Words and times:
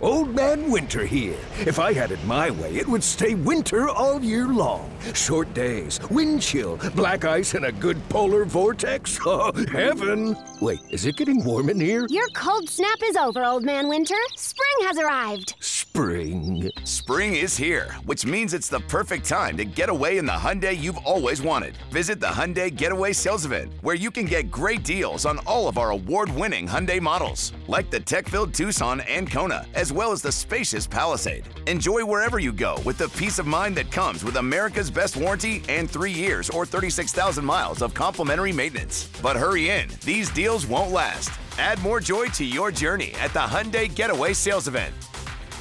Old 0.00 0.32
Man 0.32 0.70
Winter 0.70 1.04
here. 1.04 1.36
If 1.66 1.80
I 1.80 1.92
had 1.92 2.12
it 2.12 2.24
my 2.24 2.50
way, 2.50 2.76
it 2.76 2.86
would 2.86 3.02
stay 3.02 3.34
winter 3.34 3.88
all 3.88 4.22
year 4.22 4.46
long. 4.46 4.88
Short 5.12 5.52
days, 5.54 5.98
wind 6.08 6.40
chill, 6.40 6.76
black 6.94 7.24
ice, 7.24 7.54
and 7.54 7.64
a 7.64 7.72
good 7.72 7.96
polar 8.08 8.44
vortex. 8.44 9.18
Oh, 9.30 9.52
heaven! 9.70 10.36
Wait, 10.60 10.80
is 10.90 11.04
it 11.04 11.16
getting 11.16 11.44
warm 11.44 11.68
in 11.68 11.78
here? 11.78 12.06
Your 12.08 12.28
cold 12.34 12.68
snap 12.68 12.96
is 13.04 13.14
over, 13.14 13.44
Old 13.44 13.62
Man 13.62 13.88
Winter. 13.88 14.14
Spring 14.36 14.86
has 14.86 14.96
arrived. 14.98 15.54
Spring. 15.60 16.57
Spring 16.88 17.36
is 17.36 17.54
here, 17.54 17.92
which 18.06 18.24
means 18.24 18.54
it's 18.54 18.70
the 18.70 18.80
perfect 18.80 19.28
time 19.28 19.58
to 19.58 19.66
get 19.66 19.90
away 19.90 20.16
in 20.16 20.24
the 20.24 20.32
Hyundai 20.32 20.74
you've 20.74 20.96
always 21.04 21.42
wanted. 21.42 21.76
Visit 21.92 22.18
the 22.18 22.26
Hyundai 22.26 22.74
Getaway 22.74 23.12
Sales 23.12 23.44
Event, 23.44 23.74
where 23.82 23.94
you 23.94 24.10
can 24.10 24.24
get 24.24 24.50
great 24.50 24.84
deals 24.84 25.26
on 25.26 25.38
all 25.40 25.68
of 25.68 25.76
our 25.76 25.90
award-winning 25.90 26.66
Hyundai 26.66 26.98
models, 26.98 27.52
like 27.66 27.90
the 27.90 28.00
tech-filled 28.00 28.54
Tucson 28.54 29.00
and 29.00 29.30
Kona, 29.30 29.66
as 29.74 29.92
well 29.92 30.12
as 30.12 30.22
the 30.22 30.32
spacious 30.32 30.86
Palisade. 30.86 31.46
Enjoy 31.66 32.06
wherever 32.06 32.38
you 32.38 32.54
go 32.54 32.80
with 32.86 32.96
the 32.96 33.10
peace 33.10 33.38
of 33.38 33.46
mind 33.46 33.76
that 33.76 33.92
comes 33.92 34.24
with 34.24 34.36
America's 34.36 34.90
best 34.90 35.14
warranty 35.14 35.62
and 35.68 35.90
three 35.90 36.12
years 36.12 36.48
or 36.48 36.64
36,000 36.64 37.44
miles 37.44 37.82
of 37.82 37.92
complimentary 37.92 38.52
maintenance. 38.52 39.10
But 39.20 39.36
hurry 39.36 39.68
in, 39.68 39.90
these 40.06 40.30
deals 40.30 40.64
won't 40.64 40.90
last. 40.92 41.38
Add 41.58 41.82
more 41.82 42.00
joy 42.00 42.28
to 42.28 42.46
your 42.46 42.70
journey 42.70 43.12
at 43.20 43.34
the 43.34 43.40
Hyundai 43.40 43.94
Getaway 43.94 44.32
Sales 44.32 44.68
Event. 44.68 44.94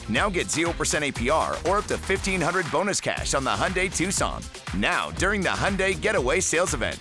Now 0.10 0.30
get 0.30 0.48
0% 0.48 0.72
APR 0.72 1.70
or 1.70 1.80
up 1.80 1.86
to 1.86 1.96
1500 1.96 2.72
bonus 2.72 3.02
cash 3.02 3.34
on 3.34 3.44
the 3.44 3.50
Hyundai 3.50 3.94
Tucson. 3.94 4.42
Now, 4.76 5.12
during 5.12 5.42
the 5.42 5.50
Hyundai 5.50 6.00
Getaway 6.00 6.40
Sales 6.40 6.74
Event. 6.74 6.98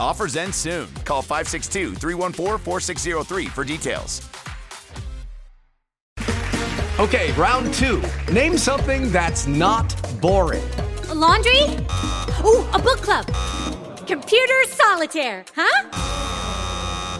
Offers 0.00 0.36
end 0.36 0.54
soon. 0.54 0.92
Call 1.04 1.22
562 1.22 1.94
314 1.94 2.58
4603 2.58 3.46
for 3.46 3.64
details. 3.64 4.28
Okay, 6.98 7.30
round 7.34 7.74
two. 7.74 8.02
Name 8.32 8.56
something 8.56 9.12
that's 9.12 9.46
not 9.46 9.94
boring. 10.20 10.66
A 11.10 11.14
laundry? 11.14 11.62
Ooh, 12.42 12.64
a 12.72 12.78
book 12.78 13.02
club. 13.02 13.26
Computer 14.06 14.64
solitaire, 14.68 15.44
huh? 15.54 15.90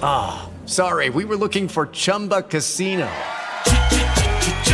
Ah, 0.03 0.49
sorry, 0.65 1.11
we 1.11 1.25
were 1.27 1.37
looking 1.37 1.69
for 1.69 1.89
Chumba 1.89 2.43
Casino. 2.43 3.09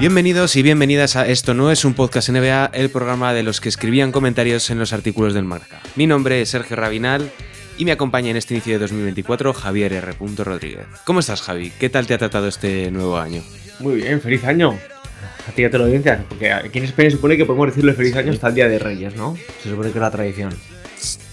Bienvenidos 0.00 0.56
y 0.56 0.62
bienvenidas 0.62 1.14
a 1.16 1.28
Esto 1.28 1.52
no 1.52 1.70
es 1.70 1.84
un 1.84 1.92
podcast 1.92 2.30
NBA, 2.30 2.70
el 2.72 2.88
programa 2.88 3.34
de 3.34 3.42
los 3.42 3.60
que 3.60 3.68
escribían 3.68 4.12
comentarios 4.12 4.70
en 4.70 4.78
los 4.78 4.94
artículos 4.94 5.34
del 5.34 5.44
Marca. 5.44 5.82
Mi 5.94 6.06
nombre 6.06 6.40
es 6.40 6.48
Sergio 6.48 6.74
Rabinal 6.74 7.30
y 7.76 7.84
me 7.84 7.92
acompaña 7.92 8.30
en 8.30 8.38
este 8.38 8.54
inicio 8.54 8.72
de 8.72 8.78
2024 8.78 9.52
Javier 9.52 9.92
R. 9.92 10.14
Rodríguez. 10.38 10.86
¿Cómo 11.04 11.20
estás, 11.20 11.42
Javi? 11.42 11.70
¿Qué 11.78 11.90
tal 11.90 12.06
te 12.06 12.14
ha 12.14 12.18
tratado 12.18 12.48
este 12.48 12.90
nuevo 12.90 13.18
año? 13.18 13.42
Muy 13.80 13.96
bien, 13.96 14.22
feliz 14.22 14.42
año. 14.44 14.70
A 15.46 15.52
ti 15.52 15.60
ya 15.60 15.70
te 15.70 15.76
lo 15.76 15.84
porque 16.30 16.50
aquí 16.50 16.78
en 16.78 16.84
España 16.84 17.10
se 17.10 17.16
supone 17.16 17.36
que 17.36 17.44
podemos 17.44 17.66
decirle 17.66 17.92
feliz 17.92 18.16
año 18.16 18.32
hasta 18.32 18.48
el 18.48 18.54
Día 18.54 18.70
de 18.70 18.78
Reyes, 18.78 19.14
¿no? 19.16 19.36
Se 19.62 19.68
supone 19.68 19.90
que 19.90 19.98
es 19.98 20.02
la 20.02 20.10
tradición. 20.10 20.54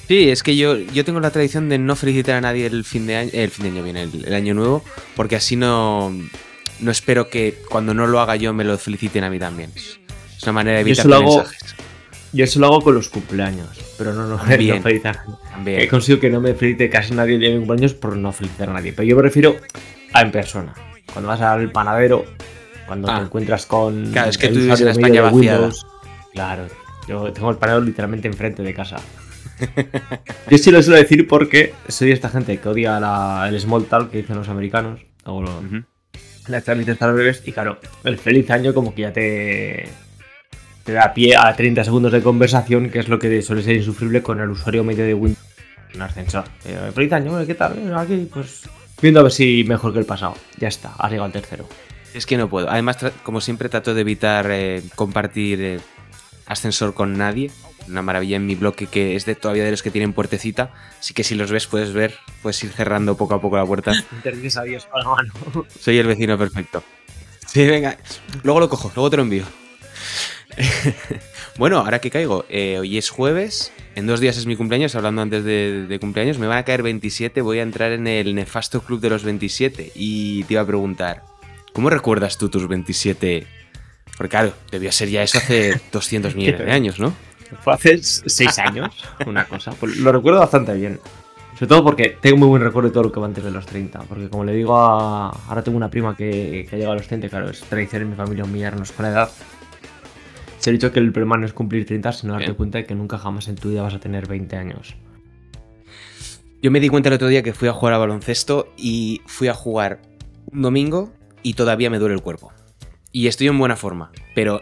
Sí, 0.09 0.29
es 0.29 0.44
que 0.44 0.57
yo, 0.57 0.77
yo 0.77 1.06
tengo 1.06 1.22
la 1.22 1.31
tradición 1.31 1.69
de 1.69 1.77
no 1.77 1.95
felicitar 1.95 2.35
a 2.35 2.41
nadie 2.41 2.66
el 2.66 2.83
fin 2.83 3.07
de 3.07 3.16
año, 3.16 3.31
el 3.31 3.50
fin 3.50 3.63
de 3.63 3.72
año 3.72 3.83
viene, 3.83 4.03
el, 4.03 4.25
el 4.25 4.33
año 4.33 4.53
nuevo, 4.53 4.83
porque 5.16 5.38
así 5.38 5.56
no, 5.56 6.13
no 6.79 6.91
espero 6.91 7.29
que 7.29 7.57
cuando 7.69 7.93
no 7.93 8.07
lo 8.07 8.19
haga 8.19 8.35
yo 8.35 8.53
me 8.53 8.63
lo 8.63 8.77
feliciten 8.77 9.23
a 9.23 9.29
mí 9.29 9.39
también. 9.39 9.71
Es 9.75 10.43
una 10.43 10.53
manera 10.53 10.75
de 10.75 10.81
evitar 10.81 11.05
yo 11.07 11.19
mensajes. 11.21 11.75
Yo 12.33 12.43
eso 12.43 12.59
lo 12.59 12.67
hago 12.67 12.81
con 12.81 12.93
los 12.93 13.07
cumpleaños, 13.09 13.69
pero 13.97 14.13
no, 14.13 14.23
no, 14.27 14.38
no 14.38 14.39
felicitar. 14.39 15.21
También. 15.51 15.79
He 15.81 15.88
conseguido 15.88 16.19
que 16.19 16.29
no 16.29 16.41
me 16.41 16.53
felicite 16.53 16.89
casi 16.89 17.13
nadie 17.13 17.35
el 17.35 17.39
día 17.39 17.49
de 17.49 17.55
mi 17.55 17.61
cumpleaños 17.65 17.93
por 17.93 18.15
no 18.17 18.31
felicitar 18.33 18.69
a 18.69 18.73
nadie. 18.73 18.91
Pero 18.93 19.07
yo 19.07 19.15
me 19.15 19.21
refiero 19.21 19.55
a 20.13 20.21
en 20.21 20.31
persona. 20.31 20.73
Cuando 21.11 21.29
vas 21.29 21.41
al 21.41 21.71
panadero, 21.71 22.25
cuando 22.85 23.09
Ah. 23.09 23.19
te 23.19 23.25
encuentras 23.25 23.65
con. 23.65 24.11
Claro, 24.11 24.29
es 24.29 24.38
que 24.38 24.49
tú 24.49 24.59
vives 24.59 24.81
en 24.81 24.89
España 24.89 25.21
vaciada. 25.21 25.69
Claro, 26.33 26.67
yo 27.07 27.31
tengo 27.33 27.49
el 27.49 27.57
panadero 27.57 27.83
literalmente 27.85 28.27
enfrente 28.27 28.61
de 28.61 28.73
casa. 28.73 28.97
yo 30.49 30.57
sí 30.57 30.69
lo 30.69 30.83
suelo 30.83 30.99
decir 31.01 31.27
porque 31.27 31.73
soy 31.88 32.11
esta 32.11 32.29
gente 32.29 32.59
que 32.59 32.69
odia 32.69 32.99
la- 32.99 33.47
el 33.49 33.59
small 33.59 33.85
talk 33.85 34.11
que 34.11 34.17
dicen 34.17 34.35
los 34.35 34.49
americanos. 34.49 34.99
O 35.23 35.41
lo- 35.41 35.59
Ujú. 35.59 35.83
Las 36.49 36.63
charlitas 36.65 36.97
tan 36.97 37.13
breves 37.13 37.43
y 37.45 37.51
claro, 37.51 37.77
el 38.03 38.17
feliz 38.17 38.49
año 38.51 38.73
como 38.73 38.93
que 38.93 39.03
ya 39.03 39.13
te, 39.13 39.87
te 40.83 40.93
da 40.93 41.13
pie 41.13 41.35
a 41.35 41.55
30 41.55 41.83
segundos 41.83 42.11
de 42.11 42.21
conversación, 42.21 42.89
que 42.89 42.99
es 42.99 43.09
lo 43.09 43.19
que 43.19 43.41
suele 43.41 43.63
ser 43.63 43.75
insufrible 43.75 44.21
con 44.21 44.39
el 44.39 44.49
usuario 44.49 44.83
medio 44.83 45.05
de 45.05 45.13
Windows 45.13 45.43
en 45.93 46.01
ascensor. 46.01 46.45
Eh, 46.65 46.91
feliz 46.93 47.11
año, 47.13 47.45
¿qué 47.45 47.55
tal? 47.55 47.77
Eh, 47.77 47.93
Aquí, 47.95 48.29
pues 48.31 48.63
viendo 49.01 49.19
a 49.19 49.23
ver 49.23 49.31
si 49.31 49.63
mejor 49.67 49.93
que 49.93 49.99
el 49.99 50.05
pasado. 50.05 50.35
Ya 50.57 50.67
está, 50.67 50.93
has 50.97 51.11
llegado 51.11 51.25
al 51.25 51.31
tercero. 51.31 51.67
Es 52.13 52.25
que 52.25 52.37
no 52.37 52.49
puedo. 52.49 52.69
Además, 52.69 52.97
como 53.23 53.41
siempre, 53.41 53.69
trato 53.69 53.93
de 53.93 54.01
evitar 54.01 54.47
eh, 54.49 54.81
compartir 54.95 55.81
ascensor 56.45 56.93
con 56.93 57.17
nadie. 57.17 57.51
Una 57.87 58.01
maravilla 58.01 58.35
en 58.35 58.45
mi 58.45 58.55
bloque 58.55 58.87
que 58.87 59.15
es 59.15 59.25
de 59.25 59.35
todavía 59.35 59.63
de 59.63 59.71
los 59.71 59.83
que 59.83 59.91
tienen 59.91 60.13
puertecita. 60.13 60.71
Así 60.99 61.13
que 61.13 61.23
si 61.23 61.35
los 61.35 61.51
ves, 61.51 61.67
puedes 61.67 61.93
ver, 61.93 62.15
puedes 62.41 62.63
ir 62.63 62.71
cerrando 62.71 63.15
poco 63.15 63.35
a 63.35 63.41
poco 63.41 63.57
la 63.57 63.65
puerta. 63.65 63.93
Interdices 64.11 64.57
a 64.57 64.63
Dios 64.63 64.85
con 64.85 65.01
la 65.01 65.09
mano. 65.09 65.33
Soy 65.79 65.97
el 65.97 66.07
vecino 66.07 66.37
perfecto. 66.37 66.83
Sí, 67.45 67.65
venga. 67.65 67.97
Luego 68.43 68.59
lo 68.59 68.69
cojo, 68.69 68.91
luego 68.95 69.09
te 69.09 69.17
lo 69.17 69.23
envío. 69.23 69.45
bueno, 71.57 71.79
ahora 71.79 71.99
que 71.99 72.09
caigo, 72.09 72.45
eh, 72.49 72.77
hoy 72.79 72.97
es 72.97 73.09
jueves. 73.09 73.71
En 73.95 74.05
dos 74.05 74.19
días 74.19 74.37
es 74.37 74.45
mi 74.45 74.55
cumpleaños, 74.55 74.95
hablando 74.95 75.21
antes 75.21 75.43
de, 75.43 75.85
de 75.87 75.99
cumpleaños. 75.99 76.39
Me 76.39 76.47
van 76.47 76.57
a 76.57 76.63
caer 76.63 76.83
27, 76.83 77.41
voy 77.41 77.59
a 77.59 77.63
entrar 77.63 77.91
en 77.91 78.07
el 78.07 78.35
nefasto 78.35 78.81
club 78.81 78.99
de 78.99 79.09
los 79.09 79.23
27. 79.23 79.93
Y 79.95 80.43
te 80.43 80.53
iba 80.53 80.61
a 80.61 80.67
preguntar, 80.67 81.23
¿cómo 81.73 81.89
recuerdas 81.89 82.37
tú 82.37 82.49
tus 82.49 82.67
27? 82.67 83.47
Porque 84.17 84.29
claro, 84.29 84.53
debió 84.71 84.91
ser 84.91 85.09
ya 85.09 85.21
eso 85.21 85.37
hace 85.37 85.79
200 85.91 86.35
millones 86.35 86.65
de 86.65 86.71
años, 86.71 86.99
¿no? 86.99 87.13
Fue 87.61 87.73
hace 87.73 87.97
6 88.01 88.59
años, 88.59 89.03
una 89.25 89.45
cosa. 89.45 89.71
Pues 89.71 89.97
lo 89.97 90.11
recuerdo 90.11 90.39
bastante 90.39 90.73
bien. 90.73 90.99
Sobre 91.53 91.67
todo 91.69 91.83
porque 91.83 92.17
tengo 92.21 92.37
muy 92.37 92.47
buen 92.47 92.61
recuerdo 92.61 92.89
de 92.89 92.93
todo 92.93 93.03
lo 93.03 93.11
que 93.11 93.19
va 93.19 93.25
antes 93.25 93.43
de 93.43 93.51
los 93.51 93.65
30. 93.65 94.01
Porque 94.01 94.29
como 94.29 94.43
le 94.43 94.53
digo 94.53 94.77
a... 94.77 95.29
Ahora 95.29 95.63
tengo 95.63 95.77
una 95.77 95.89
prima 95.89 96.15
que, 96.15 96.67
que 96.69 96.75
ha 96.75 96.77
llegado 96.77 96.93
a 96.93 96.97
los 96.97 97.07
30, 97.07 97.29
claro, 97.29 97.49
es 97.49 97.61
tradición 97.61 98.03
en 98.03 98.09
mi 98.11 98.15
familia 98.15 98.43
humillarnos 98.43 98.91
con 98.91 99.05
la 99.05 99.11
edad. 99.11 99.31
Se 100.59 100.69
ha 100.69 100.73
dicho 100.73 100.91
que 100.91 100.99
el 100.99 101.11
problema 101.11 101.37
no 101.37 101.45
es 101.45 101.53
cumplir 101.53 101.85
30, 101.85 102.11
sino 102.11 102.33
darte 102.33 102.47
Bien. 102.47 102.55
cuenta 102.55 102.77
de 102.77 102.85
que 102.85 102.93
nunca 102.93 103.17
jamás 103.17 103.47
en 103.47 103.55
tu 103.55 103.69
vida 103.69 103.81
vas 103.81 103.95
a 103.95 103.99
tener 103.99 104.27
20 104.27 104.55
años. 104.55 104.95
Yo 106.61 106.71
me 106.71 106.79
di 106.79 106.89
cuenta 106.89 107.09
el 107.09 107.15
otro 107.15 107.27
día 107.27 107.43
que 107.43 107.53
fui 107.53 107.67
a 107.67 107.73
jugar 107.73 107.93
a 107.93 107.97
baloncesto 107.99 108.73
y 108.77 109.21
fui 109.25 109.47
a 109.47 109.53
jugar 109.53 110.01
un 110.51 110.61
domingo 110.61 111.13
y 111.43 111.53
todavía 111.53 111.89
me 111.89 111.99
duele 111.99 112.15
el 112.15 112.21
cuerpo. 112.21 112.51
Y 113.11 113.27
estoy 113.27 113.47
en 113.47 113.57
buena 113.57 113.75
forma, 113.75 114.11
pero 114.35 114.61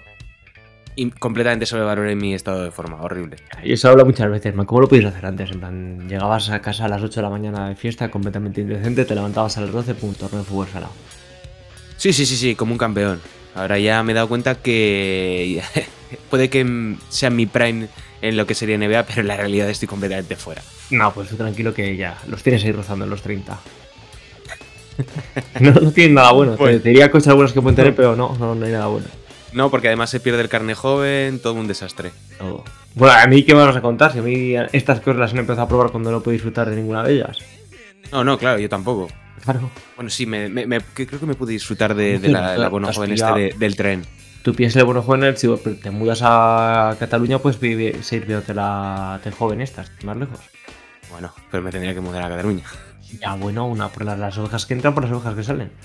completamente 1.19 1.65
sobrevaloré 1.65 2.15
mi 2.15 2.33
estado 2.33 2.63
de 2.63 2.71
forma, 2.71 3.01
horrible. 3.01 3.37
Y 3.63 3.73
eso 3.73 3.89
habla 3.89 4.05
muchas 4.05 4.29
veces, 4.29 4.55
man. 4.55 4.65
¿Cómo 4.65 4.81
lo 4.81 4.87
podías 4.87 5.05
hacer 5.05 5.25
antes? 5.25 5.51
En 5.51 5.59
plan, 5.59 6.07
llegabas 6.07 6.49
a 6.49 6.61
casa 6.61 6.85
a 6.85 6.87
las 6.87 7.01
8 7.01 7.15
de 7.17 7.21
la 7.23 7.29
mañana 7.29 7.69
de 7.69 7.75
fiesta 7.75 8.09
completamente 8.09 8.61
indecente, 8.61 9.05
te 9.05 9.15
levantabas 9.15 9.57
a 9.57 9.61
las 9.61 9.71
12, 9.71 9.95
pum, 9.95 10.13
torneo 10.13 10.39
de 10.39 10.45
fútbol 10.45 10.67
salado. 10.67 10.93
Sí, 11.97 12.13
sí, 12.13 12.25
sí, 12.25 12.35
sí, 12.37 12.55
como 12.55 12.73
un 12.73 12.77
campeón. 12.77 13.19
Ahora 13.55 13.79
ya 13.79 14.03
me 14.03 14.11
he 14.11 14.15
dado 14.15 14.27
cuenta 14.27 14.55
que 14.55 15.61
puede 16.29 16.49
que 16.49 16.95
sea 17.09 17.29
mi 17.29 17.45
prime 17.45 17.87
en 18.21 18.37
lo 18.37 18.45
que 18.47 18.55
sería 18.55 18.77
NBA, 18.77 19.03
pero 19.03 19.21
en 19.21 19.27
la 19.27 19.37
realidad 19.37 19.69
estoy 19.69 19.87
completamente 19.87 20.35
fuera. 20.35 20.61
No, 20.91 21.13
pues 21.13 21.29
tú 21.29 21.35
tranquilo 21.35 21.73
que 21.73 21.95
ya 21.95 22.17
los 22.27 22.43
tienes 22.43 22.63
ahí 22.63 22.71
rozando 22.71 23.05
en 23.05 23.11
los 23.11 23.21
30. 23.21 23.59
no, 25.59 25.71
no 25.71 25.91
tienen 25.91 26.15
nada 26.15 26.31
bueno. 26.31 26.55
Pues- 26.55 26.77
Te, 26.77 26.79
te 26.81 26.89
diría 26.89 27.11
cosas 27.11 27.33
buenas 27.35 27.53
que 27.53 27.61
pueden 27.61 27.75
tener, 27.75 27.95
pero 27.95 28.15
no, 28.15 28.35
no, 28.37 28.55
no 28.55 28.65
hay 28.65 28.71
nada 28.71 28.87
bueno. 28.87 29.07
No, 29.55 29.71
porque 29.71 29.87
además 29.87 30.09
se 30.09 30.19
pierde 30.19 30.41
el 30.41 30.49
carne 30.49 30.75
joven, 30.75 31.39
todo 31.39 31.53
un 31.53 31.67
desastre. 31.67 32.11
Todo. 32.37 32.63
Bueno, 32.93 33.13
a 33.17 33.25
mí, 33.27 33.43
¿qué 33.43 33.55
me 33.55 33.63
vas 33.65 33.75
a 33.75 33.81
contar? 33.81 34.11
Si 34.13 34.19
a 34.19 34.21
mí 34.21 34.53
estas 34.73 34.99
cosas 34.99 35.17
las 35.17 35.33
he 35.33 35.37
empezado 35.37 35.63
a 35.63 35.67
probar 35.67 35.91
cuando 35.91 36.11
no 36.11 36.21
puedo 36.21 36.33
disfrutar 36.33 36.69
de 36.69 36.75
ninguna 36.75 37.03
de 37.03 37.13
ellas. 37.13 37.37
No, 38.11 38.23
no, 38.23 38.37
claro, 38.37 38.59
yo 38.59 38.69
tampoco. 38.69 39.07
Claro. 39.43 39.69
Bueno, 39.95 40.09
sí, 40.09 40.25
me, 40.25 40.49
me- 40.49 40.67
me- 40.67 40.81
creo 40.81 41.19
que 41.19 41.25
me 41.25 41.35
pude 41.35 41.53
disfrutar 41.53 41.95
de, 41.95 42.19
la, 42.19 42.57
la 42.57 42.69
bono 42.69 42.91
joven 42.91 43.13
este 43.13 43.31
de- 43.33 43.55
del 43.57 43.75
tren. 43.75 44.05
Tú 44.43 44.53
piensas 44.53 44.81
el 44.81 44.85
bono 44.85 45.01
joven, 45.01 45.35
si 45.37 45.47
te 45.81 45.89
mudas 45.89 46.19
a 46.21 46.95
Cataluña, 46.99 47.39
pues 47.39 47.59
vive, 47.59 48.03
seguir 48.03 48.27
viéndote 48.27 48.53
la 48.53 49.19
del 49.23 49.33
joven 49.33 49.61
estas, 49.61 49.89
más 50.03 50.17
lejos. 50.17 50.39
Bueno, 51.11 51.33
pero 51.49 51.63
me 51.63 51.71
tendría 51.71 51.93
que 51.93 52.01
mudar 52.01 52.23
a 52.23 52.29
Cataluña. 52.29 52.63
Ya, 53.19 53.35
bueno, 53.35 53.67
una 53.67 53.89
por 53.89 54.05
las, 54.05 54.37
ovejas 54.37 54.65
que 54.65 54.73
entran, 54.73 54.93
por 54.93 55.03
las 55.03 55.11
ovejas 55.11 55.35
que 55.35 55.43
salen. 55.43 55.71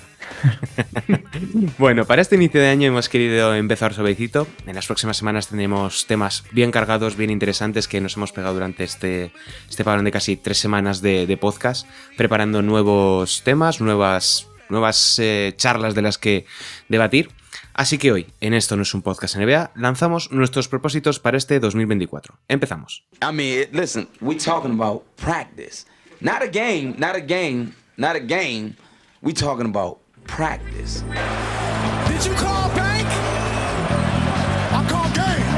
Bueno, 1.78 2.04
para 2.04 2.22
este 2.22 2.36
inicio 2.36 2.60
de 2.60 2.68
año 2.68 2.88
hemos 2.88 3.08
querido 3.08 3.54
empezar 3.54 3.94
suavecito. 3.94 4.46
En 4.66 4.74
las 4.74 4.86
próximas 4.86 5.16
semanas 5.16 5.48
tendremos 5.48 6.06
temas 6.06 6.44
bien 6.52 6.70
cargados, 6.70 7.16
bien 7.16 7.30
interesantes 7.30 7.88
que 7.88 8.00
nos 8.00 8.16
hemos 8.16 8.32
pegado 8.32 8.54
durante 8.54 8.84
este, 8.84 9.32
este 9.68 9.84
parón 9.84 10.04
de 10.04 10.12
casi 10.12 10.36
tres 10.36 10.58
semanas 10.58 11.00
de, 11.00 11.26
de 11.26 11.36
podcast, 11.36 11.86
preparando 12.16 12.62
nuevos 12.62 13.42
temas, 13.42 13.80
nuevas, 13.80 14.46
nuevas 14.68 15.18
eh, 15.18 15.54
charlas 15.56 15.94
de 15.94 16.02
las 16.02 16.18
que 16.18 16.46
debatir. 16.88 17.30
Así 17.72 17.98
que 17.98 18.12
hoy, 18.12 18.26
en 18.40 18.52
Esto 18.52 18.76
no 18.76 18.82
es 18.82 18.92
un 18.94 19.02
podcast 19.02 19.36
NBA, 19.36 19.72
lanzamos 19.74 20.30
nuestros 20.32 20.68
propósitos 20.68 21.18
para 21.18 21.38
este 21.38 21.60
2024. 21.60 22.38
Empezamos. 22.48 23.04
I 23.22 23.32
mean, 23.32 23.68
listen, 23.72 24.08
we 24.20 24.36
talking 24.36 24.78
about 24.78 25.04
practice. 25.16 25.86
Not 26.22 26.42
a 26.42 26.48
game, 26.48 26.96
not 26.98 27.16
a 27.16 27.20
game, 27.22 27.74
not 27.96 28.14
a 28.14 28.20
game. 28.20 28.76
We 29.22 29.32
talking 29.32 29.64
about 29.64 30.00
practice. 30.24 31.00
Did 31.00 32.26
you 32.26 32.34
call 32.36 32.68
bank? 32.76 33.08
I 33.08 34.84
call 34.84 35.08
game. 35.16 35.48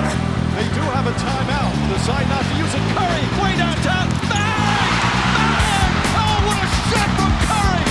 They 0.55 0.67
do 0.71 0.83
have 0.95 1.07
a 1.11 1.15
timeout. 1.19 1.75
Decide 1.91 2.29
not 2.31 2.47
to 2.47 2.55
use 2.63 2.75
it. 2.79 2.85
Curry, 2.95 3.27
way 3.43 3.59
downtown. 3.59 4.07
Bang! 4.31 4.87
Bang! 5.35 5.99
Oh, 6.15 6.47
what 6.47 6.63
a 6.63 6.69
shot 6.95 7.11
from 7.19 7.35
Curry! 7.43 7.83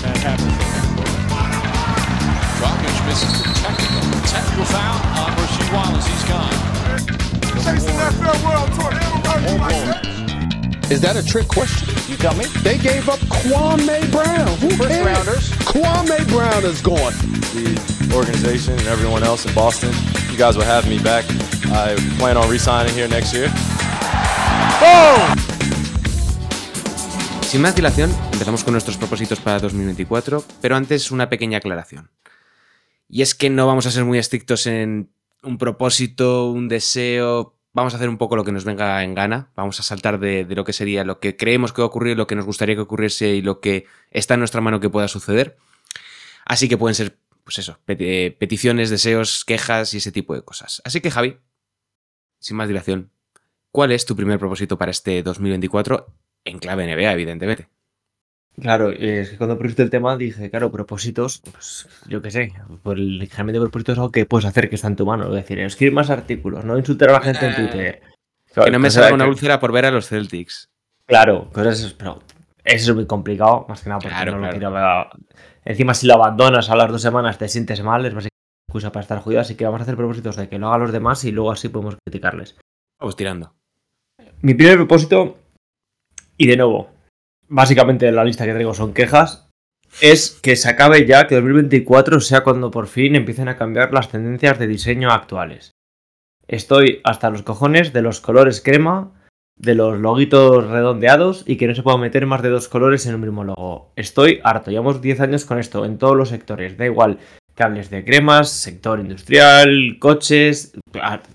That 0.00 0.16
happens. 0.24 0.56
Dragic 2.56 2.96
misses 3.04 3.44
the 3.44 3.52
technical. 3.60 4.00
Technical 4.24 4.64
foul 4.72 5.04
on 5.20 5.36
Rasheed 5.36 5.68
Wallace. 5.68 6.08
He's 6.08 6.24
gone. 6.24 6.56
Chasing 7.60 7.96
that 8.00 8.16
farewell 8.16 8.68
tour. 8.72 10.29
Is 10.90 11.00
that 11.02 11.16
a 11.16 11.24
trick 11.24 11.46
question? 11.46 11.88
You 12.10 12.16
tell 12.16 12.34
me. 12.34 12.46
They 12.62 12.76
gave 12.76 13.08
up 13.08 13.20
Kwame 13.30 14.10
Brown. 14.10 14.48
Who 14.58 14.70
First 14.70 14.90
cares? 14.90 15.06
rounders. 15.06 15.50
Kwame 15.70 16.18
Brown 16.28 16.64
is 16.64 16.82
gone. 16.82 17.14
the 17.54 18.14
organization 18.14 18.72
and 18.74 18.88
everyone 18.88 19.22
else 19.22 19.46
in 19.46 19.54
Boston. 19.54 19.92
You 20.32 20.36
guys 20.36 20.56
will 20.56 20.64
have 20.64 20.88
me 20.88 20.98
back. 20.98 21.24
I 21.70 21.94
plan 22.18 22.36
on 22.36 22.50
re-signing 22.50 22.92
here 22.92 23.08
next 23.08 23.32
year. 23.32 23.48
Sin 27.42 27.62
más 27.62 27.74
dilación, 27.74 28.10
empezamos 28.32 28.62
con 28.64 28.72
nuestros 28.72 28.96
propósitos 28.96 29.40
para 29.40 29.58
2024, 29.58 30.44
pero 30.60 30.76
antes 30.76 31.10
una 31.10 31.28
pequeña 31.28 31.58
aclaración. 31.58 32.10
Y 33.08 33.22
es 33.22 33.34
que 33.34 33.50
no 33.50 33.66
vamos 33.66 33.86
a 33.86 33.90
ser 33.90 34.04
muy 34.04 34.18
estrictos 34.18 34.66
en 34.66 35.10
un 35.42 35.58
propósito, 35.58 36.50
un 36.50 36.68
deseo, 36.68 37.56
vamos 37.72 37.94
a 37.94 37.96
hacer 37.96 38.08
un 38.08 38.18
poco 38.18 38.36
lo 38.36 38.44
que 38.44 38.52
nos 38.52 38.64
venga 38.64 39.02
en 39.04 39.14
gana, 39.14 39.50
vamos 39.54 39.78
a 39.80 39.82
saltar 39.82 40.18
de, 40.18 40.46
lo 40.48 40.64
que 40.64 40.72
sería 40.72 41.04
lo 41.04 41.20
que 41.20 41.36
creemos 41.36 41.72
que 41.72 41.82
va 41.82 41.86
a 41.86 41.88
ocurrir, 41.88 42.16
lo 42.16 42.26
que 42.26 42.34
nos 42.34 42.44
gustaría 42.44 42.74
que 42.74 42.80
ocurriese 42.80 43.28
y 43.28 43.42
lo 43.42 43.60
que 43.60 43.86
está 44.10 44.34
en 44.34 44.40
nuestra 44.40 44.60
mano 44.60 44.80
que 44.80 44.90
pueda 44.90 45.08
suceder. 45.08 45.56
Así 46.44 46.68
que 46.68 46.76
pueden 46.76 46.94
ser, 46.94 47.18
pues 47.44 47.58
eso, 47.58 47.78
eh, 47.86 48.36
peticiones, 48.38 48.90
deseos, 48.90 49.44
quejas 49.44 49.94
y 49.94 49.98
ese 49.98 50.12
tipo 50.12 50.34
de 50.34 50.42
cosas. 50.42 50.82
Así 50.84 51.00
que 51.00 51.10
Javi, 51.10 51.38
sin 52.38 52.56
más 52.56 52.68
dilación, 52.68 53.12
¿cuál 53.70 53.92
es 53.92 54.04
tu 54.04 54.16
primer 54.16 54.38
propósito 54.38 54.76
para 54.78 54.90
este 54.90 55.22
2024 55.22 56.12
en 56.44 56.58
clave 56.58 56.86
NBA, 56.86 57.12
evidentemente? 57.12 57.68
Claro, 58.60 58.90
es 58.90 59.30
que 59.30 59.36
cuando 59.38 59.58
pusiste 59.58 59.82
el 59.82 59.90
tema 59.90 60.16
dije, 60.16 60.50
claro, 60.50 60.70
propósitos, 60.70 61.40
pues 61.50 61.88
yo 62.08 62.20
qué 62.20 62.30
sé, 62.30 62.52
por 62.82 62.96
el 62.98 63.18
ligeramente 63.18 63.58
propósito 63.60 63.92
es 63.92 63.98
algo 63.98 64.10
que 64.12 64.26
puedes 64.26 64.44
hacer 64.46 64.68
que 64.68 64.74
está 64.76 64.88
en 64.88 64.96
tu 64.96 65.06
mano. 65.06 65.24
Es 65.28 65.34
decir, 65.34 65.58
escribir 65.60 65.94
más 65.94 66.10
artículos, 66.10 66.64
no 66.64 66.76
insultar 66.78 67.10
a 67.10 67.12
la 67.14 67.20
gente 67.20 67.46
en 67.46 67.54
Twitter. 67.56 68.02
que 68.64 68.70
no 68.70 68.78
me 68.78 68.90
salga 68.90 69.14
una 69.14 69.24
que- 69.24 69.30
úlcera 69.30 69.60
por 69.60 69.72
ver 69.72 69.86
a 69.86 69.90
los 69.90 70.08
Celtics. 70.08 70.68
Claro, 71.06 71.48
cosas, 71.52 71.94
pero 71.98 72.20
eso 72.64 72.90
es 72.90 72.94
muy 72.96 73.06
complicado, 73.06 73.64
más 73.68 73.82
que 73.82 73.88
nada 73.88 74.00
porque 74.00 74.14
Claro, 74.14 74.32
no 74.32 74.38
claro. 74.38 74.52
lo 74.52 74.58
quiero 74.58 74.72
ver. 74.72 75.06
Encima, 75.64 75.94
si 75.94 76.06
lo 76.06 76.14
abandonas 76.14 76.68
a 76.70 76.76
las 76.76 76.90
dos 76.90 77.02
semanas, 77.02 77.38
te 77.38 77.48
sientes 77.48 77.82
mal, 77.82 78.04
es 78.06 78.14
básicamente 78.14 78.30
una 78.30 78.70
excusa 78.72 78.92
para 78.92 79.02
estar 79.02 79.18
jodido. 79.20 79.40
Así 79.40 79.54
que 79.56 79.64
vamos 79.64 79.80
a 79.80 79.82
hacer 79.82 79.96
propósitos 79.96 80.36
de 80.36 80.48
que 80.48 80.58
lo 80.58 80.68
hagan 80.68 80.80
los 80.80 80.92
demás 80.92 81.24
y 81.24 81.32
luego 81.32 81.50
así 81.52 81.68
podemos 81.68 81.96
criticarles. 82.04 82.56
Vamos 82.98 83.16
tirando. 83.16 83.54
Mi 84.42 84.54
primer 84.54 84.76
propósito, 84.76 85.38
y 86.36 86.46
de 86.46 86.56
nuevo, 86.56 86.90
básicamente 87.50 88.10
la 88.12 88.24
lista 88.24 88.46
que 88.46 88.52
traigo 88.52 88.72
son 88.72 88.94
quejas, 88.94 89.50
es 90.00 90.38
que 90.42 90.56
se 90.56 90.70
acabe 90.70 91.04
ya, 91.04 91.26
que 91.26 91.34
2024 91.34 92.20
sea 92.20 92.42
cuando 92.42 92.70
por 92.70 92.86
fin 92.86 93.16
empiecen 93.16 93.48
a 93.48 93.56
cambiar 93.56 93.92
las 93.92 94.08
tendencias 94.08 94.58
de 94.58 94.68
diseño 94.68 95.10
actuales. 95.10 95.72
Estoy 96.46 97.00
hasta 97.04 97.30
los 97.30 97.42
cojones 97.42 97.92
de 97.92 98.02
los 98.02 98.20
colores 98.20 98.60
crema, 98.60 99.12
de 99.56 99.74
los 99.74 99.98
loguitos 99.98 100.68
redondeados 100.68 101.44
y 101.46 101.56
que 101.56 101.66
no 101.66 101.74
se 101.74 101.82
puedan 101.82 102.00
meter 102.00 102.24
más 102.24 102.42
de 102.42 102.48
dos 102.48 102.68
colores 102.68 103.04
en 103.06 103.16
un 103.16 103.20
mismo 103.20 103.44
logo. 103.44 103.92
Estoy 103.94 104.40
harto, 104.42 104.70
llevamos 104.70 105.02
10 105.02 105.20
años 105.20 105.44
con 105.44 105.58
esto 105.58 105.84
en 105.84 105.98
todos 105.98 106.16
los 106.16 106.30
sectores, 106.30 106.78
da 106.78 106.86
igual 106.86 107.18
cables 107.54 107.90
de 107.90 108.04
cremas, 108.04 108.48
sector 108.48 109.00
industrial, 109.00 109.98
coches, 109.98 110.72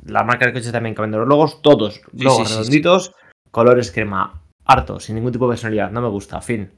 la 0.05 0.23
marca 0.23 0.47
de 0.47 0.53
coches 0.53 0.71
también 0.71 0.95
cambiando 0.95 1.19
los 1.19 1.27
logos, 1.27 1.61
todos 1.61 2.01
logos 2.13 2.39
sí, 2.39 2.45
sí, 2.45 2.49
sí. 2.49 2.57
redonditos, 2.57 3.11
colores 3.51 3.91
crema, 3.91 4.41
harto, 4.65 4.99
sin 4.99 5.15
ningún 5.15 5.31
tipo 5.31 5.45
de 5.45 5.51
personalidad, 5.53 5.91
no 5.91 6.01
me 6.01 6.09
gusta, 6.09 6.41
fin. 6.41 6.71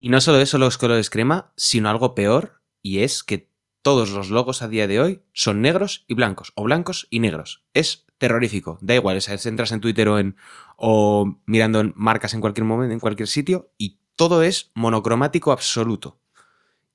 Y 0.00 0.08
no 0.08 0.20
solo 0.20 0.38
eso, 0.38 0.58
los 0.58 0.78
colores 0.78 1.10
crema, 1.10 1.52
sino 1.56 1.88
algo 1.90 2.14
peor, 2.14 2.62
y 2.82 3.00
es 3.00 3.22
que 3.22 3.50
todos 3.82 4.10
los 4.10 4.30
logos 4.30 4.62
a 4.62 4.68
día 4.68 4.86
de 4.86 5.00
hoy 5.00 5.22
son 5.32 5.60
negros 5.60 6.04
y 6.08 6.14
blancos, 6.14 6.52
o 6.56 6.64
blancos 6.64 7.06
y 7.10 7.20
negros. 7.20 7.64
Es 7.74 8.06
terrorífico. 8.18 8.78
Da 8.80 8.94
igual, 8.94 9.20
si 9.20 9.48
entras 9.48 9.72
en 9.72 9.80
Twitter 9.80 10.08
o, 10.08 10.18
en, 10.18 10.36
o 10.76 11.40
mirando 11.46 11.80
en 11.80 11.92
marcas 11.96 12.34
en 12.34 12.40
cualquier 12.40 12.64
momento, 12.64 12.92
en 12.92 13.00
cualquier 13.00 13.28
sitio, 13.28 13.72
y 13.78 13.98
todo 14.16 14.42
es 14.42 14.70
monocromático 14.74 15.52
absoluto. 15.52 16.20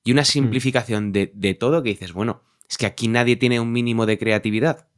Y 0.04 0.12
una 0.12 0.24
simplificación 0.24 1.12
de, 1.12 1.32
de 1.34 1.54
todo 1.54 1.82
que 1.82 1.90
dices, 1.90 2.12
bueno, 2.12 2.42
es 2.68 2.76
que 2.76 2.86
aquí 2.86 3.08
nadie 3.08 3.36
tiene 3.36 3.60
un 3.60 3.72
mínimo 3.72 4.04
de 4.06 4.18
creatividad. 4.18 4.88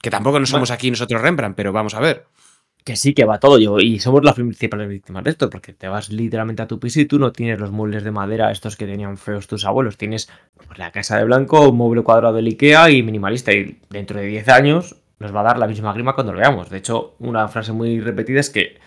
Que 0.00 0.10
tampoco 0.10 0.38
no 0.38 0.46
somos 0.46 0.70
aquí 0.70 0.90
nosotros 0.90 1.20
Rembrandt, 1.20 1.56
pero 1.56 1.72
vamos 1.72 1.94
a 1.94 2.00
ver. 2.00 2.28
Que 2.86 2.94
sí, 2.94 3.14
que 3.14 3.24
va 3.24 3.40
todo 3.40 3.58
yo. 3.58 3.80
Y 3.80 3.98
somos 3.98 4.22
las 4.22 4.36
principales 4.36 4.88
víctimas 4.88 5.24
de 5.24 5.30
esto, 5.30 5.50
porque 5.50 5.72
te 5.72 5.88
vas 5.88 6.08
literalmente 6.08 6.62
a 6.62 6.68
tu 6.68 6.78
piso 6.78 7.00
y 7.00 7.06
tú 7.06 7.18
no 7.18 7.32
tienes 7.32 7.58
los 7.58 7.72
muebles 7.72 8.04
de 8.04 8.12
madera 8.12 8.52
estos 8.52 8.76
que 8.76 8.86
tenían 8.86 9.18
feos 9.18 9.48
tus 9.48 9.64
abuelos. 9.64 9.96
Tienes 9.96 10.28
pues, 10.54 10.78
la 10.78 10.92
casa 10.92 11.18
de 11.18 11.24
blanco, 11.24 11.68
un 11.68 11.76
mueble 11.76 12.04
cuadrado 12.04 12.36
del 12.36 12.46
Ikea 12.46 12.90
y 12.90 13.02
minimalista. 13.02 13.52
Y 13.52 13.80
dentro 13.90 14.20
de 14.20 14.26
10 14.26 14.48
años 14.50 14.94
nos 15.18 15.34
va 15.34 15.40
a 15.40 15.44
dar 15.44 15.58
la 15.58 15.66
misma 15.66 15.92
grima 15.92 16.14
cuando 16.14 16.32
lo 16.32 16.38
veamos. 16.38 16.70
De 16.70 16.78
hecho, 16.78 17.16
una 17.18 17.48
frase 17.48 17.72
muy 17.72 18.00
repetida 18.00 18.38
es 18.38 18.50
que 18.50 18.78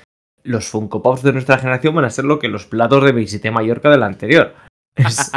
los 0.44 0.68
Funko 0.68 1.02
Pops 1.02 1.22
de 1.24 1.34
nuestra 1.34 1.58
generación 1.58 1.94
van 1.94 2.06
a 2.06 2.10
ser 2.10 2.24
lo 2.24 2.40
que 2.40 2.48
los 2.48 2.66
platos 2.66 3.04
de 3.04 3.12
Visité 3.12 3.52
Mallorca 3.52 3.90
de 3.90 3.98
la 3.98 4.06
anterior. 4.06 4.56
Es 4.96 5.32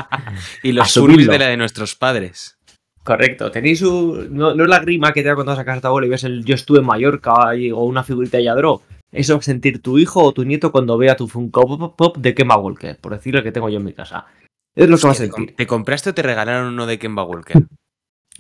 Y 0.63 0.71
los. 0.71 0.95
Furbies 0.95 1.27
de 1.27 1.39
la 1.39 1.47
de 1.47 1.57
nuestros 1.57 1.97
padres. 1.97 2.59
Correcto, 3.05 3.51
tenéis 3.51 3.83
un. 3.83 4.35
No, 4.37 4.55
no 4.55 4.63
es 4.65 4.69
la 4.71 4.79
grima 4.79 5.13
que 5.13 5.23
te 5.23 5.29
da 5.29 5.35
cuando 5.35 5.53
vas 5.53 5.59
a 5.59 5.65
casa 5.65 5.77
de 5.77 5.81
tu 5.83 5.87
abuelo 5.89 6.07
y 6.07 6.11
ves 6.11 6.25
el 6.25 6.45
Yo 6.45 6.55
estuve 6.55 6.79
en 6.79 6.87
Mallorca 6.87 7.55
y- 7.57 7.71
o 7.73 7.79
una 7.81 8.05
figurita 8.05 8.37
de 8.37 8.45
Yadro. 8.45 8.83
Eso 9.11 9.35
va 9.35 9.41
a 9.41 9.43
sentir 9.43 9.83
tu 9.83 9.99
hijo 9.99 10.23
o 10.23 10.33
tu 10.33 10.45
nieto 10.45 10.71
cuando 10.73 10.97
vea 10.97 11.17
tu 11.17 11.27
Funko 11.29 11.67
Pop, 11.79 11.97
Pop 11.97 12.17
de 12.19 12.35
Kemba 12.35 12.57
Walker, 12.57 12.97
por 12.99 13.13
decirle 13.13 13.43
que 13.43 13.53
tengo 13.53 13.69
yo 13.69 13.79
en 13.79 13.85
mi 13.85 13.93
casa. 13.93 14.27
Es 14.75 14.89
lo 14.89 14.97
que 14.97 15.07
va 15.07 15.13
a 15.13 15.17
¿Te 15.17 15.29
com- 15.29 15.37
sentir. 15.39 15.57
¿Te 15.57 15.67
compraste 15.67 16.11
o 16.11 16.15
te 16.15 16.23
regalaron 16.23 16.73
uno 16.73 16.87
de 16.87 16.99
Kemba 16.99 17.25
Walker? 17.25 17.63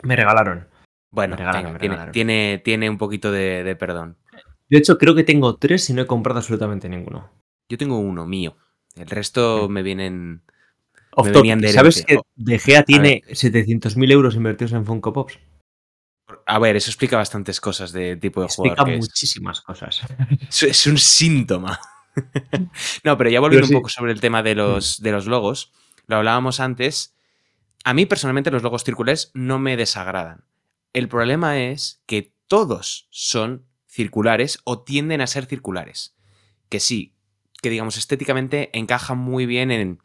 Me 0.02 0.16
regalaron. 0.16 0.66
Bueno, 1.10 1.32
Me 1.32 1.36
regalaron, 1.38 1.62
venga, 1.64 1.72
me 1.74 1.78
tiene, 1.78 1.92
regalaron. 1.94 2.12
tiene, 2.12 2.62
tiene 2.64 2.88
un 2.88 2.96
poquito 2.98 3.30
de, 3.32 3.64
de 3.64 3.76
perdón. 3.76 4.16
De 4.70 4.78
hecho, 4.78 4.96
creo 4.96 5.14
que 5.14 5.24
tengo 5.24 5.56
tres 5.56 5.90
y 5.90 5.92
no 5.92 6.00
he 6.02 6.06
comprado 6.06 6.38
absolutamente 6.38 6.88
ninguno. 6.88 7.30
Yo 7.68 7.76
tengo 7.76 7.98
uno 7.98 8.26
mío. 8.26 8.56
El 8.96 9.08
resto 9.08 9.68
me 9.68 9.82
vienen. 9.82 10.42
Off 11.14 11.26
me 11.26 11.32
topic, 11.32 11.42
venían 11.42 11.60
de 11.60 11.72
¿Sabes 11.72 12.04
que 12.04 12.18
De 12.36 12.58
Gea 12.58 12.82
tiene 12.84 13.22
700.000 13.28 14.10
euros 14.12 14.34
invertidos 14.34 14.72
en 14.72 14.84
Funko 14.86 15.12
Pops? 15.12 15.38
A 16.46 16.58
ver, 16.58 16.76
eso 16.76 16.90
explica 16.90 17.16
bastantes 17.16 17.60
cosas 17.60 17.92
de 17.92 18.16
tipo 18.16 18.40
de 18.40 18.46
Explica 18.46 18.76
jugador. 18.76 18.94
es. 18.94 19.00
muchísimas 19.00 19.60
cosas. 19.60 20.00
Es, 20.48 20.62
es 20.62 20.86
un 20.86 20.98
síntoma. 20.98 21.78
no, 23.04 23.16
pero 23.18 23.30
ya 23.30 23.40
volviendo 23.40 23.66
Pero 23.66 23.66
sí. 23.66 23.74
un 23.74 23.80
poco 23.80 23.88
sobre 23.88 24.12
el 24.12 24.20
tema 24.20 24.42
de 24.42 24.54
los, 24.54 25.00
de 25.00 25.12
los 25.12 25.26
logos, 25.26 25.72
lo 26.06 26.16
hablábamos 26.16 26.60
antes. 26.60 27.14
A 27.84 27.94
mí 27.94 28.06
personalmente 28.06 28.50
los 28.50 28.62
logos 28.62 28.84
circulares 28.84 29.30
no 29.34 29.58
me 29.58 29.76
desagradan. 29.76 30.44
El 30.92 31.08
problema 31.08 31.58
es 31.58 32.02
que 32.06 32.34
todos 32.46 33.08
son 33.10 33.66
circulares 33.86 34.60
o 34.64 34.82
tienden 34.82 35.20
a 35.20 35.26
ser 35.26 35.46
circulares. 35.46 36.16
Que 36.68 36.80
sí, 36.80 37.14
que 37.62 37.70
digamos 37.70 37.96
estéticamente 37.96 38.70
encajan 38.78 39.18
muy 39.18 39.46
bien 39.46 39.70
en 39.70 40.02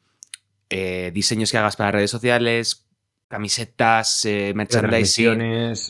eh, 0.69 1.11
diseños 1.13 1.51
que 1.51 1.57
hagas 1.57 1.75
para 1.75 1.91
redes 1.91 2.11
sociales, 2.11 2.85
camisetas, 3.27 4.25
eh, 4.25 4.53
merchandising, 4.55 5.23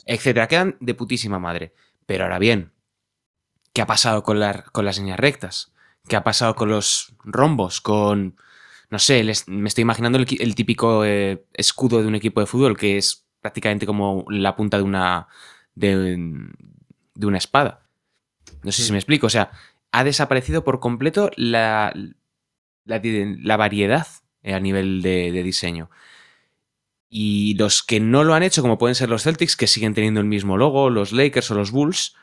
etcétera. 0.05 0.47
Quedan 0.47 0.77
de 0.79 0.93
putísima 0.93 1.39
madre. 1.39 1.73
Pero 2.05 2.23
ahora 2.23 2.39
bien, 2.39 2.71
¿qué 3.73 3.81
ha 3.81 3.85
pasado 3.87 4.23
con, 4.23 4.39
la- 4.39 4.63
con 4.71 4.85
las 4.85 4.97
líneas 4.97 5.19
rectas? 5.19 5.73
¿Qué 6.07 6.15
ha 6.15 6.23
pasado 6.23 6.55
con 6.55 6.69
los 6.69 7.13
rombos? 7.23 7.81
Con, 7.81 8.37
no 8.89 8.99
sé, 8.99 9.23
les- 9.23 9.47
me 9.47 9.67
estoy 9.67 9.81
imaginando 9.83 10.17
el, 10.17 10.55
típico 10.55 11.03
eh, 11.05 11.45
escudo 11.53 12.01
de 12.01 12.07
un 12.07 12.15
equipo 12.15 12.39
de 12.39 12.47
fútbol 12.47 12.77
que 12.77 12.97
es 12.97 13.25
prácticamente 13.41 13.85
como 13.85 14.25
la 14.29 14.55
punta 14.55 14.77
de 14.77 14.83
una, 14.83 15.27
de, 15.75 16.17
de 17.13 17.25
una 17.27 17.37
espada. 17.37 17.83
No 18.63 18.71
sé 18.71 18.83
si 18.83 18.91
me 18.91 18.97
explico. 18.97 19.27
O 19.27 19.29
sea, 19.29 19.51
ha 19.91 20.03
desaparecido 20.03 20.63
por 20.63 20.79
completo 20.79 21.29
la, 21.35 21.93
la 22.85 23.57
variedad 23.57 24.07
eh, 24.47 24.53
a 24.53 24.59
nivel 24.59 25.01
de, 25.01 25.31
de 25.31 25.43
diseño. 25.43 25.89
Y 27.09 27.55
los 27.57 27.83
que 27.83 27.99
no 27.99 28.23
lo 28.23 28.33
han 28.33 28.43
hecho, 28.43 28.61
como 28.61 28.77
pueden 28.77 28.95
ser 28.95 29.09
los 29.09 29.23
Celtics, 29.23 29.55
que 29.55 29.67
siguen 29.67 29.93
teniendo 29.93 30.19
el 30.19 30.25
mismo 30.25 30.57
logo, 30.57 30.89
los 30.89 31.11
Lakers 31.13 31.51
o 31.51 31.55
los 31.55 31.71
Bulls, 31.71 32.15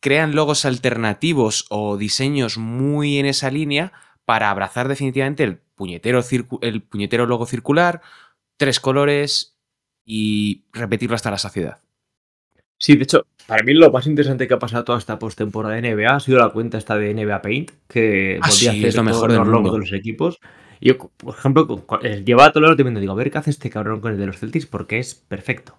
crean 0.00 0.34
logos 0.34 0.64
alternativos 0.64 1.66
o 1.70 1.96
diseños 1.96 2.56
muy 2.58 3.18
en 3.18 3.26
esa 3.26 3.50
línea 3.50 3.92
para 4.24 4.50
abrazar 4.50 4.88
definitivamente 4.88 5.44
el 5.44 5.58
puñetero, 5.58 6.20
el 6.62 6.82
puñetero 6.82 7.26
logo 7.26 7.46
circular, 7.46 8.00
tres 8.56 8.80
colores 8.80 9.58
y 10.06 10.64
repetirlo 10.72 11.16
hasta 11.16 11.30
la 11.30 11.38
saciedad. 11.38 11.78
Sí, 12.78 12.96
de 12.96 13.04
hecho, 13.04 13.26
para 13.46 13.62
mí 13.62 13.72
lo 13.72 13.90
más 13.90 14.06
interesante 14.06 14.48
que 14.48 14.54
ha 14.54 14.58
pasado 14.58 14.84
toda 14.84 14.98
esta 14.98 15.18
postemporada 15.18 15.74
de 15.76 15.94
NBA 15.94 16.14
ha 16.16 16.20
sido 16.20 16.38
la 16.38 16.50
cuenta 16.50 16.76
esta 16.78 16.96
de 16.96 17.14
NBA 17.14 17.40
Paint, 17.42 17.70
que 17.88 18.38
Ah, 18.42 18.50
sí, 18.50 18.66
hacer 18.68 18.84
es 18.86 18.94
lo 18.96 19.02
todos 19.04 19.14
mejor 19.14 19.30
del 19.30 19.38
los 19.38 19.48
logos 19.48 19.62
mundo. 19.62 19.72
de 19.74 19.78
los 19.80 19.92
equipos. 19.92 20.38
Yo, 20.80 20.98
por 20.98 21.34
ejemplo, 21.34 21.84
llevaba 22.24 22.52
todo 22.52 22.64
el 22.64 22.70
rato 22.76 23.00
digo, 23.00 23.12
a 23.12 23.16
ver 23.16 23.30
qué 23.30 23.38
hace 23.38 23.50
este 23.50 23.70
cabrón 23.70 24.00
con 24.00 24.12
el 24.12 24.18
de 24.18 24.26
los 24.26 24.38
Celtics 24.38 24.66
porque 24.66 24.98
es 24.98 25.14
perfecto. 25.14 25.76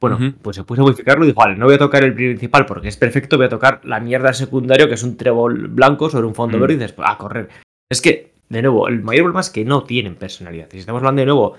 Bueno, 0.00 0.18
pues 0.40 0.56
se 0.56 0.64
puso 0.64 0.80
a 0.80 0.84
modificarlo 0.84 1.24
y 1.24 1.28
dijo, 1.28 1.40
vale, 1.40 1.56
no 1.56 1.66
voy 1.66 1.74
a 1.74 1.78
tocar 1.78 2.02
el 2.02 2.14
principal 2.14 2.64
porque 2.64 2.88
es 2.88 2.96
perfecto, 2.96 3.36
voy 3.36 3.46
a 3.46 3.50
tocar 3.50 3.82
la 3.84 4.00
mierda 4.00 4.32
secundario 4.32 4.88
que 4.88 4.94
es 4.94 5.02
un 5.02 5.18
trébol 5.18 5.68
blanco 5.68 6.08
sobre 6.08 6.26
un 6.26 6.34
fondo 6.34 6.58
verde 6.58 6.74
y 6.74 6.76
dices, 6.78 6.94
a 6.98 7.18
correr. 7.18 7.50
Es 7.90 8.00
que, 8.00 8.32
de 8.48 8.62
nuevo, 8.62 8.88
el 8.88 9.02
mayor 9.02 9.24
problema 9.24 9.40
es 9.40 9.50
que 9.50 9.64
no 9.64 9.84
tienen 9.84 10.14
personalidad. 10.14 10.68
Y 10.68 10.72
si 10.72 10.78
estamos 10.78 11.00
hablando 11.00 11.20
de 11.20 11.26
nuevo 11.26 11.56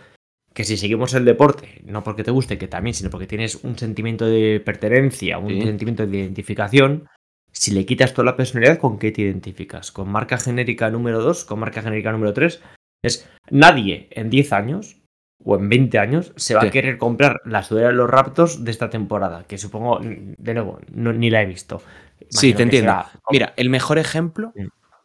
que 0.54 0.64
si 0.64 0.76
seguimos 0.76 1.14
el 1.14 1.24
deporte, 1.24 1.82
no 1.86 2.04
porque 2.04 2.24
te 2.24 2.32
guste, 2.32 2.58
que 2.58 2.68
también, 2.68 2.94
sino 2.94 3.10
porque 3.10 3.28
tienes 3.28 3.64
un 3.64 3.78
sentimiento 3.78 4.26
de 4.26 4.60
pertenencia, 4.64 5.38
un 5.38 5.50
Sí. 5.50 5.62
sentimiento 5.62 6.06
de 6.08 6.18
identificación, 6.18 7.08
si 7.52 7.72
le 7.72 7.86
quitas 7.86 8.14
toda 8.14 8.26
la 8.26 8.36
personalidad, 8.38 8.78
¿con 8.80 8.98
qué 9.00 9.12
te 9.12 9.22
identificas? 9.22 9.92
¿Con 9.92 10.10
marca 10.10 10.38
genérica 10.38 10.90
número 10.90 11.22
2? 11.22 11.46
¿Con 11.46 11.60
marca 11.60 11.82
genérica 11.82 12.12
número 12.12 12.34
3? 12.34 12.62
Es 13.04 13.28
nadie 13.50 14.08
en 14.12 14.30
10 14.30 14.54
años 14.54 14.98
o 15.44 15.56
en 15.58 15.70
20 15.70 15.98
años 16.00 16.34
se 16.36 16.54
va 16.54 16.62
Sí. 16.62 16.68
a 16.68 16.72
querer 16.72 16.98
comprar 16.98 17.42
la 17.46 17.64
sudadera 17.64 17.90
de 17.92 17.96
los 17.98 18.10
Raptors 18.10 18.64
de 18.64 18.72
esta 18.72 18.90
temporada, 18.90 19.46
que 19.48 19.58
supongo, 19.58 20.00
de 20.02 20.54
nuevo, 20.54 20.80
no- 20.94 21.14
ni 21.14 21.30
la 21.32 21.42
he 21.42 21.46
visto. 21.48 21.82
Sí, 22.30 22.54
te 22.54 22.64
entiendo. 22.64 22.92
será- 22.92 23.12
Mira, 23.32 23.54
el 23.58 23.70
mejor 23.70 23.98
ejemplo 23.98 24.54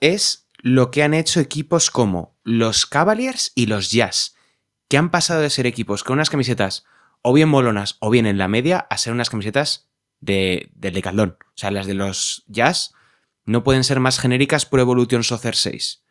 es 0.00 0.46
lo 0.58 0.90
que 0.90 1.02
han 1.02 1.14
hecho 1.14 1.40
equipos 1.40 1.90
como 1.90 2.36
los 2.44 2.84
Cavaliers 2.86 3.52
y 3.54 3.66
los 3.66 3.90
Jazz, 3.90 4.36
que 4.88 4.98
han 4.98 5.10
pasado 5.10 5.40
de 5.40 5.50
ser 5.50 5.66
equipos 5.66 6.04
con 6.04 6.14
unas 6.14 6.30
camisetas 6.30 6.84
o 7.22 7.32
bien 7.32 7.48
molonas 7.48 7.96
o 8.00 8.10
bien 8.10 8.26
en 8.26 8.38
la 8.38 8.46
media 8.48 8.78
a 8.90 8.98
ser 8.98 9.12
unas 9.14 9.30
camisetas 9.30 9.88
de, 10.20 10.70
del 10.75 10.94
decaldón. 10.94 11.37
O 11.40 11.52
sea, 11.58 11.70
las 11.70 11.87
de 11.87 11.94
los 11.94 12.44
Jazz 12.46 12.94
no 13.44 13.62
pueden 13.64 13.85
ser 13.85 14.00
más 14.00 14.18
genéricas 14.18 14.66
por 14.66 14.80
Evolution 14.80 15.23
Soccer 15.23 15.54
6. 15.54 16.02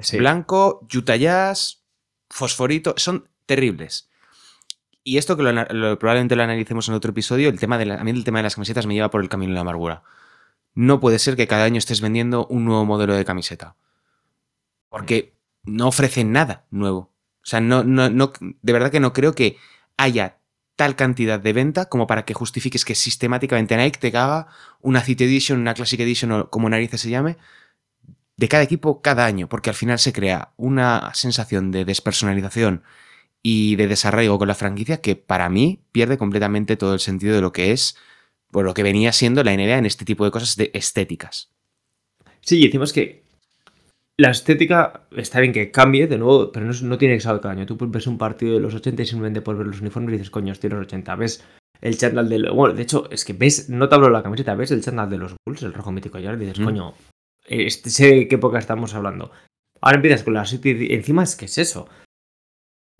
Sí. 0.00 0.18
Blanco, 0.18 0.86
Utah 0.94 1.16
Jazz, 1.16 1.82
fosforito, 2.30 2.94
son 2.96 3.28
terribles. 3.46 4.08
Y 5.02 5.18
esto 5.18 5.36
que 5.36 5.42
lo 5.42 5.48
ana- 5.50 5.66
lo- 5.70 5.98
probablemente 5.98 6.36
lo 6.36 6.42
analicemos 6.42 6.88
en 6.88 6.94
otro 6.94 7.10
episodio, 7.10 7.48
el 7.48 7.58
tema 7.58 7.76
de 7.78 7.86
la- 7.86 7.94
a 8.00 8.04
mí 8.04 8.10
el 8.10 8.24
tema 8.24 8.38
de 8.38 8.44
las 8.44 8.54
camisetas 8.54 8.86
me 8.86 8.94
lleva 8.94 9.10
por 9.10 9.20
el 9.22 9.28
camino 9.28 9.50
de 9.50 9.54
la 9.56 9.60
amargura. 9.62 10.02
No 10.74 11.00
puede 11.00 11.18
ser 11.18 11.36
que 11.36 11.48
cada 11.48 11.64
año 11.64 11.78
estés 11.78 12.00
vendiendo 12.00 12.46
un 12.46 12.64
nuevo 12.64 12.84
modelo 12.84 13.14
de 13.14 13.24
camiseta. 13.24 13.76
Porque 14.88 15.34
no 15.64 15.88
ofrecen 15.88 16.32
nada 16.32 16.66
nuevo. 16.70 17.12
O 17.42 17.46
sea, 17.46 17.60
no, 17.60 17.82
no, 17.84 18.10
no, 18.10 18.32
de 18.40 18.72
verdad 18.72 18.90
que 18.90 19.00
no 19.00 19.12
creo 19.12 19.34
que 19.34 19.56
haya 19.96 20.38
tal 20.80 20.96
cantidad 20.96 21.38
de 21.38 21.52
venta 21.52 21.90
como 21.90 22.06
para 22.06 22.24
que 22.24 22.32
justifiques 22.32 22.86
que 22.86 22.94
sistemáticamente 22.94 23.76
Nike 23.76 23.98
te 24.00 24.16
haga 24.16 24.46
una 24.80 25.02
City 25.02 25.24
Edition, 25.24 25.60
una 25.60 25.74
Classic 25.74 26.00
Edition 26.00 26.32
o 26.32 26.48
como 26.48 26.70
narices 26.70 27.02
se 27.02 27.10
llame, 27.10 27.36
de 28.38 28.48
cada 28.48 28.62
equipo 28.62 29.02
cada 29.02 29.26
año, 29.26 29.46
porque 29.46 29.68
al 29.68 29.76
final 29.76 29.98
se 29.98 30.14
crea 30.14 30.54
una 30.56 31.10
sensación 31.12 31.70
de 31.70 31.84
despersonalización 31.84 32.82
y 33.42 33.76
de 33.76 33.88
desarraigo 33.88 34.38
con 34.38 34.48
la 34.48 34.54
franquicia 34.54 35.02
que 35.02 35.16
para 35.16 35.50
mí 35.50 35.82
pierde 35.92 36.16
completamente 36.16 36.78
todo 36.78 36.94
el 36.94 37.00
sentido 37.00 37.34
de 37.34 37.42
lo 37.42 37.52
que 37.52 37.72
es, 37.72 37.98
por 38.50 38.64
lo 38.64 38.72
que 38.72 38.82
venía 38.82 39.12
siendo 39.12 39.44
la 39.44 39.54
NBA 39.54 39.76
en 39.76 39.84
este 39.84 40.06
tipo 40.06 40.24
de 40.24 40.30
cosas 40.30 40.56
de 40.56 40.70
estéticas. 40.72 41.50
Sí, 42.40 42.58
decimos 42.64 42.94
que 42.94 43.22
la 44.20 44.30
estética 44.30 45.02
está 45.16 45.40
bien 45.40 45.52
que 45.52 45.70
cambie 45.70 46.06
de 46.06 46.18
nuevo, 46.18 46.52
pero 46.52 46.66
no, 46.66 46.98
tiene 46.98 47.14
que 47.14 47.20
ser 47.20 47.40
cada 47.40 47.52
año. 47.54 47.66
Tú 47.66 47.76
ves 47.80 48.06
un 48.06 48.18
partido 48.18 48.54
de 48.54 48.60
los 48.60 48.74
80 48.74 49.02
y 49.02 49.06
simplemente 49.06 49.40
por 49.40 49.56
ver 49.56 49.66
los 49.66 49.80
uniformes 49.80 50.10
y 50.10 50.18
dices, 50.18 50.30
coño, 50.30 50.52
estoy 50.52 50.68
en 50.70 50.76
los 50.76 50.86
80. 50.86 51.14
Ves 51.16 51.44
el 51.80 51.96
chándal 51.96 52.28
del. 52.28 52.50
Bueno, 52.50 52.74
de 52.74 52.82
hecho, 52.82 53.08
es 53.10 53.24
que 53.24 53.32
ves, 53.32 53.68
no 53.70 53.88
te 53.88 53.94
hablo 53.94 54.08
de 54.08 54.12
la 54.12 54.22
camiseta, 54.22 54.54
ves 54.54 54.70
el 54.70 54.82
chándal 54.82 55.08
de 55.10 55.18
los 55.18 55.34
Bulls, 55.46 55.62
el 55.62 55.72
rojo 55.72 55.92
mítico 55.92 56.18
ya, 56.18 56.32
y 56.32 56.36
dices, 56.36 56.60
Mm. 56.60 56.64
coño, 56.64 56.94
este, 57.46 57.90
sé 57.90 58.28
qué 58.28 58.34
época 58.34 58.58
estamos 58.58 58.94
hablando. 58.94 59.30
Ahora 59.80 59.96
empiezas 59.96 60.22
con 60.22 60.34
la 60.34 60.44
City. 60.44 60.88
Encima 60.90 61.22
es 61.22 61.36
que 61.36 61.46
es 61.46 61.56
eso. 61.58 61.88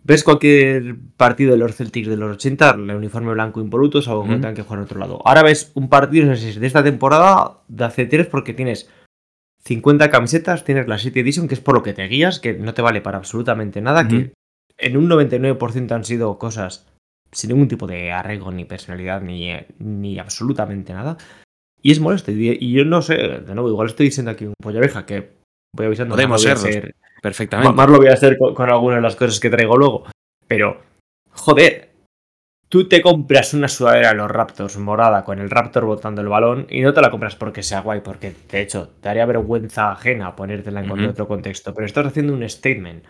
Ves 0.03 0.23
cualquier 0.23 0.95
partido 1.15 1.51
de 1.51 1.57
los 1.57 1.75
Celtics 1.75 2.07
de 2.07 2.17
los 2.17 2.35
80, 2.37 2.71
el 2.71 2.89
uniforme 2.95 3.33
blanco 3.33 3.61
impoluto 3.61 3.99
es 3.99 4.07
algo 4.07 4.23
que 4.23 4.29
Ujú. 4.29 4.37
tengan 4.37 4.55
que 4.55 4.63
jugar 4.63 4.79
en 4.79 4.85
otro 4.85 4.99
lado. 4.99 5.21
Ahora 5.25 5.43
ves 5.43 5.71
un 5.75 5.89
partido 5.89 6.25
no 6.25 6.35
sé 6.35 6.41
si 6.41 6.49
es 6.49 6.59
de 6.59 6.65
esta 6.65 6.83
temporada 6.83 7.59
de 7.67 7.83
hace 7.85 8.05
tres 8.07 8.25
porque 8.25 8.53
tienes 8.55 8.89
50 9.63 10.09
camisetas, 10.09 10.63
tienes 10.63 10.87
la 10.87 10.97
City 10.97 11.19
Edition, 11.19 11.47
que 11.47 11.53
es 11.53 11.61
por 11.61 11.75
lo 11.75 11.83
que 11.83 11.93
te 11.93 12.07
guías, 12.07 12.39
que 12.39 12.53
no 12.53 12.73
te 12.73 12.81
vale 12.81 13.01
para 13.01 13.17
absolutamente 13.17 13.79
nada, 13.81 14.07
que 14.07 14.33
en 14.77 14.97
un 14.97 15.07
99% 15.09 15.91
han 15.91 16.03
sido 16.03 16.37
cosas 16.39 16.87
sin 17.31 17.49
ningún 17.51 17.67
tipo 17.67 17.85
de 17.87 18.11
arreglo, 18.11 18.51
ni 18.51 18.65
personalidad, 18.65 19.21
ni, 19.21 19.51
eh, 19.51 19.67
ni 19.79 20.17
absolutamente 20.19 20.93
nada. 20.93 21.17
Y 21.81 21.91
es 21.91 21.99
molesto. 21.99 22.31
Y, 22.31 22.57
y 22.59 22.71
yo 22.73 22.83
no 22.85 23.01
sé, 23.01 23.15
de 23.15 23.53
nuevo, 23.55 23.69
igual 23.69 23.87
estoy 23.87 24.07
diciendo 24.07 24.31
aquí 24.31 24.45
un 24.45 24.53
polla 24.61 24.79
vieja 24.79 25.05
que 25.05 25.31
voy 25.75 25.85
avisando. 25.85 26.15
Podemos 26.15 26.41
serlos, 26.41 26.65
hacer- 26.65 26.95
Perfectamente. 27.21 27.73
más 27.73 27.89
lo 27.89 27.97
voy 27.97 28.07
a 28.07 28.13
hacer 28.13 28.37
con, 28.37 28.53
con 28.55 28.69
algunas 28.69 28.97
de 28.97 29.01
las 29.03 29.15
cosas 29.15 29.39
que 29.39 29.49
traigo 29.51 29.77
luego. 29.77 30.05
Pero, 30.47 30.81
joder, 31.31 31.90
tú 32.71 32.87
te 32.87 33.01
compras 33.01 33.53
una 33.53 33.67
sudadera 33.67 34.09
de 34.09 34.15
los 34.15 34.31
Raptors 34.31 34.77
morada 34.77 35.25
con 35.25 35.39
el 35.39 35.49
Raptor 35.49 35.83
botando 35.83 36.21
el 36.21 36.29
balón 36.29 36.67
y 36.69 36.79
no 36.81 36.93
te 36.93 37.01
la 37.01 37.11
compras 37.11 37.35
porque 37.35 37.63
sea 37.63 37.81
guay, 37.81 37.99
porque 37.99 38.33
de 38.49 38.61
hecho 38.61 38.93
te 39.01 39.09
haría 39.09 39.25
vergüenza 39.25 39.91
ajena 39.91 40.33
ponértela 40.35 40.79
en 40.79 40.87
cualquier 40.87 41.11
otro 41.11 41.27
contexto. 41.27 41.73
Pero 41.73 41.85
estás 41.85 42.07
haciendo 42.07 42.33
un 42.33 42.47
statement 42.47 43.05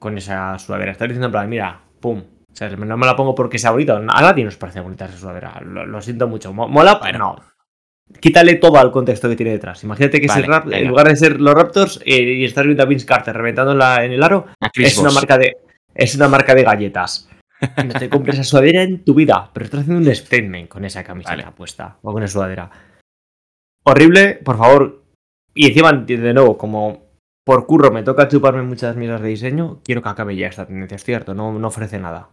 con 0.00 0.18
esa 0.18 0.58
sudadera. 0.58 0.90
Estás 0.90 1.06
diciendo 1.08 1.26
en 1.26 1.32
plan, 1.32 1.48
mira, 1.48 1.80
pum. 2.00 2.18
O 2.52 2.56
sea, 2.56 2.68
no 2.70 2.96
me 2.96 3.06
la 3.06 3.14
pongo 3.14 3.34
porque 3.34 3.58
sea 3.58 3.70
bonito. 3.70 3.94
A 3.96 4.00
nadie 4.00 4.44
nos 4.44 4.56
parece 4.56 4.80
bonita 4.80 5.04
esa 5.04 5.18
sudadera. 5.18 5.60
Lo, 5.64 5.86
lo 5.86 6.02
siento 6.02 6.26
mucho. 6.26 6.52
Mo- 6.52 6.68
¿Mola? 6.68 6.96
Bueno. 6.98 7.18
No. 7.18 7.36
Quítale 8.20 8.54
todo 8.56 8.78
al 8.78 8.90
contexto 8.90 9.28
que 9.28 9.36
tiene 9.36 9.52
detrás. 9.52 9.84
Imagínate 9.84 10.20
que 10.20 10.26
es 10.26 10.36
el 10.36 10.44
rap, 10.44 10.66
en 10.72 10.88
lugar 10.88 11.08
de 11.08 11.16
ser 11.16 11.40
los 11.40 11.54
Raptors 11.54 12.00
eh, 12.04 12.22
y 12.22 12.44
estás 12.44 12.64
viendo 12.64 12.82
a 12.82 12.86
Vince 12.86 13.06
Carter 13.06 13.36
reventando 13.36 13.72
en, 13.72 14.12
el 14.12 14.22
aro, 14.22 14.46
A 14.60 14.70
es 14.74 14.98
una 14.98 15.10
marca 15.10 15.38
de 15.38 15.56
es 15.94 16.14
una 16.14 16.28
marca 16.28 16.54
de 16.54 16.62
galletas. 16.62 17.28
No 17.86 17.94
te 17.94 18.08
compres 18.08 18.36
esa 18.36 18.44
sudadera 18.44 18.82
en 18.82 19.04
tu 19.04 19.14
vida, 19.14 19.50
pero 19.52 19.64
estás 19.64 19.80
haciendo 19.80 20.08
un 20.08 20.14
statement 20.14 20.68
con 20.68 20.84
esa 20.84 21.02
camiseta 21.02 21.36
Vale. 21.36 21.52
puesta 21.52 21.98
o 22.02 22.12
con 22.12 22.22
esa 22.22 22.34
sudadera. 22.34 22.70
Horrible, 23.84 24.34
por 24.34 24.58
favor. 24.58 25.04
Y 25.54 25.68
encima, 25.68 25.92
de 25.92 26.34
nuevo, 26.34 26.58
como 26.58 27.06
por 27.44 27.66
curro 27.66 27.90
me 27.92 28.02
toca 28.02 28.28
chuparme 28.28 28.62
muchas 28.62 28.96
mierdas 28.96 29.22
de 29.22 29.28
diseño, 29.28 29.80
quiero 29.84 30.02
que 30.02 30.08
acabe 30.08 30.36
ya 30.36 30.48
esta 30.48 30.66
tendencia, 30.66 30.96
es 30.96 31.04
cierto, 31.04 31.32
no, 31.34 31.56
no 31.58 31.68
ofrece 31.68 31.98
nada. 31.98 32.30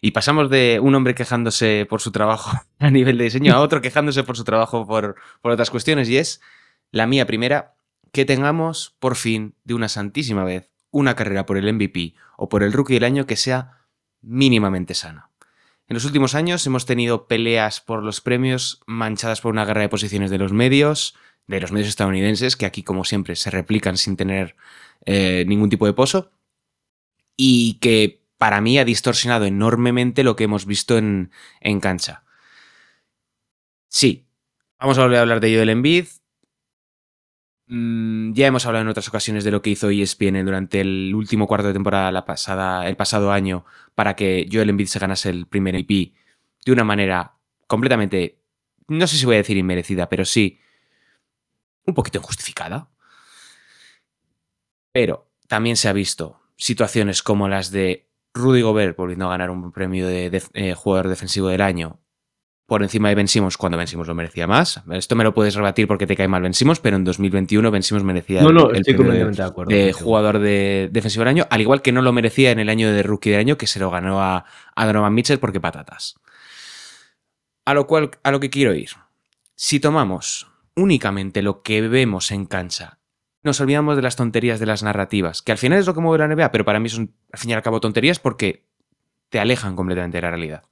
Y 0.00 0.12
pasamos 0.12 0.50
de 0.50 0.78
un 0.80 0.94
hombre 0.94 1.14
quejándose 1.14 1.86
por 1.88 2.00
su 2.00 2.12
trabajo 2.12 2.52
a 2.78 2.90
nivel 2.90 3.18
de 3.18 3.24
diseño 3.24 3.54
a 3.54 3.60
otro 3.60 3.80
quejándose 3.80 4.22
por 4.22 4.36
su 4.36 4.44
trabajo 4.44 4.86
por, 4.86 5.16
por 5.42 5.52
otras 5.52 5.70
cuestiones. 5.70 6.08
Y 6.08 6.18
es 6.18 6.40
la 6.92 7.06
mía 7.06 7.26
primera, 7.26 7.74
que 8.12 8.24
tengamos 8.24 8.96
por 9.00 9.16
fin, 9.16 9.54
de 9.64 9.74
una 9.74 9.88
santísima 9.88 10.44
vez, 10.44 10.70
una 10.90 11.16
carrera 11.16 11.44
por 11.44 11.56
el 11.56 11.72
MVP 11.72 12.14
o 12.36 12.48
por 12.48 12.62
el 12.62 12.72
rookie 12.72 12.94
del 12.94 13.04
año 13.04 13.26
que 13.26 13.36
sea 13.36 13.75
mínimamente 14.26 14.94
sana. 14.94 15.30
En 15.88 15.94
los 15.94 16.04
últimos 16.04 16.34
años 16.34 16.66
hemos 16.66 16.84
tenido 16.84 17.28
peleas 17.28 17.80
por 17.80 18.02
los 18.02 18.20
premios 18.20 18.82
manchadas 18.86 19.40
por 19.40 19.52
una 19.52 19.64
guerra 19.64 19.82
de 19.82 19.88
posiciones 19.88 20.30
de 20.30 20.38
los 20.38 20.52
medios, 20.52 21.14
de 21.46 21.60
los 21.60 21.70
medios 21.70 21.88
estadounidenses, 21.88 22.56
que 22.56 22.66
aquí 22.66 22.82
como 22.82 23.04
siempre 23.04 23.36
se 23.36 23.50
replican 23.50 23.96
sin 23.96 24.16
tener 24.16 24.56
eh, 25.04 25.44
ningún 25.46 25.70
tipo 25.70 25.86
de 25.86 25.92
pozo, 25.92 26.32
y 27.36 27.74
que 27.74 28.24
para 28.36 28.60
mí 28.60 28.78
ha 28.78 28.84
distorsionado 28.84 29.44
enormemente 29.44 30.24
lo 30.24 30.34
que 30.34 30.44
hemos 30.44 30.66
visto 30.66 30.98
en, 30.98 31.30
en 31.60 31.78
cancha. 31.78 32.24
Sí, 33.88 34.26
vamos 34.80 34.98
a 34.98 35.02
volver 35.02 35.18
a 35.18 35.22
hablar 35.22 35.40
de 35.40 35.54
Joel 35.54 35.70
Embiid. 35.70 36.06
Mm, 37.68 38.32
ya 38.34 38.46
hemos 38.46 38.64
hablado 38.66 38.82
en 38.82 38.88
otras 38.88 39.08
ocasiones 39.08 39.42
de 39.42 39.50
lo 39.50 39.60
que 39.60 39.70
hizo 39.70 39.90
ESPN 39.90 40.44
durante 40.44 40.80
el 40.80 41.12
último 41.14 41.48
cuarto 41.48 41.68
de 41.68 41.72
temporada 41.72 42.12
la 42.12 42.24
pasada, 42.24 42.88
el 42.88 42.96
pasado 42.96 43.32
año 43.32 43.64
para 43.94 44.14
que 44.14 44.48
Joel 44.50 44.70
Embiid 44.70 44.86
se 44.86 45.00
ganase 45.00 45.30
el 45.30 45.46
primer 45.46 45.74
MVP 45.74 46.12
de 46.64 46.72
una 46.72 46.84
manera 46.84 47.34
completamente, 47.66 48.38
no 48.88 49.06
sé 49.06 49.16
si 49.16 49.26
voy 49.26 49.34
a 49.36 49.38
decir 49.38 49.56
inmerecida, 49.56 50.08
pero 50.08 50.24
sí 50.24 50.60
un 51.86 51.94
poquito 51.94 52.18
injustificada. 52.18 52.88
Pero 54.92 55.28
también 55.48 55.76
se 55.76 55.88
ha 55.88 55.92
visto 55.92 56.40
situaciones 56.56 57.22
como 57.22 57.48
las 57.48 57.70
de 57.70 58.08
Rudy 58.34 58.62
Gobert 58.62 58.96
volviendo 58.96 59.26
a 59.26 59.30
ganar 59.30 59.50
un 59.50 59.72
premio 59.72 60.06
de, 60.06 60.42
eh, 60.54 60.74
jugador 60.74 61.08
defensivo 61.08 61.48
del 61.48 61.60
año 61.60 62.00
por 62.66 62.82
encima 62.82 63.08
de 63.08 63.14
Ben 63.14 63.28
Simmons 63.28 63.56
cuando 63.56 63.78
Ben 63.78 63.86
Simmons 63.86 64.08
lo 64.08 64.14
merecía 64.14 64.46
más. 64.48 64.82
Esto 64.90 65.14
me 65.14 65.22
lo 65.22 65.32
puedes 65.32 65.54
rebatir 65.54 65.86
porque 65.86 66.06
te 66.06 66.16
cae 66.16 66.26
mal 66.26 66.42
Ben 66.42 66.52
Simmons, 66.52 66.80
pero 66.80 66.96
en 66.96 67.04
2021 67.04 67.70
Ben 67.70 67.82
Simmons 67.82 68.04
merecía 68.04 68.42
No, 68.42 68.50
no, 68.50 68.70
el 68.70 68.78
estoy 68.80 68.94
premio 68.94 69.12
completamente 69.12 69.42
de 69.42 69.48
acuerdo 69.48 69.70
de 69.70 69.92
contigo. 69.92 70.04
jugador 70.04 70.38
de 70.40 70.88
defensivo 70.90 71.20
del 71.20 71.28
año, 71.28 71.46
al 71.48 71.60
igual 71.60 71.80
que 71.80 71.92
no 71.92 72.02
lo 72.02 72.12
merecía 72.12 72.50
en 72.50 72.58
el 72.58 72.68
año 72.68 72.92
de 72.92 73.02
rookie 73.04 73.30
del 73.30 73.40
año 73.40 73.56
que 73.56 73.68
se 73.68 73.78
lo 73.78 73.90
ganó 73.90 74.20
a, 74.20 74.44
a 74.74 74.86
Donovan 74.86 75.14
Mitchell 75.14 75.38
porque 75.38 75.60
patatas. 75.60 76.16
A 77.64 77.74
lo 77.74 77.86
cual 77.86 78.10
a 78.22 78.30
lo 78.32 78.40
que 78.40 78.50
quiero 78.50 78.74
ir. 78.74 78.90
Si 79.54 79.80
tomamos 79.80 80.48
únicamente 80.74 81.42
lo 81.42 81.62
que 81.62 81.80
vemos 81.88 82.30
en 82.32 82.46
cancha, 82.46 82.98
nos 83.42 83.60
olvidamos 83.60 83.94
de 83.96 84.02
las 84.02 84.16
tonterías 84.16 84.58
de 84.58 84.66
las 84.66 84.82
narrativas, 84.82 85.40
que 85.40 85.52
al 85.52 85.58
final 85.58 85.78
es 85.78 85.86
lo 85.86 85.94
que 85.94 86.00
mueve 86.00 86.26
la 86.26 86.34
NBA, 86.34 86.50
pero 86.50 86.64
para 86.64 86.80
mí 86.80 86.88
son 86.88 87.14
al 87.32 87.38
fin 87.38 87.50
y 87.50 87.54
al 87.54 87.62
cabo 87.62 87.80
tonterías 87.80 88.18
porque 88.18 88.66
te 89.28 89.38
alejan 89.38 89.76
completamente 89.76 90.18
de 90.18 90.22
la 90.22 90.30
realidad. 90.30 90.64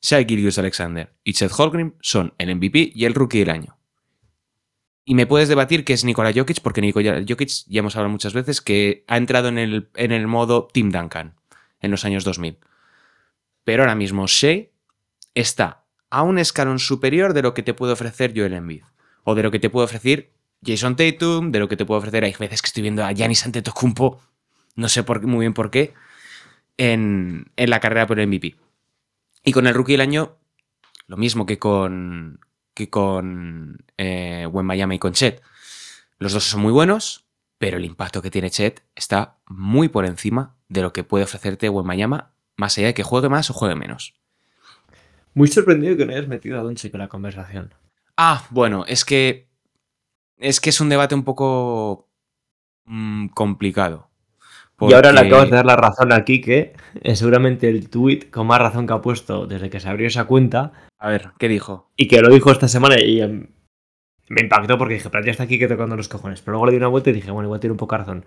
Shai 0.00 0.24
Gilgeous 0.26 0.58
Alexander 0.58 1.12
y 1.24 1.32
Chet 1.32 1.52
Holmgren 1.56 1.96
son 2.00 2.34
el 2.38 2.54
MVP 2.54 2.92
y 2.94 3.04
el 3.04 3.14
rookie 3.14 3.40
del 3.40 3.50
año. 3.50 3.78
Y 5.04 5.14
me 5.14 5.26
puedes 5.26 5.48
debatir 5.48 5.84
que 5.84 5.94
es 5.94 6.04
Nikola 6.04 6.32
Jokic, 6.34 6.60
porque 6.60 6.82
Nikola 6.82 7.24
Jokic, 7.26 7.50
ya 7.66 7.80
hemos 7.80 7.96
hablado 7.96 8.10
muchas 8.10 8.34
veces, 8.34 8.60
que 8.60 9.04
ha 9.08 9.16
entrado 9.16 9.48
en 9.48 9.56
el, 9.56 9.88
en 9.96 10.12
el 10.12 10.26
modo 10.26 10.68
Tim 10.70 10.90
Duncan 10.90 11.34
en 11.80 11.90
los 11.90 12.04
años 12.04 12.24
2000. 12.24 12.58
Pero 13.64 13.82
ahora 13.82 13.94
mismo 13.94 14.26
Shea 14.26 14.66
está 15.34 15.84
a 16.10 16.22
un 16.22 16.38
escalón 16.38 16.78
superior 16.78 17.32
de 17.32 17.42
lo 17.42 17.54
que 17.54 17.62
te 17.62 17.74
puede 17.74 17.94
ofrecer 17.94 18.32
Joel 18.36 18.52
Embiid. 18.52 18.82
O 19.24 19.34
de 19.34 19.42
lo 19.42 19.50
que 19.50 19.58
te 19.58 19.70
puede 19.70 19.86
ofrecer 19.86 20.30
Jason 20.64 20.96
Tatum, 20.96 21.52
de 21.52 21.58
lo 21.58 21.68
que 21.68 21.76
te 21.76 21.84
puede 21.84 21.98
ofrecer. 21.98 22.24
Hay 22.24 22.34
veces 22.38 22.62
que 22.62 22.66
estoy 22.66 22.82
viendo 22.82 23.04
a 23.04 23.12
Giannis 23.12 23.44
Antetokounmpo, 23.46 24.20
no 24.76 24.88
sé 24.88 25.04
muy 25.22 25.40
bien 25.40 25.54
por 25.54 25.70
qué, 25.70 25.94
en, 26.76 27.50
en 27.56 27.70
la 27.70 27.80
carrera 27.80 28.06
por 28.06 28.20
el 28.20 28.28
MVP. 28.28 28.56
Y 29.48 29.52
con 29.52 29.66
el 29.66 29.72
rookie 29.72 29.92
del 29.92 30.02
año, 30.02 30.36
lo 31.06 31.16
mismo 31.16 31.46
que 31.46 31.58
con, 31.58 32.38
que 32.74 32.90
con 32.90 33.82
eh, 33.96 34.46
Miami 34.52 34.96
y 34.96 34.98
con 34.98 35.14
Chet. 35.14 35.40
Los 36.18 36.34
dos 36.34 36.44
son 36.44 36.60
muy 36.60 36.70
buenos, 36.70 37.24
pero 37.56 37.78
el 37.78 37.86
impacto 37.86 38.20
que 38.20 38.30
tiene 38.30 38.50
Chet 38.50 38.84
está 38.94 39.38
muy 39.46 39.88
por 39.88 40.04
encima 40.04 40.54
de 40.68 40.82
lo 40.82 40.92
que 40.92 41.02
puede 41.02 41.24
ofrecerte 41.24 41.70
Miami, 41.70 42.18
más 42.58 42.76
allá 42.76 42.88
de 42.88 42.92
que 42.92 43.02
juegue 43.02 43.30
más 43.30 43.48
o 43.48 43.54
juegue 43.54 43.74
menos. 43.74 44.12
Muy 45.32 45.48
sorprendido 45.48 45.96
que 45.96 46.04
no 46.04 46.12
hayas 46.12 46.28
metido 46.28 46.60
a 46.60 46.62
Doncic 46.62 46.92
en 46.92 47.00
la 47.00 47.08
conversación. 47.08 47.72
Ah, 48.18 48.46
bueno, 48.50 48.84
es 48.86 49.06
que 49.06 49.48
es 50.36 50.60
que 50.60 50.68
es 50.68 50.78
un 50.82 50.90
debate 50.90 51.14
un 51.14 51.24
poco 51.24 52.06
mm, 52.84 53.28
complicado. 53.28 54.07
Y 54.80 54.92
ahora 54.94 55.12
le 55.12 55.20
acabas 55.26 55.50
de 55.50 55.56
dar 55.56 55.66
la 55.66 55.76
razón 55.76 56.12
a 56.12 56.24
Kike. 56.24 56.74
Es 57.02 57.18
seguramente 57.18 57.68
el 57.68 57.88
tweet 57.90 58.30
con 58.30 58.46
más 58.46 58.60
razón 58.60 58.86
que 58.86 58.92
ha 58.92 59.00
puesto 59.02 59.46
desde 59.46 59.70
que 59.70 59.80
se 59.80 59.88
abrió 59.88 60.06
esa 60.06 60.24
cuenta. 60.24 60.72
A 60.98 61.08
ver, 61.08 61.30
¿qué 61.38 61.48
dijo? 61.48 61.90
Y 61.96 62.06
que 62.08 62.20
lo 62.20 62.28
dijo 62.32 62.50
esta 62.52 62.68
semana 62.68 63.00
y 63.00 63.20
em, 63.20 63.48
me 64.28 64.40
impactó 64.42 64.78
porque 64.78 64.94
dije, 64.94 65.10
pero 65.10 65.24
ya 65.24 65.32
está 65.32 65.42
aquí 65.44 65.58
que 65.58 65.66
tocando 65.68 65.96
los 65.96 66.08
cojones. 66.08 66.40
Pero 66.42 66.52
luego 66.52 66.66
le 66.66 66.72
di 66.72 66.78
una 66.78 66.88
vuelta 66.88 67.10
y 67.10 67.14
dije, 67.14 67.30
bueno, 67.30 67.46
igual 67.48 67.60
tiene 67.60 67.72
un 67.72 67.78
poco 67.78 67.96
razón. 67.96 68.24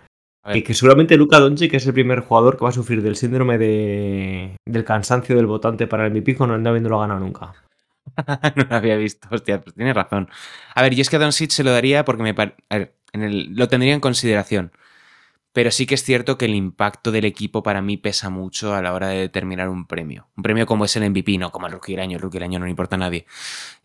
Y 0.52 0.62
que 0.62 0.74
seguramente 0.74 1.16
Luka 1.16 1.38
Doncic 1.38 1.72
es 1.74 1.86
el 1.86 1.92
primer 1.94 2.20
jugador 2.20 2.56
que 2.58 2.64
va 2.64 2.70
a 2.70 2.72
sufrir 2.72 3.00
del 3.00 3.14
síndrome 3.16 3.58
de, 3.58 4.56
del 4.66 4.84
cansancio 4.84 5.36
del 5.36 5.46
votante 5.46 5.86
para 5.86 6.04
el 6.06 6.12
MVP 6.12 6.34
con 6.34 6.62
no 6.62 6.68
habiéndolo 6.68 6.98
ganado 6.98 7.20
nunca. 7.20 7.52
no 8.56 8.64
lo 8.68 8.74
había 8.76 8.96
visto, 8.96 9.28
hostia, 9.30 9.60
pues 9.60 9.74
tiene 9.76 9.94
razón. 9.94 10.28
A 10.74 10.82
ver, 10.82 10.94
yo 10.96 11.02
es 11.02 11.08
que 11.10 11.16
a 11.16 11.20
Doncic 11.20 11.50
se 11.52 11.62
lo 11.62 11.70
daría 11.70 12.04
porque 12.04 12.24
me 12.24 12.34
par- 12.34 12.56
a 12.70 12.78
ver, 12.78 12.94
en 13.12 13.22
el- 13.22 13.54
lo 13.54 13.68
tendría 13.68 13.94
en 13.94 14.00
consideración. 14.00 14.72
Pero 15.52 15.70
sí 15.70 15.86
que 15.86 15.94
es 15.94 16.02
cierto 16.02 16.38
que 16.38 16.46
el 16.46 16.54
impacto 16.54 17.12
del 17.12 17.24
equipo 17.26 17.62
para 17.62 17.82
mí 17.82 17.96
pesa 17.98 18.30
mucho 18.30 18.74
a 18.74 18.82
la 18.82 18.94
hora 18.94 19.08
de 19.08 19.18
determinar 19.18 19.68
un 19.68 19.86
premio. 19.86 20.28
Un 20.36 20.42
premio 20.42 20.66
como 20.66 20.84
es 20.84 20.96
el 20.96 21.08
MVP, 21.10 21.36
no 21.38 21.52
como 21.52 21.66
el 21.66 21.72
rookie 21.72 21.92
del 21.92 22.00
año. 22.00 22.16
El 22.16 22.22
rookie 22.22 22.38
del 22.38 22.44
año 22.44 22.58
no 22.58 22.64
le 22.64 22.70
importa 22.70 22.96
a 22.96 22.98
nadie. 22.98 23.26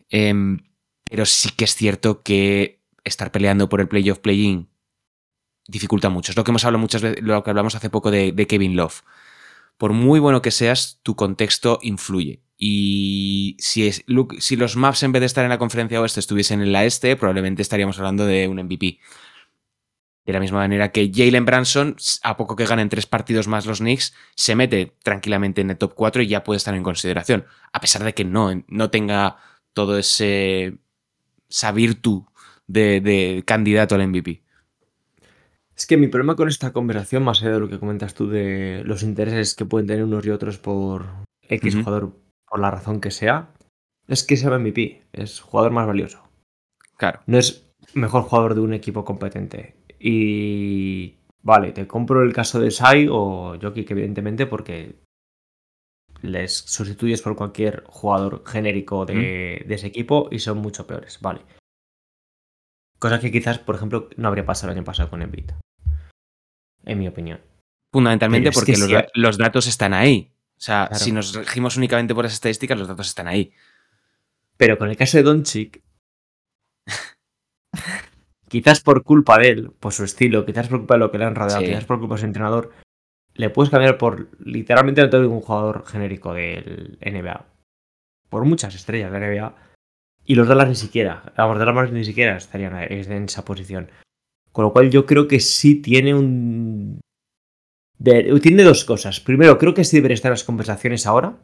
Em, 0.08 0.60
pero 1.04 1.26
sí 1.26 1.50
que 1.50 1.64
es 1.64 1.74
cierto 1.74 2.22
que 2.22 2.80
estar 3.04 3.30
peleando 3.30 3.68
por 3.68 3.80
el 3.80 3.88
playoff 3.88 4.18
play-in 4.18 4.68
dificulta 5.68 6.08
mucho. 6.08 6.32
Es 6.32 6.36
lo 6.36 6.42
que 6.42 6.50
hemos 6.50 6.64
hablado 6.64 6.80
muchas 6.80 7.02
veces, 7.02 7.22
lo 7.22 7.44
que 7.44 7.50
hablamos 7.50 7.74
hace 7.74 7.90
poco 7.90 8.10
de, 8.10 8.46
Kevin 8.48 8.74
Love. 8.74 9.02
Por 9.76 9.92
muy 9.92 10.18
bueno 10.18 10.42
que 10.42 10.50
seas, 10.50 10.98
tu 11.02 11.14
contexto 11.14 11.78
influye. 11.82 12.42
Y 12.56 13.56
si, 13.60 13.92
si 13.92 14.56
los 14.56 14.76
maps 14.76 15.04
en 15.04 15.12
vez 15.12 15.20
de 15.20 15.26
estar 15.26 15.44
en 15.44 15.50
la 15.50 15.58
conferencia 15.58 16.00
oeste 16.00 16.18
estuviesen 16.18 16.60
en 16.60 16.72
la 16.72 16.84
este, 16.84 17.14
probablemente 17.14 17.62
estaríamos 17.62 17.98
hablando 17.98 18.26
de 18.26 18.48
un 18.48 18.56
MVP. 18.56 18.98
De 20.28 20.34
la 20.34 20.40
misma 20.40 20.58
manera 20.58 20.92
que 20.92 21.10
Jalen 21.10 21.46
Branson, 21.46 21.96
a 22.22 22.36
poco 22.36 22.54
que 22.54 22.66
ganen 22.66 22.90
tres 22.90 23.06
partidos 23.06 23.48
más 23.48 23.64
los 23.64 23.78
Knicks, 23.78 24.14
se 24.36 24.54
mete 24.54 24.94
tranquilamente 25.02 25.62
en 25.62 25.70
el 25.70 25.78
top 25.78 25.94
4 25.94 26.20
y 26.20 26.26
ya 26.26 26.44
puede 26.44 26.58
estar 26.58 26.74
en 26.74 26.82
consideración. 26.82 27.46
A 27.72 27.80
pesar 27.80 28.04
de 28.04 28.12
que 28.12 28.26
no, 28.26 28.50
no 28.68 28.90
tenga 28.90 29.38
todo 29.72 29.96
ese 29.96 30.76
esa 31.48 31.72
virtud 31.72 32.24
de, 32.66 33.00
de 33.00 33.42
candidato 33.46 33.94
al 33.94 34.06
MVP. 34.06 34.42
Es 35.74 35.86
que 35.86 35.96
mi 35.96 36.08
problema 36.08 36.36
con 36.36 36.48
esta 36.48 36.74
conversación, 36.74 37.22
más 37.22 37.40
allá 37.40 37.52
de 37.52 37.60
lo 37.60 37.70
que 37.70 37.78
comentas 37.78 38.12
tú 38.12 38.28
de 38.28 38.82
los 38.84 39.02
intereses 39.02 39.54
que 39.54 39.64
pueden 39.64 39.86
tener 39.86 40.04
unos 40.04 40.26
y 40.26 40.28
otros 40.28 40.58
por 40.58 41.06
X 41.40 41.74
jugador, 41.74 42.12
por 42.46 42.60
la 42.60 42.70
razón 42.70 43.00
que 43.00 43.10
sea, 43.10 43.54
es 44.06 44.24
que 44.24 44.36
sea 44.36 44.58
MVP, 44.58 45.04
es 45.10 45.40
jugador 45.40 45.72
más 45.72 45.86
valioso. 45.86 46.22
Claro. 46.98 47.20
No 47.24 47.38
es 47.38 47.64
mejor 47.94 48.24
jugador 48.24 48.54
de 48.54 48.60
un 48.60 48.74
equipo 48.74 49.06
competente. 49.06 49.77
Y 49.98 51.16
vale, 51.42 51.72
te 51.72 51.86
compro 51.86 52.22
el 52.22 52.32
caso 52.32 52.60
de 52.60 52.70
Sai 52.70 53.08
o 53.10 53.56
Jokic, 53.60 53.90
evidentemente, 53.90 54.46
porque 54.46 54.96
les 56.22 56.56
sustituyes 56.56 57.22
por 57.22 57.36
cualquier 57.36 57.84
jugador 57.86 58.42
genérico 58.46 59.06
de, 59.06 59.64
de 59.66 59.74
ese 59.74 59.86
equipo 59.86 60.28
y 60.30 60.38
son 60.40 60.58
mucho 60.58 60.86
peores. 60.86 61.20
Vale. 61.20 61.42
Cosa 62.98 63.20
que 63.20 63.30
quizás, 63.30 63.58
por 63.58 63.76
ejemplo, 63.76 64.08
no 64.16 64.28
habría 64.28 64.44
pasado 64.44 64.72
el 64.72 64.78
año 64.78 64.84
pasado 64.84 65.10
con 65.10 65.22
Embiid. 65.22 65.50
En 66.84 66.98
mi 66.98 67.06
opinión. 67.06 67.40
Fundamentalmente 67.92 68.50
porque 68.50 68.72
que 68.72 69.06
los, 69.14 69.38
datos 69.38 69.66
están 69.66 69.94
ahí. 69.94 70.32
O 70.56 70.60
sea, 70.60 70.88
Claro. 70.88 71.04
si 71.04 71.12
nos 71.12 71.34
regimos 71.34 71.76
únicamente 71.76 72.14
por 72.14 72.24
las 72.24 72.34
estadísticas, 72.34 72.78
los 72.78 72.88
datos 72.88 73.06
están 73.06 73.28
ahí. 73.28 73.52
Pero 74.56 74.76
con 74.76 74.90
el 74.90 74.96
caso 74.96 75.16
de 75.16 75.22
Doncic, 75.22 75.82
quizás 78.48 78.80
por 78.80 79.02
culpa 79.02 79.38
de 79.38 79.48
él, 79.50 79.70
por 79.78 79.92
su 79.92 80.04
estilo, 80.04 80.44
quizás 80.46 80.68
por 80.68 80.78
culpa 80.78 80.94
de 80.94 81.00
lo 81.00 81.10
que 81.10 81.18
le 81.18 81.24
han 81.24 81.34
rodeado, 81.34 81.60
Sí. 81.60 81.66
quizás 81.66 81.84
por 81.84 81.98
culpa 81.98 82.14
de 82.16 82.20
su 82.20 82.26
entrenador, 82.26 82.72
le 83.34 83.50
puedes 83.50 83.70
cambiar 83.70 83.98
por 83.98 84.28
literalmente 84.44 85.00
no 85.02 85.10
tengo 85.10 85.28
un 85.34 85.40
jugador 85.40 85.84
genérico 85.86 86.34
del 86.34 86.98
NBA. 87.00 87.46
Por 88.28 88.44
muchas 88.44 88.74
estrellas 88.74 89.12
de 89.12 89.20
la 89.20 89.26
NBA. 89.28 89.54
Y 90.26 90.34
los 90.34 90.46
Dallas 90.48 90.68
ni 90.68 90.74
siquiera, 90.74 91.32
vamos, 91.36 91.58
Dallas 91.58 91.90
ni 91.92 92.04
siquiera 92.04 92.36
estarían 92.36 92.74
en 92.76 93.24
esa 93.24 93.44
posición. 93.44 93.90
Con 94.52 94.64
lo 94.64 94.72
cual 94.72 94.90
yo 94.90 95.06
creo 95.06 95.28
que 95.28 95.40
sí 95.40 95.76
tiene 95.76 96.14
un... 96.14 97.00
de- 97.98 98.38
tiene 98.40 98.62
dos 98.64 98.84
cosas. 98.84 99.20
Primero, 99.20 99.56
creo 99.58 99.72
que 99.74 99.84
sí 99.84 99.96
debería 99.96 100.14
estar 100.16 100.30
en 100.30 100.34
las 100.34 100.44
conversaciones 100.44 101.06
ahora. 101.06 101.36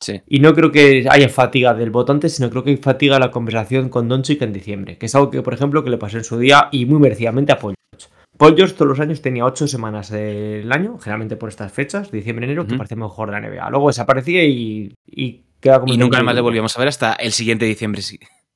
Sí. 0.00 0.20
Y 0.26 0.40
no 0.40 0.54
creo 0.54 0.70
que 0.70 1.06
haya 1.10 1.28
fatiga 1.28 1.74
del 1.74 1.90
votante, 1.90 2.28
sino 2.28 2.50
creo 2.50 2.62
que 2.62 2.70
hay 2.70 2.76
fatiga 2.76 3.18
la 3.18 3.30
conversación 3.30 3.88
con 3.88 4.08
Doncic 4.08 4.42
en 4.42 4.52
diciembre, 4.52 4.98
que 4.98 5.06
es 5.06 5.14
algo 5.14 5.30
que, 5.30 5.42
por 5.42 5.54
ejemplo, 5.54 5.82
que 5.82 5.90
le 5.90 5.98
pasó 5.98 6.18
en 6.18 6.24
su 6.24 6.38
día 6.38 6.68
y 6.70 6.84
muy 6.86 7.00
merecidamente 7.00 7.52
a 7.52 7.58
Paul 7.58 7.74
George. 7.92 8.08
Paul 8.36 8.54
George 8.56 8.74
todos 8.74 8.88
los 8.88 9.00
años 9.00 9.22
tenía 9.22 9.46
ocho 9.46 9.66
semanas 9.66 10.10
del 10.10 10.70
año, 10.70 10.98
generalmente 10.98 11.36
por 11.36 11.48
estas 11.48 11.72
fechas, 11.72 12.10
diciembre-enero, 12.10 12.66
que 12.66 12.72
Ujú. 12.72 12.78
parecía 12.78 12.96
mejor 12.98 13.30
de 13.30 13.40
la 13.40 13.48
NBA. 13.48 13.70
Luego 13.70 13.86
desaparecía 13.88 14.44
y, 14.44 14.94
y 15.06 15.44
queda 15.60 15.80
como... 15.80 15.92
Y 15.92 15.96
un 15.96 16.00
nunca 16.00 16.22
más 16.22 16.34
le 16.34 16.42
volvíamos 16.42 16.76
a 16.76 16.80
ver 16.80 16.88
hasta 16.88 17.14
el 17.14 17.32
siguiente 17.32 17.64
diciembre 17.64 18.02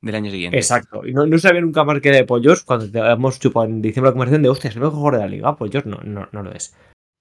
del 0.03 0.14
año 0.14 0.31
siguiente. 0.31 0.59
Exacto. 0.59 1.07
Y 1.07 1.12
no, 1.14 1.26
no 1.26 1.38
sabía 1.38 1.62
nunca 1.62 1.85
más 1.85 2.00
que 2.00 2.11
de 2.11 2.24
Paul 2.24 2.42
George 2.42 2.62
cuando 2.66 2.90
te 2.90 2.98
hemos 2.98 3.40
chupado 3.40 3.66
en 3.66 3.81
diciembre 3.81 4.11
la 4.11 4.12
conversación 4.12 4.42
de, 4.42 4.48
hostia, 4.50 4.68
es 4.68 4.76
el 4.76 4.83
mejor 4.83 5.14
de 5.14 5.20
la 5.20 5.29
liga. 5.29 5.57
Paul 5.57 5.70
George 5.70 5.88
no, 5.88 6.00
no, 6.05 6.29
no 6.31 6.42
lo 6.42 6.53
es. 6.53 6.74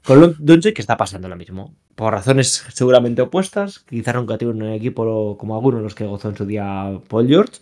Con 0.10 0.36
Doncic 0.40 0.76
que 0.76 0.82
está 0.82 0.98
pasando 0.98 1.28
lo 1.30 1.36
mismo. 1.36 1.76
Por 1.96 2.14
razones 2.14 2.66
seguramente 2.74 3.22
opuestas. 3.22 3.80
Quizás 3.80 4.16
nunca 4.16 4.38
tuvo 4.38 4.52
un 4.52 4.64
equipo 4.70 5.38
como 5.38 5.56
algunos 5.56 5.80
de 5.80 5.84
los 5.84 5.96
que 5.96 6.06
gozó 6.06 6.30
en 6.30 6.36
su 6.38 6.46
día 6.46 7.00
Paul 7.08 7.28
George. 7.28 7.60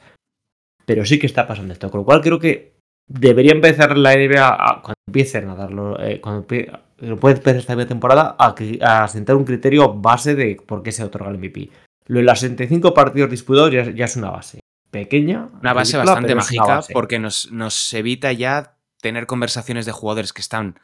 Pero 0.85 1.05
sí 1.05 1.19
que 1.19 1.27
está 1.27 1.45
pasando 1.47 1.73
esto. 1.73 1.91
Con 1.91 1.99
lo 2.01 2.05
cual 2.05 2.21
creo 2.21 2.39
que 2.39 2.77
debería 3.07 3.51
empezar 3.51 3.97
la 3.97 4.13
NBA 4.13 4.47
a- 4.47 4.81
cuando 4.81 4.95
empiecen 5.07 5.49
a 5.49 5.55
darlo. 5.55 5.99
eh, 6.01 6.21
cuando 6.21 6.45
puede 6.47 7.35
empezar 7.35 7.57
esta 7.57 7.85
temporada 7.87 8.35
a, 8.39 8.55
a 8.81 9.07
sentar 9.07 9.35
un 9.35 9.43
criterio 9.43 9.93
base 9.93 10.33
de 10.35 10.57
por 10.65 10.81
qué 10.83 10.91
se 10.91 11.03
otorga 11.03 11.29
el 11.29 11.37
MVP. 11.37 11.69
Lo 12.07 12.19
de 12.19 12.23
los 12.25 12.39
65 12.39 12.93
partidos 12.93 13.29
disputados 13.29 13.71
ya, 13.71 13.83
ya 13.91 14.05
es 14.05 14.15
una 14.15 14.29
base. 14.31 14.61
Pequeña. 14.89 15.49
Una 15.61 15.73
base 15.73 15.97
ridícula, 15.97 16.11
bastante 16.13 16.35
mágica 16.35 16.63
base. 16.65 16.93
porque 16.93 17.19
nos, 17.19 17.51
nos 17.51 17.93
evita 17.93 18.31
ya 18.31 18.77
tener 19.01 19.25
conversaciones 19.27 19.85
de 19.85 19.91
jugadores 19.91 20.31
que 20.31 20.39
están 20.41 20.79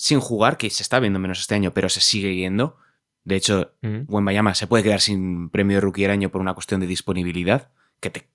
sin 0.00 0.18
jugar, 0.18 0.56
que 0.56 0.70
se 0.70 0.82
está 0.82 0.98
viendo 0.98 1.18
menos 1.18 1.40
este 1.40 1.54
año, 1.54 1.74
pero 1.74 1.90
se 1.90 2.00
sigue 2.00 2.30
viendo. 2.30 2.78
De 3.22 3.36
hecho, 3.36 3.74
Ujú. 3.82 4.06
Wembayama 4.08 4.54
se 4.54 4.66
puede 4.66 4.82
quedar 4.82 5.02
sin 5.02 5.50
premio 5.50 5.76
de 5.76 5.82
rookie 5.82 6.02
del 6.02 6.12
año 6.12 6.30
por 6.30 6.40
una 6.40 6.54
cuestión 6.54 6.80
de 6.80 6.86
disponibilidad, 6.86 7.70
que 8.00 8.08
te, 8.08 8.26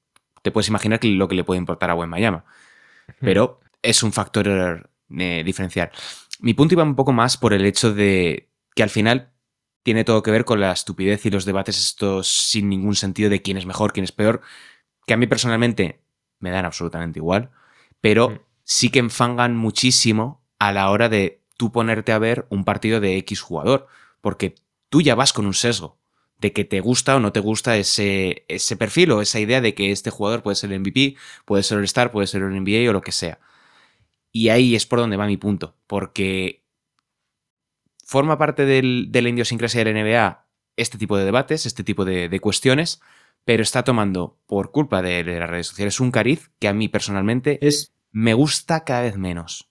te 0.44 0.52
puedes 0.52 0.68
imaginar 0.68 1.00
que 1.00 1.08
lo 1.08 1.28
que 1.28 1.34
le 1.34 1.44
puede 1.44 1.58
importar 1.58 1.90
a 1.90 1.96
Wembayama. 1.96 2.46
Pero 3.20 3.62
es 3.82 4.04
un 4.04 4.14
factor 4.14 4.92
eh, 5.10 5.42
diferenciar. 5.44 5.92
Mi 6.40 6.54
punto 6.54 6.76
iba 6.76 6.84
un 6.84 6.96
poco 6.96 7.14
más 7.14 7.36
por 7.36 7.52
el 7.52 7.66
hecho 7.66 7.96
de 7.96 8.52
que 8.76 8.84
al 8.84 8.92
final 8.92 9.32
tiene 9.82 10.04
todo 10.04 10.22
que 10.22 10.30
ver 10.30 10.46
con 10.46 10.62
la 10.62 10.72
estupidez 10.72 11.26
y 11.26 11.32
los 11.32 11.46
debates 11.46 11.80
estos 11.80 12.28
sin 12.28 12.70
ningún 12.70 12.96
sentido 12.96 13.32
de 13.32 13.42
quién 13.42 13.58
es 13.58 13.66
mejor, 13.66 13.92
quién 13.92 14.04
es 14.04 14.12
peor, 14.12 14.42
que 15.08 15.16
a 15.16 15.18
mí 15.18 15.26
personalmente 15.26 16.04
me 16.40 16.52
dan 16.52 16.66
absolutamente 16.66 17.18
igual, 17.18 17.50
pero 18.02 18.46
sí 18.64 18.90
que 18.90 19.00
enfangan 19.00 19.56
muchísimo 19.56 20.46
a 20.60 20.72
la 20.72 20.92
hora 20.92 21.10
de 21.10 21.45
tú 21.58 21.72
ponerte 21.72 22.12
a 22.12 22.20
ver 22.20 22.46
un 22.50 22.64
partido 22.66 23.00
de 23.00 23.18
X 23.18 23.42
jugador, 23.42 23.88
porque 24.22 24.56
tú 24.90 25.02
ya 25.02 25.16
vas 25.16 25.34
con 25.34 25.46
un 25.46 25.54
sesgo 25.54 25.98
de 26.40 26.52
que 26.54 26.66
te 26.66 26.82
gusta 26.82 27.16
o 27.16 27.20
no 27.20 27.32
te 27.32 27.40
gusta 27.40 27.78
ese, 27.78 28.46
ese 28.50 28.76
perfil 28.78 29.12
o 29.12 29.22
esa 29.22 29.40
idea 29.40 29.62
de 29.62 29.74
que 29.74 29.92
este 29.92 30.10
jugador 30.10 30.44
puede 30.44 30.56
ser 30.56 30.70
el 30.72 30.78
MVP, 30.78 31.16
puede 31.46 31.64
ser 31.64 31.78
el 31.80 31.86
Star, 31.86 32.12
puede 32.12 32.28
ser 32.28 32.42
el 32.44 32.54
NBA 32.56 32.90
o 32.90 32.94
lo 32.94 33.02
que 33.02 33.12
sea. 33.12 33.40
Y 34.32 34.50
ahí 34.50 34.76
es 34.76 34.86
por 34.86 35.00
donde 35.00 35.18
va 35.18 35.28
mi 35.28 35.38
punto, 35.38 35.76
porque 35.88 36.64
forma 38.06 38.38
parte 38.38 38.66
del- 38.66 39.08
de 39.12 39.22
la 39.22 39.30
idiosincrasia 39.30 39.80
de 39.80 39.86
la 39.86 39.92
NBA 39.92 40.46
este 40.78 40.98
tipo 40.98 41.18
de 41.18 41.26
debates, 41.26 41.66
este 41.66 41.84
tipo 41.84 42.04
de, 42.06 42.28
de 42.28 42.40
cuestiones, 42.42 43.00
pero 43.46 43.64
está 43.64 43.84
tomando, 43.84 44.38
por 44.46 44.72
culpa 44.72 45.02
de, 45.02 45.24
de 45.24 45.40
las 45.40 45.50
redes 45.50 45.68
sociales, 45.68 46.00
un 46.02 46.12
cariz 46.12 46.52
que 46.60 46.68
a 46.68 46.74
mí 46.74 46.90
personalmente 46.90 47.66
Es, 47.66 47.94
me 48.12 48.34
gusta 48.34 48.84
cada 48.84 49.02
vez 49.04 49.18
menos. 49.18 49.70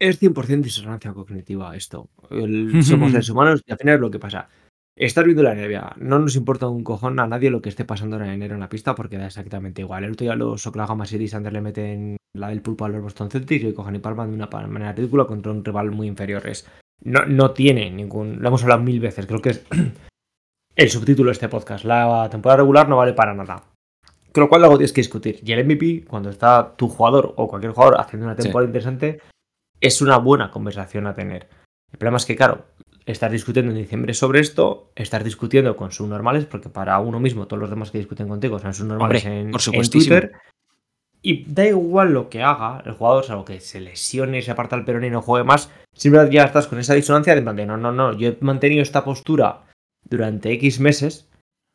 Es 0.00 0.20
100% 0.20 0.62
disonancia 0.62 1.12
cognitiva 1.12 1.76
esto. 1.76 2.08
El- 2.30 2.82
somos 2.84 3.12
seres 3.12 3.28
humanos 3.30 3.62
y 3.66 3.70
al 3.72 3.78
final 3.78 3.94
es 3.96 4.00
lo 4.00 4.10
que 4.10 4.18
pasa. 4.18 4.48
Estás 4.96 5.24
viendo 5.24 5.42
la 5.42 5.54
NBA. 5.54 5.94
No 5.98 6.18
nos 6.18 6.36
importa 6.36 6.68
un 6.68 6.82
cojón 6.84 7.18
a 7.20 7.26
nadie 7.26 7.48
lo 7.50 7.62
que 7.62 7.68
esté 7.70 7.84
pasando 7.84 8.16
en 8.16 8.24
enero 8.26 8.54
en 8.54 8.60
la 8.60 8.68
pista 8.68 8.94
porque 8.94 9.16
da 9.16 9.26
exactamente 9.26 9.80
igual. 9.82 10.04
El 10.04 10.12
otro 10.12 10.24
día 10.24 10.34
los 10.34 10.66
Oklahoma 10.66 11.06
City 11.06 11.28
Thunder 11.28 11.52
le 11.52 11.60
meten 11.62 12.16
la 12.36 12.48
del 12.48 12.60
pulpo 12.60 12.84
a 12.84 12.88
los 12.88 13.02
Boston 13.02 13.30
Celtics 13.30 13.64
y 13.64 13.72
cojan 13.72 13.96
y 13.96 13.98
palman 14.00 14.28
de 14.28 14.34
una 14.34 14.48
manera 14.66 14.92
ridícula 14.92 15.24
contra 15.24 15.52
un 15.52 15.64
rival 15.64 15.90
muy 15.90 16.06
inferior. 16.06 16.46
Es, 16.46 16.66
no, 17.02 17.24
no 17.24 17.52
tiene 17.52 17.90
ningún... 17.90 18.40
Lo 18.42 18.48
hemos 18.48 18.62
hablado 18.62 18.82
mil 18.82 19.00
veces. 19.00 19.24
Creo 19.26 19.40
que 19.40 19.50
es 19.50 19.64
el 20.76 20.90
subtítulo 20.90 21.28
de 21.28 21.32
este 21.32 21.48
podcast. 21.48 21.84
La 21.84 22.28
temporada 22.30 22.58
regular 22.58 22.88
no 22.88 22.96
vale 22.98 23.14
para 23.14 23.32
nada. 23.34 23.62
Con 24.32 24.42
lo 24.42 24.48
cual 24.48 24.62
algo 24.64 24.76
tienes 24.76 24.92
que 24.92 25.00
discutir. 25.00 25.40
Y 25.44 25.52
el 25.52 25.64
MVP, 25.64 26.04
cuando 26.06 26.28
está 26.30 26.74
tu 26.76 26.88
jugador 26.88 27.32
o 27.36 27.48
cualquier 27.48 27.72
jugador 27.72 27.98
haciendo 28.00 28.26
una 28.26 28.36
Sí. 28.36 28.42
temporada 28.42 28.68
interesante, 28.68 29.20
es 29.80 30.02
una 30.02 30.18
buena 30.18 30.50
conversación 30.50 31.06
a 31.06 31.14
tener. 31.14 31.48
El 31.92 31.98
problema 31.98 32.18
es 32.18 32.26
que, 32.26 32.36
claro, 32.36 32.66
estar 33.06 33.30
discutiendo 33.30 33.72
en 33.72 33.78
diciembre 33.78 34.14
sobre 34.14 34.40
esto, 34.40 34.92
estar 34.94 35.24
discutiendo 35.24 35.76
con 35.76 35.92
subnormales, 35.92 36.44
porque 36.44 36.68
para 36.68 36.98
uno 37.00 37.20
mismo 37.20 37.46
todos 37.46 37.60
los 37.60 37.70
demás 37.70 37.90
que 37.90 37.98
discuten 37.98 38.28
contigo 38.28 38.58
son 38.58 38.74
subnormales 38.74 39.24
Hombre, 39.24 39.40
en, 39.40 39.50
por 39.50 39.60
en 39.60 39.64
supuestísimo. 39.64 40.20
Twitter. 40.20 40.32
Y 41.22 41.44
da 41.52 41.66
igual 41.66 42.12
lo 42.12 42.30
que 42.30 42.42
haga 42.42 42.82
el 42.86 42.92
jugador, 42.92 43.24
salvo 43.24 43.44
que 43.44 43.60
se 43.60 43.80
lesione, 43.80 44.40
se 44.40 44.50
aparta 44.50 44.76
el 44.76 44.84
perón 44.84 45.04
y 45.04 45.10
no 45.10 45.20
juegue 45.20 45.44
más, 45.44 45.70
siempre 45.92 46.30
ya 46.30 46.44
estás 46.44 46.66
con 46.66 46.78
esa 46.78 46.94
disonancia 46.94 47.34
de, 47.34 47.42
no, 47.42 47.76
no, 47.76 47.92
no, 47.92 48.12
yo 48.14 48.30
he 48.30 48.38
mantenido 48.40 48.80
esta 48.82 49.04
postura 49.04 49.64
durante 50.08 50.50
X 50.52 50.80
meses, 50.80 51.29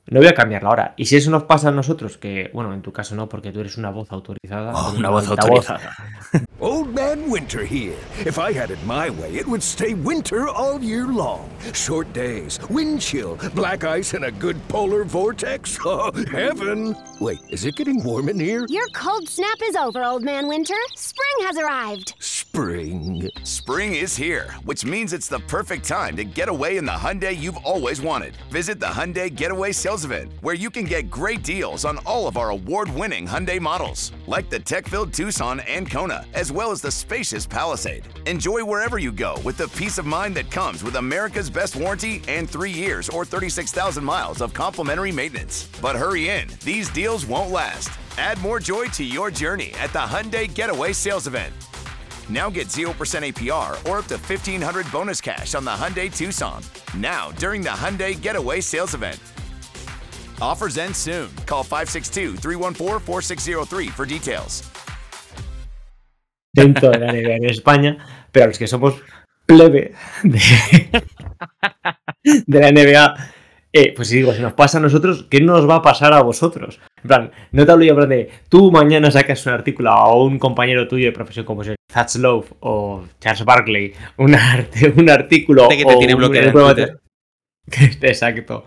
no 0.08 0.20
voy 0.20 0.28
a 0.28 0.34
cambiarla 0.36 0.70
ahora. 0.70 0.94
Y 0.98 1.06
si 1.06 1.16
eso 1.16 1.32
nos 1.32 1.44
pasa 1.44 1.70
a 1.70 1.72
nosotros, 1.72 2.18
que, 2.18 2.52
bueno, 2.54 2.74
en 2.74 2.82
tu 2.82 2.92
caso 2.92 3.16
no, 3.16 3.28
porque 3.28 3.52
tú 3.52 3.60
eres 3.60 3.78
una 3.78 3.90
voz 3.90 4.12
autorizada. 4.12 4.72
Oh, 4.76 4.90
con 4.90 4.98
una 4.98 5.10
voz 5.10 5.28
autorizada. 5.28 5.96
Old 6.60 6.94
Man 6.94 7.30
Winter 7.30 7.66
here. 7.66 7.98
If 8.26 8.38
I 8.38 8.54
had 8.54 8.70
it 8.70 8.78
my 8.86 9.10
way, 9.10 9.36
it 9.36 9.48
would 9.48 9.64
stay 9.64 9.94
winter 9.94 10.48
all 10.48 10.80
year 10.80 11.08
long. 11.08 11.50
Short 11.74 12.12
days, 12.14 12.60
wind 12.70 13.02
chill, 13.02 13.38
black 13.54 13.84
ice, 13.84 14.14
and 14.14 14.26
a 14.26 14.32
good 14.32 14.56
polar 14.68 15.04
vortex. 15.04 15.78
Oh, 15.88 16.12
heaven! 16.32 16.96
Wait, 17.22 17.38
is 17.50 17.64
it 17.64 17.76
getting 17.76 18.04
warm 18.04 18.28
in 18.28 18.40
here? 18.40 18.66
Your 18.70 18.88
cold 18.96 19.30
snap 19.30 19.58
is 19.64 19.76
over, 19.76 20.04
Old 20.04 20.24
Man 20.24 20.48
Winter. 20.48 20.74
Spring 20.96 21.48
has 21.48 21.58
arrived. 21.58 22.16
Spring. 22.56 23.30
Spring 23.44 23.96
is 23.96 24.16
here, 24.16 24.50
which 24.64 24.86
means 24.86 25.12
it's 25.12 25.28
the 25.28 25.42
perfect 25.42 25.86
time 25.86 26.16
to 26.16 26.24
get 26.24 26.48
away 26.48 26.78
in 26.78 26.86
the 26.86 26.92
Hyundai 26.94 27.36
you've 27.36 27.58
always 27.66 28.00
wanted. 28.00 28.38
Visit 28.50 28.80
the 28.80 28.86
Hyundai 28.86 29.28
Getaway 29.28 29.74
Sales 29.74 30.06
Event, 30.06 30.32
where 30.40 30.56
you 30.56 30.70
can 30.70 30.86
get 30.86 31.10
great 31.10 31.44
deals 31.44 31.84
on 31.84 31.98
all 32.06 32.30
of 32.30 32.38
our 32.38 32.52
award-winning 32.52 33.28
Hyundai 33.28 33.60
models, 33.60 34.14
like 34.26 34.50
the 34.50 34.58
tech-filled 34.58 35.12
Tucson 35.12 35.60
and 35.68 35.92
Kona, 35.92 36.28
as 36.34 36.50
well 36.50 36.72
as 36.72 36.82
the 36.82 36.90
spacious 36.90 37.46
Palisade. 37.46 38.08
Enjoy 38.26 38.64
wherever 38.64 39.00
you 39.00 39.12
go 39.12 39.36
with 39.44 39.58
the 39.58 39.68
peace 39.78 39.98
of 39.98 40.06
mind 40.06 40.34
that 40.36 40.50
comes 40.50 40.82
with 40.82 40.96
America's 40.96 41.50
best 41.50 41.76
warranty 41.76 42.22
and 42.30 42.50
three 42.50 42.72
years 42.72 43.10
or 43.10 43.26
36,000 43.26 44.02
miles 44.02 44.40
of 44.40 44.54
complimentary 44.54 45.12
maintenance. 45.12 45.68
But 45.82 45.98
hurry 45.98 46.30
in, 46.30 46.48
these 46.64 46.90
deals 46.90 47.26
won't 47.26 47.52
last. 47.52 47.90
Add 48.18 48.40
more 48.40 48.62
joy 48.62 48.86
to 48.94 49.04
your 49.04 49.30
journey 49.30 49.74
at 49.78 49.92
the 49.92 50.00
Hyundai 50.00 50.48
Getaway 50.48 50.94
Sales 50.94 51.28
Event. 51.28 51.54
Now 52.30 52.50
get 52.50 52.68
0% 52.68 52.90
APR 52.90 53.74
or 53.90 54.00
up 54.00 54.06
to 54.06 54.16
1500 54.16 54.92
bonus 54.92 55.22
cash 55.22 55.54
on 55.54 55.66
the 55.66 55.72
Hyundai 55.72 56.16
Tucson. 56.16 56.64
Now, 56.98 57.32
during 57.34 57.62
the 57.62 57.70
Hyundai 57.70 58.20
Getaway 58.20 58.62
Sales 58.62 58.94
Event. 58.96 59.20
Offers 60.42 60.78
end 60.78 60.96
soon. 60.96 61.30
Call 61.46 61.64
562 61.64 62.38
314 62.38 63.00
4603 63.00 63.88
for 63.88 64.06
details. 64.06 64.64
dentro 66.56 66.90
de 66.90 67.00
la 67.00 67.12
NBA 67.12 67.36
en 67.36 67.46
España, 67.46 67.98
pero 68.32 68.48
los 68.48 68.58
que 68.58 68.68
somos 68.68 68.96
plebe 69.46 69.94
de, 70.24 70.40
de 72.48 72.60
la 72.60 72.72
NBA, 72.72 73.14
eh, 73.78 73.94
pues 73.96 74.08
si 74.08 74.16
digo, 74.18 74.34
si 74.34 74.42
nos 74.42 74.54
pasa 74.54 74.78
a 74.78 74.82
nosotros, 74.82 75.26
¿qué 75.30 75.42
nos 75.42 75.70
va 75.70 75.76
a 75.76 75.82
pasar 75.82 76.14
a 76.14 76.22
vosotros? 76.22 76.80
En 77.04 77.08
plan, 77.08 77.32
no 77.52 77.66
te 77.66 77.72
hablo 77.72 77.84
yo 77.84 77.92
en 77.92 77.98
plan 77.98 78.10
de 78.10 78.30
tú 78.50 78.72
mañana 78.72 79.12
sacas 79.12 79.46
un 79.46 79.54
artículo 79.54 79.90
a 79.92 80.16
un 80.16 80.40
compañero 80.40 80.88
tuyo 80.88 81.06
de 81.06 81.12
profesión 81.12 81.46
como 81.46 81.62
es 81.64 81.76
Love 82.18 82.52
o 82.62 83.04
Charles 83.20 83.44
Barkley, 83.46 83.94
un, 84.18 84.34
arte- 84.36 84.94
un 84.96 85.10
artículo 85.10 85.64
Este 85.64 85.78
que 85.78 85.86
te 85.86 85.96
tiene 85.98 86.16
bloqueado 86.16 86.68
un-. 86.68 87.00
Exacto. 88.02 88.66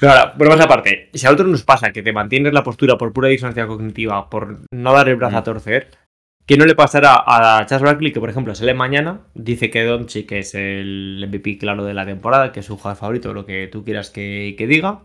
Pero 0.00 0.12
ahora, 0.12 0.34
bueno, 0.36 0.56
más 0.56 0.64
aparte, 0.64 1.08
si 1.14 1.26
a 1.26 1.30
otros 1.30 1.48
nos 1.48 1.62
pasa 1.62 1.92
que 1.92 2.02
te 2.02 2.12
mantienes 2.12 2.52
la 2.52 2.64
postura 2.64 2.98
por 2.98 3.12
pura 3.12 3.28
disonancia 3.28 3.66
cognitiva, 3.66 4.28
por 4.28 4.58
no 4.72 4.92
dar 4.92 5.08
el 5.08 5.16
brazo 5.16 5.36
a 5.36 5.40
Mm. 5.40 5.44
torcer, 5.44 5.88
que 6.46 6.56
no 6.56 6.66
le 6.66 6.74
pasará 6.74 7.24
a 7.26 7.64
Charles 7.66 7.84
Barkley, 7.84 8.12
que 8.12 8.20
por 8.20 8.30
ejemplo 8.30 8.54
sale 8.54 8.74
mañana, 8.74 9.20
dice 9.34 9.70
que 9.70 9.84
Doncic 9.84 10.30
es 10.32 10.54
el 10.54 11.24
MVP 11.28 11.58
claro 11.58 11.84
de 11.84 11.94
la 11.94 12.04
temporada, 12.04 12.52
que 12.52 12.60
es 12.60 12.66
su 12.66 12.76
jugador 12.76 12.98
favorito, 12.98 13.32
lo 13.32 13.46
que 13.46 13.68
tú 13.68 13.84
quieras 13.84 14.10
que, 14.10 14.54
que 14.58 14.66
diga, 14.66 15.02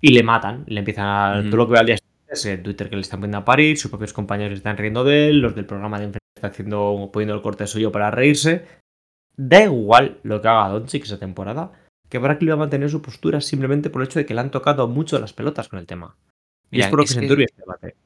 y 0.00 0.10
le 0.10 0.22
matan, 0.22 0.64
le 0.66 0.80
empiezan 0.80 1.06
a... 1.06 1.40
Ujú. 1.40 1.50
Todo 1.50 1.56
lo 1.56 1.66
que 1.66 1.72
ve 1.72 1.78
al 1.78 1.86
día 1.86 1.96
es 2.28 2.46
en 2.46 2.62
Twitter 2.62 2.90
que 2.90 2.96
le 2.96 3.02
están 3.02 3.20
poniendo 3.20 3.38
a 3.38 3.44
parir, 3.44 3.78
sus 3.78 3.90
propios 3.90 4.12
compañeros 4.12 4.58
están 4.58 4.76
riendo 4.76 5.02
de 5.02 5.28
él, 5.28 5.40
los 5.40 5.54
del 5.54 5.66
programa 5.66 5.98
de 5.98 6.04
enfrente 6.04 6.26
están 6.36 6.50
haciendo, 6.50 7.10
poniendo 7.12 7.34
el 7.34 7.42
corte 7.42 7.66
suyo 7.66 7.90
para 7.90 8.10
reírse. 8.10 8.66
Da 9.36 9.64
igual 9.64 10.18
lo 10.22 10.40
que 10.40 10.48
haga 10.48 10.68
Doncic 10.68 11.04
esa 11.04 11.18
temporada, 11.18 11.72
que 12.08 12.18
Barkley 12.18 12.48
va 12.48 12.54
a 12.54 12.58
mantener 12.58 12.90
su 12.90 13.02
postura 13.02 13.40
simplemente 13.40 13.90
por 13.90 14.02
el 14.02 14.08
hecho 14.08 14.18
de 14.18 14.26
que 14.26 14.34
le 14.34 14.40
han 14.40 14.50
tocado 14.50 14.86
mucho 14.88 15.18
las 15.18 15.32
pelotas 15.32 15.68
con 15.68 15.78
el 15.78 15.86
tema. 15.86 16.16
Y 16.70 16.76
Mira, 16.76 16.86
es 16.86 16.90
por 16.90 16.98
lo 17.00 17.04
que 17.04 17.12
se 17.12 17.20
enturbia 17.20 17.46
este 17.46 17.62
debate. 17.62 17.96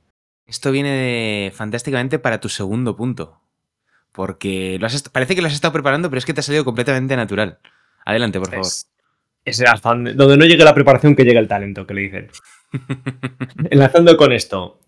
Esto 0.49 0.73
viene 0.73 0.91
de- 0.91 1.53
fantásticamente 1.55 2.19
para 2.19 2.41
tu 2.41 2.49
segundo 2.49 2.97
punto. 2.97 3.41
Porque 4.13 4.79
lo 4.81 4.87
has 4.87 5.03
parece 5.11 5.35
que 5.37 5.43
lo 5.43 5.47
has 5.47 5.55
estado 5.55 5.73
preparando, 5.73 6.09
pero 6.11 6.19
es 6.19 6.25
que 6.25 6.35
te 6.35 6.41
ha 6.41 6.43
salido 6.43 6.65
completamente 6.65 7.15
natural. 7.15 7.59
Adelante, 8.05 8.39
por 8.41 8.49
favor. 8.51 8.67
Es, 8.67 8.91
es 9.45 9.61
hasta 9.63 9.91
donde, 9.91 10.15
donde 10.15 10.37
no 10.37 10.45
llegue 10.47 10.65
la 10.65 10.75
preparación 10.75 11.15
que 11.15 11.25
llega 11.25 11.39
el 11.39 11.47
talento, 11.49 11.87
que 11.87 11.95
le 11.95 12.01
dicen. 12.01 12.29
Enlazando 13.71 14.17
con 14.17 14.33
esto. 14.33 14.81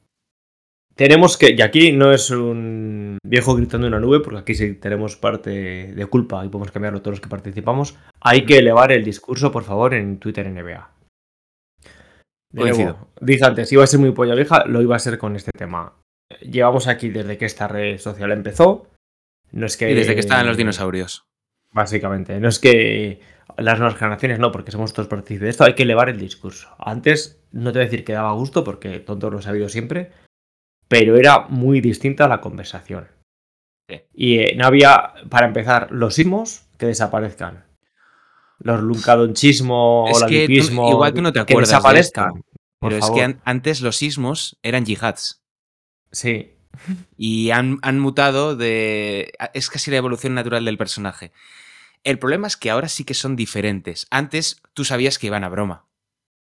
Tenemos 0.94 1.36
que, 1.38 1.54
y 1.56 1.62
aquí 1.62 1.92
no 1.92 2.12
es 2.12 2.30
un 2.30 3.18
viejo 3.22 3.54
gritando 3.54 3.86
en 3.86 3.94
una 3.94 4.00
nube, 4.04 4.20
porque 4.20 4.40
aquí 4.40 4.54
sí 4.54 4.74
tenemos 4.74 5.16
parte 5.16 5.50
de 5.94 6.06
culpa 6.06 6.44
y 6.44 6.48
podemos 6.48 6.72
cambiarlo 6.72 7.00
todos 7.00 7.12
los 7.18 7.20
que 7.20 7.28
participamos. 7.28 7.96
Hay 8.20 8.44
que 8.44 8.58
elevar 8.58 8.92
el 8.92 9.04
discurso, 9.04 9.50
por 9.52 9.64
favor, 9.64 9.94
en 9.94 10.18
Twitter 10.18 10.46
NBA. 10.50 10.90
Nuevo, 12.52 13.10
dije 13.20 13.44
antes, 13.44 13.72
iba 13.72 13.84
a 13.84 13.86
ser 13.86 14.00
muy 14.00 14.10
polla 14.12 14.34
vieja, 14.34 14.64
lo 14.66 14.82
iba 14.82 14.96
a 14.96 14.98
ser 14.98 15.18
con 15.18 15.36
este 15.36 15.52
tema. 15.56 15.94
Llevamos 16.40 16.88
aquí 16.88 17.08
desde 17.08 17.38
que 17.38 17.44
esta 17.44 17.68
red 17.68 17.98
social 17.98 18.32
empezó. 18.32 18.88
No 19.52 19.66
es 19.66 19.76
que. 19.76 19.90
Y 19.90 19.94
desde 19.94 20.14
que 20.14 20.20
estaban 20.20 20.46
los 20.46 20.56
dinosaurios. 20.56 21.24
Básicamente. 21.72 22.40
No 22.40 22.48
es 22.48 22.58
que 22.58 23.20
las 23.56 23.78
nuevas 23.78 23.98
generaciones 23.98 24.38
no, 24.38 24.50
porque 24.50 24.72
somos 24.72 24.92
todos 24.92 25.08
partícipes 25.08 25.42
de 25.42 25.48
esto. 25.50 25.64
Hay 25.64 25.74
que 25.74 25.84
elevar 25.84 26.08
el 26.08 26.18
discurso. 26.18 26.74
Antes, 26.78 27.40
no 27.52 27.72
te 27.72 27.78
voy 27.78 27.84
a 27.84 27.88
decir 27.88 28.04
que 28.04 28.12
daba 28.12 28.32
gusto, 28.32 28.64
porque 28.64 29.00
tonto 29.00 29.30
lo 29.30 29.38
he 29.38 29.42
sabido 29.42 29.68
siempre, 29.68 30.10
pero 30.88 31.16
era 31.16 31.46
muy 31.48 31.80
distinta 31.80 32.28
la 32.28 32.40
conversación. 32.40 33.08
Sí. 33.88 34.02
Y 34.12 34.38
eh, 34.38 34.54
no 34.56 34.66
había, 34.66 35.14
para 35.28 35.46
empezar, 35.46 35.90
los 35.90 36.18
ismos 36.18 36.68
que 36.78 36.86
desaparezcan. 36.86 37.69
Los 38.60 38.80
luncadonchismo 38.82 40.04
o 40.04 40.20
la 40.20 40.26
que 40.26 40.46
tú- 40.46 40.52
lipismo 40.52 40.90
igual 40.90 41.14
tú 41.14 41.22
no 41.22 41.32
te 41.32 41.38
que 41.44 41.52
acuerdas 41.52 41.70
de 41.70 41.76
desaparezcan. 41.76 42.28
esto, 42.36 42.46
por 42.78 42.92
Pero 42.92 43.04
es 43.04 43.10
que 43.10 43.22
an- 43.22 43.40
antes 43.44 43.80
los 43.80 43.96
sismos 43.96 44.58
eran 44.62 44.84
yihads. 44.84 45.42
Sí. 46.12 46.52
Y 47.16 47.50
han, 47.50 47.78
han 47.82 47.98
mutado 47.98 48.56
de... 48.56 49.32
Es 49.54 49.68
casi 49.70 49.90
la 49.90 49.96
evolución 49.96 50.34
natural 50.34 50.64
del 50.64 50.78
personaje. 50.78 51.32
El 52.04 52.18
problema 52.18 52.46
es 52.46 52.56
que 52.56 52.70
ahora 52.70 52.88
sí 52.88 53.04
que 53.04 53.14
son 53.14 53.36
diferentes. 53.36 54.06
Antes 54.10 54.62
tú 54.74 54.84
sabías 54.84 55.18
que 55.18 55.26
iban 55.26 55.44
a 55.44 55.48
broma. 55.48 55.86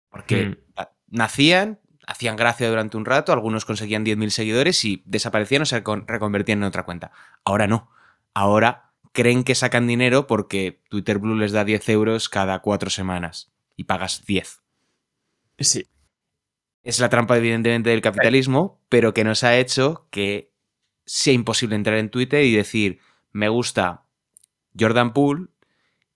Porque 0.09 0.45
Mm. 0.45 0.55
a- 0.77 0.91
nacían, 1.07 1.79
hacían 2.05 2.35
gracia 2.35 2.69
durante 2.69 2.97
un 2.97 3.05
rato, 3.05 3.31
algunos 3.33 3.65
conseguían 3.65 4.03
10.000 4.03 4.29
seguidores 4.31 4.83
y 4.85 5.03
desaparecían 5.05 5.61
o 5.61 5.65
se 5.65 5.83
recon- 5.83 6.05
reconvertían 6.07 6.59
en 6.59 6.65
otra 6.65 6.83
cuenta. 6.83 7.11
Ahora 7.45 7.67
no. 7.67 7.89
Ahora 8.33 8.88
creen 9.19 9.43
que 9.43 9.53
sacan 9.53 9.85
dinero 9.85 10.27
porque 10.27 10.81
Twitter 10.87 11.17
Blue 11.19 11.35
les 11.35 11.51
da 11.51 11.65
10 11.65 11.89
euros 11.89 12.29
cada 12.29 12.59
cuatro 12.59 12.89
semanas 12.89 13.51
y 13.75 13.83
pagas 13.83 14.25
10. 14.25 14.61
Sí. 15.59 15.87
Es 16.83 17.01
la 17.01 17.09
trampa, 17.09 17.35
evidentemente, 17.35 17.89
del 17.89 17.99
capitalismo, 17.99 18.79
pero 18.87 19.13
que 19.13 19.25
nos 19.25 19.43
ha 19.43 19.57
hecho 19.57 20.07
que 20.09 20.53
sea 21.05 21.33
imposible 21.33 21.75
entrar 21.75 21.97
en 21.97 22.09
Twitter 22.09 22.45
y 22.45 22.55
decir, 22.55 22.99
me 23.33 23.49
gusta 23.49 24.05
Jordan 24.79 25.11
Poole 25.11 25.47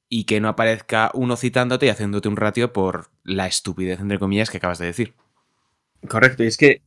y 0.08 0.24
que 0.24 0.40
no 0.40 0.48
aparezca 0.48 1.12
uno 1.14 1.36
citándote 1.36 1.88
y 1.88 1.90
haciéndote 1.90 2.30
un 2.30 2.38
ratio 2.38 2.72
por 2.72 3.10
la 3.26 3.48
estupidez, 3.48 4.00
entre 4.00 4.18
comillas, 4.18 4.50
que 4.50 4.58
acabas 4.58 4.80
de 4.80 4.86
decir. 4.86 5.14
Correcto, 6.08 6.46
y 6.46 6.48
es 6.48 6.56
que 6.56 6.82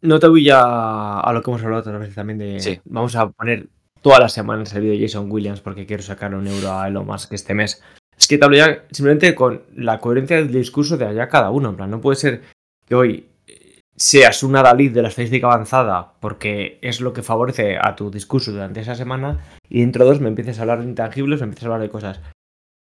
no 0.00 0.18
te 0.18 0.26
voy 0.26 0.50
a, 0.50 1.20
a 1.20 1.32
lo 1.32 1.42
que 1.42 1.50
hemos 1.52 1.62
hablado 1.62 1.82
otras 1.82 2.00
veces 2.00 2.16
también 2.16 2.38
de... 2.38 2.58
Sí. 2.58 2.80
Vamos 2.84 3.14
a 3.14 3.30
poner 3.30 3.68
todas 4.00 4.20
las 4.20 4.32
semanas 4.32 4.72
el 4.74 4.82
vídeo 4.82 4.98
de 4.98 5.06
Jason 5.06 5.30
Williams 5.30 5.60
porque 5.60 5.86
quiero 5.86 6.02
sacar 6.02 6.34
un 6.34 6.46
euro 6.46 6.72
a 6.72 6.88
Elon 6.88 7.06
Musk 7.06 7.32
este 7.32 7.54
mes. 7.54 7.82
Es 8.16 8.26
que 8.26 8.38
te 8.38 8.44
hablo 8.44 8.56
ya 8.56 8.84
simplemente 8.90 9.34
con 9.34 9.62
la 9.76 10.00
coherencia 10.00 10.36
del 10.36 10.50
discurso 10.50 10.96
de 10.96 11.06
allá 11.06 11.28
cada 11.28 11.50
uno. 11.50 11.70
En 11.70 11.76
plan, 11.76 11.90
no 11.90 12.00
puede 12.00 12.16
ser 12.16 12.42
que 12.84 12.94
hoy 12.94 13.26
eh, 13.46 13.80
seas 13.96 14.42
una 14.42 14.62
Dalí 14.62 14.88
de 14.88 15.02
la 15.02 15.08
estadística 15.08 15.46
avanzada 15.46 16.14
porque 16.20 16.78
es 16.82 17.00
lo 17.00 17.12
que 17.12 17.22
favorece 17.22 17.78
a 17.80 17.94
tu 17.94 18.10
discurso 18.10 18.52
durante 18.52 18.80
esa 18.80 18.94
semana 18.94 19.44
y 19.68 19.80
dentro 19.80 20.04
de 20.04 20.10
dos 20.10 20.20
me 20.20 20.28
empieces 20.28 20.58
a 20.58 20.62
hablar 20.62 20.80
de 20.80 20.88
intangibles, 20.88 21.40
me 21.40 21.44
empieces 21.44 21.64
a 21.64 21.66
hablar 21.66 21.82
de 21.82 21.90
cosas. 21.90 22.20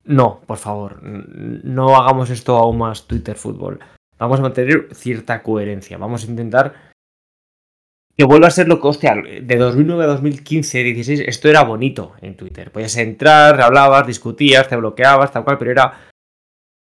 No, 0.04 0.42
por 0.46 0.58
favor, 0.58 1.02
no 1.02 1.96
hagamos 1.96 2.28
esto 2.28 2.56
aún 2.56 2.78
más 2.78 3.06
Twitter 3.06 3.36
fútbol. 3.36 3.80
Vamos 4.18 4.38
a 4.38 4.42
mantener 4.42 4.88
cierta 4.92 5.42
coherencia. 5.42 5.96
Vamos 5.96 6.24
a 6.24 6.30
intentar 6.30 6.93
que 8.16 8.24
vuelva 8.24 8.46
a 8.46 8.50
ser 8.50 8.68
lo 8.68 8.80
que, 8.80 8.88
hostia, 8.88 9.14
de 9.14 9.56
2009 9.56 10.04
a 10.04 10.06
2015, 10.06 10.84
16, 10.84 11.20
esto 11.26 11.48
era 11.48 11.64
bonito 11.64 12.12
en 12.20 12.36
Twitter. 12.36 12.70
Podías 12.70 12.96
entrar, 12.96 13.60
hablabas, 13.60 14.06
discutías, 14.06 14.68
te 14.68 14.76
bloqueabas, 14.76 15.32
tal 15.32 15.44
cual, 15.44 15.58
pero 15.58 15.72
era 15.72 16.00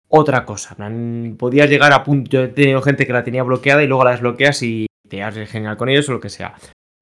otra 0.09 0.45
cosa. 0.45 0.77
Podías 1.37 1.69
llegar 1.69 1.93
a 1.93 2.05
punto. 2.05 2.31
Yo 2.31 2.45
he 2.45 2.49
tenido 2.49 2.83
gente 2.83 3.07
que 3.07 3.13
la 3.13 3.25
tenía 3.25 3.43
bloqueada 3.43 3.83
y 3.83 3.87
luego 3.87 4.05
la 4.05 4.13
desbloqueas 4.13 4.63
y 4.63 4.87
te 5.09 5.23
haces 5.23 5.51
genial 5.51 5.77
con 5.77 5.89
ellos 5.89 6.09
o 6.09 6.13
lo 6.13 6.21
que 6.21 6.31
sea. 6.31 6.55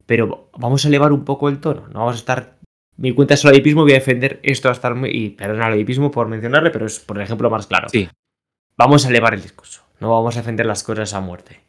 Pero 0.06 0.50
vamos 0.56 0.84
a 0.84 0.88
elevar 0.88 1.12
un 1.12 1.24
poco 1.24 1.48
el 1.48 1.60
tono. 1.60 1.88
No 1.88 2.00
vamos 2.00 2.16
a 2.16 2.18
estar. 2.18 2.56
Mi 2.96 3.12
cuenta 3.12 3.34
es 3.34 3.44
el 3.44 3.54
hipismo, 3.54 3.82
voy 3.82 3.92
a 3.92 3.96
defender 3.96 4.40
esto 4.42 4.70
hasta 4.70 4.94
muy. 4.94 5.10
Y 5.10 5.30
perdón 5.30 5.62
al 5.62 5.78
hipismo 5.78 6.10
por 6.10 6.28
mencionarle, 6.28 6.70
pero 6.70 6.86
es 6.86 7.00
por 7.00 7.20
ejemplo 7.20 7.50
más 7.50 7.66
claro. 7.66 7.88
Sí. 7.90 8.08
Vamos 8.78 9.04
a 9.04 9.10
elevar 9.10 9.34
el 9.34 9.42
discurso. 9.42 9.82
No 10.00 10.10
vamos 10.10 10.36
a 10.36 10.40
defender 10.40 10.66
las 10.66 10.82
cosas 10.82 11.12
a 11.14 11.20
muerte. 11.20 11.60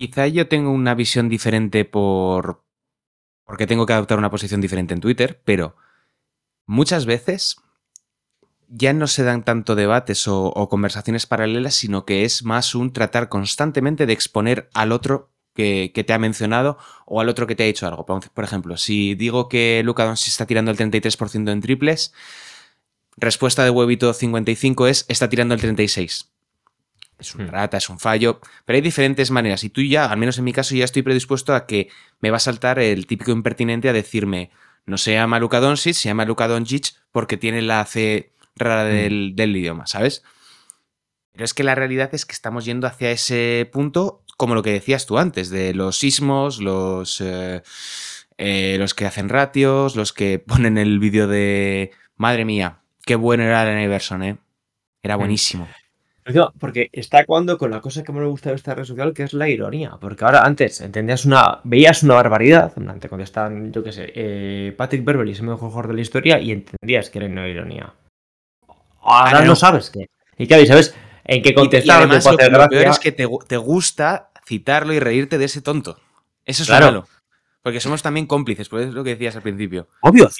Quizá 0.00 0.26
yo 0.28 0.48
tengo 0.48 0.70
una 0.70 0.94
visión 0.94 1.28
diferente 1.28 1.84
por. 1.84 2.64
porque 3.44 3.66
tengo 3.66 3.84
que 3.84 3.92
adoptar 3.92 4.16
una 4.16 4.30
posición 4.30 4.62
diferente 4.62 4.94
en 4.94 5.00
Twitter, 5.00 5.42
pero 5.44 5.76
muchas 6.64 7.04
veces 7.04 7.58
ya 8.66 8.94
no 8.94 9.06
se 9.06 9.24
dan 9.24 9.44
tanto 9.44 9.74
debates 9.74 10.26
o, 10.26 10.68
conversaciones 10.70 11.26
paralelas, 11.26 11.74
sino 11.74 12.06
que 12.06 12.24
es 12.24 12.44
más 12.44 12.74
un 12.74 12.94
tratar 12.94 13.28
constantemente 13.28 14.06
de 14.06 14.14
exponer 14.14 14.70
al 14.72 14.92
otro 14.92 15.32
que, 15.54 15.92
te 15.94 16.12
ha 16.14 16.18
mencionado 16.18 16.78
o 17.04 17.20
al 17.20 17.28
otro 17.28 17.46
que 17.46 17.54
te 17.54 17.64
ha 17.64 17.66
dicho 17.66 17.86
algo. 17.86 18.06
Por 18.06 18.44
ejemplo, 18.44 18.78
si 18.78 19.14
digo 19.14 19.50
que 19.50 19.82
Luka 19.84 20.06
Doncic 20.06 20.28
está 20.28 20.46
tirando 20.46 20.70
el 20.70 20.78
33% 20.78 21.52
en 21.52 21.60
triples, 21.60 22.14
respuesta 23.18 23.64
de 23.64 23.70
Huevito 23.70 24.14
55 24.14 24.86
es 24.86 25.04
está 25.10 25.28
tirando 25.28 25.52
el 25.52 25.60
36. 25.60 26.30
Es 27.20 27.34
una 27.34 27.50
rata, 27.50 27.76
es 27.76 27.88
un 27.90 27.98
fallo, 27.98 28.40
pero 28.64 28.76
hay 28.76 28.80
diferentes 28.80 29.30
maneras 29.30 29.62
y 29.64 29.70
tú 29.70 29.82
ya, 29.82 30.06
al 30.06 30.18
menos 30.18 30.38
en 30.38 30.44
mi 30.44 30.52
caso, 30.52 30.74
ya 30.74 30.84
estoy 30.84 31.02
predispuesto 31.02 31.54
a 31.54 31.66
que 31.66 31.88
me 32.20 32.30
va 32.30 32.38
a 32.38 32.40
saltar 32.40 32.78
el 32.78 33.06
típico 33.06 33.30
impertinente 33.30 33.88
a 33.88 33.92
decirme 33.92 34.50
no 34.86 34.98
se 34.98 35.12
llama 35.12 35.38
Luka 35.38 35.60
Doncic, 35.60 35.94
se 35.94 36.08
llama 36.08 36.24
Luka 36.24 36.48
Doncic 36.48 36.94
porque 37.12 37.36
tiene 37.36 37.62
la 37.62 37.84
C 37.84 38.32
rara 38.56 38.84
del, 38.84 39.34
del 39.36 39.56
idioma, 39.56 39.86
¿sabes? 39.86 40.22
Pero 41.32 41.44
es 41.44 41.54
que 41.54 41.64
la 41.64 41.74
realidad 41.74 42.10
es 42.12 42.26
que 42.26 42.32
estamos 42.32 42.64
yendo 42.64 42.86
hacia 42.86 43.10
ese 43.10 43.68
punto, 43.72 44.24
como 44.36 44.54
lo 44.54 44.62
que 44.62 44.72
decías 44.72 45.06
tú 45.06 45.18
antes, 45.18 45.50
de 45.50 45.74
los 45.74 45.98
sismos, 45.98 46.60
los, 46.60 47.20
eh, 47.20 47.62
eh, 48.36 48.76
los 48.78 48.94
que 48.94 49.06
hacen 49.06 49.28
ratios, 49.28 49.96
los 49.96 50.12
que 50.12 50.38
ponen 50.46 50.76
el 50.76 50.98
vídeo 50.98 51.28
de 51.28 51.92
madre 52.16 52.44
mía, 52.44 52.80
qué 53.04 53.14
bueno 53.16 53.44
era 53.44 53.62
el 53.62 53.84
Iverson, 53.84 54.22
¿eh? 54.22 54.38
Era 55.02 55.16
buenísimo. 55.16 55.66
Porque 56.58 56.88
está 56.92 57.18
actuando 57.18 57.58
con 57.58 57.70
la 57.70 57.80
cosa 57.80 58.02
que 58.02 58.12
más 58.12 58.22
me 58.22 58.28
gusta 58.28 58.50
de 58.50 58.56
esta 58.56 58.74
red 58.74 58.84
social, 58.84 59.12
que 59.14 59.22
es 59.24 59.32
la 59.32 59.48
ironía. 59.48 59.96
Porque 60.00 60.24
ahora 60.24 60.42
antes 60.44 60.80
entendías 60.80 61.24
una. 61.24 61.60
veías 61.64 62.02
una 62.02 62.14
barbaridad. 62.14 62.72
Te 63.00 63.08
contestaban, 63.08 63.72
yo 63.72 63.82
qué 63.82 63.92
sé, 63.92 64.12
eh, 64.14 64.74
Patrick 64.76 65.04
Beverly 65.04 65.32
es 65.32 65.40
el 65.40 65.46
mejor 65.46 65.70
jugador 65.70 65.88
de 65.88 65.94
la 65.94 66.00
historia 66.00 66.38
y 66.40 66.52
entendías 66.52 67.10
que 67.10 67.18
era 67.18 67.26
una 67.28 67.48
ironía. 67.48 67.92
Ahora 69.02 69.40
no 69.40 69.46
no. 69.46 69.56
sabes 69.56 69.90
qué. 69.90 70.06
Y 70.38 70.46
claro, 70.46 70.62
y 70.62 70.66
sabes 70.66 70.94
en 71.24 71.42
qué 71.42 71.54
contestar, 71.54 72.06
lo, 72.08 72.14
lo 72.14 72.68
peor 72.68 72.86
es 72.88 72.98
que 72.98 73.12
te, 73.12 73.26
te 73.46 73.56
gusta 73.56 74.30
citarlo 74.46 74.92
y 74.92 74.98
reírte 74.98 75.38
de 75.38 75.44
ese 75.44 75.62
tonto. 75.62 75.98
Eso 76.44 76.62
es 76.62 76.68
Claro. 76.68 76.86
lo 76.86 76.92
malo. 76.92 77.08
Porque 77.62 77.80
somos 77.80 78.02
también 78.02 78.26
cómplices, 78.26 78.70
pues 78.70 78.88
es 78.88 78.94
lo 78.94 79.04
que 79.04 79.10
decías 79.10 79.36
al 79.36 79.42
principio. 79.42 79.88
Obvio, 80.00 80.30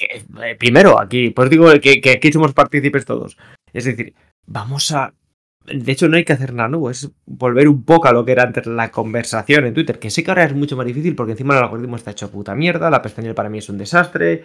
eh, 0.41 0.55
primero, 0.55 0.99
aquí, 0.99 1.29
pues 1.29 1.51
digo 1.51 1.69
que, 1.79 2.01
que 2.01 2.11
aquí 2.13 2.31
somos 2.33 2.51
partícipes 2.53 3.05
todos. 3.05 3.37
Es 3.73 3.85
decir, 3.85 4.15
vamos 4.47 4.91
a. 4.91 5.13
De 5.65 5.91
hecho, 5.91 6.07
no 6.07 6.17
hay 6.17 6.25
que 6.25 6.33
hacer 6.33 6.53
nada 6.53 6.69
nuevo, 6.69 6.89
es 6.89 7.11
volver 7.25 7.67
un 7.67 7.83
poco 7.83 8.07
a 8.07 8.13
lo 8.13 8.25
que 8.25 8.31
era 8.31 8.43
antes 8.43 8.65
la 8.65 8.89
conversación 8.89 9.65
en 9.65 9.73
Twitter, 9.73 9.99
que 9.99 10.09
sé 10.09 10.23
que 10.23 10.31
ahora 10.31 10.43
es 10.43 10.55
mucho 10.55 10.75
más 10.75 10.85
difícil 10.85 11.15
porque 11.15 11.33
encima 11.33 11.55
el 11.55 11.63
algoritmo 11.63 11.95
está 11.95 12.11
hecho 12.11 12.31
puta 12.31 12.55
mierda, 12.55 12.89
la 12.89 13.01
pestaña 13.01 13.35
para 13.35 13.49
mí 13.49 13.59
es 13.59 13.69
un 13.69 13.77
desastre. 13.77 14.43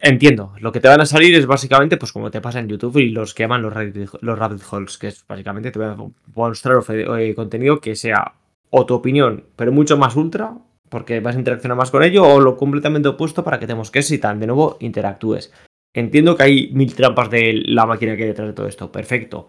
Entiendo, 0.00 0.52
lo 0.60 0.70
que 0.72 0.80
te 0.80 0.88
van 0.88 1.00
a 1.00 1.06
salir 1.06 1.34
es 1.34 1.46
básicamente 1.46 1.96
pues 1.96 2.12
como 2.12 2.30
te 2.30 2.40
pasa 2.40 2.60
en 2.60 2.68
YouTube 2.68 2.98
y 2.98 3.08
los 3.10 3.34
que 3.34 3.42
llaman 3.42 3.62
los 3.62 3.72
rabbit, 3.72 4.10
los 4.20 4.72
holes, 4.72 4.98
que 4.98 5.08
es 5.08 5.26
básicamente 5.26 5.70
te 5.70 5.78
voy 5.78 5.88
a 5.88 5.96
mostrar 6.34 6.78
eh, 6.90 7.34
contenido 7.34 7.80
que 7.80 7.96
sea 7.96 8.34
o 8.70 8.86
tu 8.86 8.94
opinión, 8.94 9.44
pero 9.56 9.72
mucho 9.72 9.96
más 9.96 10.14
ultra, 10.16 10.54
porque 10.88 11.20
vas 11.20 11.36
a 11.36 11.38
interaccionar 11.38 11.76
más 11.76 11.90
con 11.90 12.02
ello, 12.02 12.24
o 12.24 12.40
lo 12.40 12.56
completamente 12.56 13.08
opuesto 13.08 13.42
para 13.42 13.58
que 13.58 13.66
te 13.66 13.74
mosques 13.74 14.10
y 14.10 14.18
tan 14.18 14.38
de 14.38 14.46
nuevo 14.46 14.76
interactúes. 14.80 15.52
Entiendo 15.96 16.36
que 16.36 16.42
hay 16.42 16.70
mil 16.74 16.94
trampas 16.94 17.30
de 17.30 17.54
la 17.54 17.86
máquina 17.86 18.16
que 18.16 18.24
hay 18.24 18.28
detrás 18.28 18.48
de 18.48 18.52
todo 18.52 18.66
esto, 18.68 18.92
perfecto. 18.92 19.48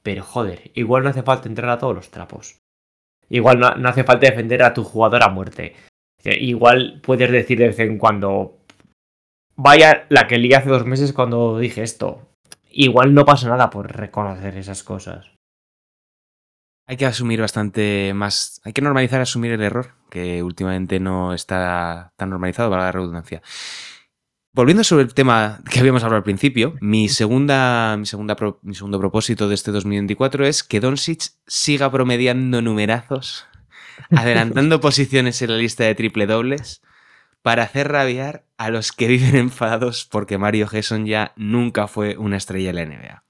Pero 0.00 0.22
joder, 0.22 0.70
igual 0.74 1.02
no 1.02 1.10
hace 1.10 1.24
falta 1.24 1.48
entrar 1.48 1.68
a 1.68 1.78
todos 1.78 1.96
los 1.96 2.12
trapos. 2.12 2.60
Igual 3.28 3.58
no, 3.58 3.88
hace 3.88 4.04
falta 4.04 4.28
defender 4.28 4.62
a 4.62 4.72
tu 4.72 4.84
jugador 4.84 5.24
a 5.24 5.28
muerte. 5.28 5.74
Eh, 6.22 6.38
Igual 6.40 7.00
puedes 7.02 7.28
decir 7.32 7.58
de 7.58 7.66
vez 7.66 7.78
en 7.80 7.98
cuando, 7.98 8.60
vaya 9.56 10.06
la 10.10 10.28
que 10.28 10.38
lié 10.38 10.54
hace 10.54 10.68
dos 10.68 10.86
meses 10.86 11.12
cuando 11.12 11.58
dije 11.58 11.82
esto. 11.82 12.30
Igual 12.70 13.12
no 13.12 13.24
pasa 13.24 13.48
nada 13.48 13.68
por 13.68 13.90
reconocer 13.96 14.56
esas 14.56 14.84
cosas. 14.84 15.32
Hay 16.86 16.96
que 16.96 17.06
asumir 17.06 17.40
bastante 17.40 18.12
más. 18.14 18.60
Hay 18.62 18.72
que 18.72 18.82
normalizar 18.82 19.20
asumir 19.20 19.50
el 19.50 19.62
error, 19.62 19.96
que 20.08 20.44
últimamente 20.44 21.00
no 21.00 21.34
está 21.34 22.12
tan 22.16 22.30
normalizado, 22.30 22.70
para 22.70 22.84
la 22.84 22.92
redundancia. 22.92 23.42
Volviendo 24.56 24.84
sobre 24.84 25.04
el 25.04 25.12
tema 25.12 25.60
que 25.70 25.80
habíamos 25.80 26.02
hablado 26.02 26.16
al 26.16 26.22
principio, 26.22 26.76
mi, 26.80 27.10
segunda, 27.10 27.94
mi, 27.98 28.06
segunda 28.06 28.36
pro- 28.36 28.58
mi 28.62 28.74
segundo 28.74 28.98
propósito 28.98 29.50
de 29.50 29.54
este 29.54 29.70
2024 29.70 30.46
es 30.46 30.62
que 30.62 30.80
Doncic 30.80 31.24
siga 31.46 31.90
promediando 31.92 32.62
numerazos, 32.62 33.44
adelantando 34.16 34.80
posiciones 34.80 35.42
en 35.42 35.50
la 35.50 35.58
lista 35.58 35.84
de 35.84 35.94
triple 35.94 36.26
dobles, 36.26 36.80
para 37.42 37.64
hacer 37.64 37.88
rabiar 37.88 38.46
a 38.56 38.70
los 38.70 38.92
que 38.92 39.08
viven 39.08 39.36
enfadados 39.36 40.06
porque 40.10 40.38
Mario 40.38 40.66
Gesson 40.68 41.04
ya 41.04 41.34
nunca 41.36 41.86
fue 41.86 42.16
una 42.16 42.38
estrella 42.38 42.70
en 42.70 42.76
la 42.76 42.84
NBA. 42.86 43.24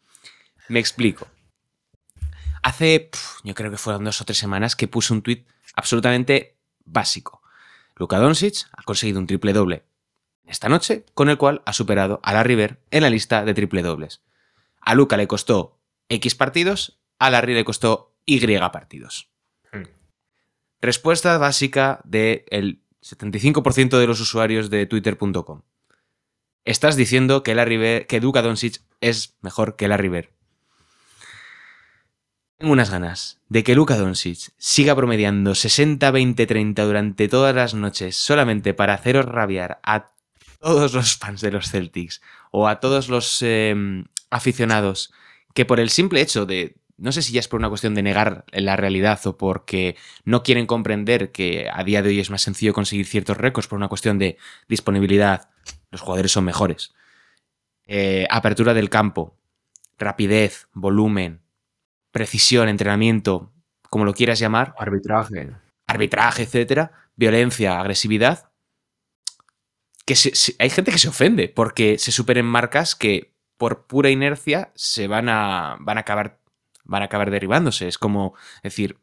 Me 0.68 0.78
explico. 0.78 1.26
Hace, 2.62 3.10
yo 3.42 3.54
creo 3.56 3.72
que 3.72 3.78
fueron 3.78 4.04
dos 4.04 4.20
o 4.20 4.24
tres 4.24 4.38
semanas 4.38 4.76
que 4.76 4.86
puse 4.86 5.12
un 5.12 5.22
tuit 5.22 5.44
absolutamente 5.74 6.56
básico. 6.84 7.42
Luka 7.96 8.18
Doncic 8.18 8.68
ha 8.76 8.84
conseguido 8.84 9.18
un 9.18 9.26
triple 9.26 9.52
doble 9.52 9.85
esta 10.46 10.68
noche, 10.68 11.04
con 11.14 11.28
el 11.28 11.38
cual 11.38 11.62
ha 11.66 11.72
superado 11.72 12.20
a 12.22 12.32
la 12.32 12.42
River 12.42 12.80
en 12.90 13.02
la 13.02 13.10
lista 13.10 13.44
de 13.44 13.54
triple 13.54 13.82
dobles. 13.82 14.22
A 14.80 14.94
Luca 14.94 15.16
le 15.16 15.26
costó 15.26 15.78
X 16.08 16.34
partidos, 16.34 17.00
a 17.18 17.30
Larry 17.30 17.54
le 17.54 17.64
costó 17.64 18.14
Y 18.24 18.58
partidos. 18.58 19.30
Respuesta 20.80 21.38
básica 21.38 22.00
del 22.04 22.82
75% 23.02 23.98
de 23.98 24.06
los 24.06 24.20
usuarios 24.20 24.70
de 24.70 24.86
twitter.com. 24.86 25.62
Estás 26.64 26.96
diciendo 26.96 27.42
que, 27.42 27.54
Larry 27.54 27.76
Bird- 27.76 28.06
que 28.06 28.20
Luka 28.20 28.42
Doncic 28.42 28.82
es 29.00 29.36
mejor 29.40 29.76
que 29.76 29.88
Larry 29.88 30.08
Bird. 30.08 30.28
Tengo 32.58 32.72
unas 32.72 32.90
ganas 32.90 33.40
de 33.48 33.62
que 33.62 33.74
Luka 33.74 33.96
Doncic 33.96 34.50
siga 34.56 34.94
promediando 34.96 35.54
60, 35.54 36.10
20, 36.10 36.46
30 36.46 36.84
durante 36.84 37.28
todas 37.28 37.54
las 37.54 37.74
noches 37.74 38.16
solamente 38.16 38.74
para 38.74 38.94
haceros 38.94 39.26
rabiar 39.26 39.78
a 39.82 40.12
todos 40.60 40.94
los 40.94 41.16
fans 41.16 41.40
de 41.40 41.50
los 41.50 41.70
Celtics 41.70 42.20
o 42.50 42.68
a 42.68 42.80
todos 42.80 43.08
los 43.08 43.42
eh, 43.42 43.74
aficionados 44.30 45.12
que 45.54 45.64
por 45.64 45.80
el 45.80 45.90
simple 45.90 46.20
hecho 46.20 46.46
de 46.46 46.76
no 46.98 47.12
sé 47.12 47.22
si 47.22 47.32
ya 47.32 47.40
es 47.40 47.48
por 47.48 47.58
una 47.58 47.68
cuestión 47.68 47.94
de 47.94 48.02
negar 48.02 48.44
la 48.52 48.76
realidad 48.76 49.20
o 49.26 49.36
porque 49.36 49.96
no 50.24 50.42
quieren 50.42 50.66
comprender 50.66 51.30
que 51.30 51.68
a 51.72 51.84
día 51.84 52.02
de 52.02 52.08
hoy 52.08 52.20
es 52.20 52.30
más 52.30 52.42
sencillo 52.42 52.72
conseguir 52.72 53.06
ciertos 53.06 53.36
récords 53.36 53.68
por 53.68 53.76
una 53.76 53.88
cuestión 53.88 54.18
de 54.18 54.38
disponibilidad, 54.68 55.50
los 55.90 56.00
jugadores 56.00 56.32
son 56.32 56.44
mejores. 56.44 56.94
Eh, 57.86 58.26
apertura 58.30 58.72
del 58.72 58.88
campo, 58.88 59.36
rapidez, 59.98 60.68
volumen, 60.72 61.42
precisión, 62.12 62.68
entrenamiento, 62.68 63.52
como 63.90 64.04
lo 64.04 64.14
quieras 64.14 64.38
llamar. 64.38 64.74
Arbitraje. 64.78 65.50
Arbitraje, 65.86 66.42
etcétera. 66.44 66.92
Violencia, 67.14 67.78
agresividad. 67.78 68.50
Que 70.06 70.14
se- 70.16 70.54
hay 70.58 70.70
gente 70.70 70.90
que 70.92 70.98
se 70.98 71.08
ofende 71.08 71.48
porque 71.48 71.98
se 71.98 72.12
superen 72.12 72.46
marcas 72.46 72.94
que 72.94 73.34
por 73.58 73.86
pura 73.86 74.08
inercia 74.10 74.70
se 74.74 75.08
van 75.08 75.28
a, 75.28 75.76
van 75.80 75.98
a 75.98 76.00
acabar 76.00 76.40
van 76.84 77.02
a 77.02 77.06
acabar 77.06 77.30
derribándose. 77.30 77.88
Es 77.88 77.98
como 77.98 78.34
decir, 78.62 78.98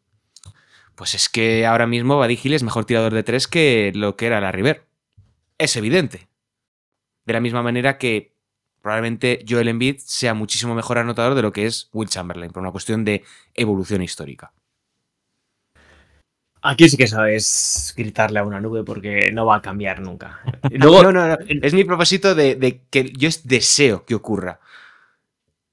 pues 0.95 1.13
es 1.15 1.27
que 1.27 1.65
ahora 1.65 1.85
mismo 1.85 2.23
Hill 2.25 2.53
es 2.53 2.63
mejor 2.63 2.85
tirador 2.85 3.13
de 3.13 3.23
tres 3.23 3.47
que 3.47 3.91
lo 3.93 4.15
que 4.15 4.27
era 4.27 4.39
la 4.39 4.51
River. 4.53 4.87
Es 5.57 5.75
evidente. 5.75 6.29
De 7.25 7.33
la 7.33 7.41
misma 7.41 7.61
manera 7.61 7.97
que 7.97 8.33
probablemente 8.81 9.43
Joel 9.47 9.67
Embiid 9.67 9.97
sea 9.99 10.33
muchísimo 10.33 10.75
mejor 10.75 10.97
anotador 10.97 11.35
de 11.35 11.41
lo 11.41 11.51
que 11.51 11.65
es 11.65 11.89
Will 11.93 12.09
Chamberlain, 12.09 12.51
por 12.51 12.61
una 12.61 12.71
cuestión 12.71 13.03
de 13.05 13.23
evolución 13.53 14.01
histórica. 14.01 14.53
Aquí 16.65 16.87
sí 16.87 16.95
que 16.97 17.03
eso 17.03 17.25
es 17.25 17.93
gritarle 17.97 18.39
a 18.39 18.43
una 18.45 18.61
nube 18.61 18.83
porque 18.83 19.31
no 19.33 19.45
va 19.45 19.57
a 19.57 19.61
cambiar 19.61 19.99
nunca. 20.01 20.39
Luego, 20.71 21.03
no, 21.03 21.11
no, 21.11 21.27
no. 21.27 21.37
Es 21.61 21.73
mi 21.73 21.83
propósito 21.83 22.35
de, 22.35 22.55
de 22.55 22.81
que 22.89 23.11
yo 23.11 23.27
es- 23.27 23.45
deseo 23.47 24.05
que 24.05 24.15
ocurra. 24.15 24.59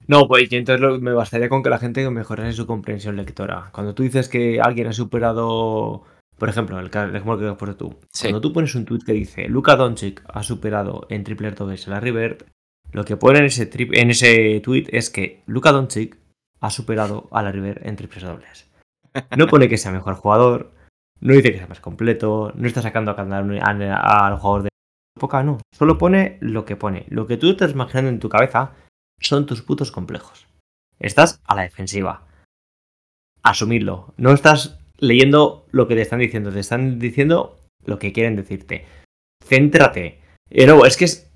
No, 0.06 0.26
pues 0.26 0.50
entonces 0.50 0.80
lo- 0.80 0.98
me 1.00 1.12
bastaría 1.12 1.48
con 1.48 1.62
que 1.62 1.70
la 1.70 1.78
gente 1.78 2.08
mejorase 2.10 2.52
su 2.52 2.66
comprensión 2.66 3.16
lectora. 3.16 3.70
Cuando 3.72 3.94
tú 3.94 4.02
dices 4.02 4.28
que 4.28 4.60
alguien 4.60 4.88
ha 4.88 4.92
superado, 4.92 6.04
por 6.38 6.48
ejemplo, 6.48 6.78
el, 6.80 6.86
ejemplo 6.86 7.38
que 7.38 7.46
has 7.46 7.56
puesto 7.56 7.76
tú, 7.76 7.96
Sí. 8.12 8.24
cuando 8.24 8.40
tú 8.40 8.52
pones 8.52 8.74
un 8.74 8.84
tweet 8.84 9.00
que 9.06 9.12
dice 9.12 9.48
Luka 9.48 9.76
Doncic 9.76 10.22
ha 10.28 10.42
superado 10.42 11.06
en 11.10 11.22
triple 11.22 11.52
dobles 11.52 11.86
a 11.86 11.92
la 11.92 12.00
River, 12.00 12.46
lo 12.92 13.04
que 13.04 13.16
pone 13.16 13.38
en 13.38 13.44
ese, 13.44 13.70
tri- 13.70 13.96
en 13.96 14.10
ese 14.10 14.60
tweet 14.64 14.86
es 14.90 15.10
que 15.10 15.42
Luka 15.46 15.70
Doncic 15.70 16.16
ha 16.60 16.70
superado 16.70 17.28
a 17.30 17.42
la 17.44 17.52
River 17.52 17.82
en 17.84 17.94
triples 17.96 18.24
dobles. 18.24 18.66
No 19.36 19.46
pone 19.46 19.68
que 19.68 19.76
sea 19.78 19.92
mejor 19.92 20.14
jugador, 20.14 20.72
no 21.20 21.34
dice 21.34 21.52
que 21.52 21.58
sea 21.58 21.66
más 21.66 21.80
completo, 21.80 22.52
no 22.54 22.66
está 22.66 22.82
sacando 22.82 23.10
a 23.10 23.16
cantar 23.16 23.44
al 23.44 24.38
jugador 24.38 24.62
de 24.64 24.70
poca, 25.18 25.42
no. 25.42 25.58
Solo 25.72 25.98
pone 25.98 26.38
lo 26.40 26.64
que 26.64 26.76
pone. 26.76 27.04
Lo 27.08 27.26
que 27.26 27.36
tú 27.36 27.50
estás 27.50 27.72
imaginando 27.72 28.08
en 28.08 28.20
tu 28.20 28.28
cabeza 28.28 28.72
son 29.20 29.46
tus 29.46 29.62
putos 29.62 29.92
complejos. 29.92 30.46
Estás 30.98 31.40
a 31.44 31.54
la 31.54 31.62
defensiva. 31.62 32.26
Asumirlo. 33.42 34.14
No 34.16 34.32
estás 34.32 34.78
leyendo 34.98 35.66
lo 35.70 35.86
que 35.88 35.94
te 35.94 36.02
están 36.02 36.20
diciendo. 36.20 36.50
Te 36.52 36.60
están 36.60 36.98
diciendo 36.98 37.58
lo 37.84 37.98
que 37.98 38.12
quieren 38.12 38.36
decirte. 38.36 38.86
Céntrate. 39.44 40.20
Luego, 40.50 40.86
es 40.86 40.96
que 40.96 41.04
es. 41.04 41.26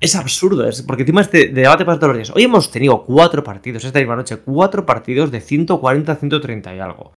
Es 0.00 0.16
absurdo, 0.16 0.66
es 0.66 0.82
porque 0.82 1.02
encima 1.02 1.20
este 1.20 1.46
debate 1.46 1.84
pasa 1.84 2.00
todos 2.00 2.16
los 2.16 2.16
días. 2.16 2.36
Hoy 2.36 2.42
hemos 2.42 2.72
tenido 2.72 3.04
cuatro 3.04 3.44
partidos, 3.44 3.84
esta 3.84 4.00
misma 4.00 4.16
noche, 4.16 4.38
cuatro 4.38 4.84
partidos 4.84 5.30
de 5.30 5.40
140 5.40 6.10
a 6.10 6.16
130 6.16 6.74
y 6.74 6.80
algo. 6.80 7.14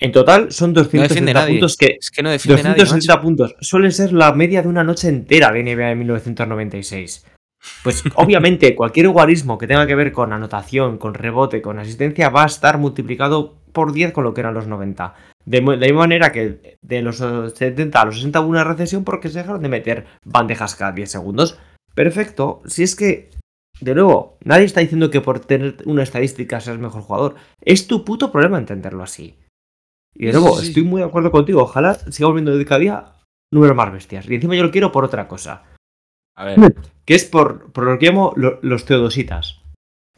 En 0.00 0.12
total 0.12 0.50
son 0.50 0.72
No 0.72 0.82
defiende 0.82 1.08
260 1.08 1.32
nadie. 1.32 1.54
puntos 1.54 1.76
que 1.76 1.96
Es 2.00 2.10
que 2.10 2.22
no 2.22 2.30
defiende 2.30 2.62
nadie. 2.62 2.80
260 2.80 3.14
macho. 3.14 3.22
puntos. 3.22 3.54
Suele 3.60 3.90
ser 3.90 4.12
la 4.12 4.32
media 4.32 4.62
de 4.62 4.68
una 4.68 4.82
noche 4.82 5.08
entera 5.08 5.52
de 5.52 5.62
NBA 5.62 5.88
de 5.88 5.94
1996. 5.94 7.26
Pues 7.84 8.02
obviamente 8.14 8.74
cualquier 8.74 9.08
guarismo 9.10 9.58
que 9.58 9.66
tenga 9.66 9.86
que 9.86 9.94
ver 9.94 10.12
con 10.12 10.32
anotación, 10.32 10.96
con 10.96 11.12
rebote, 11.12 11.60
con 11.60 11.78
asistencia 11.78 12.30
va 12.30 12.44
a 12.44 12.46
estar 12.46 12.78
multiplicado 12.78 13.56
por 13.72 13.92
10 13.92 14.12
con 14.12 14.24
lo 14.24 14.32
que 14.32 14.40
eran 14.40 14.54
los 14.54 14.66
90. 14.66 15.14
De, 15.44 15.60
la 15.60 15.76
misma 15.76 16.00
manera 16.00 16.32
que 16.32 16.78
de 16.80 17.02
los 17.02 17.20
eh, 17.20 17.50
70 17.54 18.00
a 18.00 18.04
los 18.06 18.16
60 18.16 18.40
hubo 18.40 18.48
una 18.48 18.64
recesión 18.64 19.04
porque 19.04 19.28
se 19.28 19.38
dejaron 19.38 19.62
de 19.62 19.68
meter 19.68 20.06
bandejas 20.24 20.76
cada 20.76 20.92
10 20.92 21.10
segundos. 21.10 21.58
Perfecto. 21.94 22.62
Si 22.66 22.82
es 22.82 22.96
que, 22.96 23.30
de 23.80 23.94
nuevo, 23.94 24.38
nadie 24.44 24.64
está 24.64 24.80
diciendo 24.80 25.10
que 25.10 25.20
por 25.20 25.40
tener 25.40 25.76
una 25.84 26.02
estadística 26.02 26.60
seas 26.60 26.78
mejor 26.78 27.02
jugador. 27.02 27.34
Es 27.60 27.86
tu 27.86 28.04
puto 28.04 28.32
problema 28.32 28.58
entenderlo 28.58 29.02
así. 29.02 29.36
Y 30.14 30.26
de 30.26 30.32
nuevo, 30.32 30.56
sí, 30.56 30.62
sí. 30.62 30.68
estoy 30.68 30.82
muy 30.84 31.00
de 31.00 31.06
acuerdo 31.06 31.30
contigo. 31.30 31.62
Ojalá 31.62 31.94
sigamos 31.94 32.34
viendo 32.34 32.56
de 32.56 32.64
cada 32.64 32.80
día 32.80 33.04
números 33.52 33.76
más 33.76 33.92
bestias. 33.92 34.28
Y 34.28 34.34
encima 34.34 34.54
yo 34.56 34.62
lo 34.64 34.70
quiero 34.70 34.92
por 34.92 35.04
otra 35.04 35.28
cosa. 35.28 35.64
A 36.36 36.44
ver. 36.44 36.74
Que 37.04 37.14
es 37.14 37.24
por, 37.24 37.72
por 37.72 37.84
lo 37.84 37.98
que 37.98 38.06
llamo 38.06 38.32
lo- 38.36 38.58
los 38.62 38.84
teodositas. 38.84 39.60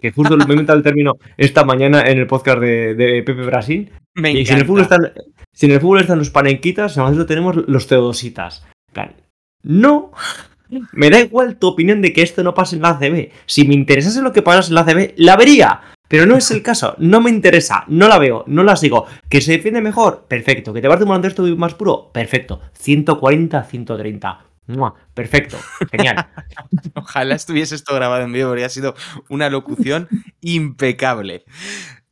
Que 0.00 0.10
justo 0.12 0.36
me 0.36 0.44
he 0.44 0.50
inventado 0.52 0.76
el 0.78 0.82
término 0.84 1.12
esta 1.36 1.64
mañana 1.64 2.02
en 2.02 2.18
el 2.18 2.26
podcast 2.26 2.58
de, 2.58 2.94
de 2.94 3.22
Pepe 3.22 3.42
Brasil. 3.44 3.92
Me 4.14 4.32
y 4.32 4.44
si 4.44 4.52
en, 4.52 4.58
el 4.58 4.66
fútbol 4.66 4.82
están, 4.82 5.12
si 5.52 5.66
en 5.66 5.72
el 5.72 5.80
fútbol 5.80 6.00
están 6.00 6.18
los 6.18 6.30
panenquitas, 6.30 6.96
nosotros 6.96 7.26
tenemos 7.26 7.56
los 7.68 7.86
teodositas. 7.86 8.66
Plan, 8.92 9.14
no. 9.62 10.10
Me 10.92 11.10
da 11.10 11.20
igual 11.20 11.56
tu 11.58 11.68
opinión 11.68 12.00
de 12.02 12.12
que 12.14 12.22
esto 12.22 12.42
no 12.42 12.54
pase 12.54 12.76
en 12.76 12.82
la 12.82 12.90
ACB. 12.90 13.30
Si 13.46 13.68
me 13.68 13.74
interesase 13.74 14.22
lo 14.22 14.32
que 14.32 14.40
pasa 14.40 14.66
en 14.68 14.74
la 14.74 14.80
ACB, 14.80 15.12
la 15.18 15.36
vería. 15.36 15.82
Pero 16.12 16.26
no 16.26 16.36
es 16.36 16.50
el 16.50 16.62
caso. 16.62 16.94
No 16.98 17.22
me 17.22 17.30
interesa. 17.30 17.84
No 17.88 18.06
la 18.06 18.18
veo. 18.18 18.44
No 18.46 18.64
la 18.64 18.76
sigo. 18.76 19.06
¿Que 19.30 19.40
se 19.40 19.52
defiende 19.52 19.80
mejor? 19.80 20.26
Perfecto. 20.28 20.74
¿Que 20.74 20.82
te 20.82 20.86
parece 20.86 21.04
un 21.04 21.08
baloncesto 21.08 21.42
más 21.56 21.72
puro? 21.72 22.12
Perfecto. 22.12 22.60
140, 22.74 23.64
130. 23.64 24.44
¡Mua! 24.66 24.94
Perfecto. 25.14 25.56
Genial. 25.90 26.28
Ojalá 26.94 27.34
estuviese 27.34 27.74
esto 27.74 27.94
grabado 27.94 28.24
en 28.24 28.32
vídeo, 28.34 28.48
porque 28.48 28.62
ha 28.62 28.68
sido 28.68 28.94
una 29.30 29.48
locución 29.48 30.06
impecable. 30.42 31.46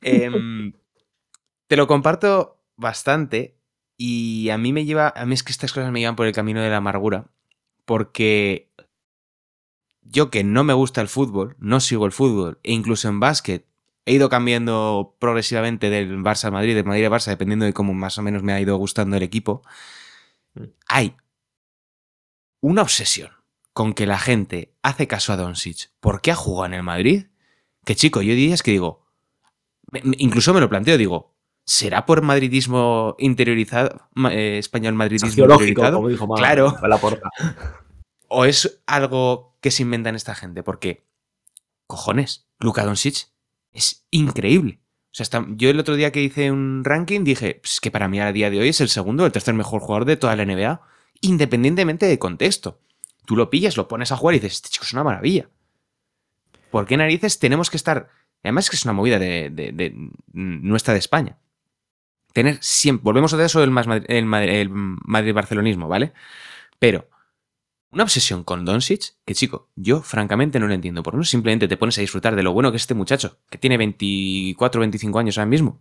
Em, 0.00 0.72
te 1.66 1.76
lo 1.76 1.86
comparto 1.86 2.64
bastante 2.78 3.58
y 3.98 4.48
a 4.48 4.56
mí 4.56 4.72
me 4.72 4.86
lleva, 4.86 5.12
a 5.14 5.26
mí 5.26 5.34
es 5.34 5.42
que 5.42 5.52
estas 5.52 5.74
cosas 5.74 5.92
me 5.92 6.00
llevan 6.00 6.16
por 6.16 6.26
el 6.26 6.32
camino 6.32 6.62
de 6.62 6.70
la 6.70 6.78
amargura, 6.78 7.26
porque 7.84 8.72
yo 10.00 10.30
que 10.30 10.42
no 10.42 10.64
me 10.64 10.72
gusta 10.72 11.02
el 11.02 11.08
fútbol, 11.08 11.54
no 11.58 11.80
sigo 11.80 12.06
el 12.06 12.12
fútbol, 12.12 12.60
e 12.62 12.72
incluso 12.72 13.06
en 13.06 13.20
básquet 13.20 13.69
he 14.10 14.14
ido 14.14 14.28
cambiando 14.28 15.16
progresivamente 15.20 15.88
del 15.88 16.18
Barça 16.18 16.46
al 16.46 16.52
Madrid, 16.52 16.74
del 16.74 16.84
Madrid 16.84 17.04
al 17.04 17.12
Barça, 17.12 17.28
dependiendo 17.28 17.64
de 17.64 17.72
cómo 17.72 17.94
más 17.94 18.18
o 18.18 18.22
menos 18.22 18.42
me 18.42 18.52
ha 18.52 18.60
ido 18.60 18.76
gustando 18.76 19.16
el 19.16 19.22
equipo. 19.22 19.62
Hay 20.88 21.14
una 22.60 22.82
obsesión 22.82 23.30
con 23.72 23.94
que 23.94 24.06
la 24.06 24.18
gente 24.18 24.74
hace 24.82 25.06
caso 25.06 25.32
a 25.32 25.36
Doncic 25.36 25.92
porque 26.00 26.32
ha 26.32 26.34
jugado 26.34 26.66
en 26.66 26.74
el 26.74 26.82
Madrid, 26.82 27.26
que 27.84 27.94
chico, 27.94 28.20
yo 28.20 28.34
diría 28.34 28.54
es 28.54 28.64
que 28.64 28.72
digo, 28.72 29.06
incluso 30.18 30.52
me 30.52 30.60
lo 30.60 30.68
planteo, 30.68 30.98
digo, 30.98 31.36
¿será 31.64 32.04
por 32.04 32.20
madridismo 32.22 33.14
interiorizado, 33.20 34.08
eh, 34.30 34.58
español 34.58 34.94
madridismo 34.94 35.28
interiorizado? 35.28 35.96
como 35.98 36.08
dijo 36.08 36.26
Ma- 36.26 36.34
claro. 36.36 36.76
¿O 38.28 38.44
es 38.44 38.82
algo 38.86 39.56
que 39.60 39.70
se 39.70 39.82
inventan 39.82 40.16
esta 40.16 40.34
gente? 40.34 40.64
Porque, 40.64 41.06
cojones, 41.86 42.48
Luka 42.58 42.84
Doncic 42.84 43.28
es 43.72 44.06
increíble. 44.10 44.80
O 45.12 45.24
sea, 45.24 45.44
yo 45.56 45.70
el 45.70 45.80
otro 45.80 45.96
día 45.96 46.12
que 46.12 46.22
hice 46.22 46.52
un 46.52 46.82
ranking 46.84 47.24
dije 47.24 47.58
"Pues 47.62 47.80
que 47.80 47.90
para 47.90 48.06
mí 48.08 48.20
a 48.20 48.32
día 48.32 48.48
de 48.50 48.60
hoy 48.60 48.68
es 48.68 48.80
el 48.80 48.88
segundo 48.88 49.24
o 49.24 49.26
el 49.26 49.32
tercer 49.32 49.54
mejor 49.54 49.80
jugador 49.80 50.04
de 50.04 50.16
toda 50.16 50.36
la 50.36 50.44
NBA, 50.44 50.80
independientemente 51.20 52.06
de 52.06 52.18
contexto. 52.18 52.80
Tú 53.26 53.34
lo 53.36 53.50
pillas, 53.50 53.76
lo 53.76 53.88
pones 53.88 54.12
a 54.12 54.16
jugar 54.16 54.34
y 54.36 54.38
dices, 54.38 54.54
este 54.54 54.68
chico 54.70 54.84
es 54.84 54.92
una 54.92 55.04
maravilla. 55.04 55.48
¿Por 56.70 56.86
qué 56.86 56.96
narices 56.96 57.38
tenemos 57.40 57.70
que 57.70 57.76
estar? 57.76 58.08
Además 58.44 58.64
es 58.66 58.70
que 58.70 58.76
es 58.76 58.84
una 58.84 58.92
movida 58.94 59.18
de, 59.18 59.50
de- 59.50 59.94
nuestra 60.32 60.94
de 60.94 61.00
España. 61.00 61.36
Tener 62.32 62.58
siempre, 62.62 63.02
volvemos 63.02 63.34
a 63.34 63.44
eso 63.44 63.60
del 63.60 63.72
más 63.72 63.88
Madri- 63.88 64.06
el, 64.08 64.24
Madri- 64.24 64.54
el 64.54 64.70
Madrid-barcelonismo, 64.70 65.88
¿vale? 65.88 66.12
Pero 66.78 67.09
una 67.92 68.04
obsesión 68.04 68.44
con 68.44 68.64
Doncic, 68.64 69.14
que 69.26 69.34
chico, 69.34 69.68
yo 69.76 70.00
francamente 70.02 70.60
no 70.60 70.66
lo 70.68 70.74
entiendo. 70.74 71.02
Por 71.02 71.14
no 71.14 71.24
simplemente 71.24 71.66
te 71.68 71.76
pones 71.76 71.98
a 71.98 72.02
disfrutar 72.02 72.36
de 72.36 72.42
lo 72.42 72.52
bueno 72.52 72.70
que 72.70 72.76
es 72.76 72.82
este 72.84 72.94
muchacho, 72.94 73.38
que 73.50 73.58
tiene 73.58 73.76
24, 73.78 74.80
25 74.80 75.18
años 75.18 75.38
ahora 75.38 75.46
mismo. 75.50 75.80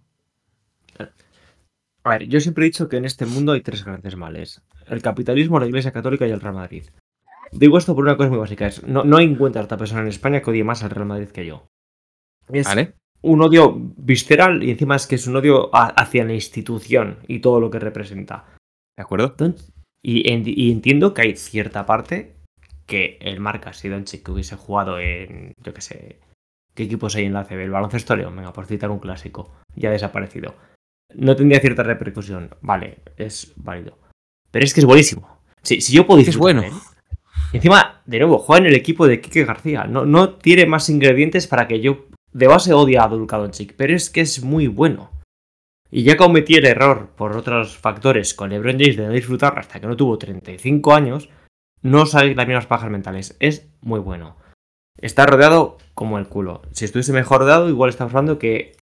A 2.03 2.09
ver, 2.11 2.27
yo 2.27 2.39
siempre 2.39 2.63
he 2.65 2.69
dicho 2.69 2.87
que 2.89 2.97
en 2.97 3.05
este 3.05 3.25
mundo 3.25 3.51
hay 3.51 3.61
tres 3.61 3.83
grandes 3.83 4.15
males. 4.15 4.61
El 4.87 5.01
capitalismo, 5.01 5.59
la 5.59 5.67
Iglesia 5.67 5.91
Católica 5.91 6.25
y 6.25 6.31
el 6.31 6.39
Real 6.41 6.55
Madrid. 6.55 6.83
Digo 7.51 7.77
esto 7.77 7.93
por 7.93 8.03
una 8.05 8.15
cosa 8.17 8.29
muy 8.29 8.39
básica. 8.39 8.67
Es, 8.67 8.83
no, 8.83 9.03
no 9.03 9.19
encuentra 9.19 9.61
otra 9.63 9.77
persona 9.77 10.01
en 10.01 10.07
España 10.07 10.41
que 10.41 10.49
odie 10.49 10.63
más 10.63 10.83
al 10.83 10.91
Real 10.91 11.07
Madrid 11.07 11.27
que 11.29 11.45
yo. 11.45 11.67
Es 12.51 12.65
¿Vale? 12.67 12.93
un 13.21 13.41
odio 13.41 13.73
visceral 13.97 14.63
y 14.63 14.71
encima 14.71 14.95
es 14.95 15.05
que 15.07 15.15
es 15.15 15.27
un 15.27 15.35
odio 15.35 15.75
a- 15.75 15.87
hacia 15.89 16.23
la 16.23 16.33
institución 16.33 17.19
y 17.27 17.39
todo 17.39 17.59
lo 17.59 17.69
que 17.69 17.79
representa. 17.79 18.45
¿De 18.97 19.03
acuerdo? 19.03 19.35
Y, 20.01 20.31
en- 20.31 20.43
y 20.45 20.71
entiendo 20.71 21.13
que 21.13 21.21
hay 21.23 21.35
cierta 21.35 21.85
parte 21.85 22.35
que 22.85 23.17
el 23.21 23.39
marca 23.39 23.73
si 23.73 23.89
Doncic 23.89 24.23
que 24.23 24.31
hubiese 24.31 24.55
jugado 24.55 24.99
en, 24.99 25.53
yo 25.63 25.73
qué 25.73 25.81
sé, 25.81 26.19
¿qué 26.73 26.83
equipos 26.83 27.15
hay 27.15 27.25
en 27.25 27.33
la 27.33 27.43
CB? 27.45 27.59
El 27.63 27.69
baloncesto 27.71 28.15
León, 28.15 28.35
venga, 28.35 28.53
por 28.53 28.65
citar 28.65 28.89
un 28.89 28.99
clásico, 28.99 29.53
ya 29.75 29.89
ha 29.89 29.91
desaparecido. 29.91 30.55
No 31.15 31.35
tendría 31.35 31.59
cierta 31.59 31.83
repercusión, 31.83 32.49
vale, 32.61 32.99
es 33.17 33.53
válido. 33.57 33.97
Pero 34.51 34.65
es 34.65 34.73
que 34.73 34.79
es 34.79 34.85
buenísimo. 34.85 35.39
Si, 35.61 35.81
si 35.81 35.93
yo 35.93 36.07
puedo 36.07 36.19
Es 36.19 36.27
disfrutar 36.27 36.55
bueno. 36.61 36.81
Y 37.51 37.57
encima, 37.57 38.01
de 38.05 38.19
nuevo, 38.19 38.37
juega 38.39 38.61
en 38.61 38.67
el 38.67 38.75
equipo 38.75 39.07
de 39.07 39.19
Quique 39.21 39.43
García. 39.45 39.83
No, 39.85 40.05
no 40.05 40.35
tiene 40.35 40.65
más 40.65 40.89
ingredientes 40.89 41.47
para 41.47 41.67
que 41.67 41.81
yo 41.81 42.05
de 42.31 42.47
base 42.47 42.73
odia 42.73 43.03
a 43.03 43.09
Luka 43.09 43.37
Doncic, 43.37 43.73
pero 43.75 43.95
es 43.95 44.09
que 44.09 44.21
es 44.21 44.43
muy 44.43 44.67
bueno. 44.67 45.11
Y 45.91 46.03
ya 46.03 46.17
cometí 46.17 46.55
el 46.55 46.65
error 46.65 47.09
por 47.15 47.35
otros 47.35 47.77
factores 47.77 48.33
con 48.33 48.49
LeBron 48.49 48.79
James 48.79 48.97
de 48.97 49.07
no 49.07 49.13
disfrutar 49.13 49.57
hasta 49.57 49.79
que 49.79 49.87
no 49.87 49.97
tuvo 49.97 50.17
35 50.17 50.93
años, 50.93 51.29
no 51.81 52.05
sabéis 52.05 52.35
las 52.35 52.47
mismas 52.47 52.67
pajas 52.67 52.91
mentales. 52.91 53.35
Es 53.39 53.67
muy 53.81 53.99
bueno. 53.99 54.37
Está 54.97 55.25
rodeado 55.25 55.77
como 55.93 56.19
el 56.19 56.27
culo. 56.27 56.61
Si 56.71 56.85
estuviese 56.85 57.13
mejor 57.13 57.41
rodeado, 57.41 57.69
igual 57.69 57.89
estamos 57.89 58.13
hablando 58.13 58.37
que 58.37 58.75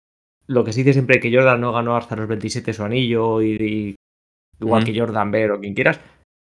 lo 0.47 0.63
que 0.63 0.73
se 0.73 0.79
dice 0.79 0.93
siempre 0.93 1.19
que 1.19 1.33
Jordan 1.33 1.61
no 1.61 1.71
ganó 1.71 1.95
hasta 1.95 2.15
los 2.15 2.27
27 2.27 2.73
su 2.73 2.83
anillo 2.83 3.41
y, 3.41 3.51
y 3.55 3.95
igual 4.59 4.83
que 4.83 4.97
Jordan 4.97 5.31
Bear 5.31 5.51
o 5.51 5.59
quien 5.59 5.75
quieras, 5.75 5.99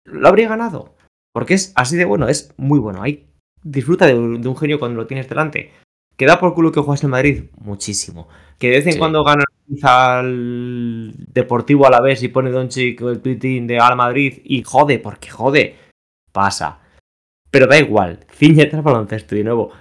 lo 0.05 0.27
habría 0.27 0.49
ganado. 0.49 0.95
Porque 1.33 1.53
es 1.53 1.71
así 1.75 1.95
de 1.95 2.05
bueno, 2.05 2.27
es 2.27 2.53
muy 2.57 2.79
bueno. 2.79 3.01
Ahí 3.01 3.27
disfruta 3.63 4.05
de, 4.05 4.15
un 4.15 4.41
de 4.41 4.49
un 4.49 4.57
genio 4.57 4.79
cuando 4.79 5.01
lo 5.01 5.07
tienes 5.07 5.29
delante. 5.29 5.71
¿Que 6.17 6.25
da 6.25 6.39
por 6.39 6.53
culo 6.53 6.71
que 6.71 6.81
juegas 6.81 7.03
en 7.03 7.09
Madrid? 7.09 7.45
Muchísimo. 7.57 8.27
Que 8.61 8.69
de 8.69 8.75
vez 8.77 8.85
en 8.85 8.93
Sí. 8.93 8.99
cuando 8.99 9.23
gana 9.23 9.43
al 9.83 11.13
Deportivo 11.33 11.87
a 11.87 11.89
la 11.89 11.99
vez 12.01 12.21
y 12.23 12.27
pone 12.27 12.51
Doncic 12.51 13.01
el 13.01 13.21
tweeting 13.21 13.65
de 13.67 13.79
Al 13.79 13.95
Madrid 13.95 14.39
y 14.43 14.61
jode, 14.63 14.99
porque 14.99 15.29
jode. 15.29 15.75
Pasa. 16.31 16.79
Pero 17.49 17.67
da 17.67 17.77
igual. 17.79 18.19
Ciñete 18.31 18.75
al 18.75 18.83
baloncesto 18.83 19.35
de 19.35 19.43
nuevo. 19.43 19.71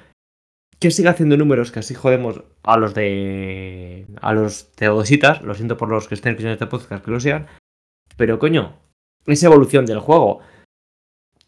Que 0.79 0.91
siga 0.91 1.11
haciendo 1.11 1.37
números 1.37 1.71
que 1.71 1.81
así 1.81 1.95
jodemos 1.95 2.43
a 2.63 2.79
los 2.79 2.95
de. 2.95 4.07
a 4.23 4.33
los 4.33 4.73
teodositas. 4.73 5.43
Lo 5.43 5.55
siento 5.55 5.77
por 5.77 5.91
los 5.91 6.09
que 6.09 6.15
estén 6.15 6.31
escuchando 6.33 6.55
este 6.55 6.67
podcast 6.67 7.05
que 7.05 7.11
lo 7.11 7.21
sean. 7.21 7.47
Pero 8.17 8.39
coño, 8.39 8.79
es 9.27 9.43
evolución 9.43 9.85
del 9.85 10.01
juego. 10.01 10.41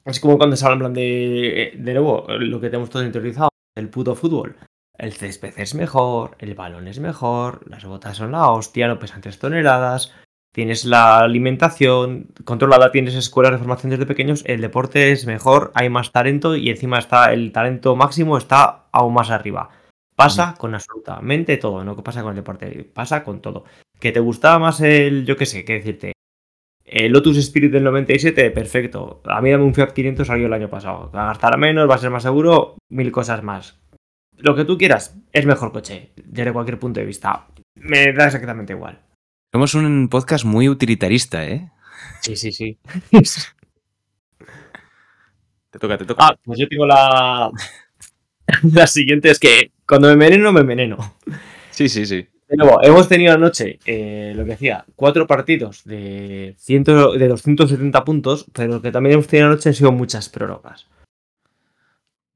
Es 0.05 0.21
como 0.21 0.37
cuando 0.37 0.57
se 0.57 0.65
habla 0.67 0.75
en 0.75 0.81
plan 0.81 0.95
de. 0.95 1.73
De 1.79 1.95
nuevo, 1.95 2.27
lo 2.29 2.61
que 2.61 2.69
tenemos 2.69 2.91
todo 2.91 3.05
interiorizado. 3.05 3.49
El 3.75 3.89
puto 3.89 4.15
fútbol. 4.15 4.57
El 5.03 5.15
césped 5.15 5.55
es 5.57 5.75
mejor, 5.75 6.37
el 6.39 6.55
balón 6.55 6.87
es 6.87 7.01
mejor, 7.01 7.69
las 7.69 7.85
botas 7.85 8.19
son 8.19 8.31
la 8.31 8.49
hostia, 8.49 8.87
no 8.87 9.01
pesan 9.01 9.21
3 9.21 9.37
toneladas, 9.37 10.15
tienes 10.55 10.85
la 10.85 11.19
alimentación 11.19 12.29
controlada, 12.45 12.93
tienes 12.93 13.17
escuelas 13.17 13.51
de 13.51 13.59
formación 13.59 13.91
desde 13.91 14.07
pequeños, 14.07 14.45
el 14.47 14.61
deporte 14.61 15.11
es 15.11 15.27
mejor, 15.27 15.73
hay 15.75 15.89
más 15.89 16.13
talento 16.13 16.55
y 16.55 16.71
encima 16.71 17.01
está 17.01 17.33
el 17.33 17.51
talento 17.51 17.97
máximo 17.97 18.39
está 18.39 18.85
aún 18.93 19.15
más 19.15 19.31
arriba. 19.31 19.71
Pasa 20.15 20.55
con 20.57 20.73
absolutamente 20.73 21.57
todo, 21.57 21.83
no 21.83 21.97
que 21.97 22.03
pasa 22.03 22.23
con 22.23 22.31
el 22.31 22.37
deporte, 22.37 22.89
pasa 22.95 23.25
con 23.25 23.41
todo. 23.41 23.65
Que 23.99 24.13
te 24.13 24.21
gustaba 24.21 24.61
más 24.61 24.81
el, 24.83 25.27
yo 25.27 25.37
qué 25.37 25.47
sé, 25.47 25.65
qué 25.65 25.73
decirte, 25.73 26.13
el 26.85 27.11
Lotus 27.11 27.39
Spirit 27.39 27.73
del 27.73 27.83
97, 27.83 28.53
perfecto. 28.53 29.21
A 29.25 29.41
mí 29.41 29.51
dame 29.51 29.65
un 29.65 29.75
Fiat 29.75 29.95
500 29.95 30.29
salió 30.29 30.47
el 30.47 30.53
año 30.53 30.71
pasado. 30.71 31.11
Va 31.13 31.25
a 31.25 31.27
gastar 31.27 31.59
menos, 31.59 31.91
va 31.91 31.97
a 31.97 31.99
ser 31.99 32.11
más 32.11 32.23
seguro, 32.23 32.77
mil 32.89 33.11
cosas 33.11 33.43
más. 33.43 33.82
Lo 34.43 34.57
que 34.57 34.65
tú 34.65 34.77
quieras, 34.77 35.17
es 35.33 35.47
mejor 35.47 35.71
coche, 35.71 36.11
desde 36.17 36.53
cualquier 36.53 36.77
punto 36.77 36.99
de 36.99 37.07
vista. 37.07 37.47
Me 37.77 38.13
da 38.13 38.27
exactamente 38.27 38.73
igual. 38.73 39.01
Somos 39.53 39.75
un 39.75 40.09
podcast 40.09 40.45
muy 40.45 40.69
utilitarista, 40.69 41.47
¿eh? 41.47 41.71
Sí, 42.21 42.35
sí, 42.35 42.51
sí. 42.51 42.77
Te 45.71 45.79
toca, 45.79 45.97
te 45.97 46.05
toca. 46.05 46.27
Ah, 46.27 46.37
pues 46.43 46.59
yo 46.59 46.69
tengo 46.69 46.87
la. 46.87 47.51
La 48.75 48.87
siguiente 48.89 49.31
es 49.31 49.39
que 49.39 49.71
cuando 49.87 50.09
me 50.09 50.15
enveneno, 50.15 50.53
me 50.53 50.61
enveneno. 50.61 51.15
Sí, 51.71 51.89
sí, 51.89 52.05
sí. 52.05 52.27
De 52.49 52.57
nuevo, 52.57 52.83
hemos 52.83 53.09
tenido 53.09 53.33
anoche, 53.33 53.79
eh, 53.87 54.33
lo 54.37 54.45
que 54.45 54.51
decía, 54.51 54.85
cuatro 54.97 55.27
partidos 55.27 55.85
de, 55.85 56.55
100, 56.59 56.85
de 56.85 57.29
270 57.29 58.05
puntos, 58.05 58.45
pero 58.53 58.75
lo 58.75 58.83
que 58.83 58.91
también 58.91 59.15
hemos 59.15 59.29
tenido 59.29 59.47
anoche 59.47 59.71
han 59.71 59.75
sido 59.75 59.93
muchas 59.93 60.29
prórrogas. 60.29 60.89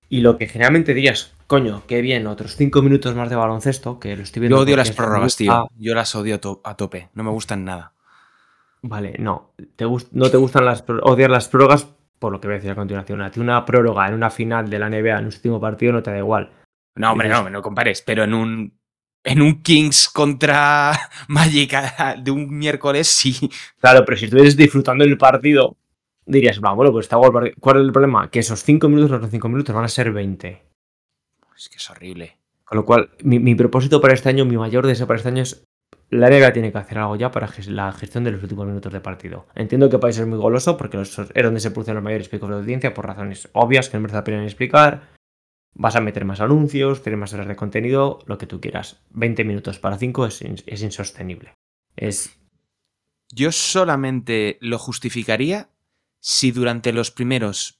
Y 0.08 0.20
lo 0.20 0.38
que 0.38 0.46
generalmente 0.46 0.94
dirías, 0.94 1.34
coño, 1.46 1.82
qué 1.86 2.00
bien, 2.00 2.26
otros 2.26 2.56
cinco 2.56 2.80
minutos 2.82 3.14
más 3.14 3.28
de 3.28 3.36
baloncesto, 3.36 3.98
que 3.98 4.16
lo 4.16 4.22
estoy 4.22 4.40
viendo. 4.40 4.56
Yo 4.58 4.62
odio 4.62 4.76
las 4.76 4.90
prórrogas, 4.92 5.36
tío. 5.36 5.68
Yo 5.76 5.94
las 5.94 6.14
odio 6.14 6.38
to- 6.40 6.60
a 6.64 6.76
tope. 6.76 7.08
No 7.14 7.24
me 7.24 7.30
gustan 7.30 7.64
nada. 7.64 7.92
Vale, 8.82 9.16
no. 9.18 9.52
Te 9.74 9.84
no 10.12 10.30
te 10.30 10.36
gustan 10.36 10.64
las 10.64 10.84
odiar 11.02 11.30
las 11.30 11.48
prórrogas 11.48 11.88
por 12.18 12.32
lo 12.32 12.40
que 12.40 12.46
voy 12.48 12.54
a 12.54 12.58
decir 12.58 12.70
a 12.70 12.74
continuación. 12.76 13.20
A 13.20 13.30
ti 13.30 13.40
una 13.40 13.64
prórroga 13.64 14.06
en 14.08 14.14
una 14.14 14.30
final 14.30 14.70
de 14.70 14.78
la 14.78 14.88
NBA 14.88 15.18
en 15.18 15.26
un 15.26 15.32
último 15.32 15.60
partido 15.60 15.92
no 15.92 16.02
te 16.02 16.10
da 16.12 16.18
igual. 16.18 16.50
No, 16.94 17.12
hombre, 17.12 17.28
no, 17.28 17.50
no 17.50 17.62
compares. 17.62 18.02
Pero 18.02 18.24
en 18.24 18.34
un. 18.34 18.78
En 19.24 19.42
un 19.42 19.60
Kings 19.60 20.08
contra 20.08 20.92
Magic 21.28 21.74
a- 21.74 22.14
de 22.16 22.30
un 22.30 22.56
miércoles, 22.56 23.08
sí. 23.08 23.50
Claro, 23.80 24.04
pero 24.04 24.16
si 24.16 24.26
estuvieses 24.26 24.56
disfrutando 24.56 25.02
el 25.02 25.18
partido, 25.18 25.76
dirías, 26.26 26.60
"Va, 26.62 26.72
bueno, 26.72 26.92
pues 26.92 27.06
está 27.06 27.16
guay 27.16 27.28
el 27.28 27.32
partido". 27.32 27.56
¿Cuál 27.60 27.76
es 27.78 27.82
el 27.84 27.92
problema? 27.92 28.30
Que 28.30 28.40
esos 28.40 28.62
5 28.62 28.88
minutos, 28.88 29.20
los 29.20 29.30
5 29.30 29.48
minutos 29.48 29.74
van 29.74 29.84
a 29.84 29.88
ser 29.88 30.12
20. 30.12 30.62
Es 31.56 31.68
que 31.68 31.76
es 31.76 31.90
horrible. 31.90 32.36
Con 32.64 32.76
lo 32.76 32.84
cual, 32.84 33.10
mi, 33.22 33.38
mi 33.38 33.54
propósito 33.54 34.00
para 34.00 34.14
este 34.14 34.28
año, 34.28 34.44
mi 34.44 34.56
mayor 34.56 34.86
deseo 34.86 35.06
para 35.06 35.16
este 35.18 35.28
año 35.28 35.42
es. 35.42 35.64
La 36.10 36.28
NBA 36.28 36.52
tiene 36.52 36.70
que 36.70 36.78
hacer 36.78 36.98
algo 36.98 37.16
ya 37.16 37.30
para 37.32 37.48
la 37.68 37.92
gestión 37.92 38.22
de 38.24 38.30
los 38.30 38.42
últimos 38.42 38.66
minutos 38.66 38.92
de 38.92 39.00
partido. 39.00 39.46
Entiendo 39.56 39.88
que 39.90 39.98
país 39.98 40.16
es 40.18 40.26
muy 40.26 40.38
goloso 40.38 40.76
porque 40.76 40.96
los- 40.96 41.18
es 41.18 41.42
donde 41.44 41.58
se 41.60 41.70
producen 41.72 41.94
los 41.96 42.04
mayores 42.04 42.28
picos 42.28 42.48
de 42.48 42.56
audiencia 42.56 42.94
por 42.94 43.06
razones 43.06 43.48
obvias 43.54 43.88
que 43.88 43.96
no 43.96 44.02
merece 44.02 44.16
la 44.16 44.24
pena 44.24 44.44
explicar. 44.44 45.08
Vas 45.74 45.96
a 45.96 46.00
meter 46.00 46.24
más 46.24 46.40
anuncios, 46.40 47.02
tienes 47.02 47.18
más 47.18 47.32
horas 47.34 47.48
de 47.48 47.56
contenido, 47.56 48.20
lo 48.26 48.38
que 48.38 48.46
tú 48.46 48.60
quieras. 48.60 49.00
20 49.10 49.42
minutos 49.44 49.78
para 49.80 49.98
5 49.98 50.26
es, 50.26 50.42
es 50.42 50.82
insostenible. 50.82 51.54
Es 51.96 52.38
Yo 53.32 53.50
solamente 53.50 54.58
lo 54.60 54.78
justificaría 54.78 55.70
si 56.28 56.50
durante 56.50 56.92
los 56.92 57.12
primeros 57.12 57.78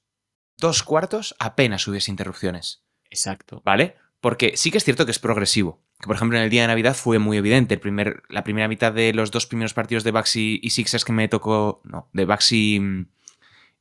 dos 0.57 0.84
cuartos 0.84 1.34
apenas 1.40 1.88
hubiese 1.88 2.12
interrupciones. 2.12 2.84
exacto. 3.11 3.61
¿Vale? 3.64 3.97
Porque 4.20 4.57
sí 4.57 4.70
que 4.70 4.78
es 4.78 4.84
cierto 4.84 5.05
que 5.05 5.11
es 5.11 5.18
progresivo. 5.18 5.82
Que 5.99 6.07
por 6.07 6.14
ejemplo 6.14 6.38
en 6.38 6.44
el 6.44 6.51
día 6.51 6.62
de 6.62 6.68
Navidad 6.68 6.94
fue 6.94 7.18
muy 7.18 7.38
evidente. 7.38 7.74
El 7.74 7.80
primer, 7.80 8.22
la 8.28 8.44
primera 8.44 8.68
mitad 8.68 8.92
de 8.92 9.12
los 9.12 9.32
dos 9.32 9.49
primeros 9.49 9.74
partidos 9.74 10.05
de 10.05 10.12
Bucks 10.12 10.36
y, 10.36 10.70
Sixers 10.70 11.05
que 11.05 11.11
me 11.12 11.26
tocó. 11.26 11.80
No, 11.82 12.09
de 12.12 12.38
y, 12.53 12.80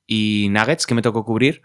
y 0.07 0.49
Nuggets 0.49 0.87
que 0.87 0.95
me 0.95 1.03
tocó 1.03 1.25
cubrir 1.25 1.61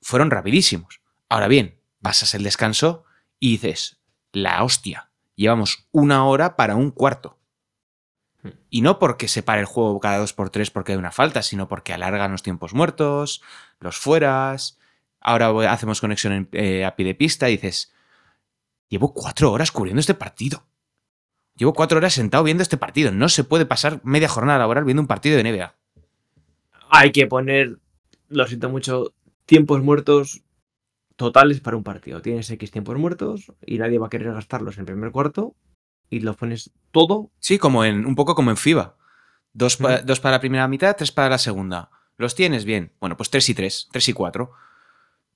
fueron 0.00 0.30
rapidísimos. 0.30 1.00
Ahora 1.28 1.48
bien, 1.48 1.80
pasas 2.00 2.32
el 2.32 2.44
descanso 2.44 3.02
y 3.40 3.50
dices, 3.50 4.00
la 4.30 4.62
hostia, 4.62 5.10
llevamos 5.34 5.88
una 5.90 6.24
hora 6.26 6.54
para 6.54 6.76
un 6.76 6.92
cuarto. 6.92 7.37
Y 8.70 8.82
no 8.82 8.98
porque 8.98 9.28
se 9.28 9.42
pare 9.42 9.60
el 9.60 9.66
juego 9.66 10.00
cada 10.00 10.18
dos 10.18 10.32
por 10.32 10.50
tres 10.50 10.70
porque 10.70 10.92
hay 10.92 10.98
una 10.98 11.10
falta, 11.10 11.42
sino 11.42 11.68
porque 11.68 11.92
alargan 11.92 12.32
los 12.32 12.42
tiempos 12.42 12.74
muertos, 12.74 13.42
los 13.80 13.96
fueras. 13.96 14.78
Ahora 15.20 15.72
hacemos 15.72 16.00
conexión 16.00 16.48
eh, 16.52 16.84
a 16.84 16.96
pie 16.96 17.06
de 17.06 17.14
pista 17.14 17.48
y 17.48 17.52
dices, 17.52 17.92
llevo 18.88 19.12
cuatro 19.14 19.52
horas 19.52 19.72
cubriendo 19.72 20.00
este 20.00 20.14
partido. 20.14 20.64
Llevo 21.56 21.72
cuatro 21.72 21.98
horas 21.98 22.12
sentado 22.12 22.44
viendo 22.44 22.62
este 22.62 22.76
partido. 22.76 23.10
No 23.10 23.28
se 23.28 23.44
puede 23.44 23.66
pasar 23.66 24.00
media 24.04 24.28
jornada 24.28 24.60
laboral 24.60 24.84
viendo 24.84 25.02
un 25.02 25.08
partido 25.08 25.36
de 25.36 25.42
NBA. 25.42 25.74
hay 26.90 27.12
que 27.12 27.26
poner, 27.26 27.78
lo 28.28 28.46
siento 28.46 28.68
mucho, 28.68 29.12
tiempos 29.44 29.82
muertos 29.82 30.42
totales 31.16 31.60
para 31.60 31.76
un 31.76 31.82
partido. 31.82 32.22
Tienes 32.22 32.48
X 32.50 32.70
tiempos 32.70 32.96
muertos 32.96 33.52
y 33.66 33.78
nadie 33.78 33.98
va 33.98 34.06
a 34.06 34.10
querer 34.10 34.32
gastarlos 34.32 34.76
en 34.76 34.82
el 34.82 34.86
primer 34.86 35.10
cuarto 35.10 35.56
y 36.10 36.20
los 36.20 36.36
pones 36.36 36.70
todo. 36.90 37.30
Sí, 37.38 37.58
como 37.58 37.84
en, 37.84 38.06
un 38.06 38.14
poco 38.14 38.34
como 38.34 38.50
en 38.50 38.56
FIBA. 38.56 38.96
Dos, 39.52 39.76
pa- 39.76 39.98
dos 40.02 40.20
para 40.20 40.36
la 40.36 40.40
primera 40.40 40.68
mitad, 40.68 40.96
tres 40.96 41.12
para 41.12 41.28
la 41.30 41.38
segunda. 41.38 41.90
¿Los 42.16 42.34
tienes? 42.34 42.64
Bien. 42.64 42.92
Bueno, 43.00 43.16
pues 43.16 43.30
tres 43.30 43.48
y 43.48 43.54
tres, 43.54 43.88
tres 43.92 44.08
y 44.08 44.12
cuatro. 44.12 44.52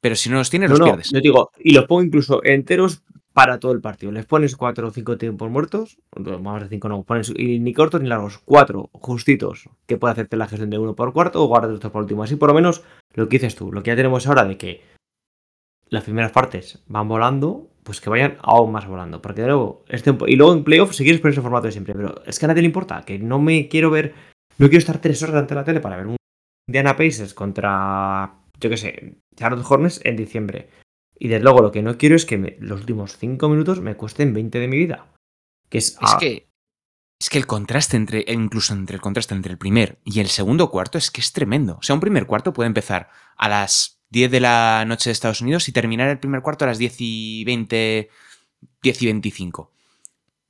Pero 0.00 0.16
si 0.16 0.28
no 0.30 0.36
los 0.36 0.50
tienes, 0.50 0.68
No, 0.70 0.74
los 0.74 0.80
no, 0.80 0.86
pierdes. 0.86 1.10
yo 1.10 1.20
digo, 1.20 1.50
y 1.58 1.72
los 1.72 1.84
pongo 1.86 2.02
incluso 2.02 2.42
enteros 2.44 3.02
para 3.32 3.58
todo 3.60 3.72
el 3.72 3.80
partido. 3.80 4.10
Les 4.12 4.26
pones 4.26 4.56
cuatro 4.56 4.88
o 4.88 4.90
cinco 4.90 5.16
tiempos 5.16 5.48
muertos, 5.50 5.98
más 6.40 6.62
de 6.62 6.68
cinco 6.68 6.88
no, 6.88 7.02
pones 7.04 7.32
y 7.34 7.60
ni 7.60 7.72
cortos 7.72 8.00
ni 8.02 8.08
largos, 8.08 8.38
cuatro 8.44 8.90
justitos, 8.92 9.68
que 9.86 9.96
puede 9.96 10.12
hacerte 10.12 10.36
la 10.36 10.48
gestión 10.48 10.70
de 10.70 10.78
uno 10.78 10.94
por 10.94 11.12
cuarto 11.12 11.42
o 11.42 11.46
guardar 11.46 11.70
otros 11.70 11.92
por 11.92 12.02
último. 12.02 12.24
Así 12.24 12.36
por 12.36 12.48
lo 12.48 12.54
menos 12.54 12.82
lo 13.14 13.28
que 13.28 13.38
dices 13.38 13.54
tú, 13.54 13.72
lo 13.72 13.82
que 13.82 13.90
ya 13.90 13.96
tenemos 13.96 14.26
ahora 14.26 14.44
de 14.44 14.58
que 14.58 14.82
las 15.88 16.04
primeras 16.04 16.32
partes 16.32 16.82
van 16.88 17.08
volando, 17.08 17.68
pues 17.84 18.00
que 18.00 18.10
vayan 18.10 18.38
aún 18.42 18.72
más 18.72 18.86
volando. 18.86 19.20
Porque 19.22 19.40
de 19.42 19.48
nuevo, 19.48 19.84
es 19.88 20.02
tempo- 20.02 20.26
y 20.28 20.36
luego 20.36 20.52
en 20.52 20.64
playoff 20.64 20.92
si 20.94 21.02
quieres 21.04 21.20
poner 21.20 21.32
ese 21.32 21.42
formato 21.42 21.66
de 21.66 21.72
siempre, 21.72 21.94
pero 21.94 22.22
es 22.24 22.38
que 22.38 22.44
a 22.46 22.48
nadie 22.48 22.62
le 22.62 22.66
importa, 22.66 23.02
que 23.02 23.18
no 23.18 23.38
me 23.40 23.68
quiero 23.68 23.90
ver, 23.90 24.14
no 24.58 24.66
quiero 24.68 24.78
estar 24.78 25.00
tres 25.00 25.22
horas 25.22 25.32
delante 25.34 25.54
de 25.54 25.60
la 25.60 25.64
tele 25.64 25.80
para 25.80 25.96
ver 25.96 26.06
un 26.06 26.16
Indiana 26.68 26.96
Pacers 26.96 27.34
contra, 27.34 28.34
yo 28.60 28.70
qué 28.70 28.76
sé, 28.76 29.16
Charlotte 29.36 29.66
Hornets 29.68 30.00
en 30.04 30.16
diciembre. 30.16 30.68
Y 31.18 31.28
desde 31.28 31.42
luego 31.44 31.60
lo 31.60 31.72
que 31.72 31.82
no 31.82 31.98
quiero 31.98 32.16
es 32.16 32.24
que 32.24 32.38
me- 32.38 32.56
los 32.60 32.80
últimos 32.80 33.16
5 33.18 33.48
minutos 33.48 33.80
me 33.80 33.96
cuesten 33.96 34.32
20 34.34 34.58
de 34.58 34.68
mi 34.68 34.76
vida. 34.78 35.06
Que 35.68 35.78
es, 35.78 35.96
Es 36.00 36.14
que. 36.20 36.48
Es 37.20 37.30
que 37.30 37.38
el 37.38 37.46
contraste 37.46 37.96
entre. 37.96 38.20
e 38.26 38.32
Incluso 38.32 38.74
entre 38.74 38.96
el 38.96 39.00
contraste 39.00 39.34
entre 39.34 39.52
el 39.52 39.58
primer 39.58 39.98
y 40.04 40.18
el 40.20 40.26
segundo 40.26 40.70
cuarto 40.70 40.98
es 40.98 41.10
que 41.10 41.20
es 41.20 41.32
tremendo. 41.32 41.76
O 41.78 41.82
sea, 41.82 41.94
un 41.94 42.00
primer 42.00 42.26
cuarto 42.26 42.52
puede 42.52 42.66
empezar 42.66 43.08
a 43.36 43.48
las 43.48 44.00
10 44.12 44.30
de 44.30 44.40
la 44.40 44.84
noche 44.86 45.08
de 45.08 45.12
Estados 45.12 45.40
Unidos 45.40 45.68
y 45.68 45.72
terminar 45.72 46.08
el 46.08 46.18
primer 46.18 46.42
cuarto 46.42 46.64
a 46.64 46.68
las 46.68 46.76
10 46.78 46.96
y 46.98 47.44
20. 47.44 48.10
10 48.82 49.02
y 49.02 49.06
25. 49.06 49.72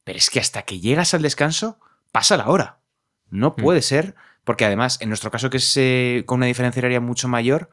Pero 0.05 0.19
es 0.19 0.31
que 0.31 0.41
hasta 0.41 0.63
que 0.63 0.81
llegas 0.81 1.15
al 1.15 1.23
descanso, 1.23 1.79
pasa 2.11 2.37
la 2.37 2.49
hora. 2.49 2.81
No 3.31 3.55
Hmm. 3.57 3.63
puede 3.63 3.81
ser, 3.83 4.17
porque 4.43 4.65
además, 4.65 4.99
en 5.01 5.09
nuestro 5.09 5.31
caso, 5.31 5.49
que 5.49 5.59
es 5.59 5.77
eh, 5.77 6.25
con 6.27 6.39
una 6.39 6.47
diferencia 6.47 6.81
horaria 6.81 7.01
mucho 7.01 7.29
mayor, 7.29 7.71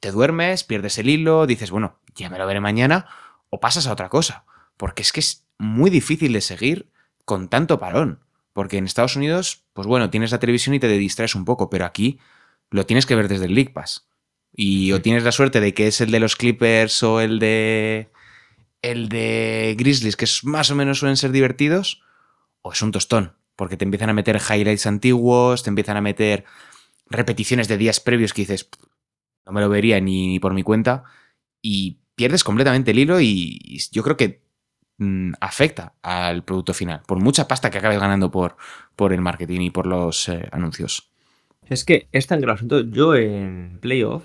te 0.00 0.10
duermes, 0.10 0.64
pierdes 0.64 0.98
el 0.98 1.08
hilo, 1.08 1.46
dices, 1.46 1.70
bueno, 1.70 1.98
ya 2.14 2.28
me 2.28 2.38
lo 2.38 2.46
veré 2.46 2.60
mañana, 2.60 3.06
o 3.48 3.60
pasas 3.60 3.86
a 3.86 3.92
otra 3.92 4.10
cosa. 4.10 4.44
Porque 4.76 5.00
es 5.00 5.12
que 5.12 5.20
es 5.20 5.46
muy 5.56 5.88
difícil 5.88 6.34
de 6.34 6.42
seguir 6.42 6.90
con 7.24 7.48
tanto 7.48 7.78
parón. 7.80 8.20
Porque 8.52 8.76
en 8.76 8.84
Estados 8.84 9.16
Unidos, 9.16 9.64
pues 9.72 9.86
bueno, 9.86 10.10
tienes 10.10 10.30
la 10.30 10.38
televisión 10.38 10.74
y 10.74 10.78
te 10.78 10.88
distraes 10.88 11.34
un 11.34 11.46
poco, 11.46 11.70
pero 11.70 11.86
aquí 11.86 12.18
lo 12.70 12.84
tienes 12.84 13.06
que 13.06 13.14
ver 13.14 13.28
desde 13.28 13.46
el 13.46 13.54
League 13.54 13.70
Pass. 13.72 14.06
Y 14.56 14.92
o 14.92 15.02
tienes 15.02 15.24
la 15.24 15.32
suerte 15.32 15.60
de 15.60 15.74
que 15.74 15.88
es 15.88 16.00
el 16.00 16.12
de 16.12 16.20
los 16.20 16.36
Clippers 16.36 17.02
o 17.02 17.20
el 17.20 17.40
de. 17.40 18.08
el 18.82 19.08
de 19.08 19.74
Grizzlies, 19.76 20.16
que 20.16 20.26
es 20.26 20.44
más 20.44 20.70
o 20.70 20.76
menos 20.76 21.00
suelen 21.00 21.16
ser 21.16 21.32
divertidos, 21.32 22.02
o 22.62 22.72
es 22.72 22.80
un 22.82 22.92
tostón. 22.92 23.32
Porque 23.56 23.76
te 23.76 23.84
empiezan 23.84 24.10
a 24.10 24.14
meter 24.14 24.40
highlights 24.40 24.86
antiguos, 24.86 25.62
te 25.64 25.70
empiezan 25.70 25.96
a 25.96 26.00
meter 26.00 26.44
repeticiones 27.06 27.68
de 27.68 27.78
días 27.78 28.00
previos 28.00 28.32
que 28.32 28.42
dices, 28.42 28.68
no 29.44 29.52
me 29.52 29.60
lo 29.60 29.68
vería 29.68 30.00
ni, 30.00 30.38
por 30.38 30.54
mi 30.54 30.62
cuenta, 30.62 31.04
y 31.60 31.98
pierdes 32.14 32.44
completamente 32.44 32.92
el 32.92 32.98
hilo 32.98 33.20
y, 33.20 33.80
yo 33.92 34.02
creo 34.02 34.16
que 34.16 34.42
mm, 34.98 35.34
afecta 35.40 35.94
al 36.02 36.44
producto 36.44 36.74
final, 36.74 37.02
por 37.06 37.18
mucha 37.20 37.48
pasta 37.48 37.70
que 37.70 37.78
acabes 37.78 38.00
ganando 38.00 38.30
por, 38.30 38.56
por 38.96 39.12
el 39.12 39.20
marketing 39.20 39.60
y 39.62 39.70
por 39.70 39.86
los 39.86 40.28
eh, 40.28 40.48
anuncios. 40.52 41.10
Es 41.68 41.84
que 41.84 42.08
es 42.12 42.26
tan 42.26 42.40
grave. 42.40 42.60
Yo 42.90 43.14
en 43.14 43.78
playoff 43.80 44.24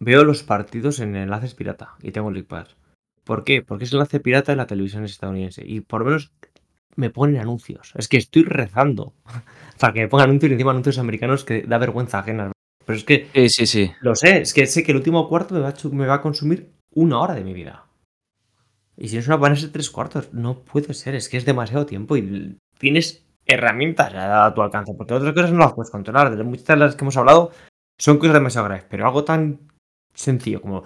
veo 0.00 0.24
los 0.24 0.42
partidos 0.42 1.00
en 1.00 1.16
enlaces 1.16 1.54
pirata 1.54 1.96
y 2.02 2.12
tengo 2.12 2.28
el 2.28 2.34
League 2.34 2.48
Pass. 2.48 2.76
¿Por 3.24 3.44
qué? 3.44 3.62
Porque 3.62 3.84
es 3.84 3.92
enlace 3.92 4.20
pirata 4.20 4.52
de 4.52 4.56
la 4.56 4.66
televisión 4.66 5.04
estadounidense 5.04 5.62
y 5.66 5.80
por 5.80 6.00
lo 6.00 6.06
menos 6.06 6.32
me 6.96 7.10
ponen 7.10 7.40
anuncios. 7.40 7.92
Es 7.94 8.08
que 8.08 8.16
estoy 8.16 8.42
rezando 8.42 9.14
para 9.78 9.92
que 9.92 10.00
me 10.00 10.08
pongan 10.08 10.30
anuncios 10.30 10.50
y 10.50 10.52
encima 10.54 10.70
anuncios 10.72 10.98
americanos 10.98 11.44
que 11.44 11.62
da 11.62 11.78
vergüenza 11.78 12.18
ajena. 12.18 12.52
Pero 12.84 12.96
es 12.96 13.04
que. 13.04 13.28
Sí, 13.34 13.48
sí, 13.50 13.66
sí. 13.66 13.92
Lo 14.00 14.14
sé, 14.14 14.40
es 14.40 14.54
que 14.54 14.66
sé 14.66 14.82
que 14.82 14.92
el 14.92 14.96
último 14.96 15.28
cuarto 15.28 15.54
me 15.54 15.60
va 15.60 15.68
a, 15.68 15.74
me 15.92 16.06
va 16.06 16.14
a 16.14 16.20
consumir 16.22 16.72
una 16.94 17.20
hora 17.20 17.34
de 17.34 17.44
mi 17.44 17.52
vida. 17.52 17.84
Y 18.96 19.08
si 19.08 19.14
no 19.14 19.20
es 19.20 19.26
una 19.28 19.36
van 19.36 19.52
a 19.52 19.56
ser 19.56 19.70
tres 19.70 19.90
cuartos. 19.90 20.32
No 20.32 20.60
puede 20.60 20.92
ser, 20.94 21.14
es 21.14 21.28
que 21.28 21.36
es 21.36 21.44
demasiado 21.44 21.86
tiempo 21.86 22.16
y 22.16 22.58
tienes 22.78 23.26
herramientas 23.46 24.12
a 24.14 24.52
tu 24.54 24.62
alcance. 24.62 24.94
Porque 24.94 25.14
otras 25.14 25.34
cosas 25.34 25.52
no 25.52 25.58
las 25.58 25.74
puedes 25.74 25.90
controlar. 25.90 26.34
De 26.34 26.42
muchas 26.42 26.66
de 26.66 26.76
las 26.76 26.96
que 26.96 27.04
hemos 27.04 27.16
hablado 27.16 27.52
son 27.98 28.18
cosas 28.18 28.34
demasiado 28.34 28.66
graves. 28.66 28.86
Pero 28.88 29.06
algo 29.06 29.22
tan 29.22 29.67
sencillo 30.18 30.60
como 30.60 30.84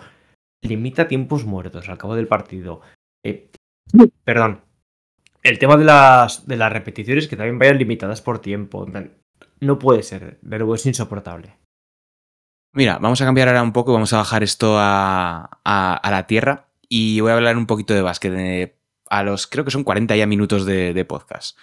limita 0.63 1.09
tiempos 1.09 1.45
muertos 1.45 1.89
al 1.89 1.99
cabo 1.99 2.15
del 2.15 2.29
partido. 2.29 2.81
Eh, 3.25 3.51
perdón, 4.25 4.61
el 5.43 5.59
tema 5.59 5.77
de 5.77 5.85
las, 5.85 6.47
de 6.47 6.57
las 6.57 6.73
repeticiones 6.73 7.29
que 7.29 7.37
también 7.37 7.59
vayan 7.59 7.79
limitadas 7.79 8.23
por 8.23 8.39
tiempo. 8.41 8.87
No 9.61 9.79
puede 9.79 10.03
ser, 10.03 10.39
de 10.41 10.59
nuevo 10.59 10.75
es 10.75 10.87
insoportable. 10.87 11.57
Mira, 12.75 12.99
vamos 12.99 13.21
a 13.21 13.27
cambiar 13.27 13.49
ahora 13.49 13.63
un 13.63 13.73
poco, 13.73 13.93
vamos 13.93 14.13
a 14.13 14.19
bajar 14.19 14.43
esto 14.43 14.77
a, 14.79 15.61
la 15.65 16.27
tierra 16.27 16.69
y 16.89 17.21
voy 17.21 17.31
a 17.31 17.35
hablar 17.35 17.57
un 17.57 17.67
poquito 17.67 17.93
de 17.93 18.03
básquet. 18.03 18.77
a 19.11 19.23
los, 19.23 19.47
creo 19.47 19.65
que 19.65 19.71
son 19.71 19.85
40 19.85 20.17
ya 20.17 20.27
minutos 20.27 20.65
de, 20.65 21.05
podcast. 21.05 21.59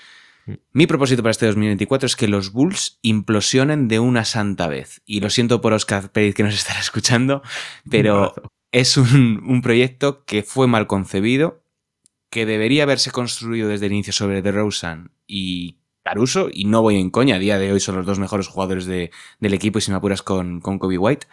Mi 0.71 0.87
propósito 0.87 1.21
para 1.21 1.31
este 1.31 1.45
2024 1.45 2.07
es 2.07 2.15
que 2.15 2.27
los 2.27 2.51
Bulls 2.51 2.99
implosionen 3.01 3.87
de 3.87 3.99
una 3.99 4.25
santa 4.25 4.67
vez. 4.67 5.01
Y 5.05 5.19
lo 5.19 5.29
siento 5.29 5.61
por 5.61 5.73
Oscar 5.73 6.11
Pérez 6.11 6.35
que 6.35 6.43
nos 6.43 6.53
estará 6.55 6.79
escuchando, 6.79 7.41
pero 7.89 8.33
es 8.71 8.97
un, 8.97 9.43
un 9.45 9.61
proyecto 9.61 10.25
que 10.25 10.43
fue 10.43 10.67
mal 10.67 10.87
concebido, 10.87 11.63
que 12.29 12.45
debería 12.45 12.83
haberse 12.83 13.11
construido 13.11 13.69
desde 13.69 13.87
el 13.87 13.93
inicio 13.93 14.13
sobre 14.13 14.41
DeRozan 14.41 15.11
y 15.27 15.79
Caruso, 16.03 16.49
y 16.51 16.65
no 16.65 16.81
voy 16.81 16.95
en 16.95 17.09
coña, 17.11 17.35
a 17.35 17.39
día 17.39 17.59
de 17.59 17.71
hoy 17.71 17.79
son 17.79 17.95
los 17.95 18.05
dos 18.05 18.17
mejores 18.17 18.47
jugadores 18.47 18.85
del 18.85 19.53
equipo 19.53 19.77
y 19.77 19.81
si 19.81 19.91
me 19.91 19.97
apuras 19.97 20.23
con, 20.23 20.59
con 20.59 20.79
Kobe 20.79 20.97
White. 20.97 21.27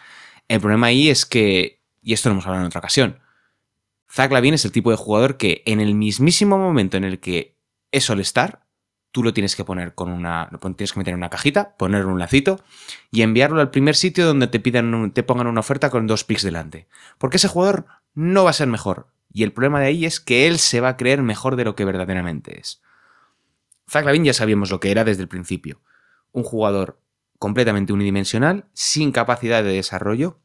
El 0.47 0.59
problema 0.59 0.87
ahí 0.87 1.09
es 1.09 1.25
que, 1.25 1.81
y 2.01 2.13
esto 2.13 2.29
lo 2.29 2.33
hemos 2.33 2.45
hablado 2.45 2.63
en 2.63 2.67
otra 2.67 2.79
ocasión, 2.79 3.19
Zach 4.09 4.31
Lavin 4.31 4.53
es 4.53 4.65
el 4.65 4.71
tipo 4.71 4.91
de 4.91 4.97
jugador 4.97 5.37
que 5.37 5.63
en 5.65 5.81
el 5.81 5.95
mismísimo 5.95 6.57
momento 6.57 6.97
en 6.97 7.05
el 7.05 7.19
que 7.19 7.57
es 7.91 8.09
All-Star, 8.09 8.66
tú 9.17 9.23
lo 9.23 9.33
tienes 9.33 9.55
que 9.55 9.65
poner 9.65 9.95
con 9.95 10.11
una. 10.11 10.47
tienes 10.61 10.93
que 10.93 10.99
meter 10.99 11.13
en 11.13 11.17
una 11.17 11.31
cajita, 11.31 11.75
ponerle 11.75 12.05
un 12.05 12.19
lacito 12.19 12.59
y 13.09 13.23
enviarlo 13.23 13.59
al 13.61 13.71
primer 13.71 13.95
sitio 13.95 14.27
donde 14.27 14.45
te 14.45 14.59
te 14.59 15.23
pongan 15.23 15.47
una 15.47 15.59
oferta 15.59 15.89
con 15.89 16.05
dos 16.05 16.23
picks 16.23 16.43
delante. 16.43 16.87
Porque 17.17 17.37
ese 17.37 17.47
jugador 17.47 17.87
no 18.13 18.43
va 18.43 18.51
a 18.51 18.53
ser 18.53 18.67
mejor. 18.67 19.07
Y 19.33 19.41
el 19.41 19.53
problema 19.53 19.79
de 19.79 19.87
ahí 19.87 20.05
es 20.05 20.19
que 20.19 20.45
él 20.45 20.59
se 20.59 20.81
va 20.81 20.89
a 20.89 20.97
creer 20.97 21.23
mejor 21.23 21.55
de 21.55 21.63
lo 21.63 21.75
que 21.75 21.83
verdaderamente 21.83 22.59
es. 22.59 22.83
Zach 23.89 24.05
Lavin 24.05 24.23
ya 24.23 24.33
sabíamos 24.33 24.69
lo 24.69 24.79
que 24.79 24.91
era 24.91 25.03
desde 25.03 25.23
el 25.23 25.27
principio. 25.27 25.81
Un 26.31 26.43
jugador 26.43 27.01
completamente 27.39 27.93
unidimensional, 27.93 28.65
sin 28.73 29.11
capacidad 29.11 29.63
de 29.63 29.71
desarrollo, 29.71 30.37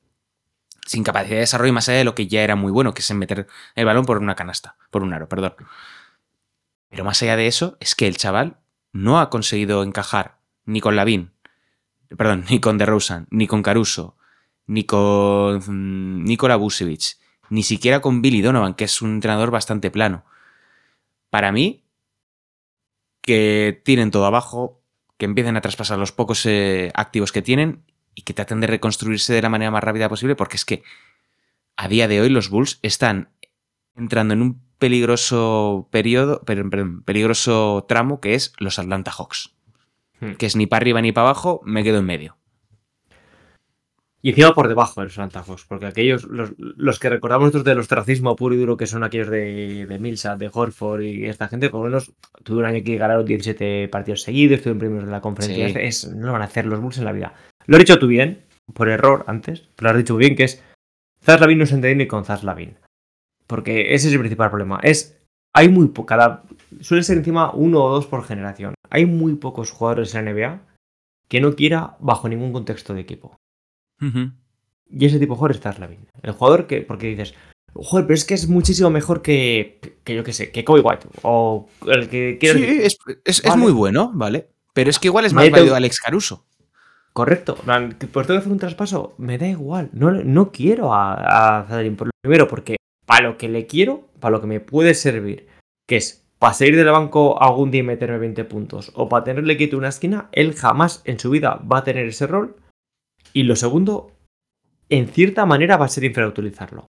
sin 0.86 1.04
capacidad 1.04 1.36
de 1.36 1.40
desarrollo 1.40 1.74
más 1.74 1.90
allá 1.90 1.98
de 1.98 2.04
lo 2.04 2.14
que 2.14 2.26
ya 2.26 2.40
era 2.40 2.56
muy 2.56 2.72
bueno, 2.72 2.94
que 2.94 3.02
es 3.02 3.12
meter 3.12 3.48
el 3.74 3.84
balón 3.84 4.06
por 4.06 4.16
una 4.16 4.34
canasta, 4.34 4.76
por 4.88 5.02
un 5.02 5.12
aro, 5.12 5.28
perdón. 5.28 5.56
Pero 6.88 7.04
más 7.04 7.22
allá 7.22 7.36
de 7.36 7.46
eso, 7.48 7.76
es 7.80 7.94
que 7.94 8.06
el 8.06 8.16
chaval 8.16 8.61
no 8.92 9.20
ha 9.20 9.30
conseguido 9.30 9.82
encajar 9.82 10.38
ni 10.64 10.80
con 10.80 10.96
Lavin, 10.96 11.32
perdón, 12.16 12.44
ni 12.50 12.60
con 12.60 12.78
DeRozan, 12.78 13.26
ni 13.30 13.46
con 13.46 13.62
Caruso, 13.62 14.16
ni 14.66 14.84
con 14.84 15.58
mm, 15.58 16.24
Nikola 16.24 16.56
Vucevic, 16.56 17.18
ni 17.50 17.62
siquiera 17.62 18.00
con 18.00 18.22
Billy 18.22 18.42
Donovan, 18.42 18.74
que 18.74 18.84
es 18.84 19.02
un 19.02 19.14
entrenador 19.14 19.50
bastante 19.50 19.90
plano. 19.90 20.24
Para 21.30 21.52
mí, 21.52 21.84
que 23.20 23.80
tiren 23.84 24.10
todo 24.10 24.26
abajo, 24.26 24.82
que 25.16 25.24
empiecen 25.24 25.56
a 25.56 25.60
traspasar 25.60 25.98
los 25.98 26.12
pocos 26.12 26.44
eh, 26.46 26.90
activos 26.94 27.32
que 27.32 27.42
tienen 27.42 27.84
y 28.14 28.22
que 28.22 28.34
traten 28.34 28.60
de 28.60 28.66
reconstruirse 28.66 29.32
de 29.32 29.42
la 29.42 29.48
manera 29.48 29.70
más 29.70 29.84
rápida 29.84 30.08
posible, 30.08 30.36
porque 30.36 30.56
es 30.56 30.64
que 30.64 30.82
a 31.76 31.88
día 31.88 32.08
de 32.08 32.20
hoy 32.20 32.28
los 32.28 32.50
Bulls 32.50 32.78
están 32.82 33.30
entrando 33.96 34.34
en 34.34 34.42
un 34.42 34.62
peligroso 34.78 35.88
periodo, 35.90 36.42
perdón, 36.44 37.02
peligroso 37.04 37.84
tramo 37.88 38.20
que 38.20 38.34
es 38.34 38.52
los 38.58 38.78
Atlanta 38.78 39.12
Hawks. 39.12 39.54
Hmm. 40.20 40.32
Que 40.32 40.46
es 40.46 40.56
ni 40.56 40.66
para 40.66 40.82
arriba 40.82 41.00
ni 41.00 41.12
para 41.12 41.28
abajo, 41.28 41.60
me 41.64 41.84
quedo 41.84 41.98
en 41.98 42.06
medio. 42.06 42.36
Y 44.24 44.30
encima 44.30 44.54
por 44.54 44.68
debajo 44.68 45.00
de 45.00 45.06
los 45.06 45.18
antajos, 45.18 45.64
porque 45.64 45.86
aquellos, 45.86 46.28
los, 46.28 47.00
que 47.00 47.08
recordamos 47.08 47.46
nosotros 47.46 47.64
de 47.64 47.74
los 47.74 47.88
tracismo 47.88 48.36
puro 48.36 48.54
y 48.54 48.58
duro, 48.58 48.76
que 48.76 48.86
son 48.86 49.02
aquellos 49.02 49.28
de, 49.28 49.84
de 49.84 49.98
Milsa, 49.98 50.36
de 50.36 50.48
Horford 50.52 51.02
y 51.02 51.26
esta 51.26 51.48
gente, 51.48 51.70
por 51.70 51.80
lo 51.80 51.86
menos 51.86 52.12
tuve 52.44 52.60
un 52.60 52.66
año 52.66 52.84
que 52.84 52.96
ganaron 52.96 53.24
17 53.24 53.88
partidos 53.88 54.22
seguidos, 54.22 54.58
estuvieron 54.58 54.78
primeros 54.78 55.06
de 55.06 55.10
la 55.10 55.20
conferencia. 55.20 55.80
Es, 55.80 56.06
no 56.06 56.26
lo 56.26 56.32
van 56.32 56.42
a 56.42 56.44
hacer 56.44 56.66
los 56.66 56.80
Bulls 56.80 56.98
en 56.98 57.04
la 57.04 57.10
vida. 57.10 57.34
Lo 57.66 57.76
has 57.76 57.80
dicho 57.80 57.98
tú 57.98 58.06
bien, 58.06 58.44
por 58.72 58.88
error 58.88 59.24
antes, 59.26 59.68
pero 59.74 59.88
lo 59.88 59.90
has 59.90 60.04
dicho 60.04 60.14
muy 60.14 60.24
bien, 60.24 60.36
que 60.36 60.44
es 60.44 60.62
Zaz 61.20 61.40
Lavin 61.40 61.58
no 61.58 61.66
se 61.66 61.74
entiende 61.74 62.04
ni 62.04 62.08
con 62.08 62.24
Zaz 62.24 62.44
Lavin. 62.44 62.76
Porque 63.52 63.94
ese 63.94 64.08
es 64.08 64.14
el 64.14 64.20
principal 64.20 64.48
problema. 64.48 64.80
Es, 64.82 65.20
hay 65.52 65.68
muy 65.68 65.92
cada 66.06 66.42
suele 66.80 67.02
ser 67.02 67.18
encima 67.18 67.52
uno 67.52 67.84
o 67.84 67.90
dos 67.90 68.06
por 68.06 68.24
generación. 68.24 68.72
Hay 68.88 69.04
muy 69.04 69.34
pocos 69.34 69.70
jugadores 69.70 70.14
en 70.14 70.24
la 70.24 70.32
NBA 70.32 70.62
que 71.28 71.42
no 71.42 71.54
quiera 71.54 71.98
bajo 72.00 72.30
ningún 72.30 72.54
contexto 72.54 72.94
de 72.94 73.02
equipo. 73.02 73.36
Y 74.00 75.04
ese 75.04 75.18
tipo 75.18 75.34
de 75.34 75.38
jugador 75.38 75.56
es 75.56 75.78
Lavin. 75.78 76.08
El 76.22 76.32
jugador 76.32 76.66
que, 76.66 76.80
porque 76.80 77.08
dices, 77.08 77.34
joder, 77.74 78.06
pero 78.06 78.14
es 78.14 78.24
que 78.24 78.32
es 78.32 78.48
muchísimo 78.48 78.88
mejor 78.88 79.20
que, 79.20 79.98
que 80.02 80.14
yo 80.14 80.24
qué 80.24 80.32
sé, 80.32 80.50
que 80.50 80.64
Kobe 80.64 80.80
White. 80.80 81.08
O 81.20 81.68
el 81.88 82.08
que 82.08 82.38
Sí, 82.40 83.18
es, 83.26 83.56
muy 83.58 83.72
bueno, 83.72 84.12
¿vale? 84.14 84.48
Pero 84.72 84.88
es 84.88 84.98
que 84.98 85.08
igual 85.08 85.26
es 85.26 85.34
más 85.34 85.50
válido 85.50 85.74
Alex 85.74 86.00
Caruso. 86.00 86.46
Correcto. 87.12 87.58
Pues 87.66 88.26
tengo 88.26 88.38
que 88.38 88.38
hacer 88.38 88.52
un 88.52 88.58
traspaso. 88.58 89.14
Me 89.18 89.36
da 89.36 89.46
igual. 89.46 89.90
No, 89.92 90.10
no 90.10 90.50
quiero 90.50 90.94
a, 90.94 91.58
a 91.58 91.66
Por 91.68 92.06
lo 92.06 92.12
primero, 92.22 92.48
porque 92.48 92.76
para 93.12 93.28
lo 93.28 93.36
que 93.36 93.50
le 93.50 93.66
quiero, 93.66 94.08
para 94.20 94.32
lo 94.32 94.40
que 94.40 94.46
me 94.46 94.60
puede 94.60 94.94
servir, 94.94 95.46
que 95.86 95.96
es 95.96 96.26
para 96.38 96.54
salir 96.54 96.76
del 96.76 96.88
banco 96.88 97.42
algún 97.42 97.70
día 97.70 97.80
y 97.80 97.82
meterme 97.82 98.16
20 98.16 98.46
puntos, 98.46 98.90
o 98.94 99.10
para 99.10 99.24
tenerle 99.24 99.58
quito 99.58 99.76
una 99.76 99.90
esquina, 99.90 100.30
él 100.32 100.54
jamás 100.54 101.02
en 101.04 101.18
su 101.18 101.28
vida 101.28 101.56
va 101.56 101.80
a 101.80 101.84
tener 101.84 102.06
ese 102.06 102.26
rol 102.26 102.56
y 103.34 103.42
lo 103.42 103.54
segundo, 103.54 104.16
en 104.88 105.08
cierta 105.08 105.44
manera 105.44 105.76
va 105.76 105.84
a 105.84 105.90
ser 105.90 106.04
infrautilizarlo. 106.04 106.86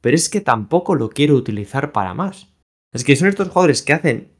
Pero 0.00 0.14
es 0.14 0.30
que 0.30 0.40
tampoco 0.40 0.94
lo 0.94 1.10
quiero 1.10 1.34
utilizar 1.34 1.92
para 1.92 2.14
más. 2.14 2.54
Es 2.94 3.04
que 3.04 3.14
son 3.14 3.28
estos 3.28 3.48
jugadores 3.48 3.82
que 3.82 3.92
hacen 3.92 4.32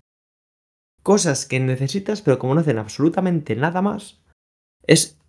cosas 1.02 1.44
que 1.44 1.60
necesitas, 1.60 2.22
pero 2.22 2.38
como 2.38 2.54
no 2.54 2.62
hacen 2.62 2.78
absolutamente 2.78 3.56
nada 3.56 3.82
más, 3.82 4.22
es 4.86 5.20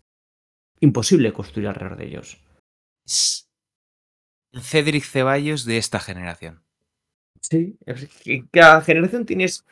imposible 0.79 1.33
construir 1.33 1.67
alrededor 1.67 1.97
de 1.97 2.05
ellos. 2.05 2.41
El 4.55 4.61
Cedric 4.61 5.03
Ceballos 5.03 5.65
de 5.65 5.77
esta 5.77 5.99
generación. 5.99 6.63
Sí, 7.41 7.77
cada 8.51 8.81
generación 8.81 9.25
tienes 9.27 9.65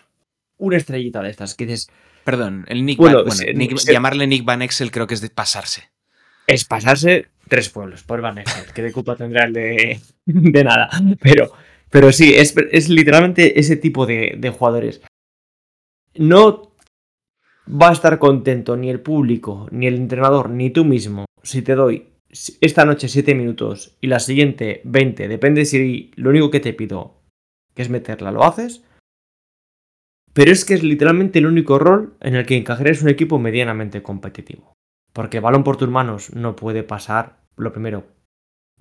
una 0.58 0.78
estrellita 0.78 1.24
de 1.24 1.32
estas 1.32 1.56
que 1.56 1.66
dices. 1.66 1.90
Perdón, 2.24 2.66
el 2.68 2.86
Nick, 2.86 3.00
bueno, 3.00 3.24
llamarle 3.26 4.28
Nick 4.28 4.46
Van 4.46 4.62
Exel 4.62 4.92
creo 4.92 5.08
que 5.08 5.16
es 5.16 5.22
de 5.22 5.30
pasarse 5.30 5.94
es 6.48 6.66
pasarse 6.66 7.28
tres 7.48 7.70
pueblos 7.70 8.04
por 8.04 8.22
Van 8.22 8.44
que 8.74 8.82
de 8.82 8.92
culpa 8.92 9.16
tendrá 9.16 9.46
el 9.46 9.54
de, 9.54 10.00
de 10.26 10.64
nada. 10.64 10.90
Pero, 11.22 11.52
pero 11.90 12.12
sí, 12.12 12.34
es, 12.34 12.56
es 12.72 12.90
literalmente 12.90 13.60
ese 13.60 13.76
tipo 13.78 14.06
de, 14.06 14.36
de, 14.38 14.50
jugadores. 14.50 15.02
No 16.16 16.74
va 17.68 17.90
a 17.90 17.94
estar 17.94 18.20
contento 18.20 18.76
ni 18.76 18.90
el 18.90 19.00
público, 19.00 19.68
ni 19.72 19.88
el 19.88 19.96
entrenador, 19.96 20.50
ni 20.50 20.70
tú 20.70 20.86
mismo 20.86 21.26
si 21.42 21.62
te 21.62 21.76
doy 21.76 22.08
esta 22.62 22.86
noche 22.86 23.08
7 23.08 23.36
minutos 23.36 23.98
y 24.02 24.08
la 24.08 24.20
siguiente 24.20 24.82
20. 24.84 25.28
Depende 25.28 25.66
si 25.66 26.12
lo 26.16 26.30
único 26.32 26.52
que 26.52 26.60
te 26.60 26.74
pido 26.74 27.24
que 27.74 27.82
es 27.82 27.90
meterla, 27.90 28.32
lo 28.32 28.44
haces. 28.44 28.84
Pero 30.34 30.52
es 30.52 30.66
que 30.66 30.74
es 30.74 30.84
literalmente 30.84 31.40
el 31.40 31.46
único 31.46 31.78
rol 31.78 32.18
en 32.20 32.36
el 32.36 32.46
que 32.46 32.58
encajarías 32.58 33.02
un 33.02 33.10
equipo 33.10 33.40
medianamente 33.40 34.02
competitivo. 34.02 34.74
Porque 35.12 35.38
el 35.38 35.44
balón 35.44 35.64
por 35.64 35.78
tus 35.78 35.90
manos 35.90 36.34
no 36.34 36.56
puede 36.56 36.84
pasar, 36.84 37.38
lo 37.56 37.72
primero, 37.72 38.06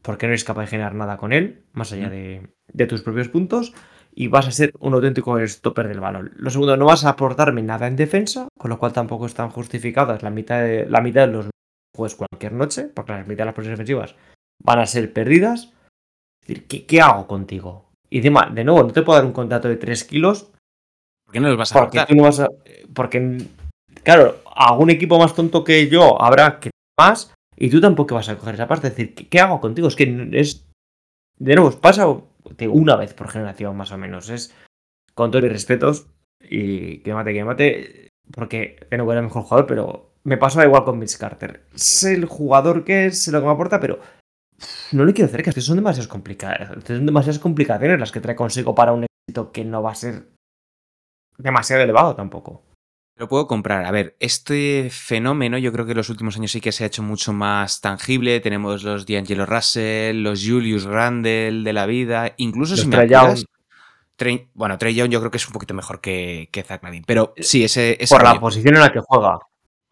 porque 0.01 0.27
no 0.27 0.33
eres 0.33 0.45
capaz 0.45 0.63
de 0.63 0.69
generar 0.69 0.95
nada 0.95 1.19
con 1.19 1.33
él, 1.33 1.67
más 1.73 1.93
allá 1.93 2.09
de, 2.09 2.55
de 2.73 2.87
tus 2.87 3.03
propios 3.03 3.29
puntos, 3.29 3.75
y 4.15 4.29
vas 4.29 4.47
a 4.49 4.51
ser 4.51 4.73
un 4.79 4.95
auténtico 4.95 5.39
stopper 5.47 5.89
del 5.89 6.01
balón. 6.01 6.33
Lo 6.37 6.51
segundo, 6.51 6.77
no 6.77 6.87
vas 6.87 7.05
a 7.05 7.11
aportarme 7.11 7.63
nada 7.63 7.87
en 7.87 7.97
defensa, 7.97 8.49
con 8.59 8.71
lo 8.71 8.79
cual 8.79 8.95
tampoco 8.95 9.27
están 9.27 9.51
justificadas 9.51 10.23
la 10.23 10.31
mitad 10.31 10.63
de, 10.63 10.87
la 10.89 11.03
mitad 11.03 11.27
de 11.27 11.33
los 11.35 11.51
juegos 11.95 12.17
cualquier 12.17 12.53
noche, 12.53 12.89
porque 12.89 13.13
la 13.13 13.25
mitad 13.25 13.39
de 13.39 13.45
las 13.47 13.55
posiciones 13.55 13.79
defensivas 13.79 14.15
van 14.63 14.79
a 14.79 14.87
ser 14.87 15.13
perdidas. 15.13 15.73
Es 16.43 16.49
decir, 16.49 16.67
¿qué, 16.67 16.87
qué 16.87 17.01
hago 17.01 17.27
contigo? 17.27 17.91
Y 18.11 18.19
encima, 18.19 18.51
de 18.53 18.65
nuevo, 18.65 18.83
no 18.83 18.93
te 18.93 19.03
puedo 19.03 19.19
dar 19.19 19.27
un 19.27 19.33
contrato 19.33 19.69
de 19.69 19.77
3 19.77 20.05
kilos. 20.05 20.51
¿Por 21.25 21.33
qué 21.33 21.41
no 21.41 21.49
los 21.49 21.57
vas 21.57 21.75
a 21.75 21.81
porque 21.81 22.05
tú 22.07 22.15
no 22.15 22.25
vas 22.25 22.41
a, 22.41 22.49
Porque, 22.95 23.39
claro, 24.03 24.43
algún 24.55 24.91
equipo 24.91 25.19
más 25.19 25.35
tonto 25.35 25.65
que 25.65 25.89
yo 25.89 26.21
habrá 26.21 26.61
que 26.61 26.71
más, 26.99 27.33
y 27.57 27.71
tú 27.71 27.81
tampoco 27.81 28.15
vas 28.15 28.29
a 28.29 28.37
coger 28.37 28.55
esa 28.55 28.69
parte. 28.69 28.89
Es 28.89 28.97
decir, 28.97 29.15
¿qué, 29.15 29.29
qué 29.29 29.41
hago 29.41 29.61
contigo? 29.61 29.89
Es 29.89 29.97
que 29.97 30.29
es. 30.33 30.67
De 31.39 31.55
nuevo, 31.55 31.71
pasa 31.81 32.07
una 32.07 32.97
vez 32.97 33.15
por 33.15 33.29
generación, 33.29 33.77
más 33.77 33.93
o 33.93 33.99
menos. 33.99 34.29
Es 34.29 34.55
con 35.15 35.31
todos 35.31 35.45
mis 35.45 35.53
respetos. 35.53 36.07
Y 36.43 36.99
que 36.99 37.15
mate, 37.15 37.33
que 37.33 37.45
mate. 37.45 38.09
Porque 38.31 38.87
de 38.91 38.97
nuevo 38.97 39.13
era 39.13 39.21
el 39.21 39.27
mejor 39.27 39.43
jugador, 39.43 39.67
pero 39.67 40.12
me 40.25 40.37
pasa 40.37 40.65
igual 40.65 40.85
con 40.85 40.99
Mitch 40.99 41.19
Carter. 41.19 41.65
Es 41.75 42.05
el 42.05 42.27
jugador 42.27 42.85
que 42.85 43.07
es, 43.07 43.29
lo 43.29 43.41
que 43.41 43.47
me 43.47 43.53
aporta, 43.53 43.81
pero 43.81 44.01
no 44.93 45.05
le 45.05 45.13
quiero 45.13 45.31
cerca. 45.31 45.51
Es 45.51 45.55
que 45.55 45.61
son 45.61 45.77
demasiadas 45.77 46.09
complicadas. 46.09 46.71
Son 46.87 47.07
demasiadas 47.07 47.39
complicaciones 47.39 47.99
las 47.99 48.13
que 48.13 48.21
trae 48.21 48.37
consigo 48.37 48.75
para 48.75 48.93
un 48.93 49.05
éxito 49.05 49.53
que 49.53 49.65
no 49.65 49.83
va 49.83 49.93
a 49.93 49.97
ser 49.97 50.29
demasiado 51.39 51.83
elevado 51.83 52.15
tampoco. 52.15 52.63
Lo 53.19 53.29
puedo 53.29 53.47
comprar. 53.47 53.85
A 53.85 53.91
ver, 53.91 54.17
este 54.21 54.89
fenómeno 54.91 55.59
yo 55.59 55.73
creo 55.73 55.85
que 55.85 55.93
en 55.93 55.99
los 55.99 56.09
últimos 56.09 56.37
años 56.37 56.51
sí 56.51 56.61
que 56.61 56.73
se 56.73 56.85
ha 56.85 56.87
hecho 56.87 57.03
mucho 57.03 57.33
más 57.33 57.81
tangible. 57.81 58.41
Tenemos 58.41 58.85
los 58.85 59.07
D'Angelo 59.07 59.45
Russell, 59.45 60.23
los 60.23 60.43
Julius 60.45 60.85
Randle 60.85 61.63
de 61.63 61.73
la 61.73 61.87
vida, 61.87 62.33
incluso 62.39 62.73
Los 62.73 62.81
si 62.81 62.89
me 62.89 62.97
apuras. 62.97 63.45
Trey- 64.17 64.49
bueno, 64.55 64.79
Trey 64.79 64.95
Young 64.95 65.11
yo 65.11 65.21
creo 65.21 65.31
que 65.31 65.37
es 65.37 65.47
un 65.47 65.53
poquito 65.53 65.75
mejor 65.75 66.01
que, 66.01 66.49
que 66.53 66.63
Zach. 66.63 66.81
Pero 67.07 67.35
sí, 67.37 67.65
ese, 67.65 67.97
ese 68.01 68.15
Por 68.15 68.25
la 68.25 68.39
posición 68.39 68.77
en 68.77 68.81
la 68.81 68.93
que 68.93 69.01
juega. 69.01 69.39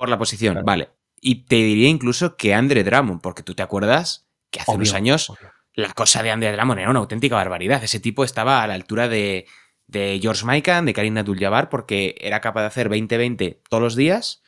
Por 0.00 0.08
la 0.08 0.16
posición, 0.16 0.62
vale. 0.64 0.88
Y 1.20 1.44
te 1.44 1.56
diría 1.56 1.90
incluso 1.90 2.34
que 2.38 2.54
Andre 2.54 2.82
Drummond, 2.82 3.20
porque 3.20 3.42
tú 3.42 3.54
te 3.54 3.62
acuerdas 3.62 4.26
que 4.50 4.60
hace 4.60 4.70
Obvio, 4.70 4.78
unos 4.78 4.94
años 4.94 5.32
la 5.74 5.92
cosa 5.92 6.22
de 6.22 6.30
Andre 6.30 6.52
Drummond 6.52 6.80
era 6.80 6.88
una 6.88 7.00
auténtica 7.00 7.36
barbaridad. 7.36 7.84
Ese 7.84 8.00
tipo 8.00 8.24
estaba 8.24 8.62
a 8.62 8.66
la 8.66 8.72
altura 8.72 9.08
de, 9.08 9.44
de 9.88 10.18
George 10.22 10.46
Mikan, 10.46 10.86
de 10.86 10.94
Karim 10.94 11.18
Abdul-Jabbar, 11.18 11.68
porque 11.68 12.16
era 12.18 12.40
capaz 12.40 12.62
de 12.62 12.66
hacer 12.68 12.88
20-20 12.88 13.58
todos 13.68 13.82
los 13.82 13.94
días. 13.94 14.42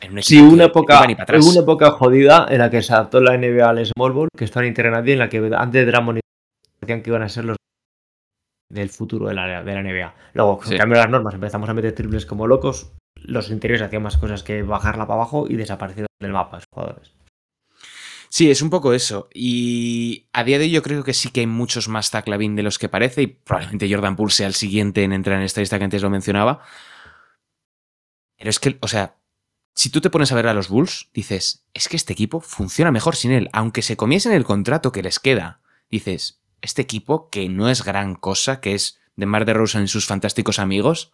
En 0.00 0.14
un 0.14 0.22
Sí, 0.24 0.38
equipo 0.38 0.52
una 0.52 0.64
época, 0.64 1.00
una 1.04 1.60
época 1.60 1.92
jodida 1.92 2.48
en 2.50 2.58
la 2.58 2.70
que 2.70 2.82
se 2.82 2.92
adaptó 2.92 3.20
la 3.20 3.36
NBA 3.38 3.68
al 3.70 3.86
Small 3.86 4.12
Ball, 4.12 4.28
que 4.36 4.44
estaba 4.44 4.64
en 4.66 4.70
Internet, 4.70 5.06
en 5.06 5.18
la 5.20 5.28
que 5.28 5.38
antes 5.56 5.86
Drummond 5.86 6.18
y 6.18 6.20
decían 6.80 7.02
que 7.02 7.10
iban 7.10 7.22
a 7.22 7.28
ser 7.28 7.44
los 7.44 7.56
del 8.68 8.88
futuro 8.88 9.28
de 9.28 9.34
la, 9.34 9.62
de 9.62 9.74
la 9.74 9.82
NBA. 9.82 10.14
Luego, 10.34 10.60
Sí. 10.64 10.76
de 10.76 10.86
las 10.86 11.08
normas, 11.08 11.34
empezamos 11.34 11.68
a 11.68 11.74
meter 11.74 11.92
triples 11.94 12.26
como 12.26 12.48
locos. 12.48 12.92
Los 13.22 13.50
interiores 13.50 13.82
hacían 13.82 14.02
más 14.02 14.16
cosas 14.16 14.42
que 14.42 14.62
bajarla 14.62 15.06
para 15.06 15.20
abajo 15.20 15.46
y 15.48 15.56
desaparecieron 15.56 16.08
del 16.20 16.32
mapa 16.32 16.56
los 16.56 16.64
jugadores. 16.72 17.12
Sí, 18.28 18.48
es 18.48 18.62
un 18.62 18.70
poco 18.70 18.92
eso. 18.92 19.28
Y 19.34 20.28
a 20.32 20.44
día 20.44 20.58
de 20.58 20.64
hoy 20.64 20.70
yo 20.70 20.82
creo 20.82 21.02
que 21.02 21.14
sí 21.14 21.30
que 21.30 21.40
hay 21.40 21.46
muchos 21.46 21.88
más 21.88 22.10
Zach 22.10 22.28
Lavine 22.28 22.54
de 22.54 22.62
los 22.62 22.78
que 22.78 22.88
parece 22.88 23.22
y 23.22 23.26
probablemente 23.26 23.92
Jordan 23.92 24.14
Poole 24.14 24.32
sea 24.32 24.46
el 24.46 24.54
siguiente 24.54 25.02
en 25.02 25.12
entrar 25.12 25.38
en 25.38 25.44
esta 25.44 25.60
lista 25.60 25.78
que 25.78 25.84
antes 25.84 26.02
lo 26.02 26.10
mencionaba. 26.10 26.62
Pero 28.38 28.50
es 28.50 28.60
que, 28.60 28.78
o 28.80 28.88
sea, 28.88 29.16
si 29.74 29.90
tú 29.90 30.00
te 30.00 30.10
pones 30.10 30.30
a 30.30 30.36
ver 30.36 30.46
a 30.46 30.54
los 30.54 30.68
Bulls, 30.68 31.10
dices, 31.12 31.66
es 31.74 31.88
que 31.88 31.96
este 31.96 32.12
equipo 32.12 32.40
funciona 32.40 32.92
mejor 32.92 33.16
sin 33.16 33.32
él. 33.32 33.50
Aunque 33.52 33.82
se 33.82 33.96
comiesen 33.96 34.32
el 34.32 34.44
contrato 34.44 34.92
que 34.92 35.02
les 35.02 35.18
queda, 35.18 35.60
dices, 35.90 36.40
este 36.60 36.82
equipo 36.82 37.30
que 37.30 37.48
no 37.48 37.68
es 37.68 37.84
gran 37.84 38.14
cosa, 38.14 38.60
que 38.60 38.74
es 38.74 39.00
de 39.16 39.26
Mar 39.26 39.44
de 39.44 39.54
Rosa 39.54 39.82
y 39.82 39.88
sus 39.88 40.06
fantásticos 40.06 40.58
amigos, 40.58 41.12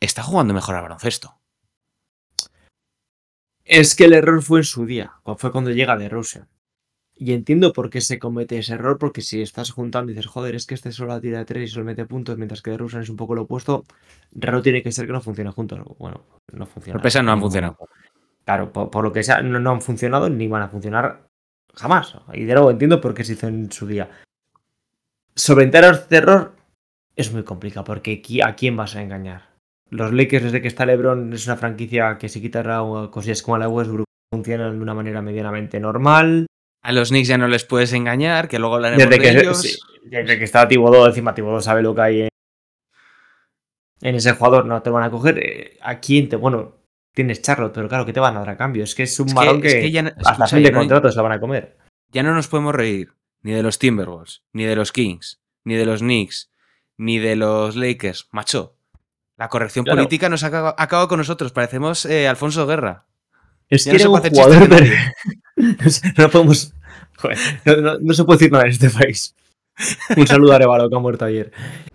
está 0.00 0.22
jugando 0.22 0.54
mejor 0.54 0.74
al 0.74 0.82
baloncesto. 0.82 1.36
Es 3.64 3.94
que 3.94 4.06
el 4.06 4.14
error 4.14 4.42
fue 4.42 4.60
en 4.60 4.64
su 4.64 4.84
día, 4.84 5.12
fue 5.38 5.52
cuando 5.52 5.70
llega 5.70 5.96
de 5.96 6.08
Rusia. 6.08 6.48
Y 7.14 7.34
entiendo 7.34 7.74
por 7.74 7.90
qué 7.90 8.00
se 8.00 8.18
comete 8.18 8.58
ese 8.58 8.72
error, 8.72 8.98
porque 8.98 9.20
si 9.20 9.42
estás 9.42 9.70
juntando 9.70 10.10
y 10.10 10.14
dices, 10.14 10.30
joder, 10.30 10.54
es 10.54 10.64
que 10.64 10.74
este 10.74 10.90
solo 10.90 11.12
la 11.12 11.20
tira 11.20 11.38
de 11.38 11.44
tres 11.44 11.64
y 11.64 11.68
solo 11.68 11.84
mete 11.84 12.06
puntos, 12.06 12.38
mientras 12.38 12.62
que 12.62 12.70
de 12.70 12.78
Rusia 12.78 13.00
es 13.00 13.10
un 13.10 13.16
poco 13.16 13.34
lo 13.34 13.42
opuesto, 13.42 13.84
raro 14.32 14.62
tiene 14.62 14.82
que 14.82 14.90
ser 14.90 15.06
que 15.06 15.12
no 15.12 15.20
funcione 15.20 15.50
juntos. 15.50 15.80
Bueno, 15.98 16.24
no 16.52 16.66
funciona. 16.66 16.94
Sorpresa, 16.96 17.22
no 17.22 17.32
han 17.32 17.40
funcionado. 17.40 17.76
Claro, 18.46 18.72
por, 18.72 18.90
por 18.90 19.04
lo 19.04 19.12
que 19.12 19.22
sea, 19.22 19.42
no, 19.42 19.60
no 19.60 19.70
han 19.70 19.82
funcionado 19.82 20.30
ni 20.30 20.48
van 20.48 20.62
a 20.62 20.68
funcionar 20.68 21.28
jamás. 21.74 22.16
Y 22.32 22.44
de 22.44 22.54
nuevo 22.54 22.70
entiendo 22.70 23.00
por 23.00 23.12
qué 23.12 23.22
se 23.22 23.34
hizo 23.34 23.48
en 23.48 23.70
su 23.70 23.86
día. 23.86 24.10
Solventar 25.34 25.84
este 25.84 26.16
error 26.16 26.56
es 27.16 27.32
muy 27.32 27.44
complicado, 27.44 27.84
porque 27.84 28.22
¿a 28.42 28.56
quién 28.56 28.76
vas 28.76 28.96
a 28.96 29.02
engañar? 29.02 29.49
Los 29.90 30.12
Lakers, 30.12 30.44
desde 30.44 30.62
que 30.62 30.68
está 30.68 30.86
LeBron, 30.86 31.32
es 31.32 31.46
una 31.46 31.56
franquicia 31.56 32.16
que 32.18 32.28
se 32.28 32.40
quita 32.40 32.62
cosillas 33.10 33.42
como 33.42 33.58
la 33.58 33.68
Westbrook, 33.68 34.06
funcionan 34.32 34.76
de 34.76 34.82
una 34.82 34.94
manera 34.94 35.20
medianamente 35.20 35.80
normal. 35.80 36.46
A 36.82 36.92
los 36.92 37.08
Knicks 37.10 37.28
ya 37.28 37.36
no 37.38 37.48
les 37.48 37.64
puedes 37.64 37.92
engañar, 37.92 38.48
que 38.48 38.58
luego 38.58 38.76
hablaremos 38.76 39.04
Desde 39.08 39.22
de 39.22 39.32
que, 39.32 39.40
ellos. 39.40 39.60
sí, 39.60 39.76
desde 40.04 40.38
que 40.38 40.44
está 40.44 40.66
Tibodó, 40.68 41.06
encima 41.06 41.34
Tibodó 41.34 41.60
sabe 41.60 41.82
lo 41.82 41.94
que 41.94 42.00
hay 42.00 42.20
en, 42.22 42.28
en 44.02 44.14
ese 44.14 44.32
jugador, 44.32 44.64
no 44.66 44.80
te 44.82 44.90
van 44.90 45.02
a 45.02 45.10
coger. 45.10 45.38
eh, 45.38 45.78
¿A 45.82 45.98
quién 46.00 46.28
te.? 46.28 46.36
Bueno, 46.36 46.76
tienes 47.14 47.42
Charlotte, 47.42 47.72
pero 47.74 47.88
claro, 47.88 48.06
¿qué 48.06 48.12
te 48.12 48.20
van 48.20 48.36
a 48.36 48.40
dar 48.40 48.50
a 48.50 48.56
cambio? 48.56 48.84
Es 48.84 48.94
que 48.94 49.02
es 49.02 49.18
un 49.20 49.26
Es 49.26 49.34
que- 49.34 49.38
balón 49.38 49.56
es 49.64 49.74
que, 49.74 49.80
que 49.80 49.90
ya 49.90 50.02
no- 50.02 50.08
hasta 50.10 50.30
escucha, 50.30 50.46
fin 50.48 50.58
de 50.58 50.64
ya 50.64 50.70
no- 50.72 50.78
contrato 50.78 51.10
se 51.10 51.16
lo 51.16 51.22
van 51.24 51.32
a 51.32 51.40
comer. 51.40 51.76
Ya 52.12 52.22
no 52.22 52.34
nos 52.34 52.48
podemos 52.48 52.74
reír 52.74 53.12
ni 53.42 53.52
de 53.52 53.62
los 53.62 53.78
Timberwolves, 53.78 54.42
ni 54.52 54.64
de 54.64 54.76
los 54.76 54.92
Kings, 54.92 55.40
ni 55.64 55.74
de 55.74 55.84
los 55.86 56.00
Knicks, 56.00 56.50
ni 56.96 57.18
de 57.18 57.36
los 57.36 57.76
Lakers. 57.76 58.28
Macho, 58.32 58.76
la 59.40 59.48
corrección 59.48 59.84
Claro. 59.86 59.96
política 59.96 60.28
nos 60.28 60.44
ha 60.44 60.74
acabado, 60.76 61.08
con 61.08 61.16
nosotros. 61.18 61.50
Parecemos 61.50 62.04
eh, 62.04 62.28
Alfonso 62.28 62.66
Guerra. 62.66 63.06
Es 63.70 63.86
Ya 63.86 63.92
que 63.92 63.98
no 64.04 64.18
era 64.18 64.28
un 64.28 64.30
jugador. 64.30 64.68
de 64.68 66.28
podemos. 66.28 66.74
joder, 67.16 67.38
no, 67.64 67.76
no- 67.76 67.98
no 68.00 68.14
se 68.14 68.24
puede 68.24 68.38
decir 68.38 68.52
nada 68.52 68.64
en 68.66 68.70
este 68.70 68.90
país. 68.90 69.34
Un 70.14 70.26
saludo 70.26 70.52
a 70.52 70.56
Arevalo, 70.56 70.90
que 70.90 70.96
ha 70.96 70.98
muerto 70.98 71.24
ayer. 71.24 71.52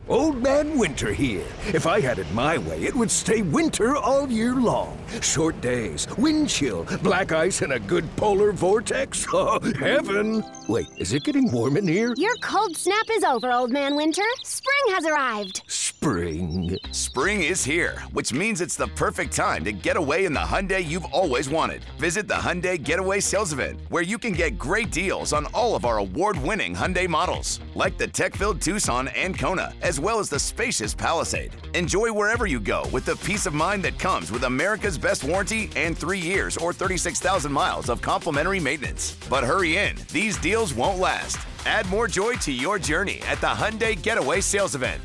Old 0.07 0.43
Man 0.43 0.77
Winter 0.77 1.11
here. 1.11 1.45
If 1.73 1.87
I 1.87 1.99
had 1.99 2.19
it 2.19 2.31
my 2.31 2.59
way, 2.59 2.83
it 2.83 2.93
would 2.93 3.09
stay 3.09 3.41
winter 3.41 3.95
all 3.95 4.29
year 4.29 4.53
long. 4.53 4.99
Short 5.21 5.59
days, 5.61 6.05
wind 6.15 6.47
chill, 6.47 6.85
black 7.01 7.31
ice, 7.31 7.63
and 7.63 7.73
a 7.73 7.79
good 7.79 8.07
polar 8.15 8.51
vortex. 8.51 9.25
Oh, 9.37 9.59
heaven! 9.79 10.45
Wait, 10.69 10.87
is 10.97 11.11
it 11.11 11.23
getting 11.25 11.51
warm 11.51 11.75
in 11.75 11.85
here? 11.87 12.13
Your 12.15 12.35
cold 12.37 12.77
snap 12.77 13.05
is 13.11 13.23
over, 13.23 13.51
Old 13.51 13.69
Man 13.69 13.95
Winter. 13.97 14.23
Spring 14.43 14.95
has 14.95 15.05
arrived. 15.05 15.61
Spring. 15.67 16.77
Spring 16.91 17.43
is 17.43 17.65
here, 17.65 17.99
which 18.11 18.31
means 18.31 18.61
it's 18.61 18.75
the 18.75 18.87
perfect 18.89 19.35
time 19.35 19.63
to 19.63 19.71
get 19.71 19.97
away 19.97 20.25
in 20.25 20.33
the 20.33 20.39
Hyundai 20.39 20.85
you've 20.85 21.05
always 21.05 21.49
wanted. 21.49 21.83
Visit 21.97 22.27
the 22.27 22.35
Hyundai 22.35 22.81
Getaway 22.81 23.19
Sales 23.19 23.53
Event, 23.53 23.81
where 23.89 24.03
you 24.03 24.19
can 24.19 24.31
get 24.31 24.59
great 24.59 24.91
deals 24.91 25.33
on 25.33 25.47
all 25.47 25.75
of 25.75 25.83
our 25.83 25.97
award-winning 25.97 26.75
Hyundai 26.75 27.09
models, 27.09 27.59
like 27.73 27.97
the 27.97 28.07
tech-filled 28.07 28.61
Tucson 28.61 29.07
and 29.09 29.37
Kona, 29.37 29.73
as 29.95 29.99
well 30.01 30.19
as 30.19 30.29
the 30.29 30.37
spacious 30.37 30.93
Palisade. 30.93 31.53
Enjoy 31.73 32.11
wherever 32.11 32.45
you 32.45 32.59
go 32.59 32.83
with 32.91 33.05
the 33.05 33.15
peace 33.15 33.45
of 33.45 33.53
mind 33.53 33.81
that 33.81 33.97
comes 33.97 34.29
with 34.29 34.43
America's 34.43 34.97
best 34.97 35.23
warranty 35.23 35.69
and 35.77 35.97
three 35.97 36.19
years 36.19 36.57
or 36.57 36.73
36,000 36.73 37.49
miles 37.49 37.89
of 37.89 38.01
complimentary 38.01 38.59
maintenance. 38.59 39.17
But 39.29 39.45
hurry 39.45 39.77
in, 39.77 39.95
these 40.11 40.37
deals 40.37 40.73
won't 40.73 40.99
last. 40.99 41.37
Add 41.65 41.87
more 41.87 42.09
joy 42.09 42.33
to 42.33 42.51
your 42.51 42.77
journey 42.77 43.21
at 43.25 43.39
the 43.39 43.47
Hyundai 43.47 43.95
Getaway 44.01 44.41
Sales 44.41 44.75
Event. 44.75 45.01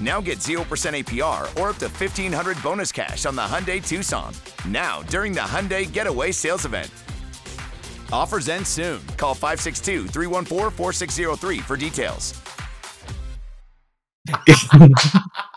Now 0.00 0.20
get 0.20 0.38
0% 0.38 0.64
APR 0.64 1.42
or 1.60 1.68
up 1.68 1.76
to 1.76 1.86
1500 1.86 2.60
bonus 2.60 2.90
cash 2.90 3.24
on 3.24 3.36
the 3.36 3.42
Hyundai 3.42 3.86
Tucson. 3.86 4.34
Now, 4.66 5.02
during 5.02 5.32
the 5.32 5.46
Hyundai 5.52 5.90
Getaway 5.92 6.32
Sales 6.32 6.64
Event. 6.64 6.90
Offers 8.12 8.48
end 8.48 8.66
soon. 8.66 9.00
Call 9.16 9.34
562 9.34 10.08
314 10.08 10.70
4603 10.72 11.58
for 11.60 11.76
details. 11.76 12.34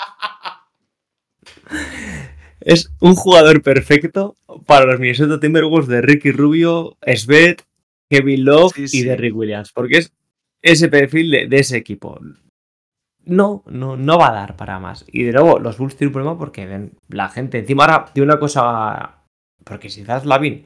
Es 2.61 2.91
un 2.99 3.15
jugador 3.15 3.63
perfecto 3.63 4.36
para 4.67 4.86
los 4.86 4.99
Minnesota 4.99 5.39
Timberwolves 5.39 5.88
de 5.88 6.01
Ricky 6.01 6.32
Rubio, 6.32 6.95
Svet, 7.15 7.63
Kevin 8.09 8.45
Love 8.45 8.74
Sí, 8.76 8.84
y 8.84 8.88
sí. 8.88 9.03
Derrick 9.03 9.36
Williams, 9.36 9.72
porque 9.72 9.97
es 9.97 10.13
ese 10.61 10.88
perfil 10.88 11.32
de, 11.32 11.47
de 11.47 11.57
ese 11.57 11.78
equipo. 11.78 12.19
No, 13.26 13.63
no, 13.65 13.97
no 13.97 14.17
va 14.19 14.30
a 14.30 14.34
dar 14.34 14.55
para 14.57 14.80
más. 14.80 15.05
Y 15.07 15.24
de 15.24 15.32
nuevo, 15.32 15.59
los 15.59 15.78
Bulls 15.78 15.95
tienen 15.95 16.09
un 16.09 16.13
problema 16.13 16.38
porque 16.38 16.67
ven, 16.67 16.97
la 17.07 17.30
gente 17.30 17.57
encima 17.59 17.86
ahora 17.86 18.05
tiene 18.13 18.26
una 18.26 18.39
cosa. 18.39 19.24
Porque 19.63 19.89
si 19.89 20.03
Zaz 20.03 20.26
Lavin 20.26 20.65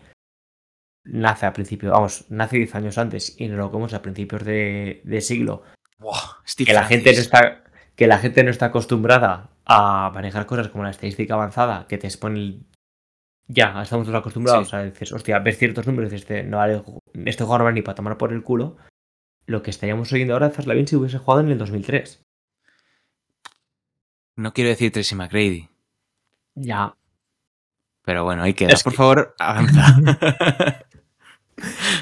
nace 1.06 1.46
a 1.46 1.54
principio, 1.54 1.92
vamos, 1.92 2.26
nace 2.30 2.58
10 2.58 2.76
años 2.76 2.98
antes 2.98 3.36
y 3.40 3.48
no 3.48 3.58
lo 3.58 3.72
comemos 3.72 3.94
a 3.94 4.02
principios 4.02 4.44
de, 4.44 5.02
de 5.04 5.22
siglo 5.22 5.64
que 6.58 6.74
la 6.74 6.84
gente 6.84 7.12
no 7.12 7.16
Francis. 7.16 7.20
está 7.20 7.64
que 7.96 8.08
la 8.08 8.20
gente 8.20 8.44
no 8.44 8.52
está 8.52 8.68
acostumbrada 8.68 9.50
a 9.66 10.12
manejar 10.14 10.46
cosas 10.46 10.68
como 10.70 10.84
la 10.84 10.90
estadística 10.92 11.34
avanzada 11.34 11.88
que 11.88 11.98
te 11.98 12.08
expone 12.08 12.40
el... 12.40 12.66
ya 13.48 13.82
estamos 13.82 14.06
todos 14.08 14.20
acostumbrados 14.20 14.70
Sí. 14.70 14.76
a 14.76 14.80
decir 14.80 15.14
hostia 15.14 15.40
ves 15.40 15.58
ciertos 15.58 15.88
números 15.88 16.12
y 16.14 16.16
este 16.18 16.44
no 16.44 16.58
vale 16.58 16.82
este 17.26 17.44
jugador 17.44 17.62
no 17.62 17.66
vale 17.66 17.76
ni 17.76 17.82
para 17.82 17.96
tomar 17.96 18.18
por 18.18 18.32
el 18.34 18.44
culo 18.44 18.78
lo 19.48 19.62
que 19.64 19.70
estaríamos 19.72 20.12
oyendo 20.14 20.34
ahora 20.34 20.50
de 20.50 20.56
Zaslavin 20.56 20.88
si 20.88 20.96
hubiese 20.96 21.18
jugado 21.20 21.42
en 21.42 21.50
el 21.52 21.58
2003 21.58 22.22
No 24.38 24.54
quiero 24.54 24.70
decir 24.70 24.92
Tracy 24.92 25.16
McGrady, 25.16 25.70
ya 26.56 26.96
pero 28.04 28.24
bueno, 28.24 28.44
ahí 28.44 28.54
queda. 28.54 28.70
Es 28.72 28.84
Por 28.84 28.94
que- 28.94 28.98
favor, 28.98 29.36
avanza. 29.40 29.96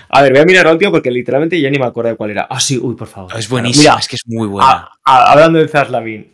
a 0.10 0.22
ver 0.22 0.32
voy 0.34 0.41
a 0.41 0.45
mirar 0.45 0.66
la 0.66 0.72
última 0.74 0.91
porque 0.91 1.12
literalmente 1.12 1.60
ya 1.62 1.70
ni 1.70 1.78
me 1.78 1.86
acuerdo 1.86 2.10
de 2.12 2.16
cuál 2.18 2.32
era 2.32 2.47
ah 2.49 2.60
sí 2.60 2.78
uy 2.82 2.95
por 2.95 3.08
favor 3.08 3.38
es 3.38 3.47
buenísimo, 3.49 3.84
Mira, 3.84 3.99
es 3.99 4.08
que 4.08 4.16
es 4.16 4.24
muy 4.28 4.47
buena. 4.47 4.68
a- 4.70 4.91
a- 5.06 5.32
hablando 5.32 5.60
de 5.60 5.68
Zaslavin 5.68 6.34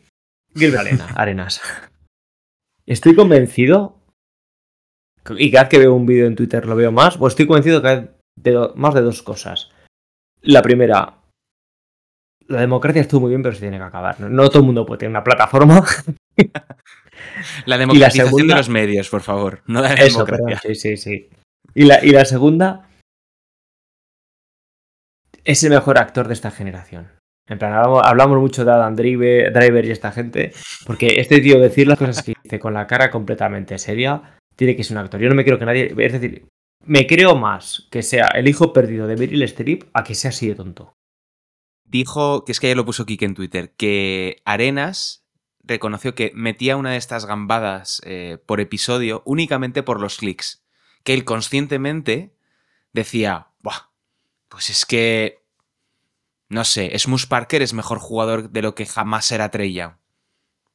Gilbert 0.56 0.82
Arena, 0.82 1.08
Arenas 1.16 1.62
estoy 2.86 3.16
convencido 3.16 3.98
y 5.38 5.52
cada 5.52 5.66
vez 5.66 5.70
que 5.70 5.80
veo 5.80 5.94
un 5.94 6.06
vídeo 6.06 6.26
en 6.28 6.36
Twitter 6.36 6.66
lo 6.66 6.76
veo 6.76 6.92
más, 6.92 7.18
pues 7.18 7.34
estoy 7.34 7.46
convencido 7.46 7.82
que 7.82 8.10
de 8.36 8.70
más 8.76 8.94
de 8.96 9.02
dos 9.02 9.22
cosas. 9.22 9.70
La 10.42 10.62
primera, 10.64 11.18
la 12.48 12.62
democracia 12.62 13.02
estuvo 13.02 13.22
muy 13.22 13.30
bien, 13.30 13.44
pero 13.44 13.54
se 13.54 13.62
tiene 13.62 13.78
que 13.78 13.84
acabar. 13.84 14.20
No, 14.22 14.30
No 14.30 14.50
todo 14.50 14.60
el 14.62 14.66
mundo 14.66 14.86
puede 14.88 15.00
tener 15.00 15.12
una 15.12 15.24
plataforma. 15.24 15.86
la 17.66 17.78
democratización 17.78 18.28
segunda- 18.28 18.56
de 18.56 18.60
los 18.60 18.70
medios, 18.70 19.10
por 19.10 19.22
favor. 19.22 19.62
No 19.68 19.82
la 19.82 19.94
Eso, 19.94 20.20
democracia. 20.26 20.46
perdón, 20.46 20.60
sí, 20.64 20.76
sí, 20.76 20.98
sí. 20.98 21.30
Y 21.76 21.84
la, 21.84 22.04
y 22.04 22.10
la 22.10 22.26
segunda, 22.26 22.89
es 25.44 25.64
el 25.64 25.72
mejor 25.72 25.98
actor 25.98 26.28
de 26.28 26.34
esta 26.34 26.52
generación. 26.52 27.08
En 27.48 27.58
plan, 27.58 27.74
hablamos, 27.74 28.40
mucho 28.40 28.64
de 28.64 28.72
Adam 28.72 28.96
Driver, 28.96 29.52
Driver 29.52 29.86
y 29.86 29.92
esta 29.92 30.12
gente, 30.12 30.54
porque 30.86 31.20
este 31.20 31.40
tío 31.40 31.60
decir 31.60 31.88
las 31.88 31.98
cosas 31.98 32.22
que 32.22 32.34
dice 32.44 32.60
con 32.60 32.76
la 32.76 32.86
cara 32.86 33.10
completamente 33.10 33.78
seria, 33.80 34.38
tiene 34.56 34.76
que 34.76 34.84
ser 34.84 34.98
un 34.98 35.04
actor. 35.04 35.20
Yo 35.20 35.30
no 35.30 35.36
me 35.36 35.44
creo 35.44 35.58
que 35.58 35.66
nadie, 35.66 35.94
es 35.98 36.14
decir, 36.14 36.48
me 36.86 37.08
creo 37.08 37.36
más 37.36 37.88
que 37.90 38.04
sea 38.04 38.28
el 38.36 38.48
hijo 38.48 38.72
perdido 38.72 39.08
de 39.08 39.18
Meryl 39.18 39.42
Streep 39.44 39.84
a 39.94 40.04
que 40.04 40.14
sea 40.16 40.30
así 40.30 40.48
de 40.48 40.56
tonto. 40.56 40.94
Dijo, 41.86 42.46
que 42.46 42.52
es 42.52 42.60
que 42.60 42.68
ayer 42.68 42.78
lo 42.78 42.86
puso 42.86 43.08
Kike 43.08 43.26
en 43.26 43.34
Twitter, 43.34 43.74
que 43.76 44.42
Arenas 44.46 45.26
reconoció 45.64 46.16
que 46.16 46.32
metía 46.36 46.78
una 46.78 46.92
de 46.92 46.98
estas 46.98 47.26
gambadas 47.26 48.02
eh, 48.06 48.38
por 48.46 48.60
episodio 48.60 49.24
únicamente 49.26 49.84
por 49.84 50.00
los 50.00 50.18
clics. 50.18 50.64
Que 51.04 51.14
él 51.14 51.26
conscientemente 51.26 52.36
decía, 52.94 53.49
pues 54.50 54.70
es 54.70 54.86
que, 54.86 55.40
no 56.50 56.64
sé, 56.66 56.98
Smus 56.98 57.26
Parker 57.28 57.62
es 57.62 57.74
mejor 57.74 58.00
jugador 58.00 58.50
de 58.50 58.62
lo 58.62 58.76
que 58.76 58.86
jamás 58.86 59.26
será 59.26 59.50
Trey 59.52 59.74
Young. 59.74 59.94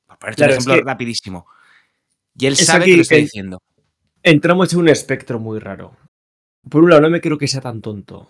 Por 0.06 0.18
ponerte 0.18 0.36
Claro, 0.38 0.52
un 0.54 0.58
es 0.58 0.64
ejemplo 0.66 0.84
que- 0.84 0.90
rapidísimo. 0.90 1.46
Y 2.36 2.46
él 2.46 2.56
sabe 2.56 2.86
que 2.86 2.96
lo 2.96 3.02
diciendo. 3.02 3.58
Entramos 4.22 4.72
en 4.72 4.78
un 4.80 4.88
espectro 4.88 5.38
muy 5.38 5.58
raro. 5.58 5.96
Por 6.68 6.82
un 6.82 6.90
lado, 6.90 7.02
no 7.02 7.10
me 7.10 7.20
creo 7.20 7.36
que 7.38 7.46
sea 7.46 7.60
tan 7.60 7.80
tonto 7.80 8.28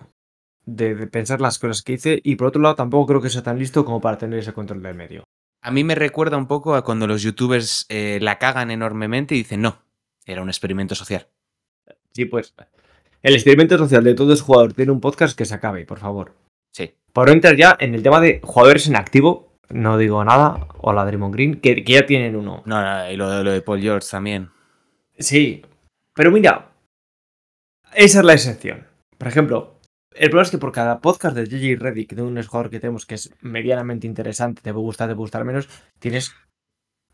de, 0.66 0.95
de 0.95 1.07
pensar 1.07 1.40
las 1.40 1.59
cosas 1.59 1.82
que 1.82 1.92
dice, 1.92 2.20
y 2.24 2.36
por 2.36 2.49
otro 2.49 2.61
lado, 2.61 2.74
tampoco 2.74 3.07
creo 3.07 3.20
que 3.22 3.30
sea 3.30 3.42
tan 3.42 3.59
listo 3.59 3.84
como 3.84 4.01
para 4.01 4.18
tener 4.18 4.38
ese 4.40 4.53
control 4.53 4.82
del 4.82 4.95
medio. 4.95 5.24
A 5.62 5.70
mí 5.70 5.84
me 5.84 5.95
recuerda 5.95 6.36
un 6.36 6.47
poco 6.47 6.74
a 6.74 6.84
cuando 6.84 7.07
los 7.07 7.22
youtubers 7.22 7.86
eh, 7.88 8.18
la 8.20 8.38
cagan 8.38 8.70
enormemente 8.70 9.34
y 9.34 9.38
dicen, 9.38 9.62
no, 9.62 9.78
era 10.26 10.42
un 10.42 10.49
experimento 10.49 10.95
social. 10.95 11.28
Sí, 12.12 12.24
pues. 12.26 12.55
El 13.24 13.32
experimento 13.32 13.78
social 13.78 14.04
de 14.04 14.12
todo 14.12 14.34
es 14.34 14.42
jugador 14.42 14.74
tiene 14.74 14.92
un 14.92 15.00
podcast 15.00 15.34
que 15.34 15.46
se 15.46 15.54
acabe, 15.54 15.86
por 15.86 15.98
favor. 15.98 16.34
Sí. 16.70 16.92
Por 17.14 17.30
entrar 17.30 17.56
ya 17.56 17.74
en 17.80 17.94
el 17.94 18.02
tema 18.02 18.20
de 18.20 18.42
jugadores 18.44 18.86
en 18.86 18.96
activo, 18.96 19.56
no 19.70 19.96
digo 19.96 20.22
nada, 20.22 20.68
o 20.76 20.92
la 20.92 21.06
Draymond 21.06 21.32
Green, 21.32 21.58
que, 21.58 21.82
que 21.84 21.94
ya 21.94 22.04
tienen 22.04 22.36
uno. 22.36 22.62
No, 22.66 22.82
no, 22.82 23.10
y 23.10 23.16
lo, 23.16 23.42
lo 23.42 23.50
de 23.50 23.62
Paul 23.62 23.80
George 23.80 24.06
también. 24.10 24.50
Sí, 25.18 25.64
pero 26.12 26.30
mira, 26.30 26.72
esa 27.94 28.18
es 28.18 28.24
la 28.26 28.34
excepción. 28.34 28.86
Por 29.16 29.28
ejemplo, 29.28 29.80
el 30.14 30.28
problema 30.28 30.44
es 30.44 30.50
que 30.50 30.58
por 30.58 30.72
cada 30.72 31.00
podcast 31.00 31.34
de 31.34 31.46
JJ 31.46 31.78
Reddick, 31.78 32.12
de 32.12 32.20
un 32.20 32.42
jugador 32.42 32.68
que 32.68 32.78
tenemos 32.78 33.06
que 33.06 33.14
es 33.14 33.30
medianamente 33.40 34.06
interesante, 34.06 34.60
te 34.60 34.70
puede 34.70 34.84
gustar, 34.84 35.08
te 35.08 35.14
puede 35.14 35.24
gustar 35.24 35.44
menos, 35.46 35.70
tienes 35.98 36.34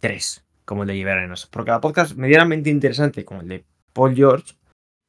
tres, 0.01 0.45
como 0.65 0.83
el 0.83 0.89
de 0.89 0.95
Gilbert 0.95 1.19
Arenas. 1.19 1.47
Por 1.47 1.65
cada 1.65 1.81
podcast 1.81 2.17
medianamente 2.17 2.69
interesante, 2.69 3.25
como 3.25 3.43
el 3.43 3.49
de 3.49 3.65
Paul 3.93 4.17
George, 4.17 4.55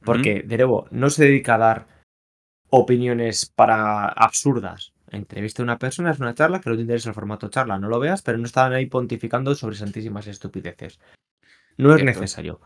porque, 0.03 0.43
de 0.43 0.57
nuevo, 0.57 0.87
no 0.91 1.09
se 1.09 1.25
dedica 1.25 1.55
a 1.55 1.59
dar 1.59 1.87
opiniones 2.69 3.45
para 3.45 4.07
absurdas. 4.07 4.93
Entrevista 5.09 5.61
a 5.61 5.65
una 5.65 5.77
persona, 5.77 6.11
es 6.11 6.19
una 6.19 6.33
charla, 6.33 6.61
que 6.61 6.69
no 6.69 6.75
te 6.75 6.83
interesa 6.83 7.09
el 7.09 7.15
formato 7.15 7.49
charla, 7.49 7.77
no 7.77 7.89
lo 7.89 7.99
veas, 7.99 8.21
pero 8.21 8.37
no 8.37 8.45
estaban 8.45 8.73
ahí 8.73 8.85
pontificando 8.85 9.53
sobre 9.55 9.75
santísimas 9.75 10.27
estupideces. 10.27 10.99
No 11.77 11.95
es 11.95 12.03
necesario. 12.03 12.61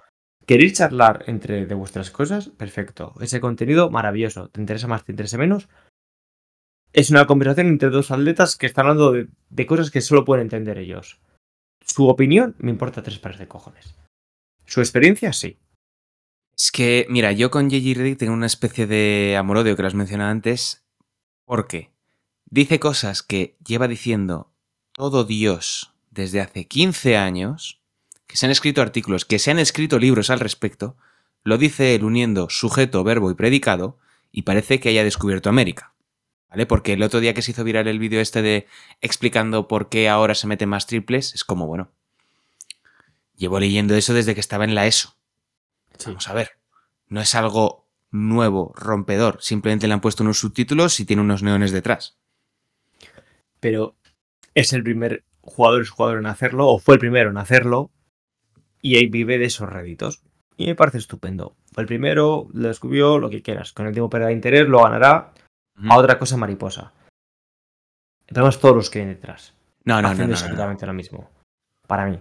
¿Queréis 0.46 0.74
charlar 0.74 1.24
entre 1.26 1.66
de 1.66 1.76
vuestras 1.76 2.12
cosas? 2.12 2.50
Perfecto. 2.50 3.14
Ese 3.20 3.42
contenido, 3.42 3.90
maravilloso. 3.90 4.50
¿Te 4.50 4.62
interesa 4.62 4.88
más, 4.88 5.04
te 5.04 5.12
interesa 5.12 5.40
menos? 5.40 5.70
Es 6.94 7.10
una 7.10 7.26
conversación 7.26 7.68
entre 7.68 7.90
dos 7.90 8.12
atletas 8.12 8.56
que 8.56 8.68
están 8.68 8.86
hablando 8.86 9.12
de, 9.12 9.28
de 9.50 9.66
cosas 9.66 9.90
que 9.90 10.02
solo 10.02 10.24
pueden 10.24 10.44
entender 10.44 10.78
ellos. 10.78 11.20
Su 11.84 12.08
opinión 12.08 12.56
me 12.60 12.72
importa 12.72 13.02
tres 13.02 13.18
pares 13.18 13.40
de 13.40 13.48
cojones. 13.48 13.96
Su 14.66 14.82
experiencia, 14.82 15.34
sí. 15.34 15.58
Es 16.58 16.72
que, 16.72 17.06
mira, 17.10 17.34
yo 17.34 17.52
con 17.52 17.70
J.J. 17.70 18.00
Redick 18.00 18.18
tengo 18.18 18.34
una 18.34 18.46
especie 18.46 18.88
de 18.88 19.36
amor-odio 19.38 19.76
que 19.76 19.84
las 19.84 19.94
mencionado 19.94 20.32
antes, 20.32 20.86
porque 21.44 21.92
dice 22.46 22.80
cosas 22.80 23.24
que 23.24 23.58
lleva 23.66 23.90
diciendo 23.90 24.52
todo 24.94 25.26
Dios 25.26 25.94
desde 26.12 26.40
hace 26.40 26.66
15 26.66 27.18
años, 27.18 27.82
que 28.26 28.38
se 28.38 28.46
han 28.46 28.52
escrito 28.54 28.82
artículos, 28.82 29.26
que 29.26 29.38
se 29.38 29.52
han 29.52 29.60
escrito 29.60 30.00
libros 30.00 30.30
al 30.30 30.40
respecto, 30.40 30.96
lo 31.44 31.58
dice 31.58 31.94
él 31.94 32.06
uniendo 32.06 32.50
sujeto, 32.50 33.04
verbo 33.04 33.30
y 33.30 33.36
predicado, 33.36 34.00
y 34.32 34.44
parece 34.44 34.80
que 34.80 34.90
haya 34.90 35.04
descubierto 35.04 35.50
América. 35.50 35.94
¿Vale? 36.50 36.66
Porque 36.66 36.94
el 36.94 37.04
otro 37.04 37.20
día 37.20 37.34
que 37.34 37.42
se 37.42 37.52
hizo 37.52 37.66
viral 37.66 37.88
el 37.90 38.00
vídeo 38.00 38.22
este 38.22 38.42
de 38.42 38.68
explicando 39.02 39.68
por 39.68 39.90
qué 39.90 40.08
ahora 40.08 40.36
se 40.36 40.48
meten 40.48 40.70
más 40.70 40.88
triples, 40.88 41.36
es 41.36 41.44
como, 41.44 41.68
bueno, 41.68 41.92
llevo 43.36 43.60
leyendo 43.60 43.94
eso 43.96 44.14
desde 44.14 44.34
que 44.34 44.40
estaba 44.40 44.64
en 44.64 44.74
la 44.74 44.88
ESO. 44.88 45.18
Vamos 46.06 46.28
a 46.28 46.34
ver, 46.34 46.52
no 47.08 47.22
es 47.22 47.36
algo 47.36 47.88
nuevo, 48.12 48.74
rompedor, 48.76 49.38
simplemente 49.42 49.88
le 49.88 49.94
han 49.94 50.02
puesto 50.02 50.24
unos 50.24 50.40
subtítulos 50.40 51.00
y 51.00 51.06
tiene 51.06 51.22
unos 51.22 51.44
neones 51.44 51.72
detrás. 51.72 52.18
Pero 53.60 53.96
es 54.54 54.74
el 54.74 54.84
primer 54.84 55.24
jugador, 55.42 55.82
es 55.82 55.90
jugador 55.90 56.20
en 56.20 56.26
hacerlo, 56.26 56.68
o 56.68 56.80
fue 56.80 56.96
el 56.96 57.00
primero 57.00 57.30
en 57.30 57.38
hacerlo, 57.38 57.92
y 58.82 58.96
ahí 58.98 59.08
vive 59.08 59.38
de 59.38 59.46
esos 59.46 59.70
réditos. 59.70 60.22
Y 60.58 60.68
me 60.68 60.76
parece 60.76 61.00
estupendo. 61.00 61.56
Fue 61.74 61.82
el 61.84 61.88
primero, 61.88 62.48
lo 62.54 62.68
descubrió, 62.70 63.20
lo 63.20 63.30
que 63.30 63.42
quieras. 63.42 63.74
Con 63.74 63.88
el 63.88 63.94
tiempo 63.94 64.10
perderá 64.10 64.32
interés, 64.32 64.68
lo 64.68 64.82
ganará 64.84 65.34
a 65.90 65.98
otra 65.98 66.18
cosa 66.18 66.38
mariposa. 66.38 66.94
Es 68.28 68.60
todos 68.60 68.76
los 68.76 68.90
que 68.90 69.00
hay 69.00 69.06
detrás. 69.08 69.54
No, 69.84 69.96
no, 69.96 70.04
no, 70.04 70.08
Haciendo 70.10 70.34
no, 70.34 70.40
no, 70.40 70.42
no. 70.42 70.46
exactamente 70.46 70.86
lo 70.86 70.94
mismo. 70.94 71.30
Para 71.88 72.06
mí. 72.06 72.20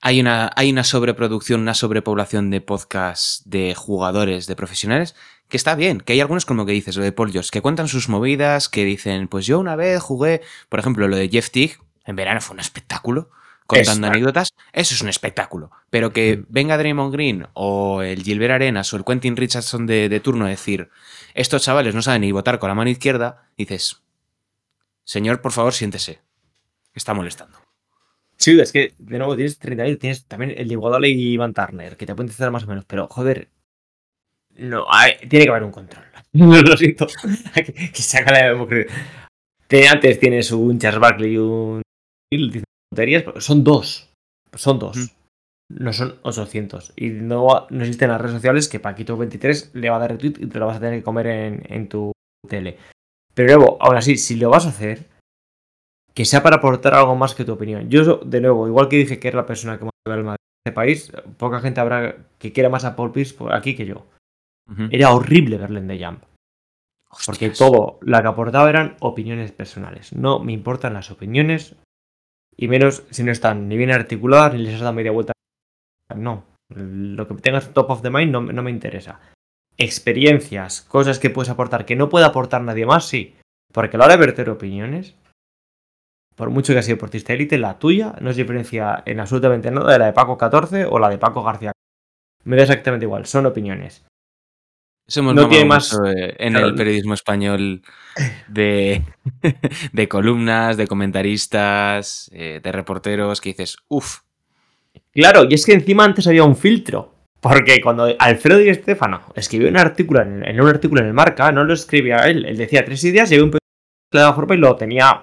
Hay 0.00 0.20
una, 0.20 0.50
hay 0.56 0.70
una 0.70 0.84
sobreproducción, 0.84 1.60
una 1.60 1.74
sobrepoblación 1.74 2.50
de 2.50 2.60
podcasts 2.60 3.42
de 3.44 3.74
jugadores, 3.74 4.46
de 4.46 4.56
profesionales, 4.56 5.14
que 5.48 5.56
está 5.56 5.74
bien, 5.74 6.00
que 6.00 6.14
hay 6.14 6.20
algunos 6.20 6.46
como 6.46 6.64
que 6.64 6.72
dices, 6.72 6.96
lo 6.96 7.02
de 7.02 7.12
Paul 7.12 7.32
George, 7.32 7.50
que 7.52 7.60
cuentan 7.60 7.88
sus 7.88 8.08
movidas, 8.08 8.68
que 8.68 8.84
dicen, 8.84 9.28
pues 9.28 9.44
yo 9.44 9.58
una 9.58 9.76
vez 9.76 10.00
jugué, 10.00 10.40
por 10.68 10.80
ejemplo, 10.80 11.06
lo 11.08 11.16
de 11.16 11.28
Jeff 11.28 11.50
Teague, 11.50 11.76
en 12.06 12.16
verano 12.16 12.40
fue 12.40 12.54
un 12.54 12.60
espectáculo, 12.60 13.30
contando 13.66 14.06
anécdotas, 14.08 14.54
eso 14.72 14.94
es 14.94 15.02
un 15.02 15.08
espectáculo. 15.08 15.70
Pero 15.90 16.12
que 16.12 16.44
venga 16.48 16.78
Draymond 16.78 17.12
Green 17.12 17.46
o 17.52 18.02
el 18.02 18.22
Gilbert 18.22 18.54
Arenas 18.54 18.92
o 18.92 18.96
el 18.96 19.04
Quentin 19.04 19.36
Richardson 19.36 19.86
de, 19.86 20.08
de 20.08 20.20
turno 20.20 20.46
a 20.46 20.48
decir, 20.48 20.90
estos 21.34 21.62
chavales 21.62 21.94
no 21.94 22.02
saben 22.02 22.22
ni 22.22 22.32
votar 22.32 22.58
con 22.58 22.68
la 22.68 22.74
mano 22.74 22.90
izquierda, 22.90 23.48
dices, 23.56 24.02
señor, 25.04 25.40
por 25.40 25.52
favor, 25.52 25.74
siéntese, 25.74 26.20
está 26.94 27.14
molestando. 27.14 27.59
Sí, 28.40 28.58
es 28.58 28.72
que, 28.72 28.94
de 28.98 29.18
nuevo, 29.18 29.36
tienes 29.36 29.58
30 29.58 29.84
años, 29.84 29.98
tienes 29.98 30.24
también 30.24 30.54
el 30.56 30.66
de 30.66 30.72
Iguodala 30.74 31.06
y 31.06 31.32
Ivan 31.34 31.52
Turner, 31.52 31.96
que 31.96 32.06
te 32.06 32.14
pueden 32.14 32.28
decir 32.28 32.50
más 32.50 32.64
o 32.64 32.66
menos, 32.66 32.84
pero 32.86 33.06
joder, 33.08 33.48
no, 34.56 34.84
hay- 34.90 35.16
tiene 35.28 35.44
que 35.44 35.50
haber 35.50 35.64
un 35.64 35.70
control. 35.72 36.04
Lo 36.32 36.76
siento, 36.76 37.06
que, 37.54 37.72
que 37.72 38.02
saca 38.02 38.32
la 38.32 38.48
democracia. 38.50 38.92
Te- 39.66 39.88
Antes 39.88 40.18
tienes 40.20 40.50
un 40.52 40.78
Charles 40.78 41.00
Barkley 41.00 41.34
y 41.34 41.38
un 41.38 41.82
tonterías, 42.90 43.24
son 43.44 43.62
dos, 43.64 44.10
son 44.54 44.78
dos, 44.78 45.12
no 45.68 45.92
son 45.92 46.16
800. 46.22 46.92
Y 46.96 47.10
no, 47.10 47.66
no 47.70 47.80
existen 47.84 48.10
las 48.10 48.20
redes 48.20 48.36
sociales 48.36 48.68
que 48.68 48.82
Paquito23 48.82 49.70
le 49.74 49.90
va 49.90 49.96
a 49.96 50.00
dar 50.00 50.12
retweet 50.12 50.34
y 50.40 50.46
te 50.46 50.58
lo 50.58 50.66
vas 50.66 50.78
a 50.78 50.80
tener 50.80 50.98
que 51.00 51.04
comer 51.04 51.26
en, 51.28 51.62
en 51.68 51.88
tu 51.88 52.12
tele. 52.48 52.78
Pero 53.34 53.56
luego, 53.56 53.78
aún 53.80 53.96
así, 53.96 54.16
si 54.16 54.36
lo 54.36 54.50
vas 54.50 54.66
a 54.66 54.70
hacer, 54.70 55.06
que 56.14 56.24
sea 56.24 56.42
para 56.42 56.56
aportar 56.56 56.94
algo 56.94 57.14
más 57.16 57.34
que 57.34 57.44
tu 57.44 57.52
opinión. 57.52 57.88
Yo, 57.88 58.16
de 58.18 58.40
nuevo, 58.40 58.66
igual 58.66 58.88
que 58.88 58.96
dije 58.96 59.18
que 59.18 59.28
era 59.28 59.38
la 59.38 59.46
persona 59.46 59.78
que 59.78 59.84
más 59.84 59.92
ve 60.06 60.14
el 60.14 60.24
Madrid 60.24 60.38
de 60.64 60.70
este 60.70 60.74
país, 60.74 61.12
poca 61.38 61.60
gente 61.60 61.80
habrá 61.80 62.16
que 62.38 62.52
quiera 62.52 62.68
más 62.68 62.84
a 62.84 62.96
Paul 62.96 63.12
Pierce 63.12 63.34
por 63.34 63.54
aquí 63.54 63.74
que 63.74 63.86
yo. 63.86 64.06
Era 64.90 65.12
horrible 65.12 65.58
verle 65.58 65.80
en 65.80 65.88
The 65.88 66.04
Jump. 66.04 66.22
Porque 67.26 67.50
todo 67.50 67.98
lo 68.02 68.22
que 68.22 68.28
aportaba 68.28 68.70
eran 68.70 68.96
opiniones 69.00 69.50
personales. 69.50 70.12
No 70.12 70.38
me 70.38 70.52
importan 70.52 70.94
las 70.94 71.10
opiniones, 71.10 71.74
y 72.56 72.68
menos 72.68 73.02
si 73.10 73.24
no 73.24 73.32
están 73.32 73.68
ni 73.68 73.76
bien 73.76 73.90
articuladas 73.90 74.54
ni 74.54 74.62
les 74.62 74.74
has 74.74 74.80
dado 74.80 74.92
media 74.92 75.10
vuelta. 75.10 75.32
No, 76.14 76.44
lo 76.68 77.26
que 77.26 77.34
tengas 77.34 77.72
top 77.72 77.90
of 77.90 78.02
the 78.02 78.10
mind 78.10 78.30
no, 78.30 78.40
no 78.42 78.62
me 78.62 78.70
interesa. 78.70 79.18
Experiencias, 79.76 80.82
cosas 80.82 81.18
que 81.18 81.30
puedes 81.30 81.50
aportar 81.50 81.84
que 81.84 81.96
no 81.96 82.08
puede 82.08 82.26
aportar 82.26 82.62
nadie 82.62 82.86
más, 82.86 83.06
sí. 83.06 83.34
Porque 83.72 83.96
a 83.96 83.98
la 83.98 84.04
hora 84.04 84.16
de 84.16 84.26
verter 84.26 84.50
opiniones, 84.50 85.14
por 86.40 86.50
mucho 86.50 86.72
que 86.72 86.80
ha 86.80 86.82
sido 86.82 86.96
deportista 86.96 87.32
élite, 87.32 87.56
la 87.58 87.78
tuya 87.78 88.14
no 88.20 88.30
es 88.30 88.36
diferencia 88.36 89.02
en 89.06 89.20
absolutamente 89.20 89.70
nada 89.70 89.92
de 89.92 89.98
la 90.00 90.06
de 90.06 90.12
Paco 90.12 90.36
14 90.36 90.86
o 90.86 90.98
la 90.98 91.08
de 91.08 91.18
Paco 91.18 91.44
García. 91.44 91.70
Me 92.44 92.56
da 92.56 92.62
exactamente 92.62 93.04
igual, 93.04 93.26
son 93.26 93.46
opiniones. 93.46 94.04
Eso 95.06 95.20
hemos 95.20 95.34
No 95.34 95.48
tiene 95.48 95.64
más- 95.66 95.92
eh, 96.06 96.34
en 96.38 96.52
claro. 96.52 96.68
el 96.68 96.74
periodismo 96.74 97.14
español 97.14 97.82
de, 98.48 99.02
de 99.92 100.08
columnas, 100.08 100.76
de 100.76 100.86
comentaristas, 100.86 102.30
eh, 102.32 102.60
de 102.62 102.72
reporteros, 102.72 103.40
que 103.40 103.50
dices, 103.50 103.76
uff, 103.88 104.20
Claro, 105.12 105.44
y 105.48 105.54
es 105.54 105.66
que 105.66 105.72
encima 105.72 106.04
antes 106.04 106.26
había 106.26 106.44
un 106.44 106.56
filtro. 106.56 107.14
Porque 107.40 107.80
cuando 107.80 108.06
Alfredo 108.18 108.58
Di 108.58 108.72
Stefano 108.74 109.22
escribió 109.34 109.68
un 109.68 109.76
artículo 109.78 110.20
en, 110.22 110.44
en 110.46 110.60
un 110.60 110.68
artículo 110.68 111.00
en 111.00 111.08
el 111.08 111.14
marca, 111.14 111.50
no 111.52 111.64
lo 111.64 111.72
escribía 111.74 112.18
él. 112.28 112.44
Él 112.44 112.56
decía 112.56 112.84
tres 112.84 113.02
ideas 113.04 113.30
y 113.30 113.34
había 113.34 113.44
un 113.44 113.50
periodista 113.50 113.60
daba 114.12 114.34
forma 114.34 114.54
y 114.54 114.58
lo 114.58 114.76
tenía. 114.76 115.22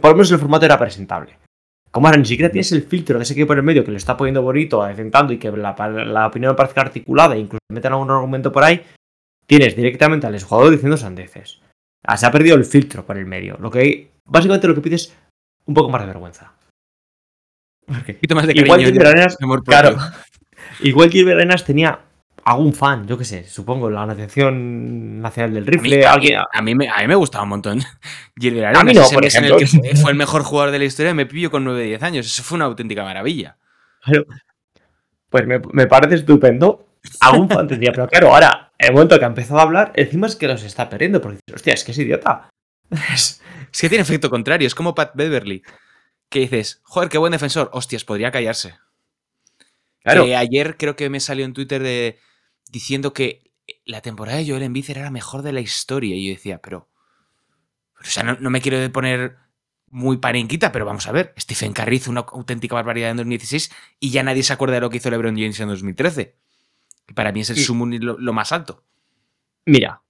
Por 0.00 0.10
lo 0.10 0.16
menos 0.16 0.30
el 0.30 0.38
formato 0.38 0.64
era 0.64 0.78
presentable. 0.78 1.36
Como 1.90 2.06
ahora 2.06 2.18
ni 2.18 2.24
siquiera 2.24 2.50
tienes 2.50 2.70
el 2.72 2.82
filtro 2.82 3.18
de 3.18 3.24
ese 3.24 3.32
equipo 3.32 3.48
por 3.48 3.56
el 3.56 3.64
medio 3.64 3.84
que 3.84 3.90
le 3.90 3.96
está 3.96 4.16
poniendo 4.16 4.42
bonito, 4.42 4.82
acentando 4.82 5.32
y 5.32 5.38
que 5.38 5.50
la, 5.50 5.74
la 6.06 6.26
opinión 6.28 6.54
parezca 6.54 6.82
articulada 6.82 7.34
e 7.34 7.40
incluso 7.40 7.60
meten 7.70 7.92
algún 7.92 8.10
argumento 8.10 8.52
por 8.52 8.62
ahí, 8.62 8.82
tienes 9.46 9.74
directamente 9.74 10.26
al 10.26 10.40
jugador 10.40 10.70
diciendo 10.70 10.96
sandeces. 10.96 11.60
Ah, 12.06 12.16
se 12.16 12.26
ha 12.26 12.30
perdido 12.30 12.56
el 12.56 12.64
filtro 12.64 13.04
por 13.04 13.18
el 13.18 13.26
medio. 13.26 13.56
Lo 13.58 13.70
que 13.70 14.12
básicamente 14.24 14.68
lo 14.68 14.74
que 14.74 14.80
pides 14.80 15.02
es 15.02 15.16
un 15.66 15.74
poco 15.74 15.90
más 15.90 16.00
de 16.02 16.06
vergüenza. 16.06 16.52
un 17.88 17.96
poquito 17.96 18.34
más 18.36 18.46
de 18.46 18.52
Igual 18.52 18.68
cariño. 18.68 18.88
Gilbert 18.88 19.08
Arenas, 19.10 19.36
claro. 19.64 19.96
Igual 20.80 21.10
Gilbert 21.10 21.38
Arenas 21.38 21.64
tenía 21.64 22.00
algún 22.44 22.72
fan, 22.74 23.06
yo 23.06 23.16
qué 23.18 23.24
sé, 23.24 23.44
supongo, 23.44 23.90
la 23.90 24.02
Asociación 24.04 25.20
Nacional 25.20 25.54
del 25.54 25.62
A 25.62 25.66
mí, 25.66 25.72
Rifle, 25.76 26.06
a, 26.06 26.12
alguien. 26.12 26.38
mí, 26.38 26.44
a 26.52 26.62
mí 26.62 26.74
me, 26.74 26.88
a 26.88 26.98
mí 26.98 27.06
me 27.08 27.14
gustaba 27.14 27.44
un 27.44 27.50
montón. 27.50 27.80
Gilbert 28.36 28.76
A 28.76 28.84
mí 28.84 28.92
no, 28.94 29.02
ese 29.02 29.14
por 29.14 29.24
mes 29.24 29.34
en 29.34 29.44
el 29.44 29.56
que 29.56 29.66
fue, 29.66 30.10
el 30.10 30.16
mejor 30.16 30.42
jugador 30.42 30.70
de 30.72 30.78
la 30.78 30.84
historia, 30.84 31.14
me 31.14 31.26
pillo 31.26 31.50
con 31.50 31.64
9-10 31.64 32.02
años. 32.02 32.26
Eso 32.26 32.42
fue 32.42 32.56
una 32.56 32.64
auténtica 32.66 33.02
maravilla. 33.04 33.56
Claro. 34.02 34.26
Pues 35.28 35.46
me, 35.46 35.60
me 35.72 35.86
parece 35.86 36.16
estupendo. 36.16 36.86
Algún 37.20 37.48
fan 37.48 37.66
tendría, 37.68 37.92
pero 37.92 38.06
claro, 38.08 38.34
ahora, 38.34 38.72
en 38.78 38.88
el 38.88 38.92
momento 38.92 39.18
que 39.18 39.24
ha 39.24 39.28
empezado 39.28 39.60
a 39.60 39.62
hablar, 39.62 39.92
encima 39.94 40.26
es 40.26 40.36
que 40.36 40.48
los 40.48 40.62
está 40.62 40.88
perdiendo, 40.88 41.20
porque 41.20 41.38
dices, 41.46 41.54
hostia, 41.56 41.72
es 41.74 41.84
que 41.84 41.92
es 41.92 41.98
idiota. 41.98 42.50
Es- 43.14 43.40
Es 43.72 43.80
que 43.80 43.88
tiene 43.88 44.02
efecto 44.02 44.28
contrario, 44.28 44.66
es 44.66 44.74
como 44.74 44.94
Pat 44.94 45.12
Beverly. 45.14 45.62
Que 46.28 46.40
dices, 46.40 46.80
joder, 46.84 47.08
qué 47.08 47.18
buen 47.18 47.32
defensor. 47.32 47.70
Hostias, 47.72 48.04
podría 48.04 48.30
callarse. 48.30 48.74
Claro. 50.02 50.24
Que 50.24 50.34
ayer 50.36 50.76
creo 50.76 50.96
que 50.96 51.08
me 51.10 51.20
salió 51.20 51.44
en 51.44 51.52
Twitter 51.52 51.82
de, 51.82 52.18
diciendo 52.70 53.12
que 53.12 53.50
la 53.84 54.00
temporada 54.00 54.38
de 54.38 54.48
Joel 54.48 54.62
Embiid 54.62 54.90
era 54.90 55.02
la 55.02 55.10
mejor 55.10 55.42
de 55.42 55.52
la 55.52 55.60
historia. 55.60 56.14
Y 56.16 56.26
yo 56.28 56.34
decía, 56.34 56.60
pero. 56.60 56.88
pero, 57.94 58.06
o 58.08 58.10
sea, 58.10 58.22
no, 58.22 58.36
no 58.40 58.50
me 58.50 58.60
quiero 58.60 58.90
poner 58.92 59.36
muy 59.88 60.18
parenquita, 60.18 60.70
pero 60.72 60.84
vamos 60.86 61.06
a 61.06 61.12
ver. 61.12 61.34
Stephen 61.38 61.72
Curry 61.72 61.96
hizo 61.96 62.10
una 62.10 62.20
auténtica 62.20 62.74
barbaridad 62.74 63.10
en 63.10 63.16
2016 63.18 63.72
y 63.98 64.10
ya 64.10 64.22
nadie 64.22 64.42
se 64.42 64.52
acuerda 64.52 64.74
de 64.76 64.80
lo 64.80 64.90
que 64.90 64.98
hizo 64.98 65.10
LeBron 65.10 65.34
James 65.36 65.58
en 65.60 65.68
2013. 65.68 66.36
Que 67.06 67.14
para 67.14 67.32
mí 67.32 67.40
es 67.40 67.50
el 67.50 67.58
Y- 67.58 67.62
sumo 67.62 67.86
lo, 67.86 68.18
lo 68.18 68.32
más 68.32 68.52
alto. 68.52 68.84
Mira, 69.66 70.00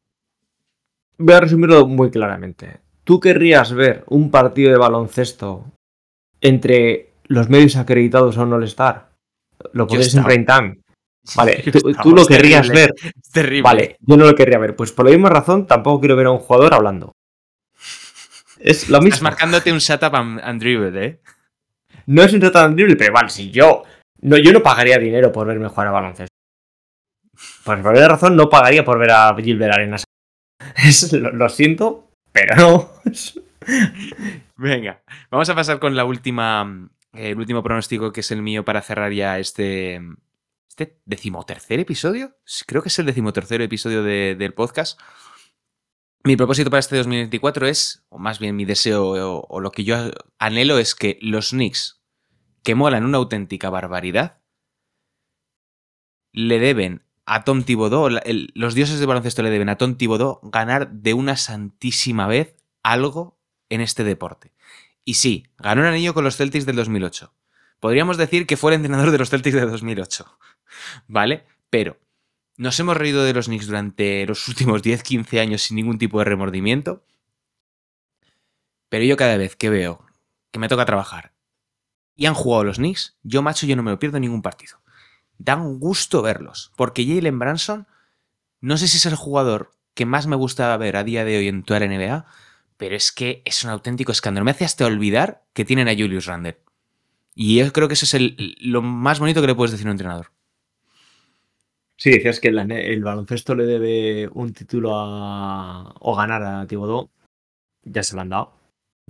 voy 1.18 1.34
a 1.34 1.40
resumirlo 1.40 1.86
muy 1.86 2.11
claramente. 2.11 2.80
¿Tú 3.04 3.18
querrías 3.20 3.72
ver 3.72 4.04
un 4.06 4.30
partido 4.30 4.70
de 4.70 4.78
baloncesto 4.78 5.64
entre 6.40 7.12
los 7.24 7.48
medios 7.48 7.76
acreditados 7.76 8.36
a 8.38 8.42
un 8.42 8.52
All-Star? 8.52 9.11
Lo 9.72 9.86
podrías 9.86 10.14
en 10.14 10.24
prime 10.24 10.44
time. 10.44 10.78
Vale, 11.36 11.62
tú, 12.02 12.14
lo 12.14 12.24
querrías 12.26 12.66
terrible, 12.66 12.92
ver. 13.02 13.12
Es 13.22 13.30
terrible. 13.30 13.62
Vale, 13.62 13.96
yo 14.00 14.16
no 14.16 14.24
lo 14.24 14.34
querría 14.34 14.58
ver. 14.58 14.74
Pues 14.74 14.90
por 14.92 15.04
la 15.06 15.12
misma 15.12 15.28
razón 15.28 15.66
tampoco 15.66 16.00
quiero 16.00 16.16
ver 16.16 16.26
a 16.26 16.30
un 16.30 16.38
jugador 16.38 16.74
hablando. 16.74 17.12
Es 18.58 18.88
lo 18.88 18.96
Estás 18.98 19.04
mismo. 19.04 19.24
marcándote 19.24 19.72
un 19.72 19.80
setup 19.80 20.14
and, 20.14 20.40
and 20.42 20.60
dribble, 20.60 21.04
¿eh? 21.06 21.20
No 22.06 22.22
es 22.22 22.32
un 22.32 22.40
trato 22.40 22.58
admisible, 22.58 22.96
pero 22.96 23.12
vale, 23.12 23.28
si 23.30 23.50
yo. 23.50 23.84
No, 24.22 24.36
yo 24.36 24.52
no 24.52 24.62
pagaría 24.62 24.98
dinero 24.98 25.30
por 25.32 25.46
verme 25.46 25.68
jugar 25.68 25.88
a 25.88 25.92
baloncesto. 25.92 26.34
Pues 27.64 27.78
por 27.80 27.88
alguna 27.88 28.08
razón 28.08 28.36
no 28.36 28.48
pagaría 28.50 28.84
por 28.84 28.98
ver 28.98 29.10
a 29.12 29.34
Gilbert 29.36 29.74
Arenas. 29.74 30.04
Es- 30.76 31.12
lo, 31.12 31.30
lo 31.32 31.48
siento, 31.48 32.10
pero 32.32 32.56
no. 32.56 32.90
Venga, 34.56 35.02
vamos 35.30 35.48
a 35.48 35.54
pasar 35.54 35.78
con 35.78 35.96
la 35.96 36.04
última, 36.04 36.88
eh, 37.14 37.30
el 37.30 37.38
último 37.38 37.62
pronóstico 37.62 38.12
que 38.12 38.20
es 38.20 38.30
el 38.30 38.42
mío 38.42 38.64
para 38.64 38.82
cerrar 38.82 39.12
ya 39.12 39.38
este, 39.38 40.00
este 40.70 41.00
decimotercer 41.04 41.80
episodio. 41.80 42.36
Creo 42.66 42.80
que 42.82 42.88
es 42.88 42.98
el 42.98 43.06
decimotercer 43.06 43.60
episodio 43.60 44.02
de- 44.02 44.36
del 44.38 44.54
podcast. 44.54 44.98
Mi 46.22 46.36
propósito 46.36 46.70
para 46.70 46.78
este 46.80 46.96
2024 46.96 47.66
es, 47.66 48.06
o 48.08 48.18
más 48.18 48.38
bien 48.38 48.54
mi 48.54 48.64
deseo 48.64 49.08
o, 49.48 49.60
lo 49.60 49.72
que 49.72 49.84
yo 49.84 49.96
anhelo 50.38 50.78
es 50.78 50.94
que 50.94 51.18
los 51.22 51.50
Knicks, 51.50 52.02
que 52.62 52.74
molan 52.74 53.04
una 53.04 53.18
auténtica 53.18 53.68
barbaridad, 53.70 54.40
le 56.32 56.58
deben 56.60 57.04
a 57.26 57.42
Tom 57.44 57.64
Thibodeau, 57.64 58.08
los 58.54 58.74
dioses 58.74 59.00
de 59.00 59.06
baloncesto 59.06 59.42
le 59.42 59.50
deben 59.50 59.68
a 59.70 59.76
Tom 59.76 59.96
Thibodeau 59.96 60.40
ganar 60.42 60.90
de 60.92 61.14
una 61.14 61.36
santísima 61.36 62.26
vez 62.26 62.54
algo 62.82 63.40
en 63.68 63.80
este 63.80 64.04
deporte. 64.04 64.52
Y 65.04 65.14
sí, 65.14 65.46
ganó 65.58 65.80
un 65.80 65.88
anillo 65.88 66.14
con 66.14 66.24
los 66.24 66.36
Celtics 66.36 66.66
del 66.66 66.76
2008. 66.76 67.34
Podríamos 67.80 68.18
decir 68.18 68.46
que 68.46 68.56
fue 68.56 68.72
el 68.72 68.76
entrenador 68.76 69.10
de 69.10 69.18
los 69.18 69.30
Celtics 69.30 69.56
de 69.56 69.66
2008. 69.66 70.38
¿Vale? 71.08 71.46
Pero 71.70 71.98
nos 72.56 72.78
hemos 72.78 72.96
reído 72.96 73.24
de 73.24 73.32
los 73.32 73.46
Knicks 73.46 73.66
durante 73.66 74.26
los 74.26 74.46
últimos 74.48 74.82
10-15 74.82 75.40
años 75.40 75.62
sin 75.62 75.76
ningún 75.76 75.98
tipo 75.98 76.18
de 76.18 76.26
remordimiento. 76.26 77.04
Pero 78.90 79.04
yo 79.04 79.16
cada 79.16 79.36
vez 79.36 79.56
que 79.56 79.70
veo 79.70 80.04
que 80.50 80.58
me 80.58 80.68
toca 80.68 80.84
trabajar 80.84 81.32
y 82.16 82.26
han 82.26 82.34
jugado 82.34 82.64
los 82.64 82.76
Knicks, 82.76 83.16
yo 83.22 83.40
macho, 83.40 83.66
yo 83.66 83.76
no 83.76 83.82
me 83.82 83.96
pierdo 83.96 84.20
ningún 84.20 84.42
partido. 84.42 84.82
Dan 85.38 85.78
gusto 85.78 86.20
verlos. 86.20 86.70
Porque 86.76 87.06
Jalen 87.06 87.38
Branson, 87.38 87.86
no 88.60 88.76
sé 88.76 88.88
si 88.88 88.98
es 88.98 89.06
el 89.06 89.14
jugador 89.14 89.70
que 89.94 90.04
más 90.04 90.26
me 90.26 90.36
gusta 90.36 90.76
ver 90.76 90.96
a 90.96 91.04
día 91.04 91.24
de 91.24 91.38
hoy 91.38 91.48
en 91.48 91.62
toda 91.62 91.80
la 91.80 91.86
NBA, 91.86 92.26
pero 92.76 92.94
es 92.94 93.10
que 93.10 93.42
es 93.46 93.64
un 93.64 93.70
auténtico 93.70 94.12
escándalo. 94.12 94.44
Me 94.44 94.50
hace 94.50 94.66
hasta 94.66 94.84
olvidar 94.84 95.44
que 95.54 95.64
tienen 95.64 95.88
a 95.88 95.94
Julius 95.94 96.26
Randle. 96.26 96.58
Y 97.43 97.57
yo 97.57 97.72
creo 97.72 97.88
que 97.88 97.95
eso 97.95 98.05
es 98.05 98.12
el- 98.12 98.55
lo 98.61 98.82
más 98.82 99.18
bonito 99.18 99.41
que 99.41 99.47
le 99.47 99.55
puedes 99.55 99.70
decir 99.70 99.86
a 99.86 99.91
un 99.91 99.95
entrenador. 99.95 100.26
Sí, 101.97 102.11
decías 102.11 102.38
que 102.38 102.49
el, 102.49 102.59
el 102.70 103.03
baloncesto 103.03 103.55
le 103.55 103.64
debe 103.64 104.28
un 104.34 104.53
título 104.53 104.91
a, 104.95 105.95
o 106.01 106.14
ganar 106.14 106.43
a 106.43 106.66
Thibodeau. 106.66 107.09
Ya 107.84 108.03
se 108.03 108.14
lo 108.14 108.20
han 108.20 108.28
dado. 108.28 108.53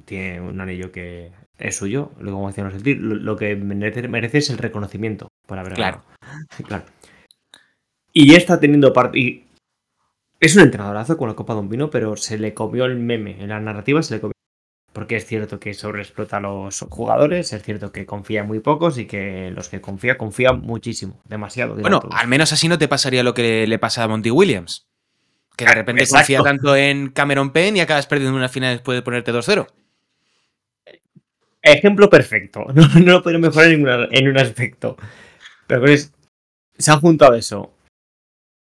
Tiene 0.04 0.40
un 0.42 0.60
anillo 0.60 0.92
que 0.92 1.32
es 1.58 1.76
suyo. 1.76 2.12
Decíamos, 2.20 2.74
lo, 2.84 3.14
lo 3.16 3.36
que 3.36 3.56
merece, 3.56 4.06
merece 4.06 4.38
es 4.38 4.50
el 4.50 4.58
reconocimiento 4.58 5.26
por 5.48 5.58
haber 5.58 5.74
Claro. 5.74 6.04
ganado. 6.20 6.48
claro. 6.68 6.84
Y 8.12 8.30
ya 8.30 8.38
está 8.38 8.60
teniendo 8.60 8.92
parte. 8.92 9.44
Es 10.38 10.54
un 10.54 10.62
entrenadorazo 10.62 11.16
con 11.16 11.28
la 11.28 11.34
Copa 11.34 11.54
de 11.54 11.60
un 11.60 11.68
Vino, 11.68 11.90
pero 11.90 12.16
se 12.16 12.38
le 12.38 12.54
comió 12.54 12.84
el 12.84 12.96
meme. 12.96 13.42
En 13.42 13.48
la 13.48 13.58
narrativa 13.58 14.04
se 14.04 14.14
le 14.14 14.20
comió. 14.20 14.34
Porque 14.92 15.16
es 15.16 15.24
cierto 15.26 15.60
que 15.60 15.72
sobreexplota 15.72 16.38
a 16.38 16.40
los 16.40 16.80
jugadores, 16.90 17.52
es 17.52 17.62
cierto 17.62 17.92
que 17.92 18.06
confía 18.06 18.40
en 18.40 18.48
muy 18.48 18.58
pocos 18.58 18.98
y 18.98 19.06
que 19.06 19.52
los 19.54 19.68
que 19.68 19.80
confía, 19.80 20.18
confían 20.18 20.60
muchísimo. 20.62 21.20
Demasiado. 21.24 21.76
Bueno, 21.76 22.00
todos. 22.00 22.14
al 22.16 22.26
menos 22.26 22.52
así 22.52 22.66
no 22.66 22.76
te 22.78 22.88
pasaría 22.88 23.22
lo 23.22 23.32
que 23.32 23.66
le 23.68 23.78
pasa 23.78 24.02
a 24.02 24.08
Monty 24.08 24.30
Williams. 24.32 24.86
Que 25.56 25.64
de 25.64 25.74
repente 25.74 26.02
Exacto. 26.02 26.18
confía 26.22 26.42
tanto 26.42 26.74
en 26.74 27.10
Cameron 27.10 27.52
Payne 27.52 27.78
y 27.78 27.80
acabas 27.82 28.06
perdiendo 28.06 28.36
una 28.36 28.48
final 28.48 28.74
después 28.74 28.96
de 28.96 29.02
ponerte 29.02 29.32
2-0. 29.32 29.66
Ejemplo 31.62 32.08
perfecto. 32.10 32.64
No, 32.74 32.86
no 33.00 33.12
lo 33.12 33.22
podría 33.22 33.38
mejorar 33.38 33.70
en, 33.70 33.76
ninguna- 33.82 34.08
en 34.10 34.28
un 34.28 34.38
aspecto. 34.38 34.96
Pero 35.66 35.82
pues, 35.82 36.12
se 36.78 36.90
han 36.90 37.00
juntado 37.00 37.34
eso. 37.34 37.72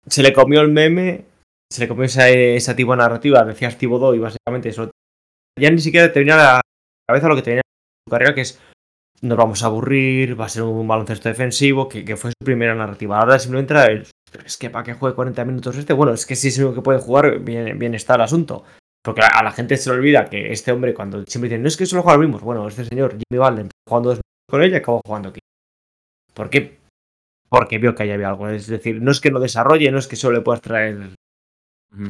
Se 0.07 0.21
le 0.23 0.33
comió 0.33 0.61
el 0.61 0.69
meme, 0.69 1.25
se 1.71 1.81
le 1.81 1.87
comió 1.87 2.03
esa, 2.05 2.29
esa 2.29 2.75
tipo 2.75 2.91
de 2.91 2.97
narrativa, 2.97 3.43
decías 3.45 3.77
Thibodeau 3.77 4.13
y 4.13 4.19
básicamente 4.19 4.69
eso. 4.69 4.91
Ya 5.59 5.69
ni 5.69 5.79
siquiera 5.79 6.11
te 6.11 6.21
a 6.31 6.35
la 6.35 6.61
cabeza 7.07 7.27
lo 7.27 7.35
que 7.35 7.41
te 7.41 7.49
venía 7.51 7.61
a 7.61 8.05
tu 8.05 8.11
carrera, 8.11 8.35
que 8.35 8.41
es 8.41 8.59
nos 9.21 9.37
vamos 9.37 9.63
a 9.63 9.65
aburrir, 9.65 10.39
va 10.39 10.45
a 10.45 10.49
ser 10.49 10.63
un 10.63 10.87
baloncesto 10.87 11.27
defensivo, 11.27 11.89
que, 11.89 12.05
que 12.05 12.15
fue 12.15 12.31
su 12.31 12.45
primera 12.45 12.73
narrativa. 12.73 13.19
Ahora 13.19 13.37
simplemente 13.37 13.73
era 13.73 13.85
el, 13.87 14.07
"Pero 14.31 14.45
es 14.45 14.57
que 14.57 14.69
para 14.69 14.83
qué 14.85 14.93
juegue 14.93 15.15
40 15.15 15.43
minutos 15.45 15.75
este, 15.75 15.93
bueno, 15.93 16.13
es 16.13 16.25
que 16.25 16.35
si 16.35 16.47
es 16.47 16.57
lo 16.59 16.73
que 16.73 16.81
puede 16.81 16.99
jugar, 16.99 17.39
bien, 17.39 17.77
bien 17.77 17.95
está 17.95 18.15
el 18.15 18.21
asunto. 18.21 18.63
Porque 19.03 19.21
a 19.21 19.43
la 19.43 19.51
gente 19.51 19.77
se 19.77 19.89
le 19.89 19.97
olvida 19.97 20.25
que 20.25 20.51
este 20.51 20.71
hombre, 20.71 20.93
cuando 20.93 21.23
siempre 21.25 21.49
dicen, 21.49 21.61
no 21.61 21.67
es 21.67 21.77
que 21.77 21.85
solo 21.85 22.01
juega 22.03 22.17
los 22.17 22.25
mismos, 22.25 22.41
bueno, 22.41 22.67
este 22.67 22.85
señor, 22.85 23.11
Jimmy 23.11 23.45
empezó 23.47 23.71
jugando 23.87 24.09
dos 24.09 24.17
minutos 24.17 24.49
con 24.49 24.63
él 24.63 24.71
y 24.71 24.75
acabó 24.75 25.01
jugando 25.05 25.29
aquí. 25.29 25.39
¿Por 26.33 26.49
qué? 26.49 26.79
Porque 27.49 27.77
vio 27.77 27.95
que 27.95 28.03
ahí 28.03 28.11
había 28.11 28.29
algo. 28.29 28.47
Es 28.49 28.67
decir, 28.67 29.01
no 29.01 29.11
es 29.11 29.19
que 29.19 29.31
no 29.31 29.39
desarrolle, 29.39 29.91
no 29.91 29.97
es 29.97 30.07
que 30.07 30.15
solo 30.15 30.37
le 30.37 30.43
puedas 30.43 30.61
traer 30.61 31.15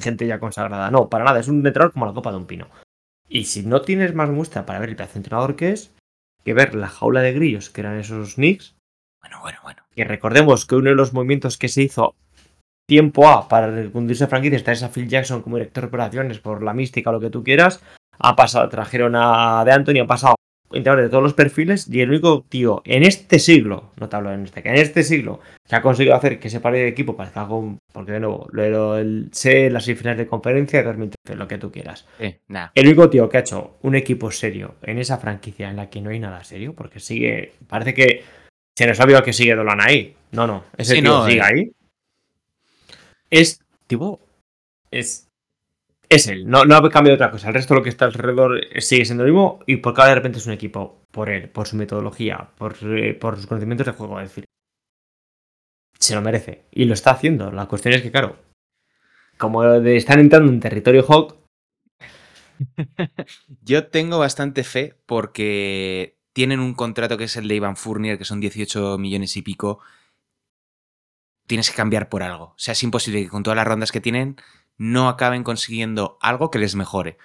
gente 0.01 0.27
ya 0.27 0.39
consagrada. 0.39 0.91
No, 0.91 1.09
para 1.09 1.23
nada, 1.25 1.39
es 1.39 1.47
un 1.47 1.65
entrenador 1.65 1.93
como 1.93 2.05
la 2.05 2.13
copa 2.13 2.31
de 2.31 2.37
un 2.37 2.45
pino. 2.45 2.67
Y 3.30 3.45
si 3.45 3.63
no 3.63 3.82
tienes 3.82 4.15
más 4.15 4.30
muestra 4.30 4.65
para 4.65 4.80
ver 4.80 4.89
el 4.89 4.95
pedazo 4.95 5.19
entrenador 5.19 5.55
que 5.55 5.69
es, 5.69 5.93
que 6.43 6.53
ver 6.53 6.73
la 6.73 6.88
jaula 6.88 7.21
de 7.21 7.34
grillos 7.34 7.69
que 7.69 7.82
eran 7.82 7.99
esos 7.99 8.36
Knicks. 8.36 8.75
Bueno, 9.21 9.39
bueno, 9.41 9.59
bueno. 9.61 9.84
Que 9.91 10.03
recordemos 10.03 10.65
que 10.65 10.75
uno 10.75 10.89
de 10.89 10.95
los 10.95 11.13
movimientos 11.13 11.57
que 11.57 11.67
se 11.67 11.84
hizo 11.84 12.15
tiempo 12.88 13.30
A 13.30 13.47
para 13.47 13.69
recundirse 13.69 14.25
franquicia 14.25 14.57
está 14.57 14.71
esa 14.71 14.89
Phil 14.89 15.07
Jackson 15.07 15.43
como 15.43 15.57
director 15.57 15.84
de 15.84 15.88
operaciones 15.89 16.39
por 16.39 16.63
la 16.63 16.73
mística 16.73 17.11
o 17.11 17.13
lo 17.13 17.19
que 17.19 17.30
tú 17.30 17.43
quieras. 17.43 17.84
Ha 18.17 18.36
pasado, 18.36 18.67
trajeron 18.67 19.15
a 19.15 19.63
de 19.63 19.71
Anthony, 19.71 20.01
ha 20.01 20.07
pasado 20.07 20.36
entrenadores 20.72 21.05
de 21.05 21.09
todos 21.09 21.24
los 21.24 21.34
perfiles 21.34 21.88
y 21.89 22.01
el 22.01 22.09
único 22.09 22.45
tío 22.47 22.82
en 22.86 23.03
este 23.03 23.39
siglo, 23.39 23.91
no 23.99 24.09
te 24.09 24.15
hablo 24.15 24.32
en 24.32 24.43
este, 24.43 24.61
que 24.61 24.70
en 24.70 24.76
este 24.76 25.03
siglo 25.03 25.39
que 25.67 25.76
ha 25.76 25.82
conseguido 25.82 26.15
hacer 26.15 26.39
que 26.39 26.47
ese 26.47 26.59
par 26.59 26.74
de 26.74 26.88
equipo 26.88 27.15
parezca 27.15 27.41
algo, 27.41 27.78
porque 27.91 28.11
de 28.13 28.20
nuevo, 28.20 28.47
lo, 28.51 28.97
el, 28.97 29.30
sé 29.32 29.70
las 29.70 29.86
semifinales 29.86 30.17
de 30.20 30.28
conferencia 30.28 30.80
de 30.80 30.86
2013, 30.86 31.36
lo 31.36 31.47
que 31.47 31.57
tú 31.57 31.72
quieras. 31.72 32.05
Nah. 32.47 32.70
El 32.76 32.88
único 32.88 33.09
tío 33.09 33.30
que 33.30 33.38
ha 33.38 33.41
hecho 33.41 33.78
un 33.82 33.95
equipo 33.95 34.32
serio 34.32 34.76
en 34.82 34.99
esa 34.99 35.17
franquicia 35.17 35.70
en 35.70 35.76
la 35.76 35.89
que 35.89 36.01
no 36.01 36.09
hay 36.09 36.20
nada 36.20 36.43
serio, 36.43 36.74
porque 36.74 36.99
sigue, 36.99 37.53
parece 37.67 37.93
que 37.93 38.24
se 38.76 38.88
nos 38.88 38.99
ha 38.99 39.03
olvidado 39.03 39.24
que 39.24 39.34
sigue 39.34 39.55
Dolan 39.55 39.82
ahí. 39.82 40.15
No, 40.32 40.47
no, 40.47 40.65
ese 40.78 40.95
Sí, 40.95 41.01
tío 41.01 41.09
no, 41.09 41.26
sigue 41.26 41.39
eh. 41.39 41.43
ahí. 41.43 41.72
Es, 43.30 43.61
tipo, 43.88 44.20
es 44.91 45.28
es 46.10 46.28
él, 46.28 46.47
no, 46.47 46.66
no 46.66 46.76
ha 46.76 46.89
cambiado 46.89 47.16
otra 47.16 47.32
cosa. 47.32 47.47
El 47.47 47.53
resto 47.53 47.74
de 47.74 47.80
lo 47.80 47.84
que 47.84 47.89
está 47.89 48.05
alrededor 48.05 48.60
sigue 48.80 49.05
siendo 49.05 49.24
lo 49.24 49.32
mismo 49.32 49.60
y 49.68 49.78
por 49.78 49.93
cada 49.93 50.10
de 50.10 50.16
repente 50.16 50.39
es 50.39 50.47
un 50.47 50.53
equipo 50.53 51.05
por 51.12 51.30
él, 51.30 51.49
por 51.49 51.68
su 51.68 51.76
metodología, 51.76 52.49
por, 52.57 52.76
eh, 52.82 53.14
por 53.14 53.38
sus 53.38 53.47
conocimientos 53.47 53.86
de 53.86 53.93
juego. 53.93 54.20
Es 54.20 54.30
decir, 54.30 54.45
se 55.99 56.16
lo 56.16 56.22
merece 56.22 56.66
y 56.72 56.86
lo 56.86 56.93
está 56.93 57.12
haciendo. 57.12 57.51
La 57.51 57.68
cuestión 57.68 57.93
es 57.93 58.01
que, 58.01 58.12
claro, 58.12 58.38
como 59.38 59.64
están 59.66 60.20
entrando 60.20 60.51
en 60.51 60.60
territorio 60.60 61.05
Hawk, 61.07 61.39
Yo 63.62 63.88
tengo 63.88 64.20
bastante 64.20 64.64
fe 64.64 64.95
porque 65.05 66.18
tienen 66.34 66.60
un 66.60 66.74
contrato 66.74 67.18
que 67.18 67.26
es 67.26 67.36
el 67.36 67.47
de 67.47 67.55
Ivan 67.55 67.78
Fournier, 67.78 68.18
que 68.18 68.26
son 68.26 68.39
18 68.39 68.97
millones 68.97 69.36
y 69.38 69.41
pico. 69.41 69.80
Tienes 71.47 71.70
que 71.70 71.76
cambiar 71.76 72.10
por 72.10 72.24
algo. 72.24 72.45
O 72.45 72.55
sea, 72.57 72.74
es 72.74 72.84
imposible 72.84 73.24
que 73.24 73.30
con 73.30 73.43
todas 73.43 73.57
las 73.57 73.68
rondas 73.68 73.91
que 73.91 74.01
tienen 74.01 74.38
no 74.80 75.09
acaben 75.09 75.43
consiguiendo 75.43 76.17
algo 76.21 76.49
que 76.49 76.57
les 76.57 76.73
mejore. 76.73 77.19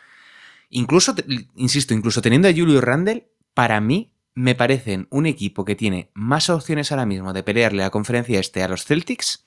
Incluso, 0.69 1.15
insisto, 1.55 1.95
incluso 1.95 2.21
teniendo 2.21 2.49
a 2.49 2.53
Julio 2.53 2.83
Randle, 2.83 3.31
para 3.55 3.81
mí 3.81 4.13
me 4.35 4.55
parecen 4.55 5.07
un 5.11 5.25
equipo 5.27 5.65
que 5.65 5.77
tiene 5.77 6.11
más 6.13 6.51
opciones 6.51 6.91
ahora 6.91 7.07
mismo 7.07 7.33
de 7.33 7.45
pelearle 7.45 7.83
a 7.83 7.87
la 7.87 7.91
conferencia 7.91 8.41
este 8.41 8.63
a 8.63 8.69
los 8.69 8.85
Celtics 8.85 9.47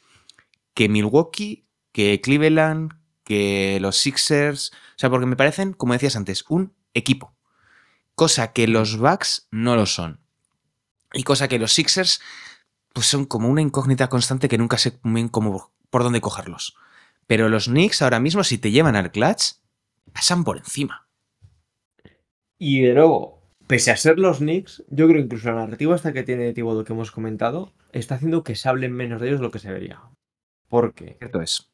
que 0.73 0.89
Milwaukee, 0.89 1.67
que 1.91 2.21
Cleveland, 2.21 2.93
que 3.23 3.79
los 3.81 3.97
Sixers. 3.97 4.71
O 4.71 4.99
sea, 4.99 5.09
porque 5.09 5.25
me 5.25 5.35
parecen, 5.35 5.73
como 5.73 5.93
decías 5.93 6.15
antes, 6.15 6.45
un 6.47 6.73
equipo. 6.93 7.35
Cosa 8.15 8.53
que 8.53 8.67
los 8.67 8.97
Bucks 8.97 9.47
no 9.51 9.75
lo 9.75 9.85
son. 9.85 10.21
Y 11.13 11.23
cosa 11.23 11.47
que 11.47 11.59
los 11.59 11.73
Sixers, 11.73 12.21
pues 12.93 13.07
son 13.07 13.25
como 13.25 13.49
una 13.49 13.61
incógnita 13.61 14.07
constante 14.07 14.47
que 14.47 14.57
nunca 14.57 14.77
sé 14.77 14.99
bien 15.03 15.27
cómo, 15.27 15.73
por 15.89 16.03
dónde 16.03 16.21
cogerlos. 16.21 16.77
Pero 17.27 17.49
los 17.49 17.65
Knicks 17.65 18.01
ahora 18.01 18.19
mismo, 18.19 18.43
si 18.43 18.57
te 18.57 18.71
llevan 18.71 18.95
al 18.95 19.11
clutch, 19.11 19.55
pasan 20.13 20.43
por 20.43 20.57
encima. 20.57 21.07
y 22.59 22.81
de 22.81 22.93
nuevo, 22.95 23.43
pese 23.67 23.91
a 23.91 23.97
ser 23.97 24.17
los 24.17 24.39
Knicks, 24.39 24.83
yo 24.89 25.07
creo 25.07 25.17
que 25.19 25.25
incluso 25.25 25.49
la 25.49 25.55
narrativa 25.57 25.95
esta 25.95 26.13
que 26.13 26.23
tiene 26.23 26.53
Thibodeau 26.53 26.83
que 26.85 26.93
hemos 26.93 27.11
comentado 27.11 27.73
está 27.91 28.15
haciendo 28.15 28.43
que 28.43 28.55
se 28.55 28.67
hablen 28.69 28.93
menos 28.93 29.21
de 29.21 29.27
ellos 29.27 29.39
de 29.39 29.45
lo 29.45 29.51
que 29.51 29.59
se 29.59 29.67
debería. 29.67 30.01
Porque 30.69 31.15
Cierto 31.19 31.41
es. 31.41 31.69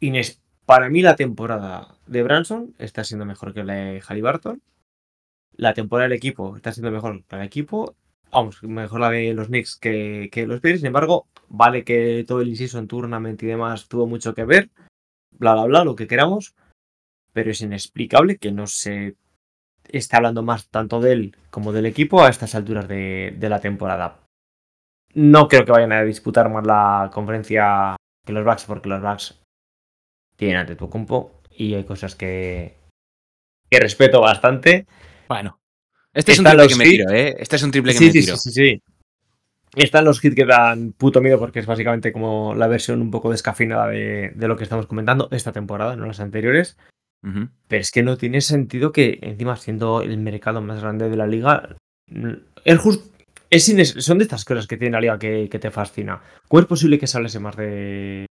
Ines- 0.00 0.40
para 0.66 0.88
mí 0.88 1.02
la 1.02 1.16
temporada 1.16 1.96
de 2.06 2.22
Branson 2.22 2.74
está 2.78 3.02
siendo 3.04 3.24
mejor 3.24 3.52
que 3.54 3.64
la 3.64 3.74
de 3.74 4.00
Halliburton. 4.00 4.62
La 5.54 5.74
temporada 5.74 6.08
del 6.08 6.16
equipo 6.16 6.56
está 6.56 6.72
siendo 6.72 6.90
mejor 6.92 7.18
que 7.18 7.26
la 7.30 7.38
del 7.38 7.46
equipo. 7.46 7.96
Vamos, 8.32 8.62
mejor 8.62 9.00
la 9.00 9.10
de 9.10 9.34
los 9.34 9.48
Knicks 9.48 9.76
que, 9.76 10.30
que 10.32 10.46
los 10.46 10.62
Bears. 10.62 10.80
Sin 10.80 10.86
embargo, 10.86 11.28
vale 11.48 11.84
que 11.84 12.24
todo 12.26 12.40
el 12.40 12.48
inciso 12.48 12.78
en 12.78 12.88
tournament 12.88 13.42
y 13.42 13.46
demás 13.46 13.88
tuvo 13.88 14.06
mucho 14.06 14.34
que 14.34 14.44
ver. 14.44 14.70
Bla, 15.30 15.52
bla, 15.52 15.64
bla, 15.66 15.84
lo 15.84 15.94
que 15.94 16.06
queramos. 16.06 16.54
Pero 17.34 17.50
es 17.50 17.60
inexplicable 17.60 18.38
que 18.38 18.50
no 18.50 18.66
se 18.66 19.16
esté 19.84 20.16
hablando 20.16 20.42
más 20.42 20.68
tanto 20.68 21.00
de 21.00 21.12
él 21.12 21.36
como 21.50 21.72
del 21.72 21.86
equipo 21.86 22.22
a 22.22 22.30
estas 22.30 22.54
alturas 22.54 22.88
de, 22.88 23.34
de 23.38 23.48
la 23.50 23.60
temporada. 23.60 24.20
No 25.14 25.48
creo 25.48 25.66
que 25.66 25.72
vayan 25.72 25.92
a 25.92 26.02
disputar 26.02 26.48
más 26.48 26.66
la 26.66 27.10
conferencia 27.12 27.96
que 28.24 28.32
los 28.32 28.44
Bucks, 28.44 28.64
porque 28.64 28.88
los 28.88 29.02
Bucks 29.02 29.42
tienen 30.36 30.56
ante 30.56 30.76
tu 30.76 30.88
compo 30.88 31.42
y 31.50 31.74
hay 31.74 31.84
cosas 31.84 32.14
que, 32.14 32.78
que 33.70 33.78
respeto 33.78 34.22
bastante. 34.22 34.86
Bueno. 35.28 35.61
Este 36.14 36.32
es 36.32 36.38
un 36.38 36.44
triple 36.44 36.68
que 36.68 36.76
me 36.76 36.84
tiro, 36.84 37.10
¿eh? 37.10 37.36
Este 37.38 37.56
es 37.56 37.62
un 37.62 37.70
triple 37.70 37.92
que 37.92 37.98
Sí, 37.98 38.04
me 38.06 38.12
sí, 38.12 38.20
tiro. 38.20 38.36
sí, 38.36 38.50
sí, 38.50 38.72
sí. 38.74 38.82
Están 39.74 40.04
los 40.04 40.22
hits 40.22 40.34
que 40.34 40.44
dan 40.44 40.92
puto 40.92 41.22
miedo 41.22 41.38
porque 41.38 41.60
es 41.60 41.66
básicamente 41.66 42.12
como 42.12 42.54
la 42.54 42.66
versión 42.68 43.00
un 43.00 43.10
poco 43.10 43.30
descafeinada 43.30 43.88
de, 43.88 44.30
de 44.34 44.48
lo 44.48 44.56
que 44.56 44.64
estamos 44.64 44.86
comentando 44.86 45.28
esta 45.32 45.52
temporada, 45.52 45.96
no 45.96 46.06
las 46.06 46.20
anteriores. 46.20 46.76
Pero 47.22 47.80
es 47.80 47.90
que 47.92 48.02
no 48.02 48.16
tiene 48.18 48.40
sentido 48.40 48.90
que, 48.92 49.18
encima, 49.22 49.56
siendo 49.56 50.02
el 50.02 50.18
mercado 50.18 50.60
más 50.60 50.80
grande 50.82 51.08
de 51.08 51.16
la 51.16 51.26
liga, 51.28 51.76
es 52.64 52.78
just- 52.78 53.06
es 53.48 53.64
son 54.04 54.18
de 54.18 54.24
estas 54.24 54.44
cosas 54.44 54.66
que 54.66 54.76
tiene 54.76 54.92
la 54.94 55.00
liga 55.00 55.18
que, 55.20 55.48
que 55.48 55.58
te 55.60 55.70
fascina. 55.70 56.20
¿Cómo 56.48 56.60
es 56.60 56.66
posible 56.66 56.98
que 56.98 57.06
se 57.06 57.16
hablase 57.16 57.38
más 57.38 57.54
de, 57.56 58.26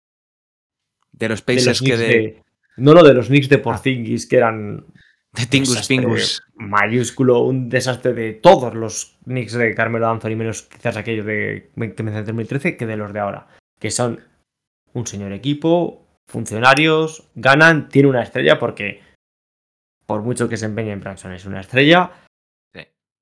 De 1.13 1.29
los 1.29 1.45
de 1.45 1.53
los 1.53 1.63
Pacers 1.63 1.81
que 1.83 1.97
de, 1.97 2.07
de- 2.07 2.43
No, 2.77 2.93
no, 2.95 3.03
de 3.03 3.13
los 3.13 3.27
Knicks 3.27 3.47
de 3.47 3.59
Porzingis, 3.59 4.27
que 4.27 4.37
eran 4.37 4.85
de 5.33 5.45
Tingus 5.45 5.87
Pingus. 5.87 6.43
mayúsculo, 6.55 7.39
un 7.41 7.69
desastre 7.69 8.13
de 8.13 8.33
todos 8.33 8.73
los 8.73 9.17
Knicks 9.25 9.53
de 9.53 9.75
Carmelo 9.75 10.09
Anthony, 10.09 10.35
menos 10.35 10.63
quizás 10.63 10.97
aquellos 10.97 11.25
de 11.25 11.69
que 11.95 12.03
me 12.03 12.17
en 12.17 12.25
2013, 12.25 12.77
que 12.77 12.85
de 12.85 12.97
los 12.97 13.13
de 13.13 13.19
ahora, 13.19 13.47
que 13.79 13.91
son 13.91 14.21
un 14.93 15.05
señor 15.05 15.31
equipo, 15.33 16.07
funcionarios, 16.27 17.29
ganan, 17.35 17.89
tiene 17.89 18.09
una 18.09 18.23
estrella 18.23 18.59
porque 18.59 19.01
por 20.05 20.23
mucho 20.23 20.49
que 20.49 20.57
se 20.57 20.65
empeñe 20.65 20.91
en 20.91 21.01
Branson 21.01 21.33
es 21.33 21.45
una 21.45 21.61
estrella. 21.61 22.11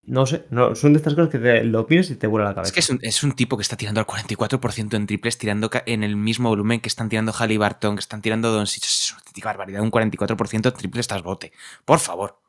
No 0.07 0.25
sé, 0.25 0.45
no, 0.51 0.73
son 0.73 0.93
de 0.93 0.97
estas 0.97 1.15
cosas 1.15 1.29
que 1.29 1.37
te 1.37 1.65
lo 1.65 1.81
opinas 1.81 2.09
y 2.09 2.15
te 2.15 2.27
vuela 2.27 2.47
la 2.47 2.55
cabeza. 2.55 2.69
Es 2.69 2.73
que 2.73 2.79
es 2.79 2.89
un, 2.89 2.99
es 3.01 3.23
un 3.23 3.33
tipo 3.33 3.57
que 3.57 3.61
está 3.61 3.75
tirando 3.75 3.99
al 3.99 4.07
44% 4.07 4.93
en 4.95 5.05
triples, 5.05 5.37
tirando 5.37 5.69
en 5.85 6.01
el 6.01 6.15
mismo 6.15 6.47
volumen 6.47 6.79
que 6.79 6.87
están 6.87 7.09
tirando 7.09 7.33
Halliburton, 7.33 7.95
que 7.95 7.99
están 7.99 8.21
tirando 8.21 8.49
Doncic. 8.49 8.83
Es 8.85 9.11
una 9.13 9.45
barbaridad. 9.45 9.81
Un 9.81 9.91
44% 9.91 10.53
en 10.71 10.73
triples 10.77 11.07
tras 11.07 11.21
bote. 11.23 11.51
Por 11.83 11.99
favor. 11.99 12.39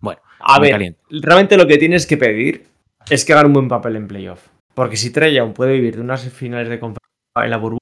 Bueno, 0.00 0.20
A 0.38 0.60
ver, 0.60 0.70
caliente. 0.70 1.00
realmente 1.10 1.56
lo 1.56 1.66
que 1.66 1.78
tienes 1.78 2.06
que 2.06 2.16
pedir 2.16 2.68
es 3.08 3.24
que 3.24 3.32
hagan 3.32 3.46
un 3.46 3.52
buen 3.54 3.68
papel 3.68 3.96
en 3.96 4.06
playoff. 4.06 4.46
Porque 4.74 4.96
si 4.96 5.10
Trey 5.10 5.34
Young 5.34 5.52
puede 5.52 5.72
vivir 5.72 5.96
de 5.96 6.02
unas 6.02 6.22
finales 6.32 6.68
de 6.68 6.78
conferencia 6.78 7.10
en 7.44 7.50
la 7.50 7.56
burbuja, 7.56 7.80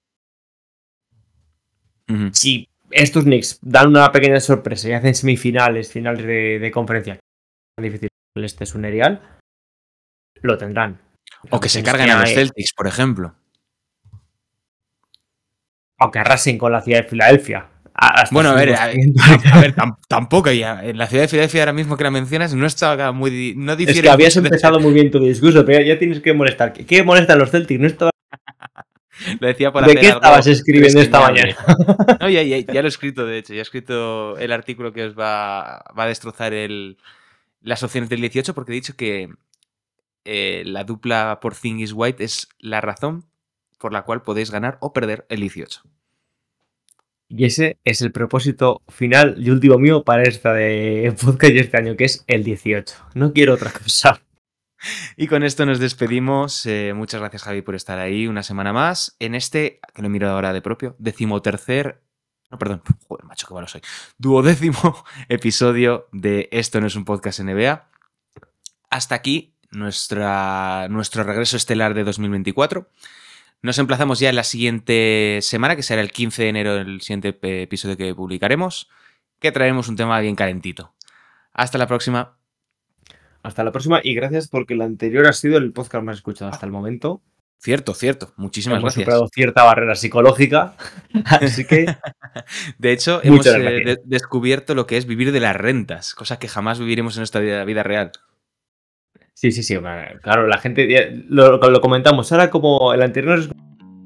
si 2.33 2.69
estos 2.91 3.25
Knicks 3.25 3.59
dan 3.61 3.89
una 3.89 4.11
pequeña 4.11 4.41
sorpresa 4.41 4.89
y 4.89 4.93
hacen 4.93 5.15
semifinales, 5.15 5.93
finales 5.93 6.25
de, 6.25 6.59
de 6.59 6.71
conferencia, 6.71 7.19
que 7.77 8.08
este 8.45 8.65
es 8.65 8.75
un 8.75 8.85
erial, 8.85 9.39
lo 10.43 10.59
tendrán. 10.59 11.01
O 11.51 11.61
que 11.61 11.69
se 11.69 11.83
carguen 11.83 12.11
a 12.11 12.21
los 12.21 12.31
Celtics, 12.33 12.73
por 12.75 12.87
ejemplo. 12.87 13.35
Aunque 15.99 16.19
arrasen 16.21 16.59
con 16.59 16.73
la 16.73 16.81
ciudad 16.81 17.03
de 17.03 17.09
Filadelfia. 17.09 17.69
Bueno, 18.31 18.51
a 18.51 18.55
ver, 18.55 18.75
a, 18.77 18.87
ver, 18.87 19.75
tam- 19.77 19.99
tampoco 20.09 20.53
ya. 20.53 20.85
En 20.85 20.97
la 20.99 21.09
ciudad 21.09 21.25
de 21.25 21.29
Filadelfia 21.29 21.63
ahora 21.63 21.73
mismo 21.73 21.97
que 21.97 22.05
la 22.05 22.13
mencionas 22.13 22.55
no 22.55 22.65
está 22.67 23.11
muy. 23.11 23.55
No 23.57 23.73
Es 23.73 23.79
difiere 23.79 24.03
que 24.03 24.11
habías 24.11 24.35
de- 24.35 24.41
empezado 24.41 24.79
muy 24.79 24.93
bien 24.93 25.11
tu 25.11 25.19
discurso, 25.19 25.65
pero 25.65 25.85
ya 25.85 25.99
tienes 25.99 26.21
que 26.21 26.33
molestar. 26.33 26.73
¿Qué, 26.73 26.87
qué 26.87 27.03
molestan 27.03 27.39
los 27.41 27.51
Celtics? 27.51 27.81
No 27.81 27.87
estaba... 27.89 28.11
Lo 29.41 29.49
decía 29.49 29.73
por 29.73 29.85
¿De 29.85 29.97
qué 29.97 30.07
algo 30.07 30.19
estabas 30.21 30.47
escribiendo 30.47 31.01
esta 31.01 31.21
mañana? 31.21 31.57
No, 32.21 32.29
ya, 32.31 32.41
ya- 32.45 32.59
ya 32.73 32.81
lo 32.83 32.87
he 32.87 32.89
escrito, 32.89 33.27
de 33.27 33.39
hecho. 33.39 33.53
Ya 33.53 33.59
he 33.59 33.63
escrito 33.63 34.39
el 34.39 34.53
artículo 34.53 34.93
que 34.93 35.05
os 35.07 35.19
va, 35.19 35.83
va 35.99 36.05
a 36.05 36.07
destrozar 36.07 36.55
el, 36.55 36.99
las 37.61 37.83
opciones 37.83 38.09
del 38.09 38.21
18 38.21 38.55
porque 38.55 38.73
he 38.73 38.75
dicho 38.75 38.97
que 38.97 39.29
eh, 40.25 40.63
la 40.67 40.85
dupla 40.85 41.39
por 41.41 41.55
Thingis 41.55 41.93
White 41.93 42.23
es 42.25 42.49
la 42.59 42.81
razón 42.81 43.31
por 43.79 43.93
la 43.93 44.03
cual 44.03 44.23
podéis 44.23 44.51
ganar 44.51 44.79
o 44.81 44.93
perder 44.93 45.27
el 45.29 45.41
18. 45.41 45.83
Y 47.31 47.45
ese 47.45 47.79
es 47.85 48.01
el 48.01 48.11
propósito 48.11 48.83
final 48.89 49.37
y 49.39 49.51
último 49.51 49.79
mío 49.79 50.03
para 50.03 50.23
esta 50.23 50.53
de 50.55 51.15
podcast 51.21 51.53
y 51.53 51.59
este 51.59 51.77
año, 51.77 51.97
que 51.97 52.05
es 52.05 52.25
el 52.27 52.43
18. 52.43 52.95
No 53.15 53.33
quiero 53.33 53.55
otra 53.55 53.73
cosa. 53.73 54.23
Y 55.17 55.27
con 55.27 55.43
esto 55.43 55.67
nos 55.67 55.81
despedimos. 55.81 56.65
Eh, 56.65 56.93
muchas 56.95 57.21
gracias, 57.21 57.43
Javi, 57.43 57.63
por 57.63 57.75
estar 57.75 57.99
ahí 57.99 58.29
una 58.29 58.45
semana 58.45 58.73
más. 58.73 59.17
En 59.19 59.35
este, 59.35 59.81
que 59.93 60.03
lo 60.03 60.09
miro 60.09 60.29
ahora 60.29 60.53
de 60.53 60.63
propio, 60.63 60.95
decimotercer. 61.01 62.01
No, 62.51 62.59
perdón, 62.59 62.83
joder, 63.07 63.25
macho, 63.27 63.47
qué 63.47 63.55
malo 63.55 63.69
soy. 63.69 63.83
Duodécimo 64.17 65.05
episodio 65.29 66.09
de 66.13 66.49
Esto 66.51 66.81
no 66.81 66.87
es 66.87 66.97
un 66.97 67.05
podcast 67.05 67.41
NBA. 67.41 67.89
Hasta 68.91 69.15
aquí 69.15 69.55
nuestra, 69.71 70.89
nuestro 70.89 71.25
regreso 71.25 71.57
estelar 71.57 71.93
de 71.93 72.05
2024. 72.05 72.89
Nos 73.61 73.79
emplazamos 73.79 74.21
ya 74.21 74.31
en 74.31 74.37
la 74.37 74.45
siguiente 74.45 75.41
semana, 75.43 75.77
que 75.77 75.83
será 75.83 76.01
el 76.01 76.13
15 76.13 76.43
de 76.43 76.49
enero, 76.49 76.77
el 76.77 77.01
siguiente 77.01 77.39
eh, 77.43 77.63
episodio 77.63 77.97
que 77.97 78.15
publicaremos, 78.15 78.89
que 79.41 79.53
traeremos 79.53 79.89
un 79.89 79.97
tema 79.97 80.19
bien 80.21 80.37
calentito. 80.37 80.95
Hasta 81.53 81.77
la 81.77 81.87
próxima. 81.87 82.39
Hasta 83.43 83.65
la 83.65 83.73
próxima 83.73 84.01
y 84.03 84.15
gracias 84.15 84.49
porque 84.49 84.75
el 84.75 84.83
anterior 84.83 85.27
ha 85.27 85.33
sido 85.33 85.59
el 85.59 85.73
podcast 85.73 86.05
más 86.05 86.17
escuchado 86.17 86.51
hasta 86.51 86.67
el 86.67 86.73
momento. 86.73 87.23
Cierto, 87.61 87.93
cierto. 87.95 88.33
Muchísimas 88.37 88.79
hemos 88.79 88.95
gracias. 88.95 89.05
superado 89.05 89.29
cierta 89.35 89.65
barrera 89.65 89.97
psicológica, 89.97 90.77
así 91.25 91.65
que 91.67 91.87
De 92.79 92.93
hecho, 92.93 93.21
hemos 93.25 93.45
eh, 93.47 93.97
descubierto 94.05 94.75
lo 94.75 94.87
que 94.87 94.97
es 94.97 95.07
vivir 95.07 95.33
de 95.33 95.41
las 95.41 95.57
rentas, 95.57 96.15
cosa 96.15 96.39
que 96.39 96.49
jamás 96.49 96.79
viviremos 96.79 97.17
en 97.17 97.21
nuestra 97.21 97.41
vida, 97.41 97.65
vida 97.65 97.83
real. 97.83 98.13
sí, 99.35 99.51
sí, 99.53 99.63
sí. 99.63 99.77
Claro, 100.23 100.47
la 100.47 100.59
gente 100.59 101.25
lo, 101.29 101.59
lo 101.59 101.81
comentamos. 101.81 102.31
Ahora 102.33 102.51
como 102.51 102.93
el 102.95 103.03
anterior 103.03 103.39
es 103.41 103.49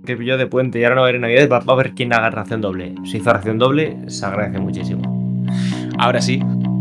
que 0.06 0.16
pilló 0.16 0.36
de 0.38 0.46
puente 0.46 0.80
y 0.80 0.84
ahora 0.84 0.96
no 0.96 1.02
va 1.02 1.06
a 1.06 1.10
haber 1.10 1.20
Navidades, 1.20 1.50
va, 1.52 1.60
va 1.60 1.72
a 1.72 1.76
haber 1.76 1.92
quien 1.92 2.12
haga 2.12 2.30
ración 2.30 2.60
doble. 2.60 2.94
Si 3.04 3.18
hizo 3.18 3.32
ración 3.32 3.58
doble, 3.58 3.98
se 4.08 4.24
agradece 4.26 4.58
muchísimo. 4.58 5.46
Ahora 5.98 6.20
sí, 6.20 6.38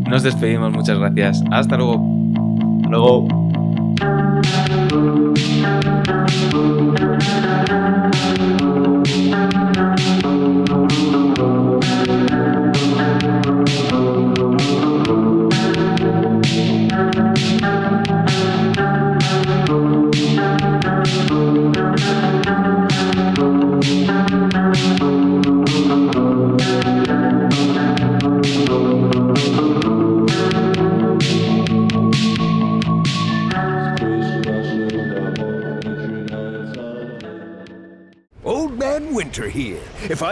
nos 0.07 0.23
despedimos. 0.23 0.71
Muchas 0.71 0.97
gracias. 0.97 1.43
Hasta 1.51 1.77
luego. 1.77 2.01
Hasta 2.77 2.89
luego. 2.89 3.40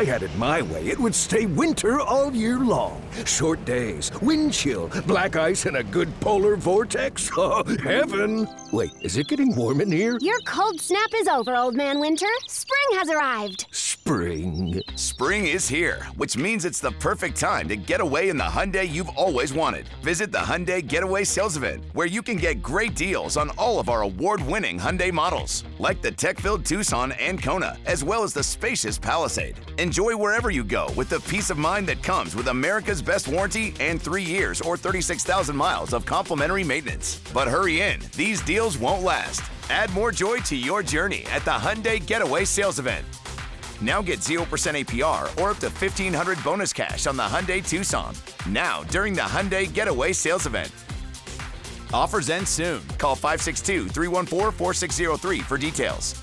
Had 0.10 0.24
it 0.24 0.36
my 0.38 0.64
way, 0.64 0.88
it 0.88 0.98
would 0.98 1.14
stay 1.14 1.46
winter 1.46 2.00
all 2.00 2.34
year 2.34 2.58
long. 2.58 3.00
Short 3.26 3.64
days, 3.64 4.10
wind 4.24 4.54
chill, 4.54 4.90
black 5.06 5.36
ice, 5.36 5.68
and 5.68 5.78
a 5.78 5.84
good 5.84 6.12
polar 6.20 6.56
vortex. 6.56 7.30
Oh, 7.42 7.64
heaven! 7.84 8.50
Wait, 8.74 8.92
is 9.02 9.16
it 9.16 9.28
getting 9.28 9.56
warm 9.56 9.80
in 9.80 9.92
here? 9.92 10.18
Your 10.20 10.40
cold 10.46 10.82
snap 10.82 11.10
is 11.16 11.28
over, 11.28 11.56
Old 11.56 11.74
Man 11.74 12.00
Winter. 12.02 12.28
Spring 12.48 13.00
has 13.00 13.10
arrived. 13.10 13.66
Spring. 13.72 14.59
Spring 15.00 15.48
is 15.48 15.70
here, 15.70 16.04
which 16.18 16.36
means 16.36 16.66
it's 16.66 16.82
the 16.82 16.92
perfect 16.92 17.40
time 17.40 17.70
to 17.70 17.78
get 17.78 18.02
away 18.02 18.28
in 18.28 18.36
the 18.36 18.44
Hyundai 18.44 18.86
you've 18.86 19.16
always 19.16 19.54
wanted. 19.54 19.88
Visit 20.04 20.30
the 20.30 20.40
Hyundai 20.40 20.86
Getaway 20.86 21.24
Sales 21.24 21.56
Event, 21.56 21.86
where 21.94 22.06
you 22.06 22.22
can 22.22 22.36
get 22.36 22.62
great 22.62 22.98
deals 22.98 23.38
on 23.38 23.50
all 23.52 23.80
of 23.80 23.88
our 23.88 24.02
award-winning 24.02 24.78
Hyundai 24.78 25.14
models, 25.14 25.64
like 25.80 26.02
the 26.02 26.12
tech-filled 26.12 26.66
Tucson 26.66 27.14
and 27.14 27.42
Kona, 27.42 27.78
as 27.86 28.04
well 28.04 28.24
as 28.24 28.34
the 28.34 28.44
spacious 28.44 29.00
Palisade. 29.00 29.58
Enjoy 29.78 30.18
wherever 30.18 30.52
you 30.52 30.66
go 30.66 30.92
with 30.98 31.08
the 31.08 31.22
peace 31.22 31.50
of 31.50 31.58
mind 31.58 31.88
that 31.88 32.04
comes 32.04 32.36
with 32.36 32.50
America's 32.50 33.02
best 33.02 33.30
warranty 33.30 33.74
and 33.80 34.02
three 34.02 34.24
years 34.24 34.60
or 34.60 34.76
36,000 34.76 35.56
miles 35.56 35.94
of 35.94 36.06
complimentary 36.06 36.66
maintenance. 36.66 37.22
But 37.34 37.48
hurry 37.48 37.80
in, 37.80 38.02
these 38.18 38.42
deals 38.42 38.78
won't 38.78 39.04
last. 39.04 39.44
Add 39.70 39.94
more 39.94 40.12
joy 40.12 40.40
to 40.40 40.58
your 40.58 40.84
journey 40.84 41.26
at 41.32 41.46
the 41.46 41.52
Hyundai 41.52 42.06
Getaway 42.06 42.44
Sales 42.44 42.80
Event. 42.80 43.06
Now 43.82 44.02
get 44.02 44.20
0% 44.20 44.38
APR 44.44 45.24
or 45.42 45.52
up 45.52 45.58
to 45.60 45.70
1500 45.70 46.44
bonus 46.44 46.74
cash 46.74 47.08
on 47.08 47.16
the 47.16 47.24
Hyundai 47.24 47.66
Tucson. 47.66 48.14
Now, 48.50 48.84
during 48.84 49.14
the 49.14 49.22
Hyundai 49.22 49.72
Getaway 49.72 50.12
Sales 50.12 50.46
Event. 50.46 50.72
Offers 51.94 52.30
end 52.30 52.48
soon. 52.48 52.86
Call 52.98 53.16
562 53.16 53.88
314 53.88 54.52
4603 54.52 55.40
for 55.40 55.58
details. 55.58 56.22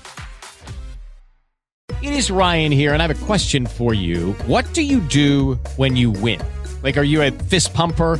It 2.03 2.13
is 2.13 2.29
Ryan 2.29 2.71
here, 2.71 2.93
and 2.93 3.01
I 3.01 3.07
have 3.07 3.23
a 3.23 3.25
question 3.25 3.65
for 3.65 3.93
you. 3.93 4.33
What 4.45 4.71
do 4.73 4.83
you 4.83 4.99
do 4.99 5.55
when 5.77 5.95
you 5.95 6.11
win? 6.11 6.39
Like, 6.83 6.95
are 6.95 7.03
you 7.03 7.23
a 7.23 7.31
fist 7.31 7.73
pumper? 7.73 8.19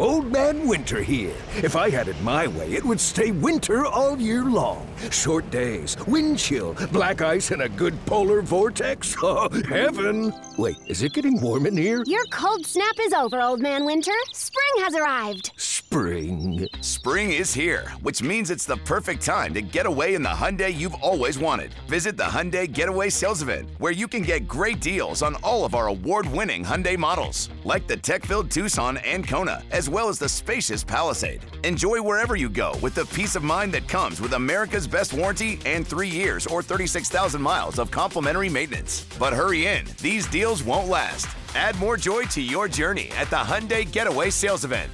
Old 0.00 0.32
Man 0.32 0.66
Winter 0.66 1.02
here. 1.02 1.34
If 1.56 1.76
I 1.76 1.90
had 1.90 2.08
it 2.08 2.18
my 2.22 2.46
way, 2.46 2.72
it 2.72 2.82
would 2.82 2.98
stay 2.98 3.32
winter 3.32 3.84
all 3.84 4.18
year 4.18 4.46
long. 4.46 4.88
Short 5.10 5.50
days, 5.50 5.94
wind 6.06 6.38
chill, 6.38 6.74
black 6.90 7.20
ice, 7.20 7.50
and 7.50 7.60
a 7.60 7.68
good 7.68 7.94
polar 8.06 8.40
vortex. 8.40 9.14
Oh, 9.22 9.50
heaven! 9.68 10.32
Wait, 10.56 10.76
is 10.86 11.02
it 11.02 11.12
getting 11.12 11.38
warm 11.40 11.66
in 11.66 11.76
here? 11.76 12.02
Your 12.06 12.24
cold 12.32 12.64
snap 12.64 12.94
is 13.00 13.12
over, 13.12 13.40
Old 13.42 13.60
Man 13.60 13.84
Winter. 13.84 14.14
Spring 14.32 14.84
has 14.84 14.94
arrived. 14.94 15.52
Spring. 15.58 16.68
Spring 16.80 17.32
is 17.32 17.52
here, 17.52 17.88
which 18.02 18.22
means 18.22 18.50
it's 18.50 18.64
the 18.64 18.76
perfect 18.78 19.24
time 19.24 19.52
to 19.54 19.60
get 19.60 19.86
away 19.86 20.14
in 20.14 20.22
the 20.22 20.28
Hyundai 20.28 20.72
you've 20.72 20.94
always 20.94 21.36
wanted. 21.36 21.74
Visit 21.88 22.16
the 22.16 22.22
Hyundai 22.22 22.72
Getaway 22.72 23.10
Sales 23.10 23.42
Event, 23.42 23.70
where 23.78 23.90
you 23.90 24.06
can 24.06 24.22
get 24.22 24.46
great 24.46 24.80
deals 24.80 25.20
on 25.20 25.34
all 25.42 25.64
of 25.64 25.74
our 25.74 25.88
award-winning 25.88 26.64
Hyundai 26.64 26.96
models, 26.96 27.50
like 27.64 27.88
the 27.88 27.96
tech-filled 27.96 28.50
Tucson 28.52 28.98
and 28.98 29.26
Kona, 29.26 29.64
as 29.72 29.89
well 29.90 30.08
as 30.08 30.18
the 30.18 30.28
spacious 30.28 30.84
Palisade. 30.84 31.44
Enjoy 31.64 32.00
wherever 32.00 32.36
you 32.36 32.48
go 32.48 32.72
with 32.82 32.94
the 32.94 33.04
peace 33.06 33.36
of 33.36 33.42
mind 33.42 33.72
that 33.74 33.88
comes 33.88 34.20
with 34.20 34.34
America's 34.34 34.86
best 34.86 35.12
warranty 35.12 35.58
and 35.66 35.86
three 35.86 36.08
years 36.08 36.46
or 36.46 36.62
36,000 36.62 37.42
miles 37.42 37.78
of 37.78 37.90
complimentary 37.90 38.48
maintenance. 38.48 39.06
But 39.18 39.32
hurry 39.32 39.66
in, 39.66 39.84
these 40.00 40.26
deals 40.26 40.62
won't 40.62 40.88
last. 40.88 41.26
Add 41.54 41.76
more 41.78 41.96
joy 41.96 42.22
to 42.24 42.40
your 42.40 42.68
journey 42.68 43.10
at 43.18 43.30
the 43.30 43.36
Hyundai 43.36 43.90
Getaway 43.90 44.30
Sales 44.30 44.64
Event. 44.64 44.90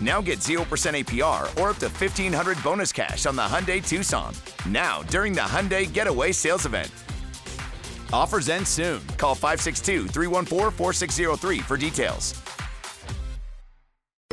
Now 0.00 0.20
get 0.20 0.38
0% 0.38 0.64
APR 0.64 1.42
or 1.60 1.70
up 1.70 1.76
to 1.78 1.88
1500 1.88 2.62
bonus 2.62 2.92
cash 2.92 3.26
on 3.26 3.36
the 3.36 3.42
Hyundai 3.42 3.86
Tucson. 3.86 4.34
Now, 4.68 5.02
during 5.04 5.32
the 5.32 5.40
Hyundai 5.40 5.92
Getaway 5.92 6.32
Sales 6.32 6.66
Event. 6.66 6.90
Offers 8.12 8.48
end 8.48 8.66
soon. 8.66 9.00
Call 9.18 9.34
562 9.34 10.08
314 10.08 10.70
4603 10.70 11.58
for 11.60 11.76
details. 11.76 12.43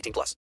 18 0.00 0.12
plus. 0.12 0.36